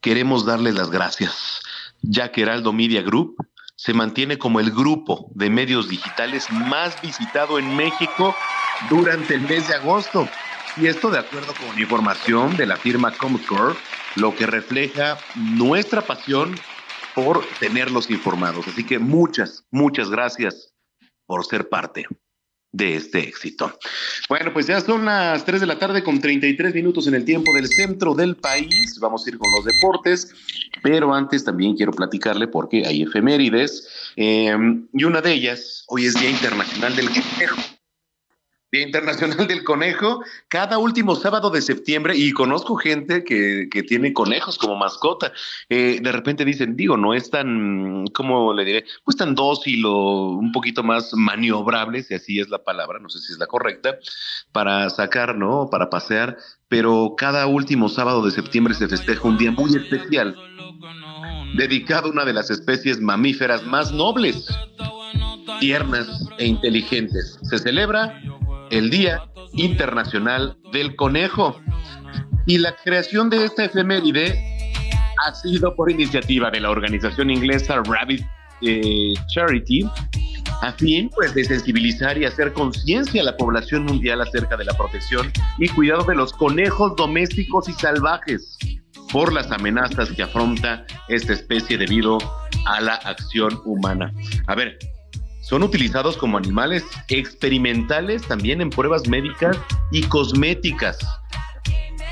queremos 0.00 0.44
darles 0.44 0.74
las 0.74 0.90
gracias, 0.90 1.60
ya 2.02 2.32
que 2.32 2.42
Heraldo 2.42 2.72
Media 2.72 3.02
Group 3.02 3.36
se 3.78 3.94
mantiene 3.94 4.38
como 4.38 4.58
el 4.58 4.72
grupo 4.72 5.30
de 5.34 5.50
medios 5.50 5.88
digitales 5.88 6.50
más 6.50 7.00
visitado 7.00 7.60
en 7.60 7.76
México 7.76 8.34
durante 8.90 9.34
el 9.34 9.42
mes 9.42 9.68
de 9.68 9.76
agosto. 9.76 10.28
Y 10.76 10.88
esto 10.88 11.10
de 11.10 11.20
acuerdo 11.20 11.54
con 11.54 11.80
información 11.80 12.56
de 12.56 12.66
la 12.66 12.76
firma 12.76 13.12
Comscore, 13.12 13.76
lo 14.16 14.34
que 14.34 14.46
refleja 14.46 15.16
nuestra 15.36 16.02
pasión 16.02 16.56
por 17.14 17.44
tenerlos 17.60 18.10
informados. 18.10 18.66
Así 18.66 18.84
que 18.84 18.98
muchas, 18.98 19.64
muchas 19.70 20.10
gracias 20.10 20.74
por 21.24 21.46
ser 21.46 21.68
parte 21.68 22.06
de 22.72 22.96
este 22.96 23.20
éxito. 23.20 23.78
Bueno, 24.28 24.52
pues 24.52 24.66
ya 24.66 24.80
son 24.80 25.06
las 25.06 25.44
3 25.44 25.60
de 25.60 25.66
la 25.66 25.78
tarde 25.78 26.02
con 26.02 26.20
33 26.20 26.74
minutos 26.74 27.06
en 27.06 27.14
el 27.14 27.24
tiempo 27.24 27.52
del 27.54 27.66
centro 27.68 28.14
del 28.14 28.36
país. 28.36 28.98
Vamos 29.00 29.26
a 29.26 29.30
ir 29.30 29.38
con 29.38 29.50
los 29.56 29.64
deportes, 29.64 30.34
pero 30.82 31.14
antes 31.14 31.44
también 31.44 31.76
quiero 31.76 31.92
platicarle 31.92 32.46
porque 32.46 32.86
hay 32.86 33.02
efemérides 33.02 33.88
eh, 34.16 34.56
y 34.92 35.04
una 35.04 35.20
de 35.20 35.32
ellas, 35.32 35.84
hoy 35.88 36.06
es 36.06 36.14
Día 36.14 36.30
Internacional 36.30 36.94
del 36.94 37.08
Conejo. 37.08 37.77
Día 38.70 38.82
Internacional 38.82 39.46
del 39.46 39.64
Conejo, 39.64 40.22
cada 40.48 40.76
último 40.76 41.16
sábado 41.16 41.48
de 41.48 41.62
septiembre, 41.62 42.14
y 42.14 42.32
conozco 42.32 42.76
gente 42.76 43.24
que, 43.24 43.66
que 43.70 43.82
tiene 43.82 44.12
conejos 44.12 44.58
como 44.58 44.76
mascota. 44.76 45.32
Eh, 45.70 46.00
de 46.02 46.12
repente 46.12 46.44
dicen, 46.44 46.76
digo, 46.76 46.98
no 46.98 47.14
es 47.14 47.30
tan, 47.30 48.06
¿cómo 48.08 48.52
le 48.52 48.66
diré? 48.66 48.84
Pues 49.04 49.16
tan 49.16 49.34
dócil 49.34 49.86
o 49.86 50.32
un 50.32 50.52
poquito 50.52 50.82
más 50.82 51.14
maniobrable, 51.14 52.02
si 52.02 52.12
así 52.12 52.40
es 52.40 52.50
la 52.50 52.62
palabra, 52.62 52.98
no 52.98 53.08
sé 53.08 53.20
si 53.20 53.32
es 53.32 53.38
la 53.38 53.46
correcta, 53.46 53.98
para 54.52 54.90
sacar, 54.90 55.34
¿no? 55.34 55.70
Para 55.70 55.88
pasear, 55.88 56.36
pero 56.68 57.14
cada 57.16 57.46
último 57.46 57.88
sábado 57.88 58.22
de 58.22 58.32
septiembre 58.32 58.74
se 58.74 58.86
festeja 58.86 59.26
un 59.26 59.38
día 59.38 59.50
muy 59.50 59.74
especial, 59.74 60.36
dedicado 61.56 62.08
a 62.08 62.12
una 62.12 62.26
de 62.26 62.34
las 62.34 62.50
especies 62.50 63.00
mamíferas 63.00 63.64
más 63.64 63.92
nobles, 63.92 64.46
tiernas 65.58 66.28
e 66.36 66.44
inteligentes. 66.44 67.38
Se 67.42 67.58
celebra 67.58 68.20
el 68.70 68.90
Día 68.90 69.22
Internacional 69.52 70.56
del 70.72 70.96
Conejo. 70.96 71.60
Y 72.46 72.58
la 72.58 72.74
creación 72.76 73.30
de 73.30 73.44
esta 73.44 73.64
efeméride 73.64 74.72
ha 75.26 75.34
sido 75.34 75.74
por 75.74 75.90
iniciativa 75.90 76.50
de 76.50 76.60
la 76.60 76.70
organización 76.70 77.30
inglesa 77.30 77.82
Rabbit 77.84 78.24
eh, 78.62 79.14
Charity, 79.28 79.88
a 80.62 80.72
fin 80.72 81.10
pues, 81.14 81.34
de 81.34 81.44
sensibilizar 81.44 82.18
y 82.18 82.24
hacer 82.24 82.52
conciencia 82.52 83.22
a 83.22 83.24
la 83.24 83.36
población 83.36 83.84
mundial 83.84 84.20
acerca 84.20 84.56
de 84.56 84.64
la 84.64 84.74
protección 84.74 85.30
y 85.58 85.68
cuidado 85.68 86.04
de 86.04 86.14
los 86.14 86.32
conejos 86.32 86.96
domésticos 86.96 87.68
y 87.68 87.72
salvajes 87.72 88.58
por 89.12 89.32
las 89.32 89.50
amenazas 89.50 90.10
que 90.10 90.22
afronta 90.22 90.84
esta 91.08 91.32
especie 91.32 91.78
debido 91.78 92.18
a 92.66 92.80
la 92.80 92.94
acción 92.94 93.60
humana. 93.64 94.12
A 94.46 94.54
ver, 94.54 94.78
son 95.48 95.62
utilizados 95.62 96.18
como 96.18 96.36
animales 96.36 96.84
experimentales 97.08 98.20
también 98.28 98.60
en 98.60 98.68
pruebas 98.68 99.08
médicas 99.08 99.56
y 99.90 100.02
cosméticas. 100.02 100.98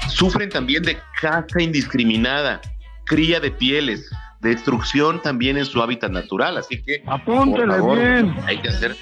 Sufren 0.09 0.49
también 0.49 0.83
de 0.83 0.97
caza 1.21 1.61
indiscriminada, 1.61 2.63
cría 3.05 3.39
de 3.39 3.51
pieles, 3.51 4.11
destrucción 4.41 5.21
también 5.21 5.59
en 5.59 5.67
su 5.67 5.83
hábitat 5.83 6.13
natural. 6.13 6.57
Así 6.57 6.83
que 6.83 7.03
Apúntele 7.07 7.75
bien. 7.95 8.35
hay 8.47 8.59
que 8.59 8.71
hacer 8.71 8.97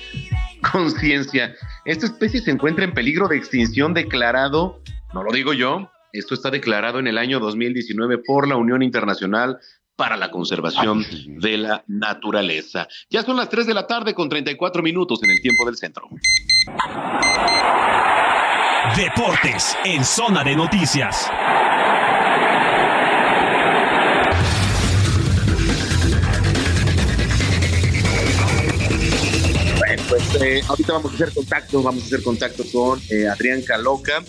conciencia. 0.72 1.54
Esta 1.84 2.06
especie 2.06 2.40
se 2.40 2.50
encuentra 2.50 2.84
en 2.84 2.92
peligro 2.92 3.28
de 3.28 3.36
extinción 3.36 3.94
declarado, 3.94 4.82
no 5.12 5.22
lo 5.22 5.30
digo 5.30 5.52
yo, 5.52 5.92
esto 6.12 6.34
está 6.34 6.50
declarado 6.50 6.98
en 6.98 7.06
el 7.06 7.18
año 7.18 7.38
2019 7.38 8.18
por 8.18 8.48
la 8.48 8.56
Unión 8.56 8.82
Internacional 8.82 9.60
para 9.96 10.16
la 10.16 10.30
conservación 10.30 11.04
de 11.26 11.56
la 11.56 11.84
naturaleza. 11.86 12.88
Ya 13.10 13.22
son 13.22 13.36
las 13.36 13.48
3 13.48 13.66
de 13.66 13.74
la 13.74 13.86
tarde 13.86 14.14
con 14.14 14.28
34 14.28 14.82
minutos 14.82 15.22
en 15.22 15.30
el 15.30 15.40
tiempo 15.40 15.64
del 15.66 15.76
centro. 15.76 16.08
Deportes 18.96 19.76
en 19.84 20.04
zona 20.04 20.42
de 20.44 20.56
noticias. 20.56 21.30
Bueno, 29.78 30.02
pues 30.08 30.42
eh, 30.42 30.62
ahorita 30.68 30.92
vamos 30.92 31.12
a 31.12 31.14
hacer 31.14 31.32
contacto, 31.32 31.82
vamos 31.82 32.02
a 32.02 32.06
hacer 32.06 32.22
contacto 32.22 32.64
con 32.72 33.00
eh, 33.10 33.28
Adrián 33.28 33.62
Caloca. 33.62 34.22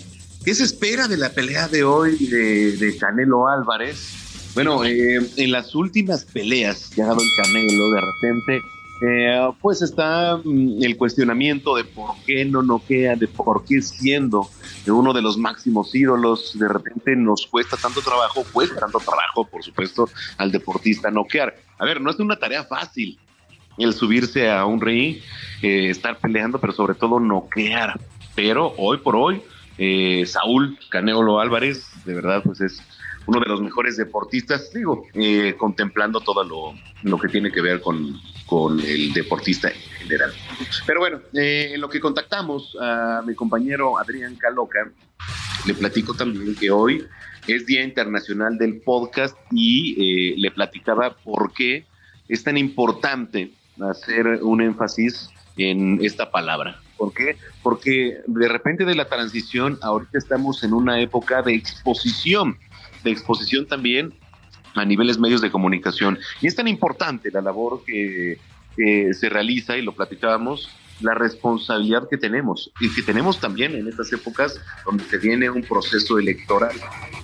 ¿Qué 0.44 0.54
se 0.54 0.62
espera 0.62 1.08
de 1.08 1.16
la 1.16 1.30
pelea 1.30 1.66
de 1.66 1.82
hoy 1.82 2.16
de, 2.28 2.76
de 2.76 2.96
Canelo 2.96 3.48
Álvarez? 3.48 4.25
Bueno, 4.56 4.86
eh, 4.86 5.18
en 5.36 5.52
las 5.52 5.74
últimas 5.74 6.24
peleas 6.24 6.90
que 6.94 7.02
ha 7.02 7.06
dado 7.08 7.20
el 7.20 7.28
Canelo, 7.36 7.90
de 7.90 8.00
repente, 8.00 8.62
eh, 9.02 9.48
pues 9.60 9.82
está 9.82 10.38
mm, 10.42 10.82
el 10.82 10.96
cuestionamiento 10.96 11.76
de 11.76 11.84
por 11.84 12.12
qué 12.24 12.42
no 12.46 12.62
noquea, 12.62 13.16
de 13.16 13.28
por 13.28 13.66
qué 13.66 13.82
siendo 13.82 14.48
uno 14.86 15.12
de 15.12 15.20
los 15.20 15.36
máximos 15.36 15.94
ídolos, 15.94 16.58
de 16.58 16.68
repente 16.68 17.14
nos 17.16 17.46
cuesta 17.46 17.76
tanto 17.76 18.00
trabajo, 18.00 18.46
cuesta 18.50 18.80
tanto 18.80 18.98
trabajo, 18.98 19.44
por 19.44 19.62
supuesto, 19.62 20.08
al 20.38 20.50
deportista 20.50 21.10
noquear. 21.10 21.54
A 21.78 21.84
ver, 21.84 22.00
no 22.00 22.10
es 22.10 22.18
una 22.18 22.36
tarea 22.36 22.64
fácil 22.64 23.18
el 23.76 23.92
subirse 23.92 24.50
a 24.50 24.64
un 24.64 24.80
ring, 24.80 25.18
eh, 25.60 25.90
estar 25.90 26.16
peleando, 26.16 26.58
pero 26.58 26.72
sobre 26.72 26.94
todo 26.94 27.20
noquear. 27.20 28.00
Pero 28.34 28.72
hoy 28.78 28.96
por 28.96 29.16
hoy, 29.16 29.42
eh, 29.76 30.24
Saúl 30.24 30.78
Canelo 30.88 31.40
Álvarez, 31.40 31.90
de 32.06 32.14
verdad, 32.14 32.40
pues 32.42 32.62
es 32.62 32.82
uno 33.26 33.40
de 33.40 33.46
los 33.46 33.60
mejores 33.60 33.96
deportistas, 33.96 34.72
digo, 34.72 35.06
eh, 35.14 35.54
contemplando 35.58 36.20
todo 36.20 36.44
lo, 36.44 36.74
lo, 37.02 37.18
que 37.18 37.28
tiene 37.28 37.50
que 37.50 37.60
ver 37.60 37.80
con, 37.80 38.18
con, 38.46 38.80
el 38.80 39.12
deportista 39.12 39.68
en 39.68 39.80
general. 39.98 40.32
Pero 40.86 41.00
bueno, 41.00 41.20
eh, 41.34 41.72
en 41.74 41.80
lo 41.80 41.88
que 41.88 42.00
contactamos 42.00 42.76
a 42.80 43.22
mi 43.26 43.34
compañero 43.34 43.98
Adrián 43.98 44.36
Caloca, 44.36 44.90
le 45.66 45.74
platico 45.74 46.14
también 46.14 46.54
que 46.54 46.70
hoy 46.70 47.04
es 47.46 47.66
Día 47.66 47.82
Internacional 47.82 48.58
del 48.58 48.80
Podcast 48.80 49.36
y 49.50 49.94
eh, 49.98 50.34
le 50.36 50.50
platicaba 50.50 51.16
por 51.16 51.52
qué 51.52 51.84
es 52.28 52.42
tan 52.42 52.56
importante 52.56 53.52
hacer 53.80 54.26
un 54.42 54.60
énfasis 54.60 55.30
en 55.56 55.98
esta 56.02 56.30
palabra. 56.30 56.80
¿Por 56.96 57.12
qué? 57.12 57.36
Porque 57.62 58.18
de 58.26 58.48
repente 58.48 58.84
de 58.84 58.94
la 58.94 59.06
transición, 59.06 59.78
ahorita 59.82 60.18
estamos 60.18 60.62
en 60.64 60.72
una 60.72 61.00
época 61.00 61.42
de 61.42 61.54
exposición 61.54 62.58
de 63.06 63.12
exposición 63.12 63.66
también 63.66 64.12
a 64.74 64.84
niveles 64.84 65.18
medios 65.18 65.40
de 65.40 65.50
comunicación. 65.50 66.18
Y 66.42 66.46
es 66.46 66.54
tan 66.54 66.68
importante 66.68 67.30
la 67.30 67.40
labor 67.40 67.82
que, 67.86 68.38
que 68.76 69.14
se 69.14 69.28
realiza, 69.28 69.76
y 69.76 69.82
lo 69.82 69.92
platicábamos, 69.92 70.68
la 71.00 71.14
responsabilidad 71.14 72.08
que 72.08 72.16
tenemos 72.16 72.72
y 72.80 72.88
que 72.88 73.02
tenemos 73.02 73.38
también 73.38 73.74
en 73.74 73.86
estas 73.86 74.12
épocas 74.12 74.58
donde 74.84 75.04
se 75.04 75.18
viene 75.18 75.50
un 75.50 75.62
proceso 75.62 76.18
electoral. 76.18 76.74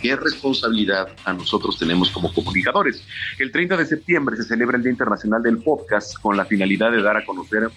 ¿Qué 0.00 0.14
responsabilidad 0.16 1.08
a 1.24 1.32
nosotros 1.32 1.78
tenemos 1.78 2.10
como 2.10 2.32
comunicadores? 2.32 3.02
El 3.38 3.50
30 3.50 3.76
de 3.76 3.86
septiembre 3.86 4.36
se 4.36 4.44
celebra 4.44 4.76
el 4.76 4.82
Día 4.82 4.92
Internacional 4.92 5.42
del 5.42 5.58
Podcast 5.58 6.18
con 6.20 6.36
la 6.36 6.44
finalidad 6.44 6.92
de 6.92 7.02
dar 7.02 7.16
a 7.16 7.24
conocer 7.24 7.70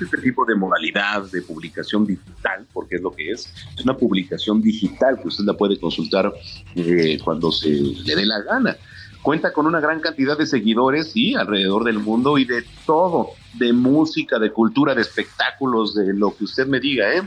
este 0.00 0.18
tipo 0.18 0.44
de 0.44 0.54
modalidad 0.54 1.24
de 1.30 1.42
publicación 1.42 2.06
digital, 2.06 2.66
porque 2.72 2.96
es 2.96 3.02
lo 3.02 3.10
que 3.10 3.30
es, 3.30 3.52
es 3.76 3.84
una 3.84 3.96
publicación 3.96 4.60
digital 4.62 5.18
que 5.20 5.28
usted 5.28 5.44
la 5.44 5.54
puede 5.54 5.78
consultar 5.78 6.32
eh, 6.74 7.18
cuando 7.24 7.52
se 7.52 7.68
le 7.70 8.14
dé 8.14 8.26
la 8.26 8.40
gana. 8.40 8.76
Cuenta 9.22 9.52
con 9.52 9.66
una 9.66 9.80
gran 9.80 10.00
cantidad 10.00 10.36
de 10.36 10.46
seguidores, 10.46 11.12
y 11.14 11.34
alrededor 11.34 11.84
del 11.84 12.00
mundo 12.00 12.38
y 12.38 12.44
de 12.44 12.64
todo, 12.86 13.30
de 13.54 13.72
música, 13.72 14.38
de 14.38 14.50
cultura, 14.50 14.94
de 14.94 15.02
espectáculos, 15.02 15.94
de 15.94 16.12
lo 16.12 16.36
que 16.36 16.44
usted 16.44 16.66
me 16.66 16.80
diga, 16.80 17.14
¿eh? 17.14 17.22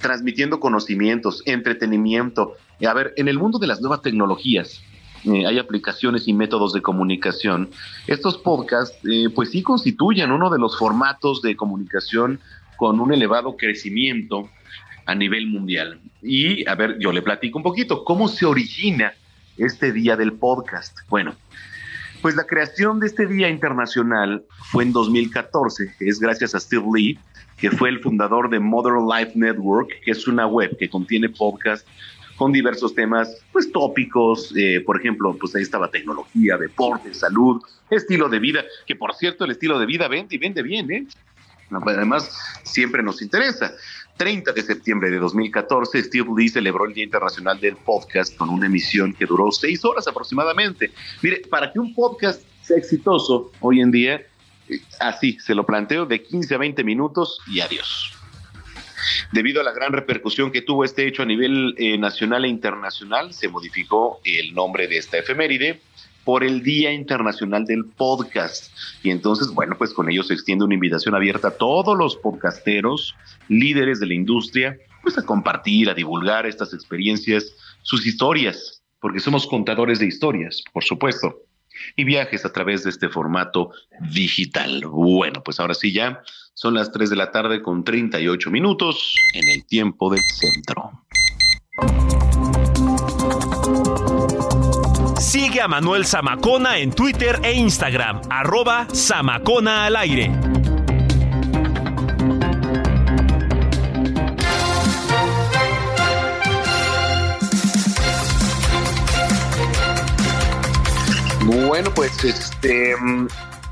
Transmitiendo 0.00 0.60
conocimientos, 0.60 1.42
entretenimiento. 1.46 2.56
A 2.86 2.92
ver, 2.92 3.14
en 3.16 3.28
el 3.28 3.38
mundo 3.38 3.58
de 3.58 3.66
las 3.66 3.80
nuevas 3.80 4.02
tecnologías, 4.02 4.82
eh, 5.24 5.46
hay 5.46 5.58
aplicaciones 5.58 6.28
y 6.28 6.34
métodos 6.34 6.72
de 6.72 6.82
comunicación. 6.82 7.70
Estos 8.06 8.38
podcasts, 8.38 8.96
eh, 9.04 9.28
pues 9.34 9.50
sí 9.50 9.62
constituyen 9.62 10.30
uno 10.30 10.50
de 10.50 10.58
los 10.58 10.78
formatos 10.78 11.40
de 11.42 11.56
comunicación 11.56 12.40
con 12.76 13.00
un 13.00 13.12
elevado 13.12 13.56
crecimiento 13.56 14.50
a 15.06 15.14
nivel 15.14 15.46
mundial. 15.46 16.00
Y, 16.22 16.68
a 16.68 16.74
ver, 16.74 16.98
yo 16.98 17.12
le 17.12 17.22
platico 17.22 17.58
un 17.58 17.64
poquito, 17.64 18.04
¿cómo 18.04 18.28
se 18.28 18.46
origina 18.46 19.12
este 19.56 19.92
día 19.92 20.16
del 20.16 20.32
podcast? 20.32 20.98
Bueno, 21.08 21.34
pues 22.22 22.36
la 22.36 22.44
creación 22.44 23.00
de 23.00 23.06
este 23.06 23.26
día 23.26 23.48
internacional 23.48 24.44
fue 24.70 24.84
en 24.84 24.92
2014, 24.92 25.94
es 26.00 26.18
gracias 26.18 26.54
a 26.54 26.60
Steve 26.60 26.84
Lee, 26.94 27.18
que 27.58 27.70
fue 27.70 27.88
el 27.90 28.00
fundador 28.00 28.50
de 28.50 28.60
Modern 28.60 29.06
Life 29.06 29.32
Network, 29.34 29.90
que 30.02 30.10
es 30.10 30.26
una 30.26 30.46
web 30.46 30.76
que 30.78 30.88
contiene 30.88 31.28
podcasts 31.28 31.86
con 32.36 32.52
diversos 32.52 32.94
temas, 32.94 33.36
pues 33.52 33.70
tópicos, 33.70 34.52
eh, 34.56 34.82
por 34.84 34.98
ejemplo, 34.98 35.36
pues 35.38 35.54
ahí 35.54 35.62
estaba 35.62 35.90
tecnología, 35.90 36.56
deporte, 36.56 37.14
salud, 37.14 37.62
estilo 37.90 38.28
de 38.28 38.38
vida, 38.38 38.64
que 38.86 38.96
por 38.96 39.14
cierto 39.14 39.44
el 39.44 39.52
estilo 39.52 39.78
de 39.78 39.86
vida 39.86 40.08
vende 40.08 40.34
y 40.34 40.38
vende 40.38 40.62
bien, 40.62 40.90
¿eh? 40.90 41.06
Además, 41.70 42.30
siempre 42.62 43.02
nos 43.02 43.22
interesa. 43.22 43.74
30 44.16 44.52
de 44.52 44.62
septiembre 44.62 45.10
de 45.10 45.18
2014, 45.18 46.04
Steve 46.04 46.28
Lee 46.36 46.48
celebró 46.48 46.84
el 46.84 46.94
Día 46.94 47.04
Internacional 47.04 47.58
del 47.58 47.76
Podcast 47.76 48.36
con 48.36 48.48
una 48.48 48.66
emisión 48.66 49.12
que 49.12 49.26
duró 49.26 49.50
seis 49.50 49.84
horas 49.84 50.06
aproximadamente. 50.06 50.92
Mire, 51.22 51.42
para 51.50 51.72
que 51.72 51.80
un 51.80 51.94
podcast 51.94 52.42
sea 52.62 52.76
exitoso 52.76 53.50
hoy 53.60 53.80
en 53.80 53.90
día, 53.90 54.22
eh, 54.68 54.80
así 55.00 55.38
se 55.40 55.54
lo 55.54 55.66
planteo, 55.66 56.06
de 56.06 56.22
15 56.22 56.54
a 56.54 56.58
20 56.58 56.84
minutos 56.84 57.38
y 57.48 57.60
adiós. 57.60 58.23
Debido 59.32 59.60
a 59.60 59.64
la 59.64 59.72
gran 59.72 59.92
repercusión 59.92 60.50
que 60.50 60.62
tuvo 60.62 60.84
este 60.84 61.06
hecho 61.06 61.22
a 61.22 61.26
nivel 61.26 61.74
eh, 61.78 61.98
nacional 61.98 62.44
e 62.44 62.48
internacional, 62.48 63.32
se 63.32 63.48
modificó 63.48 64.20
el 64.24 64.54
nombre 64.54 64.88
de 64.88 64.98
esta 64.98 65.18
efeméride 65.18 65.80
por 66.24 66.42
el 66.42 66.62
Día 66.62 66.92
Internacional 66.92 67.66
del 67.66 67.84
Podcast. 67.84 68.72
Y 69.02 69.10
entonces, 69.10 69.48
bueno, 69.48 69.76
pues 69.76 69.92
con 69.92 70.10
ello 70.10 70.22
se 70.22 70.34
extiende 70.34 70.64
una 70.64 70.74
invitación 70.74 71.14
abierta 71.14 71.48
a 71.48 71.56
todos 71.56 71.96
los 71.96 72.16
podcasteros, 72.16 73.14
líderes 73.48 74.00
de 74.00 74.06
la 74.06 74.14
industria, 74.14 74.78
pues 75.02 75.18
a 75.18 75.22
compartir, 75.22 75.90
a 75.90 75.94
divulgar 75.94 76.46
estas 76.46 76.72
experiencias, 76.72 77.54
sus 77.82 78.06
historias, 78.06 78.82
porque 79.00 79.20
somos 79.20 79.46
contadores 79.46 79.98
de 79.98 80.06
historias, 80.06 80.64
por 80.72 80.82
supuesto, 80.82 81.42
y 81.96 82.04
viajes 82.04 82.44
a 82.44 82.52
través 82.52 82.84
de 82.84 82.90
este 82.90 83.08
formato 83.08 83.70
digital. 84.10 84.82
Bueno, 84.86 85.42
pues 85.42 85.60
ahora 85.60 85.74
sí 85.74 85.92
ya 85.92 86.22
son 86.54 86.74
las 86.74 86.92
3 86.92 87.10
de 87.10 87.16
la 87.16 87.30
tarde 87.32 87.60
con 87.60 87.84
38 87.84 88.50
minutos 88.50 89.14
en 89.34 89.48
el 89.50 89.66
tiempo 89.66 90.08
del 90.08 90.22
centro. 90.22 90.92
Sigue 95.18 95.60
a 95.60 95.68
Manuel 95.68 96.06
Zamacona 96.06 96.78
en 96.78 96.92
Twitter 96.92 97.40
e 97.42 97.52
Instagram, 97.54 98.20
arroba 98.30 98.86
Zamacona 98.94 99.86
al 99.86 99.96
aire. 99.96 100.30
Bueno, 111.66 111.90
pues 111.94 112.24
este, 112.24 112.94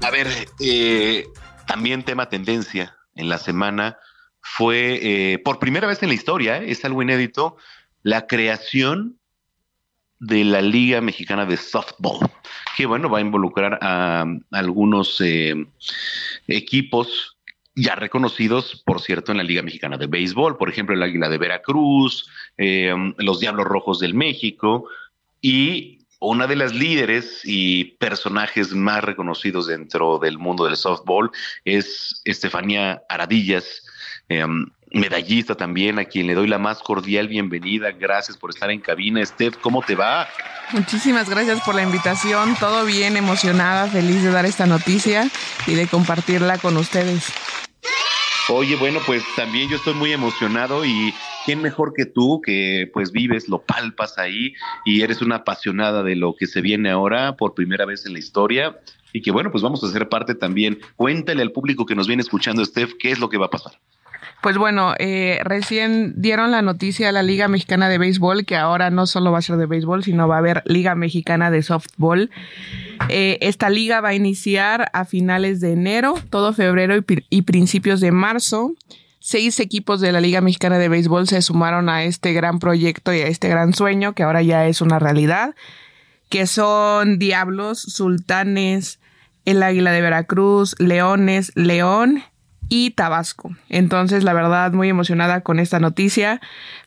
a 0.03 0.11
ver, 0.11 0.27
eh, 0.59 1.27
también 1.67 2.03
tema 2.03 2.29
tendencia 2.29 2.97
en 3.15 3.29
la 3.29 3.39
semana 3.39 3.99
fue, 4.41 4.99
eh, 5.03 5.39
por 5.39 5.59
primera 5.59 5.87
vez 5.87 6.03
en 6.03 6.09
la 6.09 6.15
historia, 6.15 6.59
eh, 6.59 6.71
es 6.71 6.85
algo 6.85 7.03
inédito, 7.03 7.57
la 8.03 8.27
creación 8.27 9.19
de 10.23 10.45
la 10.45 10.63
Liga 10.63 11.01
Mexicana 11.01 11.47
de 11.47 11.57
Softball, 11.57 12.31
que 12.77 12.87
bueno, 12.87 13.11
va 13.11 13.19
a 13.19 13.23
involucrar 13.23 13.79
a, 13.83 14.25
algunos 14.53 15.21
eh, 15.21 15.55
equipos 16.47 17.37
ya 17.75 17.97
reconocidos, 17.97 18.83
por 18.87 19.01
cierto, 19.01 19.33
en 19.33 19.39
la 19.39 19.45
Liga 19.45 19.63
Mexicana 19.63 19.97
de 19.97 20.07
Béisbol, 20.07 20.59
por 20.59 20.69
ejemplo, 20.69 20.95
el 20.95 21.03
Águila 21.03 21.29
de 21.29 21.39
Veracruz, 21.39 22.29
eh, 22.57 22.95
los 23.19 23.41
Diablos 23.41 23.67
Rojos 23.67 23.99
del 23.99 24.15
México, 24.15 24.89
y 25.41 26.02
una 26.23 26.47
de 26.47 26.57
las 26.57 26.73
líderes 26.73 27.41
y 27.45 27.97
personajes 27.97 28.73
más 28.73 29.03
reconocidos 29.03 29.67
dentro 29.67 30.19
del 30.19 30.39
mundo 30.39 30.65
del 30.65 30.77
softball 30.77 31.31
es 31.65 32.23
Estefanía 32.25 33.03
Aradillas, 33.09 33.85
eh, 34.29 34.47
medallista 34.93 35.57
también, 35.57 35.99
a 35.99 36.05
quien 36.05 36.29
le 36.29 36.35
doy 36.35 36.47
la 36.47 36.59
más 36.59 36.79
cordial 36.79 37.27
bienvenida. 37.27 37.91
Gracias 37.91 38.37
por 38.37 38.51
estar 38.51 38.71
en 38.71 38.81
cabina. 38.81 39.25
Steph, 39.25 39.57
¿cómo 39.57 39.83
te 39.83 39.97
va? 39.97 40.29
Muchísimas 40.71 41.29
gracias 41.29 41.61
por 41.63 41.75
la 41.75 41.83
invitación. 41.83 42.55
Todo 42.57 42.85
bien, 42.85 43.17
emocionada, 43.17 43.89
feliz 43.89 44.23
de 44.23 44.31
dar 44.31 44.47
esta 44.47 44.67
noticia 44.67 45.29
y 45.67 45.75
de 45.75 45.89
compartirla 45.89 46.59
con 46.59 46.77
ustedes. 46.77 47.33
Oye, 48.47 48.77
bueno, 48.77 49.05
pues 49.05 49.35
también 49.35 49.69
yo 49.69 49.77
estoy 49.77 49.95
muy 49.95 50.13
emocionado 50.13 50.85
y 50.85 51.15
quién 51.45 51.63
mejor 51.63 51.93
que 51.95 52.07
tú 52.07 52.41
que 52.45 52.91
pues 52.93 53.13
vives, 53.13 53.49
lo 53.49 53.63
palpas 53.63 54.19
ahí 54.19 54.55
y 54.85 55.03
eres 55.03 55.23
una 55.23 55.37
apasionada 55.37 56.03
de 56.03 56.17
lo 56.17 56.35
que 56.35 56.47
se 56.47 56.61
viene 56.61 56.91
ahora 56.91 57.37
por 57.37 57.55
primera 57.55 57.87
vez 57.87 58.05
en 58.05 58.15
la 58.15 58.19
historia 58.19 58.77
y 59.13 59.23
que 59.23 59.31
bueno, 59.31 59.51
pues 59.51 59.63
vamos 59.63 59.85
a 59.85 59.91
ser 59.91 60.09
parte 60.09 60.35
también. 60.35 60.81
Cuéntale 60.97 61.43
al 61.43 61.53
público 61.53 61.87
que 61.87 61.95
nos 61.95 62.07
viene 62.07 62.23
escuchando, 62.23 62.65
Steph, 62.65 62.95
qué 62.99 63.13
es 63.13 63.19
lo 63.19 63.29
que 63.29 63.39
va 63.39 63.47
a 63.47 63.51
pasar. 63.51 63.73
Pues 64.43 64.59
bueno, 64.59 64.95
eh, 64.99 65.39
recién 65.45 66.15
dieron 66.17 66.51
la 66.51 66.63
noticia 66.63 67.09
a 67.09 67.13
la 67.13 67.23
Liga 67.23 67.47
Mexicana 67.47 67.89
de 67.89 67.97
Béisbol 67.97 68.45
que 68.45 68.57
ahora 68.57 68.91
no 68.91 69.07
solo 69.07 69.31
va 69.31 69.39
a 69.39 69.43
ser 69.43 69.57
de 69.57 69.67
béisbol, 69.67 70.03
sino 70.03 70.27
va 70.27 70.35
a 70.35 70.39
haber 70.39 70.65
Liga 70.67 70.97
Mexicana 70.97 71.53
de 71.53 71.63
Softball. 71.63 72.29
Eh, 73.09 73.39
esta 73.41 73.71
liga 73.71 74.01
va 74.01 74.09
a 74.09 74.15
iniciar 74.15 74.91
a 74.95 75.05
finales 75.05 75.61
de 75.61 75.73
enero, 75.73 76.15
todo 76.29 76.53
febrero 76.53 76.97
y, 76.97 77.05
y 77.31 77.43
principios 77.43 78.01
de 78.01 78.11
marzo. 78.11 78.75
Seis 79.21 79.61
equipos 79.61 80.01
de 80.01 80.11
la 80.11 80.21
Liga 80.21 80.41
Mexicana 80.41 80.79
de 80.79 80.89
Béisbol 80.89 81.29
se 81.29 81.41
sumaron 81.41 81.89
a 81.89 82.03
este 82.03 82.33
gran 82.33 82.59
proyecto 82.59 83.15
y 83.15 83.21
a 83.21 83.29
este 83.29 83.49
gran 83.49 83.73
sueño 83.75 84.13
que 84.13 84.25
ahora 84.25 84.43
ya 84.43 84.67
es 84.67 84.81
una 84.81 84.99
realidad, 84.99 85.55
que 86.29 86.49
son 86.49 87.21
Diablos, 87.21 87.81
Sultanes, 87.81 88.99
el 89.45 89.63
Águila 89.63 89.93
de 89.93 90.01
Veracruz, 90.01 90.75
Leones, 90.81 91.53
León 91.55 92.25
y 92.69 92.91
Tabasco. 92.93 93.55
Entonces, 93.69 94.25
la 94.25 94.33
verdad, 94.33 94.73
muy 94.73 94.89
emocionada 94.89 95.43
con 95.43 95.59
esta 95.59 95.79
noticia, 95.79 96.41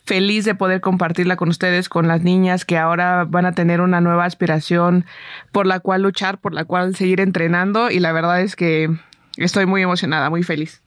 feliz 0.04 0.44
de 0.44 0.54
poder 0.54 0.80
compartirla 0.80 1.36
con 1.36 1.48
ustedes, 1.48 1.88
con 1.88 2.08
las 2.08 2.22
niñas 2.22 2.64
que 2.64 2.78
ahora 2.78 3.24
van 3.24 3.46
a 3.46 3.52
tener 3.52 3.80
una 3.80 4.00
nueva 4.00 4.24
aspiración 4.24 5.04
por 5.52 5.66
la 5.66 5.80
cual 5.80 6.02
luchar, 6.02 6.40
por 6.40 6.54
la 6.54 6.64
cual 6.64 6.96
seguir 6.96 7.20
entrenando 7.20 7.90
y 7.90 8.00
la 8.00 8.12
verdad 8.12 8.40
es 8.40 8.56
que 8.56 8.90
estoy 9.36 9.66
muy 9.66 9.82
emocionada, 9.82 10.30
muy 10.30 10.42
feliz. 10.42 10.82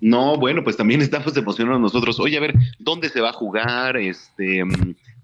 No, 0.00 0.36
bueno, 0.36 0.64
pues 0.64 0.76
también 0.76 1.00
estamos 1.00 1.36
emocionados 1.36 1.80
nosotros. 1.80 2.18
Oye, 2.18 2.36
a 2.36 2.40
ver, 2.40 2.54
¿dónde 2.80 3.08
se 3.08 3.20
va 3.20 3.30
a 3.30 3.32
jugar? 3.32 3.96
Este, 3.96 4.64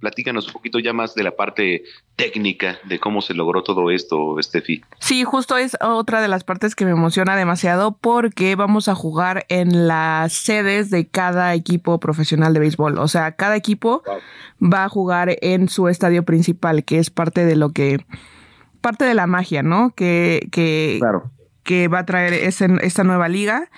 platícanos 0.00 0.46
un 0.46 0.52
poquito 0.52 0.78
ya 0.78 0.92
más 0.92 1.14
de 1.14 1.22
la 1.22 1.32
parte 1.32 1.82
técnica 2.16 2.78
de 2.84 2.98
cómo 2.98 3.20
se 3.20 3.34
logró 3.34 3.62
todo 3.62 3.90
esto, 3.90 4.36
Steffi. 4.40 4.82
Sí, 4.98 5.24
justo 5.24 5.56
es 5.56 5.76
otra 5.80 6.20
de 6.20 6.28
las 6.28 6.44
partes 6.44 6.74
que 6.74 6.84
me 6.84 6.92
emociona 6.92 7.36
demasiado 7.36 7.96
porque 8.00 8.56
vamos 8.56 8.88
a 8.88 8.94
jugar 8.94 9.44
en 9.48 9.88
las 9.88 10.32
sedes 10.32 10.90
de 10.90 11.06
cada 11.06 11.54
equipo 11.54 11.98
profesional 12.00 12.54
de 12.54 12.60
béisbol. 12.60 12.98
O 12.98 13.08
sea, 13.08 13.32
cada 13.32 13.56
equipo 13.56 14.02
va 14.62 14.84
a 14.84 14.88
jugar 14.88 15.36
en 15.40 15.68
su 15.68 15.88
estadio 15.88 16.24
principal, 16.24 16.84
que 16.84 16.98
es 16.98 17.10
parte 17.10 17.44
de 17.44 17.56
lo 17.56 17.70
que, 17.70 18.04
parte 18.80 19.04
de 19.04 19.14
la 19.14 19.26
magia, 19.26 19.62
¿no? 19.62 19.90
Que, 19.94 20.48
que, 20.52 21.00
que 21.62 21.88
va 21.88 22.00
a 22.00 22.06
traer 22.06 22.34
esta 22.34 23.04
nueva 23.04 23.28
liga. 23.28 23.70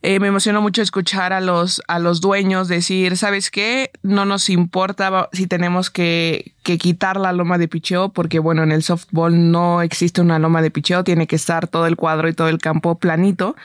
Eh, 0.00 0.20
me 0.20 0.28
emocionó 0.28 0.62
mucho 0.62 0.80
escuchar 0.80 1.32
a 1.32 1.40
los, 1.40 1.82
a 1.88 1.98
los 1.98 2.20
dueños 2.20 2.68
decir, 2.68 3.16
¿sabes 3.16 3.50
qué? 3.50 3.90
No 4.02 4.24
nos 4.24 4.48
importa 4.48 5.28
si 5.32 5.48
tenemos 5.48 5.90
que, 5.90 6.52
que 6.62 6.78
quitar 6.78 7.18
la 7.18 7.32
loma 7.32 7.58
de 7.58 7.66
picheo, 7.66 8.10
porque 8.10 8.38
bueno, 8.38 8.62
en 8.62 8.70
el 8.70 8.84
softball 8.84 9.50
no 9.50 9.82
existe 9.82 10.20
una 10.20 10.38
loma 10.38 10.62
de 10.62 10.70
picheo, 10.70 11.02
tiene 11.02 11.26
que 11.26 11.34
estar 11.34 11.66
todo 11.66 11.86
el 11.86 11.96
cuadro 11.96 12.28
y 12.28 12.32
todo 12.32 12.48
el 12.48 12.58
campo 12.58 12.96
planito. 12.96 13.56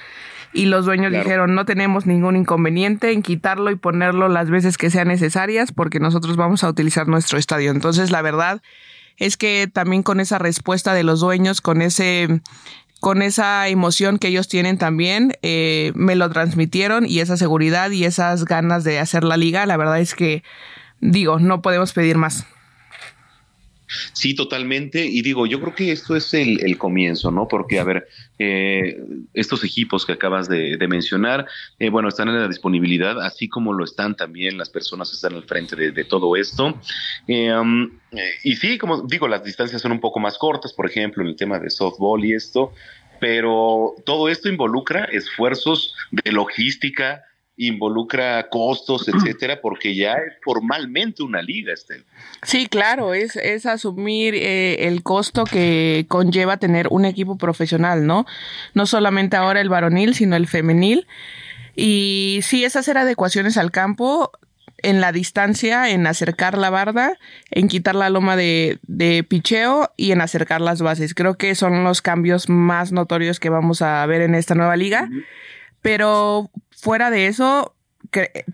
Y 0.53 0.65
los 0.65 0.85
dueños 0.85 1.11
dijeron, 1.11 1.55
no 1.55 1.65
tenemos 1.65 2.05
ningún 2.05 2.35
inconveniente 2.35 3.11
en 3.11 3.23
quitarlo 3.23 3.72
y 3.72 3.76
ponerlo 3.76 4.27
las 4.27 4.49
veces 4.51 4.77
que 4.77 4.91
sean 4.91 5.07
necesarias, 5.07 5.72
porque 5.72 5.99
nosotros 5.99 6.35
vamos 6.35 6.64
a 6.64 6.69
utilizar 6.69 7.07
nuestro 7.07 7.39
estadio. 7.39 7.72
Entonces, 7.72 8.11
la 8.11 8.22
verdad 8.22 8.61
es 9.18 9.38
que 9.38 9.69
también 9.72 10.03
con 10.03 10.19
esa 10.19 10.38
respuesta 10.38 10.93
de 10.93 11.03
los 11.03 11.19
dueños, 11.19 11.61
con 11.61 11.81
ese 11.81 12.41
con 13.03 13.21
esa 13.21 13.67
emoción 13.67 14.17
que 14.17 14.30
ellos 14.30 14.47
tienen 14.47 14.77
también, 14.77 15.34
eh, 15.41 15.91
me 15.93 16.15
lo 16.15 16.30
transmitieron 16.30 17.05
y 17.05 17.19
esa 17.19 17.35
seguridad 17.35 17.91
y 17.91 18.05
esas 18.05 18.45
ganas 18.45 18.85
de 18.85 18.97
hacer 18.97 19.25
la 19.25 19.35
liga, 19.35 19.65
la 19.65 19.75
verdad 19.75 19.99
es 19.99 20.15
que 20.15 20.41
digo, 21.01 21.38
no 21.38 21.61
podemos 21.61 21.91
pedir 21.91 22.17
más. 22.17 22.45
Sí, 24.13 24.35
totalmente. 24.35 25.05
Y 25.05 25.21
digo, 25.21 25.45
yo 25.45 25.59
creo 25.59 25.75
que 25.75 25.91
esto 25.91 26.15
es 26.15 26.33
el, 26.33 26.77
comienzo, 26.77 27.31
¿no? 27.31 27.47
Porque, 27.47 27.79
a 27.79 27.83
ver, 27.83 28.07
eh, 28.39 29.01
estos 29.33 29.63
equipos 29.63 30.05
que 30.05 30.13
acabas 30.13 30.47
de, 30.49 30.77
mencionar, 30.87 31.47
eh, 31.79 31.89
bueno, 31.89 32.09
están 32.09 32.27
en 32.29 32.39
la 32.39 32.47
disponibilidad, 32.47 33.21
así 33.21 33.47
como 33.47 33.73
lo 33.73 33.85
están 33.85 34.15
también 34.15 34.57
las 34.57 34.69
personas 34.69 35.09
que 35.09 35.15
están 35.15 35.33
al 35.33 35.43
frente 35.43 35.75
de, 35.75 36.03
todo 36.03 36.35
esto. 36.35 36.79
Eh, 37.27 37.53
um, 37.53 37.89
y 38.43 38.55
sí, 38.55 38.77
como 38.77 39.01
digo, 39.03 39.27
las 39.27 39.43
distancias 39.43 39.81
son 39.81 39.93
un 39.93 39.99
poco 39.99 40.19
más 40.19 40.37
cortas, 40.37 40.73
por 40.73 40.85
ejemplo, 40.85 41.23
en 41.23 41.29
el 41.29 41.35
tema 41.35 41.59
de 41.59 41.69
softball 41.69 42.23
y 42.25 42.33
esto, 42.33 42.73
pero 43.19 43.95
todo 44.05 44.27
esto 44.27 44.49
involucra 44.49 45.05
esfuerzos 45.05 45.95
de 46.11 46.31
logística, 46.31 47.23
involucra 47.55 48.49
costos, 48.49 49.07
etcétera, 49.07 49.61
porque 49.61 49.95
ya 49.95 50.13
es 50.13 50.34
formalmente 50.43 51.21
una 51.21 51.41
liga, 51.41 51.73
este. 51.73 52.03
Sí, 52.41 52.67
claro, 52.67 53.13
es, 53.13 53.35
es 53.35 53.65
asumir 53.65 54.34
eh, 54.35 54.88
el 54.88 55.03
costo 55.03 55.43
que 55.43 56.05
conlleva 56.07 56.57
tener 56.57 56.88
un 56.89 57.05
equipo 57.05 57.38
profesional, 57.38 58.07
¿no? 58.07 58.25
No 58.73 58.85
solamente 58.85 59.35
ahora 59.35 59.61
el 59.61 59.69
varonil, 59.69 60.15
sino 60.15 60.35
el 60.35 60.47
femenil. 60.47 61.07
Y 61.75 62.39
sí, 62.43 62.65
es 62.65 62.75
hacer 62.75 62.97
adecuaciones 62.97 63.57
al 63.57 63.71
campo 63.71 64.31
en 64.80 64.99
la 64.99 65.11
distancia, 65.11 65.89
en 65.89 66.05
acercar 66.07 66.57
la 66.57 66.69
barda, 66.69 67.17
en 67.51 67.67
quitar 67.67 67.95
la 67.95 68.09
loma 68.09 68.35
de, 68.35 68.80
de 68.84 69.23
picheo 69.23 69.91
y 69.95 70.11
en 70.11 70.21
acercar 70.21 70.59
las 70.59 70.81
bases. 70.81 71.13
Creo 71.13 71.35
que 71.35 71.55
son 71.55 71.84
los 71.84 72.01
cambios 72.01 72.49
más 72.49 72.91
notorios 72.91 73.39
que 73.39 73.49
vamos 73.49 73.81
a 73.81 74.05
ver 74.05 74.21
en 74.21 74.35
esta 74.35 74.55
nueva 74.55 74.75
liga. 74.75 75.09
Pero 75.81 76.49
fuera 76.84 77.10
de 77.10 77.27
eso, 77.27 77.73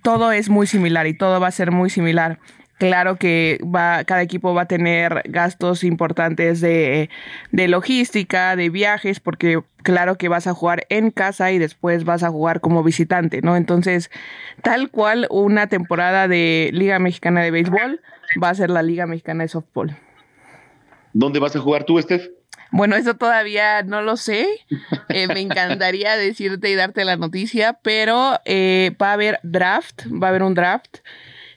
todo 0.03 0.31
es 0.31 0.49
muy 0.49 0.68
similar 0.68 1.07
y 1.07 1.18
todo 1.18 1.39
va 1.39 1.47
a 1.47 1.51
ser 1.51 1.72
muy 1.72 1.89
similar. 1.89 2.38
Claro 2.77 3.18
que 3.18 3.60
va, 3.64 4.03
cada 4.06 4.22
equipo 4.22 4.53
va 4.53 4.61
a 4.61 4.68
tener 4.68 5.23
gastos 5.26 5.84
importantes 5.84 6.61
de, 6.61 7.10
de, 7.51 7.68
logística, 7.68 8.56
de 8.56 8.69
viajes, 8.69 9.19
porque 9.19 9.61
claro 9.84 10.15
que 10.15 10.30
vas 10.30 10.45
a 10.47 10.53
jugar 10.53 10.85
en 10.89 11.10
casa 11.11 11.51
y 11.51 11.57
después 11.57 12.06
vas 12.06 12.23
a 12.23 12.30
jugar 12.30 12.61
como 12.61 12.84
visitante, 12.84 13.41
¿no? 13.41 13.57
Entonces, 13.57 14.11
tal 14.61 14.91
cual 14.91 15.27
una 15.31 15.68
temporada 15.68 16.30
de 16.30 16.69
Liga 16.72 16.99
Mexicana 16.99 17.41
de 17.41 17.51
Béisbol 17.51 17.99
va 18.41 18.49
a 18.49 18.56
ser 18.56 18.69
la 18.69 18.84
Liga 18.84 19.07
Mexicana 19.07 19.43
de 19.43 19.49
Softball. 19.49 19.97
¿Dónde 21.11 21.39
vas 21.39 21.56
a 21.56 21.60
jugar 21.60 21.84
tú, 21.84 21.99
Steph? 21.99 22.27
Bueno, 22.71 22.95
eso 22.95 23.15
todavía 23.15 23.83
no 23.83 24.01
lo 24.01 24.17
sé. 24.17 24.47
Eh, 25.09 25.27
me 25.27 25.41
encantaría 25.41 26.15
decirte 26.17 26.69
y 26.69 26.75
darte 26.75 27.03
la 27.05 27.17
noticia, 27.17 27.79
pero 27.81 28.39
eh, 28.45 28.95
va 29.01 29.09
a 29.09 29.13
haber 29.13 29.39
draft, 29.43 30.03
va 30.07 30.27
a 30.27 30.29
haber 30.29 30.43
un 30.43 30.53
draft 30.53 30.99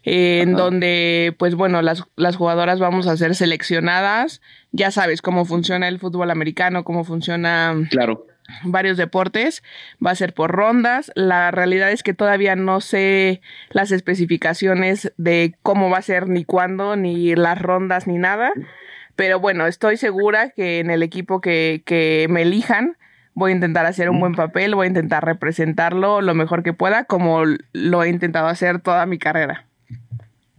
en 0.04 0.54
donde, 0.54 1.34
pues 1.38 1.54
bueno, 1.54 1.80
las, 1.80 2.04
las 2.16 2.36
jugadoras 2.36 2.80
vamos 2.80 3.06
a 3.06 3.16
ser 3.16 3.34
seleccionadas. 3.34 4.40
Ya 4.72 4.90
sabes 4.90 5.22
cómo 5.22 5.44
funciona 5.44 5.88
el 5.88 5.98
fútbol 5.98 6.30
americano, 6.30 6.84
cómo 6.84 7.04
funciona. 7.04 7.74
Claro. 7.90 8.26
Varios 8.64 8.96
deportes, 8.96 9.62
va 10.04 10.10
a 10.10 10.16
ser 10.16 10.34
por 10.34 10.50
rondas. 10.50 11.12
La 11.14 11.50
realidad 11.52 11.92
es 11.92 12.02
que 12.02 12.14
todavía 12.14 12.56
no 12.56 12.80
sé 12.80 13.40
las 13.70 13.92
especificaciones 13.92 15.12
de 15.16 15.54
cómo 15.62 15.88
va 15.90 15.98
a 15.98 16.02
ser, 16.02 16.28
ni 16.28 16.44
cuándo, 16.44 16.96
ni 16.96 17.34
las 17.36 17.60
rondas, 17.60 18.06
ni 18.06 18.18
nada. 18.18 18.52
Pero 19.16 19.40
bueno, 19.40 19.66
estoy 19.66 19.96
segura 19.96 20.50
que 20.50 20.80
en 20.80 20.90
el 20.90 21.02
equipo 21.02 21.40
que, 21.40 21.82
que 21.84 22.26
me 22.30 22.42
elijan, 22.42 22.96
voy 23.34 23.52
a 23.52 23.54
intentar 23.54 23.86
hacer 23.86 24.10
un 24.10 24.20
buen 24.20 24.34
papel, 24.34 24.74
voy 24.74 24.86
a 24.86 24.88
intentar 24.88 25.24
representarlo 25.24 26.20
lo 26.20 26.34
mejor 26.34 26.62
que 26.62 26.72
pueda, 26.72 27.04
como 27.04 27.42
lo 27.72 28.02
he 28.02 28.08
intentado 28.08 28.48
hacer 28.48 28.80
toda 28.80 29.06
mi 29.06 29.18
carrera. 29.18 29.66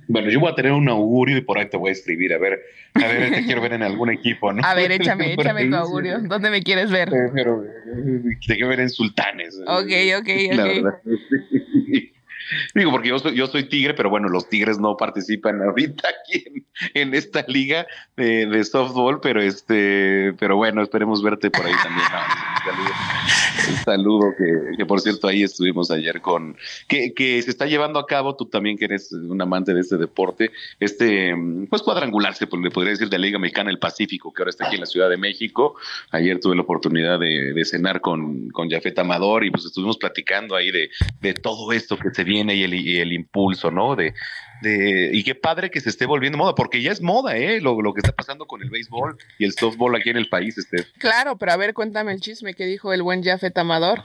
Bueno, 0.07 0.29
yo 0.29 0.39
voy 0.39 0.51
a 0.51 0.55
tener 0.55 0.71
un 0.73 0.89
augurio 0.89 1.37
y 1.37 1.41
por 1.41 1.57
ahí 1.57 1.67
te 1.69 1.77
voy 1.77 1.89
a 1.89 1.93
escribir. 1.93 2.33
A 2.33 2.37
ver, 2.37 2.59
a 2.95 3.07
ver, 3.07 3.31
te 3.31 3.43
quiero 3.45 3.61
ver 3.61 3.73
en 3.73 3.83
algún 3.83 4.11
equipo, 4.11 4.51
¿no? 4.51 4.61
A 4.63 4.75
ver, 4.75 4.91
échame, 4.91 5.33
échame 5.39 5.65
tu 5.65 5.75
augurio. 5.75 6.19
¿Dónde 6.19 6.49
me 6.49 6.61
quieres 6.61 6.91
ver? 6.91 7.09
te 7.09 8.55
quiero 8.55 8.67
ver 8.67 8.79
en 8.79 8.89
Sultanes. 8.89 9.59
Ok, 9.65 9.91
ok, 10.19 10.29
ok. 10.51 10.93
Digo, 12.75 12.91
porque 12.91 13.09
yo 13.09 13.19
soy, 13.19 13.35
yo 13.35 13.47
soy 13.47 13.63
tigre, 13.65 13.93
pero 13.93 14.09
bueno, 14.09 14.29
los 14.29 14.49
tigres 14.49 14.79
no 14.79 14.97
participan 14.97 15.61
ahorita 15.61 16.07
aquí 16.07 16.65
en, 16.93 17.13
esta 17.13 17.45
liga 17.47 17.85
de, 18.17 18.45
de, 18.45 18.63
softball, 18.63 19.19
pero 19.21 19.41
este, 19.41 20.33
pero 20.39 20.55
bueno, 20.55 20.81
esperemos 20.81 21.21
verte 21.21 21.49
por 21.49 21.65
ahí 21.65 21.73
también. 21.83 22.07
un 23.69 23.75
saludo, 23.77 24.33
que, 24.37 24.77
que, 24.77 24.85
por 24.85 24.99
cierto 25.01 25.27
ahí 25.27 25.43
estuvimos 25.43 25.91
ayer 25.91 26.21
con, 26.21 26.57
que, 26.87 27.13
que 27.13 27.41
se 27.41 27.49
está 27.49 27.65
llevando 27.65 27.99
a 27.99 28.05
cabo, 28.05 28.35
tú 28.35 28.45
también 28.45 28.77
que 28.77 28.85
eres 28.85 29.11
un 29.11 29.41
amante 29.41 29.73
de 29.73 29.81
este 29.81 29.97
deporte, 29.97 30.51
este, 30.79 31.33
pues 31.69 31.81
cuadrangularse, 31.81 32.47
pues 32.47 32.61
le 32.61 32.71
podría 32.71 32.91
decir 32.91 33.09
de 33.09 33.17
la 33.17 33.25
Liga 33.25 33.39
Mexicana 33.39 33.69
del 33.69 33.79
Pacífico, 33.79 34.33
que 34.33 34.41
ahora 34.41 34.49
está 34.49 34.67
aquí 34.67 34.75
en 34.75 34.81
la 34.81 34.87
Ciudad 34.87 35.09
de 35.09 35.17
México. 35.17 35.75
Ayer 36.11 36.39
tuve 36.39 36.55
la 36.55 36.61
oportunidad 36.61 37.19
de, 37.19 37.53
de 37.53 37.65
cenar 37.65 38.01
con, 38.01 38.49
con 38.49 38.69
Jafet 38.69 38.97
Amador 38.99 39.45
y 39.45 39.51
pues 39.51 39.65
estuvimos 39.65 39.97
platicando 39.97 40.55
ahí 40.55 40.71
de, 40.71 40.89
de 41.21 41.33
todo 41.33 41.71
esto 41.71 41.97
que 41.97 42.09
se 42.11 42.23
viene 42.23 42.42
y 42.51 42.63
el, 42.63 42.73
y 42.73 42.99
el 42.99 43.13
impulso, 43.13 43.71
¿no? 43.71 43.95
De, 43.95 44.13
de, 44.61 45.11
y 45.13 45.23
qué 45.23 45.35
padre 45.35 45.69
que 45.69 45.79
se 45.79 45.89
esté 45.89 46.05
volviendo 46.05 46.37
moda, 46.37 46.55
porque 46.55 46.81
ya 46.81 46.91
es 46.91 47.01
moda, 47.01 47.37
¿eh? 47.37 47.61
Lo, 47.61 47.81
lo, 47.81 47.93
que 47.93 48.01
está 48.01 48.11
pasando 48.11 48.45
con 48.45 48.61
el 48.61 48.69
béisbol 48.69 49.17
y 49.39 49.45
el 49.45 49.53
softball 49.53 49.95
aquí 49.95 50.09
en 50.09 50.17
el 50.17 50.29
país, 50.29 50.57
este. 50.57 50.85
Claro, 50.97 51.37
pero 51.37 51.51
a 51.51 51.57
ver, 51.57 51.73
cuéntame 51.73 52.11
el 52.11 52.21
chisme 52.21 52.53
que 52.53 52.65
dijo 52.65 52.91
el 52.93 53.03
buen 53.03 53.23
Jafet 53.23 53.57
Amador. 53.57 54.03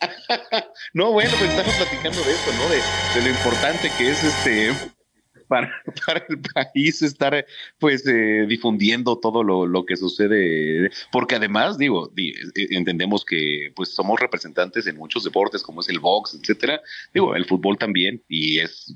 no, 0.94 1.12
bueno, 1.12 1.32
pues 1.38 1.50
estamos 1.50 1.74
platicando 1.74 2.22
de 2.22 2.30
eso, 2.30 2.52
¿no? 2.52 2.68
De, 2.68 3.20
de 3.20 3.28
lo 3.28 3.36
importante 3.36 3.90
que 3.98 4.10
es 4.10 4.22
este 4.22 4.72
para, 6.06 6.26
el 6.28 6.40
país 6.40 7.02
estar 7.02 7.46
pues 7.78 8.06
eh, 8.06 8.46
difundiendo 8.46 9.18
todo 9.18 9.42
lo, 9.42 9.66
lo, 9.66 9.84
que 9.86 9.96
sucede, 9.96 10.90
porque 11.10 11.36
además, 11.36 11.78
digo, 11.78 12.10
di, 12.14 12.30
eh, 12.30 12.68
entendemos 12.70 13.24
que 13.24 13.72
pues 13.74 13.94
somos 13.94 14.20
representantes 14.20 14.86
en 14.86 14.96
muchos 14.96 15.24
deportes 15.24 15.62
como 15.62 15.80
es 15.80 15.88
el 15.88 16.00
box, 16.00 16.38
etcétera, 16.40 16.80
digo, 17.14 17.34
el 17.34 17.46
fútbol 17.46 17.78
también, 17.78 18.22
y 18.28 18.58
es 18.58 18.94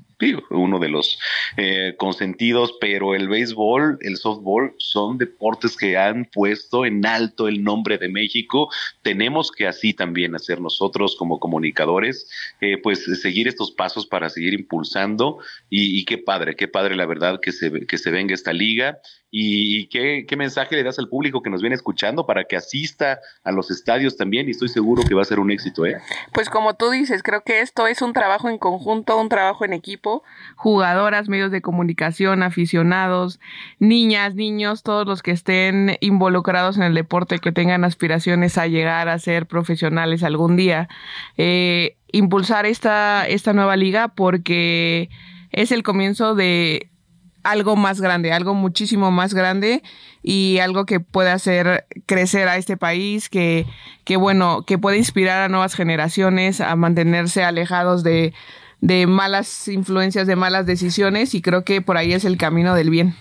uno 0.49 0.79
de 0.79 0.89
los 0.89 1.19
eh, 1.57 1.95
consentidos, 1.97 2.75
pero 2.79 3.15
el 3.15 3.27
béisbol, 3.27 3.97
el 4.01 4.17
softball 4.17 4.73
son 4.77 5.17
deportes 5.17 5.75
que 5.75 5.97
han 5.97 6.25
puesto 6.25 6.85
en 6.85 7.05
alto 7.05 7.47
el 7.47 7.63
nombre 7.63 7.97
de 7.97 8.09
México, 8.09 8.69
tenemos 9.01 9.51
que 9.51 9.67
así 9.67 9.93
también 9.93 10.35
hacer 10.35 10.61
nosotros 10.61 11.15
como 11.17 11.39
comunicadores, 11.39 12.29
eh, 12.61 12.77
pues 12.77 13.03
seguir 13.21 13.47
estos 13.47 13.71
pasos 13.71 14.05
para 14.05 14.29
seguir 14.29 14.53
impulsando 14.53 15.39
y, 15.69 15.99
y 15.99 16.05
qué 16.05 16.17
padre 16.17 16.42
qué 16.55 16.67
padre 16.67 16.95
la 16.95 17.05
verdad 17.05 17.39
que 17.41 17.51
se, 17.51 17.85
que 17.85 17.97
se 17.97 18.11
venga 18.11 18.33
esta 18.33 18.53
liga 18.53 18.99
y, 19.35 19.87
qué, 19.87 20.27
mensaje 20.37 20.75
le 20.75 20.83
das 20.83 20.99
al 20.99 21.09
público 21.09 21.41
que 21.41 21.49
nos 21.49 21.61
viene 21.61 21.75
escuchando 21.75 22.27
para 22.27 22.43
que 22.43 22.55
asista 22.55 23.19
a 23.43 23.51
los 23.51 23.71
estadios 23.71 24.15
también 24.15 24.47
y 24.47 24.51
estoy 24.51 24.69
seguro 24.69 25.01
que 25.01 25.15
va 25.15 25.23
a 25.23 25.25
ser 25.25 25.39
un 25.39 25.49
éxito. 25.49 25.87
¿eh? 25.87 25.97
Pues 26.31 26.51
como 26.51 26.75
tú 26.75 26.91
dices, 26.91 27.23
creo 27.23 27.41
que 27.43 27.61
esto 27.61 27.87
es 27.87 28.03
un 28.03 28.13
trabajo 28.13 28.47
en 28.47 28.59
conjunto, 28.59 29.19
un 29.19 29.29
trabajo 29.29 29.65
en 29.65 29.73
equipo, 29.73 30.23
jugadoras, 30.55 31.29
medios 31.29 31.49
de 31.49 31.63
comunicación, 31.63 32.43
aficionados, 32.43 33.39
niñas, 33.79 34.35
niños, 34.35 34.83
todos 34.83 35.07
los 35.07 35.23
que 35.23 35.31
estén 35.31 35.97
involucrados 35.99 36.77
en 36.77 36.83
el 36.83 36.93
deporte, 36.93 37.39
que 37.39 37.51
tengan 37.51 37.85
aspiraciones 37.85 38.59
a 38.59 38.67
llegar 38.67 39.09
a 39.09 39.17
ser 39.17 39.47
profesionales 39.47 40.21
algún 40.21 40.57
día. 40.57 40.89
Eh, 41.37 41.97
impulsar 42.11 42.67
esta, 42.67 43.27
esta 43.27 43.53
nueva 43.53 43.77
liga 43.77 44.09
porque 44.09 45.09
es 45.53 45.71
el 45.71 45.83
comienzo 45.83 46.35
de 46.35 46.89
algo 47.43 47.75
más 47.75 48.01
grande, 48.01 48.31
algo 48.31 48.53
muchísimo 48.53 49.11
más 49.11 49.33
grande 49.33 49.83
y 50.21 50.59
algo 50.59 50.85
que 50.85 50.99
puede 50.99 51.29
hacer 51.29 51.85
crecer 52.05 52.47
a 52.47 52.57
este 52.57 52.77
país, 52.77 53.29
que, 53.29 53.65
que 54.05 54.17
bueno, 54.17 54.63
que 54.65 54.77
puede 54.77 54.97
inspirar 54.97 55.41
a 55.41 55.49
nuevas 55.49 55.75
generaciones 55.75 56.61
a 56.61 56.75
mantenerse 56.75 57.43
alejados 57.43 58.03
de, 58.03 58.33
de 58.81 59.07
malas 59.07 59.67
influencias, 59.67 60.27
de 60.27 60.35
malas 60.35 60.65
decisiones 60.65 61.35
y 61.35 61.41
creo 61.41 61.63
que 61.63 61.81
por 61.81 61.97
ahí 61.97 62.13
es 62.13 62.25
el 62.25 62.37
camino 62.37 62.75
del 62.75 62.89
bien. 62.89 63.15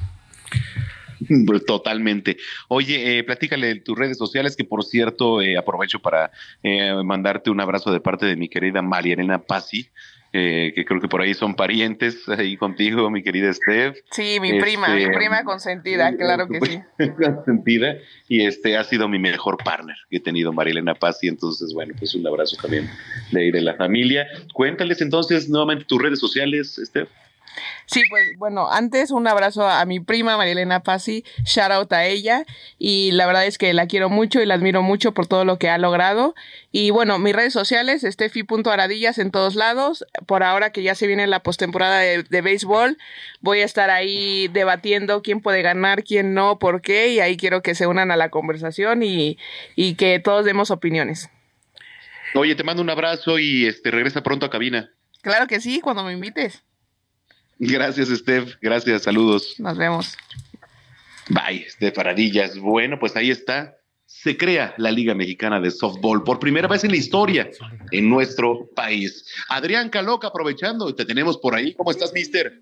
Totalmente. 1.67 2.37
Oye, 2.69 3.19
eh, 3.19 3.25
platícale 3.25 3.77
tus 3.77 3.99
redes 3.99 4.19
sociales, 4.19 4.57
que 4.57 4.65
por 4.65 4.85
cierto, 4.85 5.41
eh, 5.41 5.57
aprovecho 5.57 6.01
para 6.01 6.31
eh, 6.63 6.95
mandarte 7.05 7.51
un 7.51 7.61
abrazo 7.61 7.93
de 7.93 8.01
parte 8.01 8.27
de 8.27 8.37
mi 8.37 8.49
querida 8.49 8.83
María 8.83 9.15
Elena 9.15 9.39
Pasi, 9.39 9.89
eh, 10.33 10.73
que 10.75 10.85
creo 10.85 11.01
que 11.01 11.09
por 11.09 11.21
ahí 11.21 11.35
son 11.35 11.55
parientes 11.55 12.29
ahí 12.29 12.57
contigo, 12.57 13.11
mi 13.11 13.23
querida 13.23 13.53
Steph. 13.53 13.99
Sí, 14.11 14.39
mi 14.41 14.59
prima, 14.59 14.89
mi 14.89 15.03
este, 15.03 15.15
prima 15.15 15.45
consentida, 15.45 16.17
claro 16.17 16.49
que 16.49 16.61
sí. 16.67 16.83
consentida, 17.11 17.97
y 18.29 18.47
este 18.47 18.77
ha 18.77 18.85
sido 18.85 19.09
mi 19.09 19.19
mejor 19.19 19.59
partner 19.63 19.97
que 20.09 20.17
he 20.17 20.21
tenido, 20.21 20.53
Marilena 20.53 20.95
Paz, 20.95 21.19
y 21.23 21.29
entonces, 21.29 21.75
bueno, 21.75 21.95
pues 21.99 22.15
un 22.15 22.27
abrazo 22.27 22.57
también 22.61 22.89
de, 23.31 23.53
de 23.53 23.61
la 23.61 23.75
familia. 23.75 24.27
Cuéntales 24.55 25.01
entonces 25.03 25.49
nuevamente 25.49 25.85
tus 25.85 26.01
redes 26.01 26.19
sociales, 26.19 26.81
Steph. 26.83 27.09
Sí, 27.87 28.03
pues 28.09 28.37
bueno, 28.39 28.71
antes 28.71 29.11
un 29.11 29.27
abrazo 29.27 29.69
a 29.69 29.85
mi 29.85 30.01
prima 30.01 30.37
Marilena 30.37 30.83
Pasi, 30.83 31.25
shout 31.45 31.71
out 31.71 31.93
a 31.93 32.07
ella 32.07 32.45
y 32.79 33.13
la 33.13 33.27
verdad 33.27 33.47
es 33.47 33.59
que 33.59 33.73
la 33.75 33.87
quiero 33.87 34.09
mucho 34.09 34.41
y 34.41 34.47
la 34.47 34.55
admiro 34.55 34.83
mucho 34.83 35.13
por 35.13 35.27
todo 35.27 35.45
lo 35.45 35.59
que 35.59 35.69
ha 35.69 35.79
logrado. 35.79 36.35
Y 36.71 36.91
bueno, 36.91 37.19
mis 37.19 37.35
redes 37.35 37.53
sociales, 37.53 38.05
estefi.aradillas 38.05 39.19
en 39.19 39.31
todos 39.31 39.55
lados. 39.55 40.07
Por 40.27 40.43
ahora 40.43 40.73
que 40.73 40.83
ya 40.83 40.95
se 40.95 41.07
viene 41.07 41.27
la 41.27 41.43
postemporada 41.43 41.99
de, 41.99 42.23
de 42.23 42.41
béisbol, 42.41 42.97
voy 43.41 43.61
a 43.61 43.65
estar 43.65 43.91
ahí 43.91 44.49
debatiendo 44.49 45.23
quién 45.23 45.41
puede 45.41 45.63
ganar, 45.63 46.05
quién 46.05 46.35
no, 46.35 46.59
por 46.59 46.81
qué 46.81 47.09
y 47.09 47.21
ahí 47.21 47.37
quiero 47.37 47.63
que 47.63 47.75
se 47.75 47.87
unan 47.87 48.11
a 48.11 48.17
la 48.17 48.31
conversación 48.31 49.03
y, 49.03 49.39
y 49.77 49.95
que 49.95 50.19
todos 50.19 50.45
demos 50.45 50.71
opiniones. 50.71 51.29
Oye, 52.35 52.55
te 52.55 52.65
mando 52.65 52.83
un 52.83 52.91
abrazo 52.91 53.39
y 53.39 53.67
este 53.67 53.91
regresa 53.91 54.23
pronto 54.23 54.47
a 54.47 54.51
cabina. 54.51 54.91
Claro 55.21 55.47
que 55.47 55.61
sí, 55.61 55.81
cuando 55.81 56.03
me 56.03 56.13
invites. 56.13 56.63
Gracias, 57.65 58.09
Steph. 58.09 58.57
Gracias, 58.61 59.03
saludos. 59.03 59.55
Nos 59.61 59.79
vemos. 59.79 60.19
Bye, 61.29 61.65
Steph 61.71 61.97
Aradillas. 61.97 62.59
Bueno, 62.59 62.99
pues 62.99 63.15
ahí 63.15 63.31
está. 63.31 63.77
Se 64.05 64.37
crea 64.37 64.75
la 64.79 64.91
Liga 64.91 65.15
Mexicana 65.15 65.61
de 65.61 65.71
Softball 65.71 66.25
por 66.25 66.41
primera 66.41 66.67
vez 66.67 66.83
en 66.83 66.91
la 66.91 66.97
historia 66.97 67.49
en 67.93 68.11
nuestro 68.11 68.69
país. 68.75 69.33
Adrián 69.49 69.91
Caloca, 69.91 70.27
aprovechando, 70.27 70.93
te 70.93 71.05
tenemos 71.05 71.39
por 71.39 71.55
ahí. 71.55 71.73
¿Cómo 71.75 71.93
estás, 71.93 72.13
mister? 72.13 72.53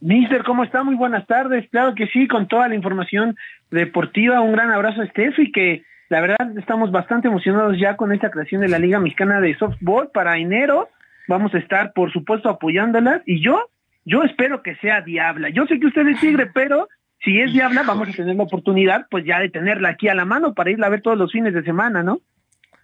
Mister, 0.00 0.42
¿cómo 0.42 0.64
está? 0.64 0.82
Muy 0.82 0.96
buenas 0.96 1.24
tardes. 1.28 1.68
Claro 1.70 1.94
que 1.94 2.08
sí, 2.08 2.26
con 2.26 2.48
toda 2.48 2.66
la 2.66 2.74
información 2.74 3.36
deportiva. 3.70 4.40
Un 4.40 4.52
gran 4.52 4.72
abrazo 4.72 5.02
a 5.02 5.06
Steph 5.06 5.38
y 5.38 5.52
que 5.52 5.84
la 6.08 6.20
verdad 6.20 6.58
estamos 6.58 6.90
bastante 6.90 7.28
emocionados 7.28 7.78
ya 7.78 7.96
con 7.96 8.12
esta 8.12 8.32
creación 8.32 8.60
de 8.60 8.68
la 8.68 8.80
Liga 8.80 8.98
Mexicana 8.98 9.40
de 9.40 9.56
Softball 9.56 10.10
para 10.10 10.36
enero. 10.36 10.88
Vamos 11.28 11.54
a 11.54 11.58
estar, 11.58 11.92
por 11.92 12.12
supuesto, 12.12 12.48
apoyándolas 12.48 13.22
y 13.24 13.40
yo 13.40 13.70
yo 14.04 14.22
espero 14.22 14.62
que 14.62 14.76
sea 14.76 15.00
Diabla. 15.02 15.50
Yo 15.50 15.66
sé 15.66 15.78
que 15.78 15.86
usted 15.86 16.06
es 16.08 16.20
Tigre, 16.20 16.46
pero 16.52 16.88
si 17.24 17.40
es 17.40 17.52
Diabla, 17.52 17.82
vamos 17.82 18.08
a 18.08 18.12
tener 18.12 18.36
la 18.36 18.42
oportunidad, 18.42 19.06
pues 19.10 19.24
ya 19.24 19.38
de 19.40 19.50
tenerla 19.50 19.90
aquí 19.90 20.08
a 20.08 20.14
la 20.14 20.24
mano 20.24 20.54
para 20.54 20.70
irla 20.70 20.86
a 20.86 20.90
ver 20.90 21.02
todos 21.02 21.18
los 21.18 21.32
fines 21.32 21.54
de 21.54 21.62
semana, 21.62 22.02
¿no? 22.02 22.20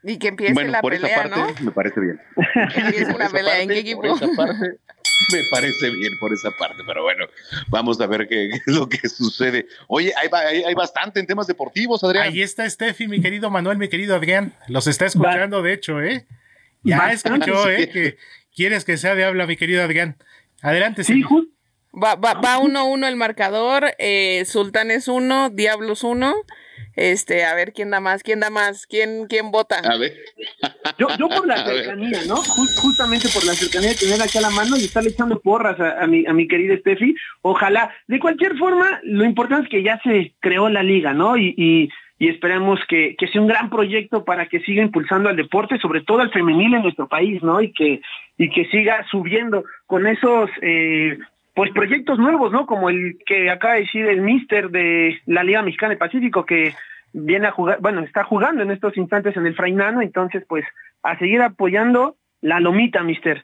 Y 0.03 0.19
que 0.19 0.29
empiece 0.29 0.55
bueno, 0.55 0.71
la 0.71 0.81
por 0.83 0.93
pelea, 0.93 1.11
esa 1.11 1.29
parte 1.29 1.55
¿no? 1.59 1.65
me 1.67 1.73
parece 1.73 2.01
bien. 2.01 2.21
Que 2.75 2.81
empiece 2.81 3.11
Por 3.11 3.19
la 3.19 3.25
esa 3.27 3.37
pelea. 3.37 3.61
¿En 3.61 3.69
parte, 3.69 3.75
qué 3.75 3.81
equipo? 3.81 4.03
Por 4.03 4.11
esa 4.11 4.29
parte 4.37 4.79
me 5.33 5.43
parece 5.51 5.91
bien 5.91 6.13
por 6.19 6.33
esa 6.33 6.51
parte, 6.53 6.83
pero 6.87 7.03
bueno, 7.03 7.27
vamos 7.69 8.01
a 8.01 8.07
ver 8.07 8.29
qué, 8.29 8.49
qué 8.51 8.61
es 8.67 8.77
lo 8.77 8.89
que 8.89 9.09
sucede. 9.09 9.67
Oye, 9.89 10.13
hay, 10.17 10.29
hay, 10.33 10.65
hay 10.65 10.75
bastante 10.75 11.21
en 11.21 11.27
temas 11.27 11.47
deportivos, 11.47 12.03
Adrián. 12.05 12.25
Ahí 12.29 12.43
está 12.43 12.69
Steffi, 12.69 13.09
mi 13.09 13.21
querido 13.21 13.51
Manuel, 13.51 13.79
mi 13.79 13.89
querido 13.89 14.15
Adrián. 14.15 14.53
Los 14.69 14.87
está 14.87 15.07
escuchando, 15.07 15.63
de 15.63 15.73
hecho, 15.73 16.01
¿eh? 16.01 16.27
Ya 16.83 16.99
Bastante. 16.99 17.51
escuchó, 17.51 17.71
¿eh? 17.71 17.89
Que 17.93 18.17
quieres 18.55 18.85
que 18.85 18.97
sea 18.97 19.15
de 19.15 19.25
habla, 19.25 19.47
mi 19.47 19.57
querido 19.57 19.83
Adrián. 19.83 20.17
Adelante, 20.67 21.05
Sí, 21.05 21.23
ju- 21.23 21.49
Va, 21.95 22.15
va, 22.17 22.35
va 22.35 22.59
1-1 22.59 23.07
el 23.09 23.17
marcador, 23.17 23.85
eh, 23.99 24.45
Sultanes 24.45 25.09
1, 25.09 25.49
Diablos 25.51 26.05
1. 26.05 26.35
Este, 26.95 27.45
a 27.45 27.55
ver 27.55 27.73
quién 27.73 27.91
da 27.91 28.01
más, 28.01 28.23
quién 28.23 28.41
da 28.41 28.49
más, 28.51 28.87
quién, 28.87 29.27
quién 29.29 29.51
vota. 29.51 29.79
A 29.79 29.97
ver. 29.99 30.15
Yo, 30.99 31.09
yo 31.19 31.29
por 31.29 31.47
la 31.47 31.57
cercanía, 31.65 32.21
¿no? 32.27 32.37
Ju- 32.37 32.81
justamente 32.83 33.29
por 33.33 33.45
la 33.45 33.53
cercanía 33.55 33.91
de 33.91 33.95
tener 33.97 34.21
aquí 34.21 34.39
a 34.39 34.43
la 34.43 34.51
mano 34.51 34.77
y 34.77 34.85
estarle 34.85 35.11
echando 35.11 35.41
porras 35.41 35.79
a, 35.81 36.03
a 36.03 36.07
mi, 36.07 36.27
a 36.27 36.33
mi 36.33 36.49
querida 36.49 36.77
Steffi. 36.79 37.15
Ojalá. 37.43 37.95
De 38.09 38.19
cualquier 38.19 38.57
forma, 38.59 39.01
lo 39.05 39.25
importante 39.25 39.65
es 39.65 39.71
que 39.71 39.83
ya 39.83 40.01
se 40.05 40.35
creó 40.41 40.69
la 40.69 40.83
liga, 40.83 41.13
¿no? 41.15 41.37
Y, 41.37 41.55
y, 41.57 41.89
y 42.19 42.29
esperemos 42.29 42.81
que, 42.89 43.15
que 43.17 43.29
sea 43.29 43.41
un 43.41 43.49
gran 43.49 43.69
proyecto 43.69 44.25
para 44.25 44.47
que 44.47 44.61
siga 44.61 44.83
impulsando 44.83 45.29
al 45.29 45.37
deporte, 45.37 45.79
sobre 45.79 46.03
todo 46.03 46.21
al 46.21 46.31
femenil 46.31 46.75
en 46.75 46.83
nuestro 46.83 47.09
país, 47.09 47.43
¿no? 47.43 47.61
Y 47.61 47.73
que, 47.73 48.01
y 48.39 48.51
que 48.51 48.67
siga 48.67 49.05
subiendo 49.11 49.65
con 49.87 50.07
esos... 50.07 50.51
Eh, 50.63 51.19
pues 51.57 51.73
proyectos 51.73 52.19
nuevos, 52.19 52.53
¿no? 52.53 52.67
Como 52.67 52.91
el 52.91 53.17
que 53.25 53.49
acaba 53.49 53.75
de 53.75 53.81
decir 53.81 54.05
el 54.05 54.21
mister 54.21 54.69
de 54.69 55.19
la 55.25 55.43
Liga 55.43 55.63
Mexicana 55.63 55.89
del 55.89 55.99
Pacífico, 55.99 56.45
que 56.45 56.75
viene 57.15 57.47
a 57.47 57.51
jugar, 57.51 57.79
bueno, 57.81 58.03
está 58.03 58.25
jugando 58.25 58.63
en 58.63 58.71
estos 58.71 58.95
instantes 58.99 59.35
en 59.39 59.47
el 59.47 59.55
Frainano, 59.55 60.03
entonces 60.03 60.45
pues 60.47 60.67
a 61.03 61.19
seguir 61.19 61.41
apoyando 61.41 62.17
la 62.43 62.61
lomita, 62.61 63.03
mister. 63.03 63.43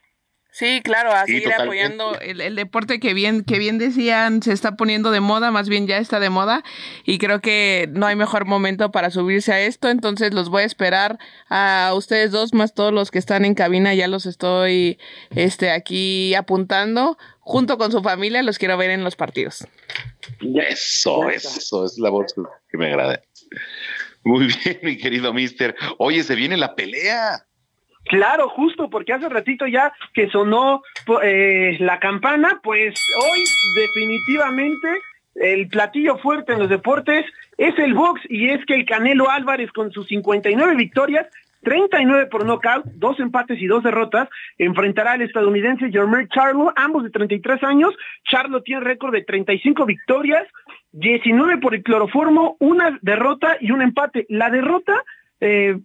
Sí, 0.55 0.83
claro, 0.85 1.11
a 1.13 1.25
Sí, 1.25 1.33
seguir 1.33 1.45
totalmente. 1.45 1.83
apoyando 1.83 2.21
el, 2.21 2.43
el 2.43 2.55
deporte 2.57 3.01
que 3.01 3.15
bien, 3.15 3.43
que 3.43 3.59
bien 3.59 3.79
decían, 3.79 4.43
se 4.43 4.53
está 4.53 4.77
poniendo 4.77 5.11
de 5.11 5.21
moda, 5.21 5.51
más 5.51 5.67
bien 5.71 5.87
ya 5.87 5.97
está 5.97 6.21
de 6.21 6.29
moda, 6.29 6.63
y 7.07 7.17
creo 7.17 7.41
que 7.41 7.89
no 7.93 8.07
hay 8.07 8.17
mejor 8.17 8.45
momento 8.45 8.91
para 8.91 9.11
subirse 9.11 9.53
a 9.55 9.61
esto, 9.63 9.89
entonces 9.89 10.35
los 10.35 10.51
voy 10.51 10.65
a 10.65 10.67
esperar 10.67 11.19
a 11.49 11.93
ustedes 11.95 12.33
dos, 12.33 12.53
más 12.53 12.75
todos 12.75 12.93
los 12.93 13.11
que 13.11 13.19
están 13.19 13.47
en 13.47 13.55
cabina, 13.55 13.95
ya 13.95 14.09
los 14.09 14.27
estoy 14.27 14.99
este 15.31 15.71
aquí 15.71 16.35
apuntando, 16.35 17.17
junto 17.41 17.79
con 17.79 17.91
su 17.91 18.03
familia, 18.03 18.43
los 18.43 18.59
quiero 18.59 18.77
ver 18.77 18.91
en 18.91 19.05
los 19.05 19.17
partidos. 19.17 19.67
Eso, 20.69 21.31
eso 21.31 21.85
es 21.87 21.97
la 21.99 22.11
voz 22.11 22.35
que 22.71 22.77
me 22.77 22.89
agrada. 22.89 23.23
Muy 24.23 24.47
bien, 24.65 24.81
mi 24.83 24.99
querido 24.99 25.33
mister. 25.33 25.75
Oye, 25.99 26.23
se 26.25 26.35
viene 26.35 26.57
la 26.59 26.75
pelea. 26.75 27.47
Claro, 28.05 28.49
justo 28.49 28.91
porque 28.91 29.13
hace 29.13 29.29
ratito 29.29 29.67
ya 29.67 29.93
que 30.13 30.29
sonó 30.29 30.83
eh, 31.23 31.77
la 31.81 31.99
campana, 31.99 32.61
pues 32.63 32.95
hoy 33.17 33.45
definitivamente 33.77 34.89
el 35.35 35.69
platillo 35.69 36.19
fuerte 36.19 36.53
en 36.53 36.59
los 36.59 36.69
deportes 36.69 37.25
es 37.57 37.79
el 37.79 37.95
box 37.95 38.21
y 38.29 38.51
es 38.51 38.65
que 38.67 38.75
el 38.75 38.87
Canelo 38.87 39.31
Álvarez 39.31 39.71
con 39.73 39.91
sus 39.93 40.07
59 40.09 40.77
victorias, 40.77 41.27
39 41.63 42.27
por 42.27 42.45
nocaut, 42.45 42.85
dos 42.97 43.19
empates 43.21 43.61
y 43.61 43.67
dos 43.67 43.83
derrotas, 43.83 44.29
enfrentará 44.59 45.13
al 45.13 45.23
estadounidense 45.23 45.91
Jermel 45.91 46.29
Charlo, 46.29 46.73
ambos 46.77 47.05
de 47.05 47.11
33 47.11 47.63
años. 47.63 47.95
Charlo 48.29 48.63
tiene 48.63 48.83
récord 48.83 49.13
de 49.13 49.23
35 49.23 49.87
victorias, 49.87 50.47
19 50.93 51.59
por 51.59 51.75
el 51.75 51.83
cloroformo, 51.83 52.57
una 52.59 52.99
derrota 53.01 53.57
y 53.61 53.71
un 53.71 53.81
empate. 53.81 54.27
La 54.29 54.51
derrota 54.51 55.05
eh, 55.41 55.79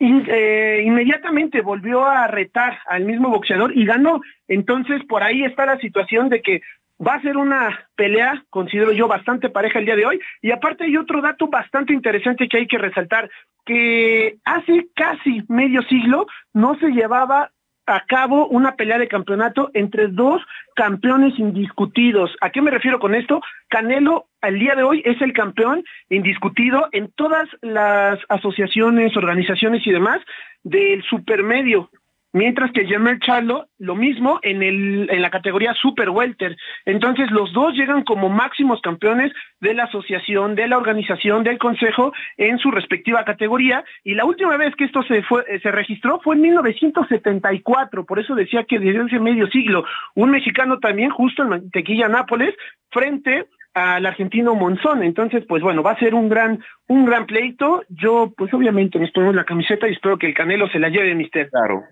eh, 0.00 0.82
inmediatamente 0.84 1.60
volvió 1.60 2.04
a 2.04 2.26
retar 2.28 2.78
al 2.86 3.04
mismo 3.04 3.30
boxeador 3.30 3.76
y 3.76 3.84
ganó. 3.84 4.20
Entonces, 4.46 5.02
por 5.04 5.22
ahí 5.22 5.44
está 5.44 5.66
la 5.66 5.78
situación 5.78 6.28
de 6.28 6.40
que 6.40 6.62
va 7.04 7.14
a 7.14 7.22
ser 7.22 7.36
una 7.36 7.88
pelea, 7.96 8.44
considero 8.50 8.92
yo, 8.92 9.08
bastante 9.08 9.48
pareja 9.48 9.78
el 9.78 9.84
día 9.84 9.96
de 9.96 10.06
hoy. 10.06 10.20
Y 10.42 10.50
aparte 10.50 10.84
hay 10.84 10.96
otro 10.96 11.20
dato 11.20 11.48
bastante 11.48 11.92
interesante 11.92 12.48
que 12.48 12.58
hay 12.58 12.66
que 12.66 12.78
resaltar, 12.78 13.30
que 13.64 14.36
hace 14.44 14.88
casi 14.94 15.42
medio 15.48 15.82
siglo 15.82 16.26
no 16.52 16.78
se 16.78 16.88
llevaba 16.90 17.50
a 17.88 18.04
cabo 18.06 18.46
una 18.48 18.76
pelea 18.76 18.98
de 18.98 19.08
campeonato 19.08 19.70
entre 19.72 20.08
dos 20.08 20.42
campeones 20.74 21.38
indiscutidos. 21.38 22.30
¿A 22.40 22.50
qué 22.50 22.60
me 22.60 22.70
refiero 22.70 23.00
con 23.00 23.14
esto? 23.14 23.40
Canelo 23.68 24.26
al 24.42 24.58
día 24.58 24.74
de 24.74 24.82
hoy 24.82 25.02
es 25.04 25.20
el 25.22 25.32
campeón 25.32 25.82
indiscutido 26.10 26.88
en 26.92 27.10
todas 27.16 27.48
las 27.62 28.18
asociaciones, 28.28 29.16
organizaciones 29.16 29.86
y 29.86 29.90
demás 29.90 30.20
del 30.62 31.02
supermedio. 31.02 31.90
Mientras 32.32 32.70
que 32.72 32.84
Jermel 32.86 33.20
Charlo, 33.20 33.68
lo 33.78 33.94
mismo 33.94 34.38
en, 34.42 34.62
el, 34.62 35.08
en 35.10 35.22
la 35.22 35.30
categoría 35.30 35.72
Super 35.74 36.10
Welter. 36.10 36.56
Entonces, 36.84 37.30
los 37.30 37.52
dos 37.54 37.72
llegan 37.74 38.04
como 38.04 38.28
máximos 38.28 38.82
campeones 38.82 39.32
de 39.60 39.72
la 39.72 39.84
asociación, 39.84 40.54
de 40.54 40.68
la 40.68 40.76
organización, 40.76 41.42
del 41.42 41.58
consejo 41.58 42.12
en 42.36 42.58
su 42.58 42.70
respectiva 42.70 43.24
categoría. 43.24 43.82
Y 44.04 44.14
la 44.14 44.26
última 44.26 44.58
vez 44.58 44.74
que 44.76 44.84
esto 44.84 45.02
se, 45.04 45.22
fue, 45.22 45.44
eh, 45.48 45.58
se 45.60 45.70
registró 45.70 46.20
fue 46.20 46.36
en 46.36 46.42
1974. 46.42 48.04
Por 48.04 48.18
eso 48.18 48.34
decía 48.34 48.64
que 48.64 48.78
desde 48.78 49.00
hace 49.00 49.18
medio 49.20 49.46
siglo, 49.48 49.84
un 50.14 50.30
mexicano 50.30 50.78
también, 50.80 51.10
justo 51.10 51.42
en 51.42 51.48
Mantequilla, 51.48 52.08
Nápoles, 52.08 52.54
frente 52.90 53.46
al 53.72 54.04
argentino 54.04 54.54
Monzón. 54.54 55.02
Entonces, 55.02 55.44
pues 55.48 55.62
bueno, 55.62 55.82
va 55.82 55.92
a 55.92 55.98
ser 55.98 56.14
un 56.14 56.28
gran, 56.28 56.62
un 56.88 57.06
gran 57.06 57.26
pleito. 57.26 57.84
Yo, 57.88 58.32
pues 58.36 58.52
obviamente, 58.52 58.98
nos 58.98 59.10
ponemos 59.12 59.34
la 59.34 59.44
camiseta 59.44 59.88
y 59.88 59.92
espero 59.92 60.18
que 60.18 60.26
el 60.26 60.34
Canelo 60.34 60.68
se 60.68 60.78
la 60.78 60.88
lleve, 60.88 61.14
mister. 61.14 61.48
Claro. 61.50 61.84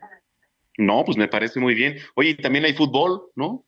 No, 0.79 1.05
pues 1.05 1.17
me 1.17 1.29
parece 1.29 1.61
muy 1.61 1.75
bien. 1.75 1.97
Oye, 2.15 2.31
y 2.31 2.35
también 2.35 2.65
hay 2.65 2.75
fútbol, 2.75 3.23
¿no? 3.35 3.65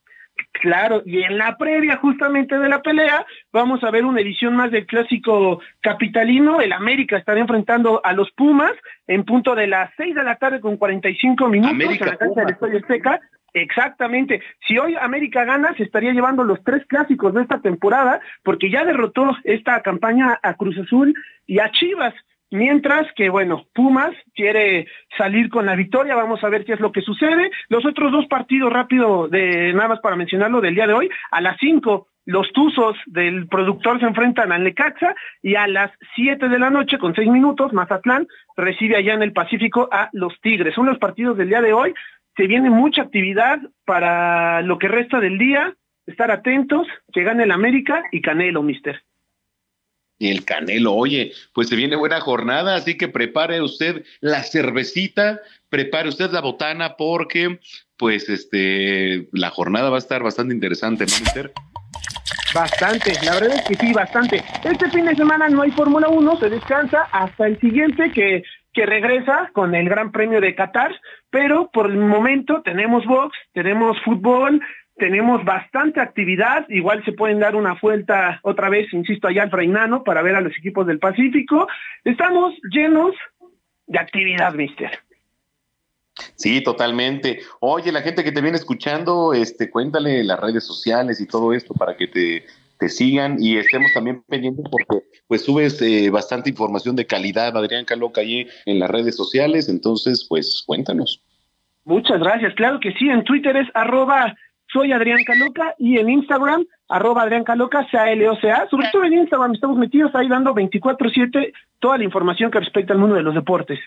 Claro, 0.52 1.02
y 1.05 1.22
en 1.22 1.39
la 1.39 1.56
previa 1.56 1.97
justamente 1.97 2.59
de 2.59 2.68
la 2.68 2.82
pelea 2.82 3.26
vamos 3.52 3.82
a 3.85 3.90
ver 3.90 4.05
una 4.05 4.20
edición 4.20 4.56
más 4.56 4.70
del 4.70 4.86
clásico 4.86 5.60
capitalino. 5.80 6.60
El 6.60 6.72
América 6.72 7.16
estará 7.16 7.40
enfrentando 7.40 8.01
a 8.05 8.12
los 8.12 8.30
Pumas 8.32 8.72
en 9.06 9.24
punto 9.24 9.55
de 9.55 9.66
las 9.66 9.90
6 9.97 10.14
de 10.14 10.24
la 10.24 10.36
tarde 10.36 10.60
con 10.60 10.76
45 10.76 11.48
minutos 11.48 11.72
América, 11.72 12.05
en 12.05 12.10
la 12.10 12.16
cancha 12.16 12.40
del. 12.40 12.51
Estadio 12.51 12.78
Azteca. 12.78 13.20
Exactamente. 13.55 14.43
Si 14.66 14.78
hoy 14.78 14.94
América 15.01 15.44
gana, 15.44 15.74
se 15.76 15.85
estaría 15.85 16.12
llevando 16.12 16.44
los 16.44 16.62
tres 16.62 16.85
clásicos 16.86 17.35
de 17.35 17.43
esta 17.43 17.60
temporada, 17.60 18.20
porque 18.43 18.70
ya 18.70 18.85
derrotó 18.85 19.36
esta 19.44 19.80
campaña 19.82 20.39
a 20.43 20.55
Cruz 20.55 20.76
Azul 20.78 21.14
y 21.47 21.60
a 21.60 21.70
Chivas. 21.70 22.14
Mientras 22.51 23.07
que, 23.15 23.29
bueno, 23.29 23.66
Pumas 23.75 24.15
quiere 24.35 24.87
salir 25.16 25.51
con 25.51 25.66
la 25.66 25.77
victoria, 25.77 26.15
vamos 26.15 26.43
a 26.43 26.49
ver 26.49 26.65
qué 26.65 26.73
es 26.73 26.81
lo 26.81 26.93
que 26.93 27.03
sucede. 27.03 27.51
Los 27.69 27.85
otros 27.85 28.11
dos 28.11 28.27
partidos 28.27 28.73
rápido, 28.73 29.29
de 29.29 29.73
nada 29.75 29.89
más 29.89 30.01
para 30.01 30.16
mencionarlo, 30.16 30.61
del 30.61 30.75
día 30.75 30.87
de 30.87 30.95
hoy, 30.95 31.11
a 31.31 31.41
las 31.41 31.57
5 31.59 32.09
los 32.29 32.53
Tuzos 32.53 32.95
del 33.07 33.49
productor 33.49 34.01
se 34.01 34.05
enfrentan 34.05 34.53
al 34.53 34.62
Necaxa 34.62 35.15
y 35.41 35.55
a 35.55 35.66
las 35.66 35.91
7 36.15 36.51
de 36.51 36.59
la 36.59 36.69
noche, 36.69 36.99
con 36.99 37.15
6 37.15 37.27
minutos, 37.31 37.73
Mazatlán 37.73 38.29
recibe 38.55 38.97
allá 38.97 39.15
en 39.15 39.23
el 39.23 39.33
Pacífico 39.33 39.89
a 39.91 40.11
los 40.12 40.39
Tigres. 40.43 40.75
Son 40.75 40.85
los 40.85 40.99
partidos 40.99 41.39
del 41.39 41.49
día 41.49 41.62
de 41.62 41.73
hoy. 41.73 41.95
Se 42.37 42.47
viene 42.47 42.69
mucha 42.69 43.01
actividad 43.01 43.61
para 43.87 44.61
lo 44.61 44.79
que 44.79 44.89
resta 44.89 45.20
del 45.20 45.39
día. 45.39 45.75
Estar 46.07 46.31
atentos, 46.31 46.87
que 47.15 47.23
gane 47.23 47.45
el 47.45 47.51
América 47.51 48.03
y 48.12 48.20
Canelo, 48.20 48.62
mister. 48.62 49.03
El 50.19 50.45
Canelo, 50.45 50.95
oye, 50.95 51.32
pues 51.53 51.69
se 51.69 51.77
viene 51.77 51.97
buena 51.97 52.20
jornada, 52.20 52.74
así 52.74 52.97
que 52.97 53.09
prepare 53.09 53.62
usted 53.62 54.05
la 54.20 54.43
cervecita, 54.43 55.40
prepare 55.69 56.09
usted 56.09 56.31
la 56.31 56.40
botana, 56.40 56.97
porque 56.97 57.61
pues 57.97 58.28
este 58.28 59.28
la 59.32 59.51
jornada 59.51 59.90
va 59.90 59.97
a 59.97 60.01
estar 60.01 60.23
bastante 60.23 60.55
interesante, 60.55 61.07
¿no? 61.07 61.51
Bastante, 62.55 63.12
la 63.24 63.35
verdad 63.35 63.57
es 63.57 63.62
que 63.62 63.74
sí, 63.74 63.93
bastante. 63.93 64.43
Este 64.65 64.90
fin 64.90 65.05
de 65.05 65.15
semana 65.15 65.49
no 65.49 65.62
hay 65.62 65.70
Fórmula 65.70 66.09
1, 66.09 66.36
se 66.39 66.49
descansa 66.49 67.03
hasta 67.12 67.47
el 67.47 67.61
siguiente 67.61 68.11
que, 68.11 68.43
que 68.73 68.86
regresa 68.86 69.51
con 69.53 69.74
el 69.74 69.89
Gran 69.89 70.12
Premio 70.12 70.40
de 70.40 70.55
Qatar, 70.55 70.99
pero 71.31 71.70
por 71.70 71.90
el 71.90 71.99
momento 71.99 72.62
tenemos 72.62 73.05
box, 73.05 73.36
tenemos 73.53 73.99
fútbol, 74.03 74.62
tenemos 74.99 75.45
bastante 75.45 76.01
actividad, 76.01 76.66
igual 76.69 77.05
se 77.05 77.12
pueden 77.12 77.41
dar 77.41 77.57
una 77.57 77.79
vuelta 77.81 78.41
otra 78.43 78.69
vez, 78.69 78.93
insisto, 78.93 79.29
allá 79.29 79.45
al 79.45 79.51
Frainano 79.51 80.05
para 80.05 80.23
ver 80.23 80.35
a 80.35 80.41
los 80.41 80.57
equipos 80.57 80.87
del 80.87 80.99
Pacífico. 80.99 81.69
Estamos 82.05 82.55
llenos 82.70 83.15
de 83.87 83.99
actividad, 83.99 84.53
mister. 84.55 84.91
Sí, 86.35 86.61
totalmente. 86.62 87.41
Oye, 87.61 87.93
la 87.93 88.03
gente 88.03 88.25
que 88.25 88.33
te 88.33 88.41
viene 88.41 88.57
escuchando, 88.57 89.33
este, 89.33 89.70
cuéntale 89.70 90.25
las 90.25 90.41
redes 90.41 90.65
sociales 90.65 91.20
y 91.20 91.27
todo 91.27 91.53
esto 91.53 91.75
para 91.75 91.97
que 91.97 92.09
te, 92.09 92.45
te 92.79 92.89
sigan 92.89 93.37
y 93.41 93.57
estemos 93.57 93.93
también 93.93 94.23
pendientes 94.23 94.65
porque 94.70 95.05
pues 95.27 95.45
subes 95.45 95.81
eh, 95.83 96.11
bastante 96.11 96.51
información 96.51 96.97
de 96.97 97.07
calidad, 97.07 97.57
Adrián 97.57 97.85
Caloca, 97.85 98.20
ahí 98.20 98.47
en 98.66 98.79
las 98.79 98.91
redes 98.91 99.16
sociales, 99.16 99.69
entonces 99.69 100.27
pues 100.29 100.62
cuéntanos. 100.66 101.23
Muchas 101.85 102.20
gracias, 102.20 102.55
claro 102.55 102.81
que 102.81 102.93
sí, 102.93 103.09
en 103.09 103.25
Twitter 103.25 103.57
es 103.57 103.69
arroba 103.75 104.35
soy 104.73 104.93
Adrián 104.93 105.24
Caloca 105.24 105.74
y 105.78 105.99
en 105.99 106.11
Instagram 106.11 106.66
arroba 106.89 107.23
Adrián 107.23 107.45
Caloca, 107.45 107.86
C-A-L-O-C-A. 107.90 108.69
Sobre 108.69 108.89
todo 108.93 109.05
en 109.05 109.15
Instagram 109.15 109.55
estamos 109.55 109.77
metidos 109.77 110.15
ahí 110.15 110.28
dando 110.28 110.55
24-7 110.55 111.53
toda 111.78 111.99
la 111.99 112.05
información 112.05 112.51
que 112.51 112.61
respecta 112.61 112.93
al 112.93 112.99
mundo 112.99 113.15
de 113.16 113.23
los 113.23 113.35
deportes. 113.35 113.78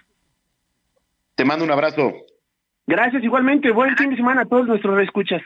Te 1.35 1.45
mando 1.45 1.65
un 1.65 1.71
abrazo. 1.71 2.13
Gracias, 2.87 3.23
igualmente. 3.23 3.71
Buen 3.71 3.95
fin 3.95 4.09
de 4.09 4.15
semana 4.15 4.41
a 4.41 4.45
todos 4.45 4.67
nuestros 4.67 5.01
escuchas. 5.01 5.41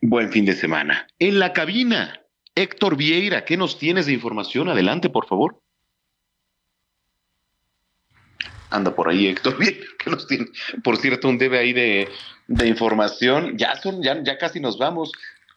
Buen 0.00 0.30
fin 0.30 0.44
de 0.44 0.54
semana. 0.54 1.06
En 1.18 1.38
la 1.38 1.52
cabina, 1.52 2.20
Héctor 2.54 2.96
Vieira, 2.96 3.44
¿qué 3.44 3.56
nos 3.56 3.78
tienes 3.78 4.06
de 4.06 4.12
información? 4.12 4.68
Adelante, 4.68 5.10
por 5.10 5.26
favor. 5.26 5.60
Anda 8.72 8.94
por 8.94 9.08
ahí 9.08 9.26
Héctor 9.26 9.56
¿qué 9.98 10.10
nos 10.10 10.26
tiene? 10.26 10.46
Por 10.82 10.96
cierto, 10.96 11.28
un 11.28 11.38
debe 11.38 11.58
ahí 11.58 11.72
de, 11.72 12.08
de 12.48 12.66
información. 12.66 13.56
Ya 13.56 13.76
son, 13.76 14.02
ya, 14.02 14.22
ya 14.22 14.38
casi 14.38 14.60
nos 14.60 14.78
vamos. 14.78 15.12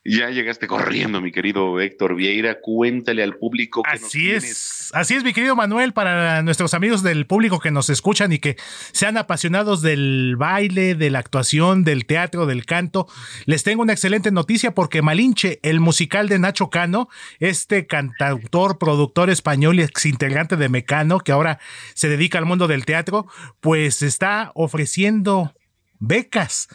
Ya 0.07 0.30
llegaste 0.30 0.68
corriendo, 0.68 1.19
mi 1.19 1.32
querido 1.32 1.82
Héctor 1.82 2.15
Vieira. 2.15 2.61
Cuéntale 2.61 3.23
al 3.23 3.38
público 3.38 3.82
que 3.82 3.90
Así 3.90 4.30
es, 4.30 4.91
así 4.94 5.15
es, 5.15 5.23
mi 5.23 5.34
querido 5.34 5.56
Manuel, 5.56 5.94
para 5.94 6.44
nuestros 6.44 6.76
amigos 6.76 7.02
del 7.02 7.26
público 7.26 7.60
que 7.60 7.72
nos 7.72 7.90
escuchan 7.90 8.32
y 8.32 8.38
que 8.38 8.56
sean 8.91 9.18
apasionados 9.18 9.82
del 9.82 10.36
baile, 10.38 10.94
de 10.94 11.10
la 11.10 11.18
actuación, 11.18 11.84
del 11.84 12.06
teatro, 12.06 12.45
del 12.45 12.68
canto. 12.68 13.07
Les 13.45 13.64
tengo 13.64 13.82
una 13.82 13.94
excelente 13.94 14.30
noticia 14.30 14.76
porque 14.76 15.02
Malinche, 15.02 15.60
el 15.64 15.80
musical 15.80 16.30
de 16.30 16.38
Nacho 16.38 16.69
Cano, 16.69 17.10
este 17.40 17.88
cantautor, 17.88 18.77
productor 18.77 19.32
español 19.32 19.80
y 19.80 19.82
exintegrante 19.82 20.56
de 20.56 20.69
Mecano, 20.69 21.18
que 21.19 21.32
ahora 21.32 21.57
se 21.95 22.10
dedica 22.10 22.38
al 22.38 22.45
mundo 22.45 22.68
del 22.68 22.86
teatro, 22.86 23.26
pues 23.60 24.03
está 24.03 24.52
ofreciendo 24.53 25.52
becas 25.99 26.68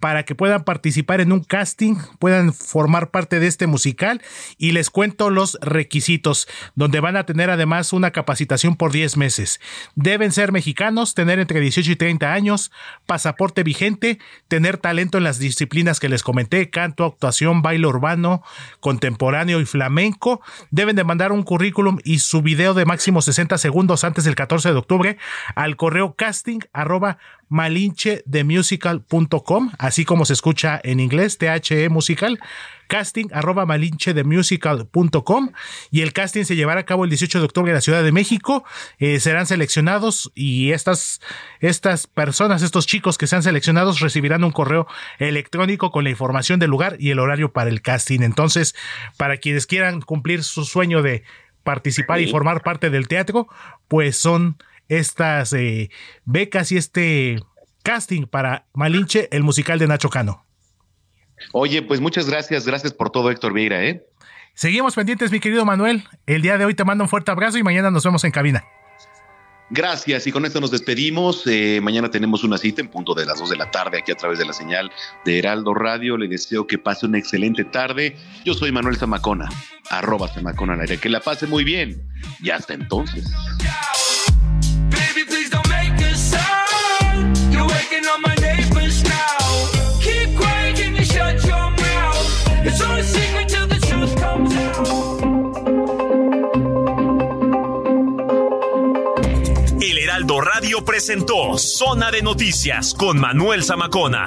para 0.00 0.24
que 0.24 0.34
puedan 0.34 0.64
participar 0.64 1.20
en 1.20 1.32
un 1.32 1.42
casting, 1.42 1.96
puedan 2.18 2.52
formar 2.52 3.10
parte 3.10 3.40
de 3.40 3.46
este 3.46 3.66
musical 3.66 4.22
y 4.58 4.72
les 4.72 4.90
cuento 4.90 5.30
los 5.30 5.58
requisitos, 5.60 6.48
donde 6.74 7.00
van 7.00 7.16
a 7.16 7.26
tener 7.26 7.50
además 7.50 7.92
una 7.92 8.10
capacitación 8.10 8.76
por 8.76 8.92
10 8.92 9.16
meses. 9.16 9.60
Deben 9.94 10.32
ser 10.32 10.52
mexicanos, 10.52 11.14
tener 11.14 11.38
entre 11.38 11.60
18 11.60 11.92
y 11.92 11.96
30 11.96 12.32
años, 12.32 12.72
pasaporte 13.06 13.62
vigente, 13.62 14.18
tener 14.48 14.78
talento 14.78 15.18
en 15.18 15.24
las 15.24 15.38
disciplinas 15.38 16.00
que 16.00 16.08
les 16.08 16.22
comenté, 16.22 16.70
canto, 16.70 17.04
actuación, 17.04 17.62
baile 17.62 17.86
urbano, 17.86 18.42
contemporáneo 18.80 19.60
y 19.60 19.66
flamenco. 19.66 20.40
Deben 20.70 20.96
de 20.96 21.04
mandar 21.04 21.32
un 21.32 21.42
currículum 21.42 21.98
y 22.04 22.20
su 22.20 22.42
video 22.42 22.74
de 22.74 22.84
máximo 22.84 23.22
60 23.22 23.58
segundos 23.58 24.04
antes 24.04 24.24
del 24.24 24.34
14 24.34 24.70
de 24.70 24.78
octubre 24.78 25.18
al 25.54 25.76
correo 25.76 26.14
casting 26.14 26.60
arroba 26.72 27.18
malinchedemusical.com, 27.52 29.72
así 29.78 30.04
como 30.06 30.24
se 30.24 30.32
escucha 30.32 30.80
en 30.82 31.00
inglés, 31.00 31.36
THE 31.36 31.90
musical, 31.90 32.40
casting 32.88 33.26
arroba 33.30 33.66
malinchedemusical.com 33.66 35.52
y 35.90 36.00
el 36.00 36.14
casting 36.14 36.44
se 36.44 36.56
llevará 36.56 36.80
a 36.80 36.86
cabo 36.86 37.04
el 37.04 37.10
18 37.10 37.40
de 37.40 37.44
octubre 37.44 37.70
en 37.70 37.74
la 37.74 37.82
Ciudad 37.82 38.02
de 38.02 38.10
México. 38.10 38.64
Eh, 38.98 39.20
serán 39.20 39.44
seleccionados 39.46 40.32
y 40.34 40.72
estas, 40.72 41.20
estas 41.60 42.06
personas, 42.06 42.62
estos 42.62 42.86
chicos 42.86 43.18
que 43.18 43.26
sean 43.26 43.42
seleccionados 43.42 44.00
recibirán 44.00 44.44
un 44.44 44.52
correo 44.52 44.86
electrónico 45.18 45.90
con 45.90 46.04
la 46.04 46.10
información 46.10 46.58
del 46.58 46.70
lugar 46.70 46.96
y 46.98 47.10
el 47.10 47.18
horario 47.18 47.52
para 47.52 47.68
el 47.68 47.82
casting. 47.82 48.20
Entonces, 48.22 48.74
para 49.18 49.36
quienes 49.36 49.66
quieran 49.66 50.00
cumplir 50.00 50.42
su 50.42 50.64
sueño 50.64 51.02
de 51.02 51.22
participar 51.64 52.22
y 52.22 52.30
formar 52.30 52.62
parte 52.62 52.88
del 52.88 53.08
teatro, 53.08 53.46
pues 53.88 54.16
son 54.16 54.56
estas 54.98 55.52
eh, 55.54 55.90
becas 56.24 56.70
y 56.72 56.76
este 56.76 57.40
casting 57.82 58.26
para 58.26 58.66
Malinche, 58.74 59.28
el 59.32 59.42
musical 59.42 59.78
de 59.78 59.86
Nacho 59.86 60.10
Cano. 60.10 60.44
Oye, 61.52 61.82
pues 61.82 62.00
muchas 62.00 62.28
gracias, 62.28 62.66
gracias 62.66 62.92
por 62.92 63.10
todo, 63.10 63.30
Héctor 63.30 63.52
Vieira, 63.52 63.84
¿eh? 63.84 64.06
Seguimos 64.54 64.94
pendientes, 64.94 65.32
mi 65.32 65.40
querido 65.40 65.64
Manuel. 65.64 66.04
El 66.26 66.42
día 66.42 66.58
de 66.58 66.66
hoy 66.66 66.74
te 66.74 66.84
mando 66.84 67.04
un 67.04 67.08
fuerte 67.08 67.30
abrazo 67.30 67.58
y 67.58 67.62
mañana 67.62 67.90
nos 67.90 68.04
vemos 68.04 68.22
en 68.24 68.30
cabina. 68.30 68.64
Gracias 69.70 70.26
y 70.26 70.32
con 70.32 70.44
esto 70.44 70.60
nos 70.60 70.70
despedimos. 70.70 71.46
Eh, 71.46 71.80
mañana 71.82 72.10
tenemos 72.10 72.44
una 72.44 72.58
cita 72.58 72.82
en 72.82 72.88
punto 72.88 73.14
de 73.14 73.24
las 73.24 73.38
2 73.38 73.48
de 73.48 73.56
la 73.56 73.70
tarde 73.70 73.98
aquí 73.98 74.12
a 74.12 74.14
través 74.14 74.38
de 74.38 74.44
la 74.44 74.52
señal 74.52 74.92
de 75.24 75.38
Heraldo 75.38 75.72
Radio. 75.72 76.18
Le 76.18 76.28
deseo 76.28 76.66
que 76.66 76.76
pase 76.76 77.06
una 77.06 77.18
excelente 77.18 77.64
tarde. 77.64 78.14
Yo 78.44 78.52
soy 78.52 78.70
Manuel 78.70 78.98
Zamacona, 78.98 79.48
arroba 79.88 80.28
Zamacona 80.28 80.74
al 80.74 80.80
aire. 80.80 80.98
Que 80.98 81.08
la 81.08 81.20
pase 81.20 81.46
muy 81.46 81.64
bien 81.64 82.06
y 82.42 82.50
hasta 82.50 82.74
entonces. 82.74 83.24
El 99.80 99.98
Heraldo 99.98 100.40
Radio 100.40 100.84
presentó 100.84 101.58
Zona 101.58 102.10
de 102.10 102.22
Noticias 102.22 102.94
con 102.94 103.18
Manuel 103.18 103.62
Zamacona. 103.64 104.26